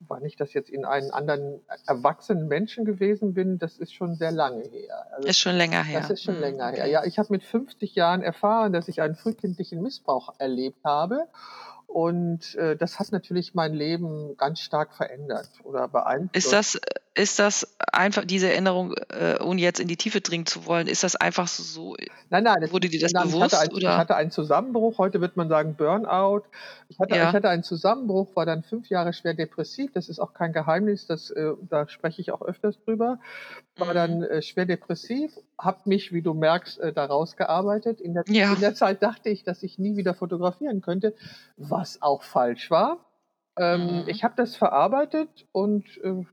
wann 0.00 0.24
ich 0.24 0.36
das 0.36 0.52
jetzt 0.52 0.70
in 0.70 0.84
einen 0.84 1.10
anderen 1.10 1.60
erwachsenen 1.86 2.48
Menschen 2.48 2.84
gewesen 2.84 3.34
bin, 3.34 3.58
das 3.58 3.78
ist 3.78 3.92
schon 3.92 4.14
sehr 4.14 4.32
lange 4.32 4.64
her. 4.64 5.06
Also, 5.12 5.28
ist 5.28 5.38
schon 5.38 5.56
länger 5.56 5.82
her. 5.82 6.00
Das 6.00 6.10
ist 6.10 6.22
schon 6.22 6.36
mhm. 6.36 6.40
länger 6.40 6.68
her. 6.70 6.86
Ja, 6.86 7.04
ich 7.04 7.18
habe 7.18 7.28
mit 7.30 7.42
50 7.42 7.94
Jahren 7.94 8.22
erfahren, 8.22 8.72
dass 8.72 8.88
ich 8.88 9.00
einen 9.00 9.14
frühkindlichen 9.14 9.82
Missbrauch 9.82 10.34
erlebt 10.38 10.84
habe 10.84 11.28
und 11.86 12.56
äh, 12.56 12.76
das 12.76 12.98
hat 12.98 13.12
natürlich 13.12 13.54
mein 13.54 13.72
Leben 13.72 14.36
ganz 14.36 14.60
stark 14.60 14.94
verändert 14.94 15.48
oder 15.62 15.86
beeinflusst. 15.86 16.34
Ist 16.34 16.52
das, 16.52 16.80
ist 17.14 17.38
das 17.38 17.76
einfach 17.92 18.24
diese 18.24 18.50
Erinnerung, 18.50 18.94
äh, 19.10 19.38
ohne 19.40 19.60
jetzt 19.60 19.78
in 19.78 19.86
die 19.86 19.96
Tiefe 19.96 20.20
dringen 20.20 20.46
zu 20.46 20.66
wollen, 20.66 20.88
ist 20.88 21.04
das 21.04 21.14
einfach 21.14 21.46
so? 21.46 21.96
Nein, 22.30 22.42
nein. 22.42 22.56
Das, 22.60 22.72
wurde 22.72 22.88
dir 22.88 23.00
das 23.00 23.12
nein, 23.12 23.28
bewusst? 23.28 23.52
Ich 23.52 23.58
hatte, 23.60 23.70
ein, 23.70 23.76
oder? 23.76 23.92
ich 23.92 23.96
hatte 23.96 24.16
einen 24.16 24.32
Zusammenbruch, 24.32 24.98
heute 24.98 25.20
wird 25.20 25.36
man 25.36 25.48
sagen 25.48 25.76
Burnout. 25.76 26.42
Ich 26.88 26.98
hatte, 26.98 27.14
ja. 27.14 27.28
ich 27.28 27.34
hatte 27.34 27.48
einen 27.48 27.62
Zusammenbruch, 27.62 28.34
war 28.34 28.46
dann 28.46 28.64
fünf 28.64 28.88
Jahre 28.88 29.12
schwer 29.12 29.34
depressiv. 29.34 29.92
Das 29.92 30.08
ist 30.08 30.18
auch 30.18 30.34
kein 30.34 30.52
Geheimnis, 30.52 31.06
das, 31.06 31.30
äh, 31.30 31.52
da 31.68 31.88
spreche 31.88 32.20
ich 32.20 32.32
auch 32.32 32.42
öfters 32.42 32.80
drüber. 32.84 33.20
War 33.76 33.90
mhm. 33.90 33.94
dann 33.94 34.22
äh, 34.24 34.42
schwer 34.42 34.66
depressiv, 34.66 35.32
habe 35.58 35.78
mich, 35.84 36.12
wie 36.12 36.22
du 36.22 36.34
merkst, 36.34 36.80
äh, 36.80 36.92
da 36.92 37.04
rausgearbeitet. 37.04 38.00
In 38.00 38.14
der, 38.14 38.24
ja. 38.26 38.52
in 38.52 38.60
der 38.60 38.74
Zeit 38.74 39.02
dachte 39.02 39.28
ich, 39.28 39.44
dass 39.44 39.62
ich 39.62 39.78
nie 39.78 39.96
wieder 39.96 40.14
fotografieren 40.14 40.80
könnte, 40.80 41.14
was 41.74 42.00
auch 42.00 42.22
falsch 42.22 42.70
war. 42.70 43.04
Ähm, 43.58 44.02
mhm. 44.02 44.08
Ich 44.08 44.24
habe 44.24 44.34
das 44.36 44.56
verarbeitet 44.56 45.46
und 45.52 45.84
äh, 46.02 46.24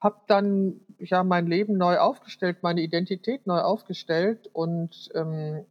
habe 0.00 0.20
dann 0.26 0.80
ja 0.98 1.22
mein 1.22 1.46
Leben 1.46 1.76
neu 1.76 1.98
aufgestellt, 1.98 2.62
meine 2.62 2.80
Identität 2.80 3.46
neu 3.46 3.60
aufgestellt 3.60 4.48
und 4.52 5.10
ähm, 5.14 5.66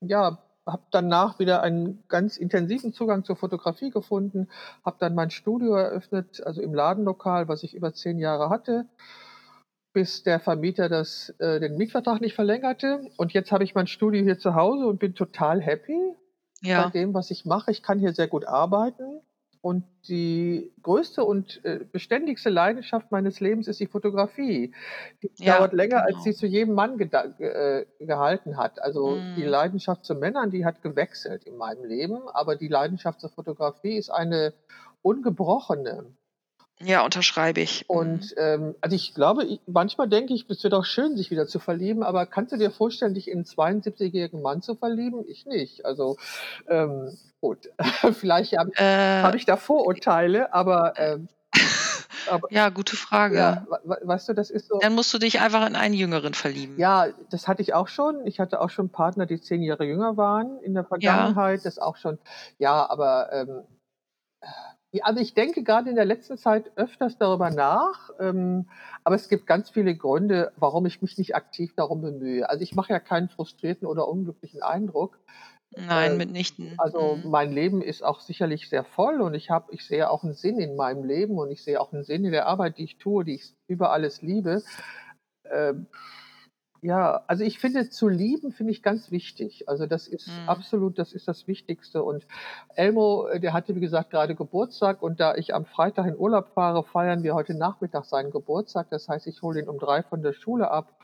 ja, 0.00 0.38
habe 0.64 0.82
danach 0.92 1.40
wieder 1.40 1.62
einen 1.62 2.04
ganz 2.08 2.36
intensiven 2.36 2.92
Zugang 2.92 3.24
zur 3.24 3.34
Fotografie 3.34 3.90
gefunden, 3.90 4.48
habe 4.84 4.96
dann 5.00 5.14
mein 5.16 5.30
Studio 5.30 5.74
eröffnet, 5.74 6.40
also 6.44 6.62
im 6.62 6.72
Ladenlokal, 6.72 7.48
was 7.48 7.64
ich 7.64 7.74
über 7.74 7.92
zehn 7.94 8.18
Jahre 8.18 8.48
hatte, 8.48 8.86
bis 9.92 10.22
der 10.22 10.38
Vermieter 10.38 10.88
das, 10.88 11.30
äh, 11.40 11.58
den 11.58 11.76
Mietvertrag 11.76 12.20
nicht 12.20 12.34
verlängerte. 12.36 13.00
Und 13.16 13.32
jetzt 13.32 13.50
habe 13.50 13.64
ich 13.64 13.74
mein 13.74 13.88
Studio 13.88 14.22
hier 14.22 14.38
zu 14.38 14.54
Hause 14.54 14.86
und 14.86 15.00
bin 15.00 15.16
total 15.16 15.60
happy 15.60 16.14
ja. 16.62 16.84
bei 16.84 16.90
dem, 16.90 17.14
was 17.14 17.30
ich 17.30 17.44
mache. 17.44 17.70
Ich 17.70 17.82
kann 17.82 17.98
hier 17.98 18.12
sehr 18.12 18.28
gut 18.28 18.46
arbeiten. 18.46 19.20
Und 19.62 19.84
die 20.08 20.72
größte 20.82 21.22
und 21.22 21.62
äh, 21.66 21.80
beständigste 21.92 22.48
Leidenschaft 22.48 23.12
meines 23.12 23.40
Lebens 23.40 23.68
ist 23.68 23.78
die 23.78 23.86
Fotografie. 23.86 24.72
Die 25.22 25.30
ja, 25.36 25.58
dauert 25.58 25.74
länger, 25.74 26.02
genau. 26.02 26.16
als 26.16 26.24
sie 26.24 26.32
zu 26.32 26.46
jedem 26.46 26.74
Mann 26.74 26.98
äh, 26.98 27.84
gehalten 27.98 28.56
hat. 28.56 28.80
Also 28.80 29.16
mm. 29.16 29.34
die 29.36 29.42
Leidenschaft 29.42 30.06
zu 30.06 30.14
Männern, 30.14 30.50
die 30.50 30.64
hat 30.64 30.80
gewechselt 30.80 31.44
in 31.44 31.58
meinem 31.58 31.84
Leben, 31.84 32.26
aber 32.32 32.56
die 32.56 32.68
Leidenschaft 32.68 33.20
zur 33.20 33.28
Fotografie 33.28 33.98
ist 33.98 34.08
eine 34.08 34.54
ungebrochene. 35.02 36.06
Ja, 36.82 37.04
unterschreibe 37.04 37.60
ich. 37.60 37.84
Und 37.88 38.34
mhm. 38.36 38.36
ähm, 38.38 38.74
also 38.80 38.96
ich 38.96 39.14
glaube, 39.14 39.44
ich, 39.44 39.60
manchmal 39.66 40.08
denke 40.08 40.32
ich, 40.32 40.46
es 40.48 40.64
wäre 40.64 40.70
doch 40.70 40.86
schön, 40.86 41.16
sich 41.16 41.30
wieder 41.30 41.46
zu 41.46 41.58
verlieben, 41.58 42.02
aber 42.02 42.24
kannst 42.24 42.52
du 42.52 42.56
dir 42.56 42.70
vorstellen, 42.70 43.12
dich 43.12 43.28
in 43.28 43.38
einen 43.38 43.44
72-jährigen 43.44 44.40
Mann 44.40 44.62
zu 44.62 44.74
verlieben? 44.74 45.24
Ich 45.28 45.44
nicht. 45.44 45.84
Also 45.84 46.16
ähm, 46.68 47.16
gut, 47.42 47.70
vielleicht 48.14 48.56
habe 48.56 48.70
äh, 48.76 49.22
hab 49.22 49.34
ich 49.34 49.44
da 49.44 49.58
Vorurteile, 49.58 50.54
aber, 50.54 50.94
ähm, 50.96 51.28
aber 52.30 52.50
ja, 52.50 52.70
gute 52.70 52.96
Frage. 52.96 53.36
Ja, 53.36 53.66
weißt 53.84 54.30
du, 54.30 54.32
das 54.32 54.48
ist 54.48 54.68
so. 54.68 54.78
Dann 54.78 54.94
musst 54.94 55.12
du 55.12 55.18
dich 55.18 55.40
einfach 55.40 55.66
in 55.66 55.76
einen 55.76 55.94
Jüngeren 55.94 56.32
verlieben. 56.32 56.78
Ja, 56.78 57.08
das 57.30 57.46
hatte 57.46 57.60
ich 57.60 57.74
auch 57.74 57.88
schon. 57.88 58.26
Ich 58.26 58.40
hatte 58.40 58.58
auch 58.58 58.70
schon 58.70 58.88
Partner, 58.88 59.26
die 59.26 59.40
zehn 59.40 59.62
Jahre 59.62 59.84
jünger 59.84 60.16
waren 60.16 60.58
in 60.62 60.72
der 60.72 60.84
Vergangenheit. 60.84 61.58
Ja. 61.60 61.64
Das 61.64 61.78
auch 61.78 61.96
schon. 61.96 62.18
Ja, 62.58 62.88
aber 62.88 63.30
ähm, 63.34 63.64
also 65.02 65.20
ich 65.20 65.34
denke 65.34 65.62
gerade 65.62 65.88
in 65.88 65.96
der 65.96 66.04
letzten 66.04 66.36
Zeit 66.36 66.72
öfters 66.76 67.16
darüber 67.16 67.50
nach, 67.50 68.10
ähm, 68.18 68.68
aber 69.04 69.14
es 69.14 69.28
gibt 69.28 69.46
ganz 69.46 69.70
viele 69.70 69.94
Gründe, 69.94 70.52
warum 70.56 70.86
ich 70.86 71.00
mich 71.00 71.16
nicht 71.16 71.36
aktiv 71.36 71.72
darum 71.76 72.00
bemühe. 72.00 72.48
Also 72.48 72.62
ich 72.62 72.74
mache 72.74 72.92
ja 72.92 72.98
keinen 72.98 73.28
frustrierten 73.28 73.86
oder 73.86 74.08
unglücklichen 74.08 74.62
Eindruck. 74.62 75.18
Nein, 75.76 76.12
äh, 76.12 76.16
mitnichten. 76.16 76.74
Also 76.78 77.20
mhm. 77.22 77.30
mein 77.30 77.52
Leben 77.52 77.82
ist 77.82 78.02
auch 78.02 78.20
sicherlich 78.20 78.68
sehr 78.68 78.84
voll 78.84 79.20
und 79.20 79.34
ich 79.34 79.50
habe, 79.50 79.72
ich 79.72 79.86
sehe 79.86 80.10
auch 80.10 80.24
einen 80.24 80.34
Sinn 80.34 80.58
in 80.58 80.74
meinem 80.74 81.04
Leben 81.04 81.38
und 81.38 81.52
ich 81.52 81.62
sehe 81.62 81.80
auch 81.80 81.92
einen 81.92 82.02
Sinn 82.02 82.24
in 82.24 82.32
der 82.32 82.46
Arbeit, 82.46 82.78
die 82.78 82.84
ich 82.84 82.98
tue, 82.98 83.24
die 83.24 83.36
ich 83.36 83.54
über 83.68 83.92
alles 83.92 84.22
liebe. 84.22 84.62
Ähm, 85.48 85.86
ja, 86.82 87.22
also 87.26 87.44
ich 87.44 87.58
finde, 87.58 87.90
zu 87.90 88.08
lieben 88.08 88.52
finde 88.52 88.72
ich 88.72 88.82
ganz 88.82 89.10
wichtig. 89.10 89.68
Also 89.68 89.86
das 89.86 90.08
ist 90.08 90.28
mhm. 90.28 90.48
absolut, 90.48 90.98
das 90.98 91.12
ist 91.12 91.28
das 91.28 91.46
Wichtigste. 91.46 92.02
Und 92.02 92.26
Elmo, 92.74 93.26
äh, 93.26 93.38
der 93.38 93.52
hatte, 93.52 93.74
wie 93.74 93.80
gesagt, 93.80 94.10
gerade 94.10 94.34
Geburtstag 94.34 95.02
und 95.02 95.20
da 95.20 95.34
ich 95.34 95.54
am 95.54 95.66
Freitag 95.66 96.06
in 96.06 96.16
Urlaub 96.16 96.48
fahre, 96.54 96.82
feiern 96.82 97.22
wir 97.22 97.34
heute 97.34 97.54
Nachmittag 97.54 98.06
seinen 98.06 98.30
Geburtstag. 98.30 98.88
Das 98.90 99.08
heißt, 99.08 99.26
ich 99.26 99.42
hole 99.42 99.60
ihn 99.60 99.68
um 99.68 99.78
drei 99.78 100.02
von 100.02 100.22
der 100.22 100.32
Schule 100.32 100.70
ab 100.70 100.94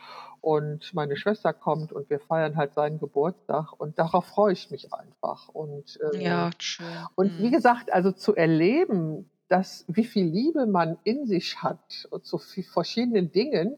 und 0.41 0.95
meine 0.95 1.17
Schwester 1.17 1.53
kommt 1.53 1.93
und 1.93 2.09
wir 2.09 2.21
feiern 2.21 2.57
halt 2.57 2.73
seinen 2.73 2.99
Geburtstag 2.99 3.73
und 3.79 3.99
darauf 3.99 4.25
freue 4.25 4.55
ich 4.55 4.71
mich 4.71 4.95
einfach. 4.95 5.49
Und, 5.49 5.99
ähm, 6.13 6.21
ja, 6.21 6.51
schön. 6.59 6.87
Und 7.17 7.39
wie 7.39 7.49
mhm. 7.49 7.53
gesagt, 7.53 7.93
also 7.93 8.13
zu 8.13 8.35
erleben, 8.35 9.29
dass 9.49 9.85
wie 9.89 10.05
viel 10.05 10.27
Liebe 10.27 10.67
man 10.67 10.99
in 11.05 11.27
sich 11.27 11.63
hat 11.63 12.09
zu 12.23 12.39
verschiedenen 12.39 13.31
Dingen, 13.31 13.77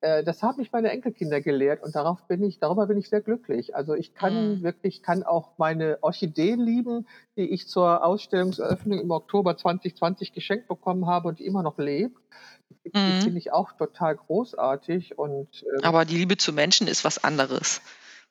das 0.00 0.42
haben 0.42 0.58
mich 0.58 0.72
meine 0.72 0.90
Enkelkinder 0.90 1.40
gelehrt 1.40 1.82
und 1.82 1.94
darauf 1.94 2.22
bin 2.28 2.42
ich, 2.44 2.58
darüber 2.58 2.86
bin 2.86 2.98
ich 2.98 3.08
sehr 3.08 3.20
glücklich. 3.20 3.74
Also 3.74 3.94
ich 3.94 4.14
kann 4.14 4.58
mhm. 4.58 4.62
wirklich, 4.62 5.02
kann 5.02 5.22
auch 5.22 5.52
meine 5.58 5.98
Orchideen 6.02 6.60
lieben, 6.60 7.06
die 7.36 7.50
ich 7.50 7.68
zur 7.68 8.04
Ausstellungseröffnung 8.04 9.00
im 9.00 9.10
Oktober 9.10 9.56
2020 9.56 10.32
geschenkt 10.32 10.68
bekommen 10.68 11.06
habe 11.06 11.28
und 11.28 11.38
die 11.38 11.46
immer 11.46 11.62
noch 11.62 11.78
lebt. 11.78 12.18
mhm. 12.84 13.22
finde 13.22 13.38
ich 13.38 13.52
auch 13.52 13.72
total 13.72 14.16
großartig. 14.16 15.18
Und, 15.18 15.64
ähm, 15.64 15.80
Aber 15.82 16.04
die 16.04 16.16
Liebe 16.16 16.36
zu 16.36 16.52
Menschen 16.52 16.88
ist 16.88 17.04
was 17.04 17.22
anderes. 17.22 17.80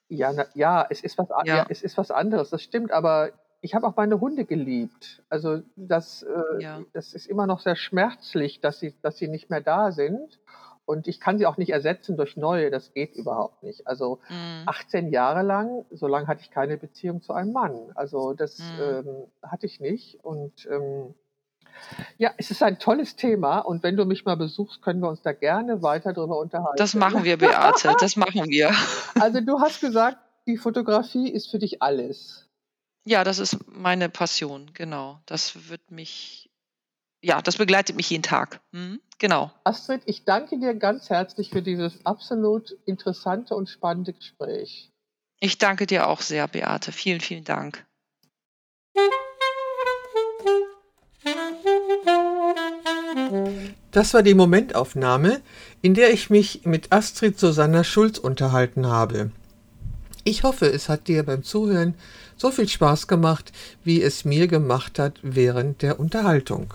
Ja, 0.08 0.32
na, 0.32 0.46
ja, 0.54 0.86
es 0.88 1.02
ist 1.02 1.18
was, 1.18 1.28
ja. 1.44 1.56
ja. 1.56 1.66
es 1.68 1.82
ist 1.82 1.98
was 1.98 2.10
anderes, 2.10 2.50
das 2.50 2.62
stimmt, 2.62 2.92
aber 2.92 3.32
ich 3.60 3.74
habe 3.74 3.86
auch 3.86 3.96
meine 3.96 4.20
Hunde 4.20 4.44
geliebt. 4.44 5.22
Also 5.28 5.62
das, 5.74 6.22
äh, 6.22 6.62
ja. 6.62 6.80
das 6.92 7.14
ist 7.14 7.26
immer 7.26 7.46
noch 7.46 7.60
sehr 7.60 7.74
schmerzlich, 7.74 8.60
dass 8.60 8.78
sie, 8.78 8.94
dass 9.02 9.16
sie 9.16 9.28
nicht 9.28 9.50
mehr 9.50 9.60
da 9.60 9.90
sind. 9.90 10.38
Und 10.86 11.08
ich 11.08 11.20
kann 11.20 11.36
sie 11.36 11.46
auch 11.46 11.56
nicht 11.56 11.70
ersetzen 11.70 12.16
durch 12.16 12.36
neue, 12.36 12.70
das 12.70 12.94
geht 12.94 13.16
überhaupt 13.16 13.62
nicht. 13.62 13.86
Also 13.86 14.20
mhm. 14.28 14.62
18 14.66 15.10
Jahre 15.10 15.42
lang, 15.42 15.84
so 15.90 16.06
lange 16.06 16.28
hatte 16.28 16.42
ich 16.42 16.50
keine 16.50 16.76
Beziehung 16.78 17.22
zu 17.22 17.32
einem 17.32 17.52
Mann. 17.52 17.90
Also 17.94 18.32
das 18.32 18.58
mhm. 18.58 18.82
ähm, 18.82 19.06
hatte 19.42 19.66
ich 19.66 19.80
nicht. 19.80 20.24
Und 20.24 20.66
ähm, 20.70 21.14
ja, 22.18 22.30
es 22.36 22.50
ist 22.50 22.62
ein 22.62 22.78
tolles 22.78 23.16
Thema 23.16 23.58
und 23.58 23.82
wenn 23.82 23.96
du 23.96 24.04
mich 24.04 24.24
mal 24.24 24.36
besuchst, 24.36 24.82
können 24.82 25.00
wir 25.00 25.08
uns 25.08 25.22
da 25.22 25.32
gerne 25.32 25.82
weiter 25.82 26.12
darüber 26.12 26.38
unterhalten. 26.38 26.76
Das 26.78 26.94
machen 26.94 27.24
wir, 27.24 27.36
Beate, 27.38 27.94
das 28.00 28.16
machen 28.16 28.48
wir. 28.48 28.72
Also 29.20 29.40
du 29.40 29.60
hast 29.60 29.80
gesagt, 29.80 30.18
die 30.46 30.56
Fotografie 30.56 31.28
ist 31.28 31.50
für 31.50 31.58
dich 31.58 31.82
alles. 31.82 32.48
Ja, 33.04 33.24
das 33.24 33.38
ist 33.38 33.58
meine 33.68 34.08
Passion, 34.08 34.70
genau. 34.74 35.20
Das 35.26 35.68
wird 35.68 35.90
mich, 35.90 36.50
ja, 37.26 37.42
das 37.42 37.56
begleitet 37.56 37.96
mich 37.96 38.08
jeden 38.08 38.22
Tag. 38.22 38.60
Mhm, 38.70 39.00
genau. 39.18 39.50
Astrid, 39.64 40.02
ich 40.06 40.24
danke 40.24 40.60
dir 40.60 40.74
ganz 40.74 41.10
herzlich 41.10 41.50
für 41.50 41.60
dieses 41.60 42.06
absolut 42.06 42.76
interessante 42.86 43.56
und 43.56 43.68
spannende 43.68 44.12
Gespräch. 44.12 44.92
Ich 45.40 45.58
danke 45.58 45.86
dir 45.86 46.06
auch 46.06 46.20
sehr, 46.20 46.46
Beate. 46.46 46.92
Vielen, 46.92 47.20
vielen 47.20 47.42
Dank. 47.42 47.84
Das 53.90 54.14
war 54.14 54.22
die 54.22 54.34
Momentaufnahme, 54.34 55.40
in 55.82 55.94
der 55.94 56.12
ich 56.12 56.30
mich 56.30 56.64
mit 56.64 56.92
Astrid 56.92 57.40
Susanna 57.40 57.82
Schulz 57.82 58.18
unterhalten 58.18 58.86
habe. 58.86 59.32
Ich 60.22 60.44
hoffe, 60.44 60.66
es 60.66 60.88
hat 60.88 61.08
dir 61.08 61.24
beim 61.24 61.42
Zuhören 61.42 61.94
so 62.36 62.50
viel 62.50 62.68
Spaß 62.68 63.08
gemacht, 63.08 63.52
wie 63.82 64.00
es 64.00 64.24
mir 64.24 64.46
gemacht 64.46 64.98
hat 64.98 65.14
während 65.22 65.82
der 65.82 65.98
Unterhaltung. 65.98 66.74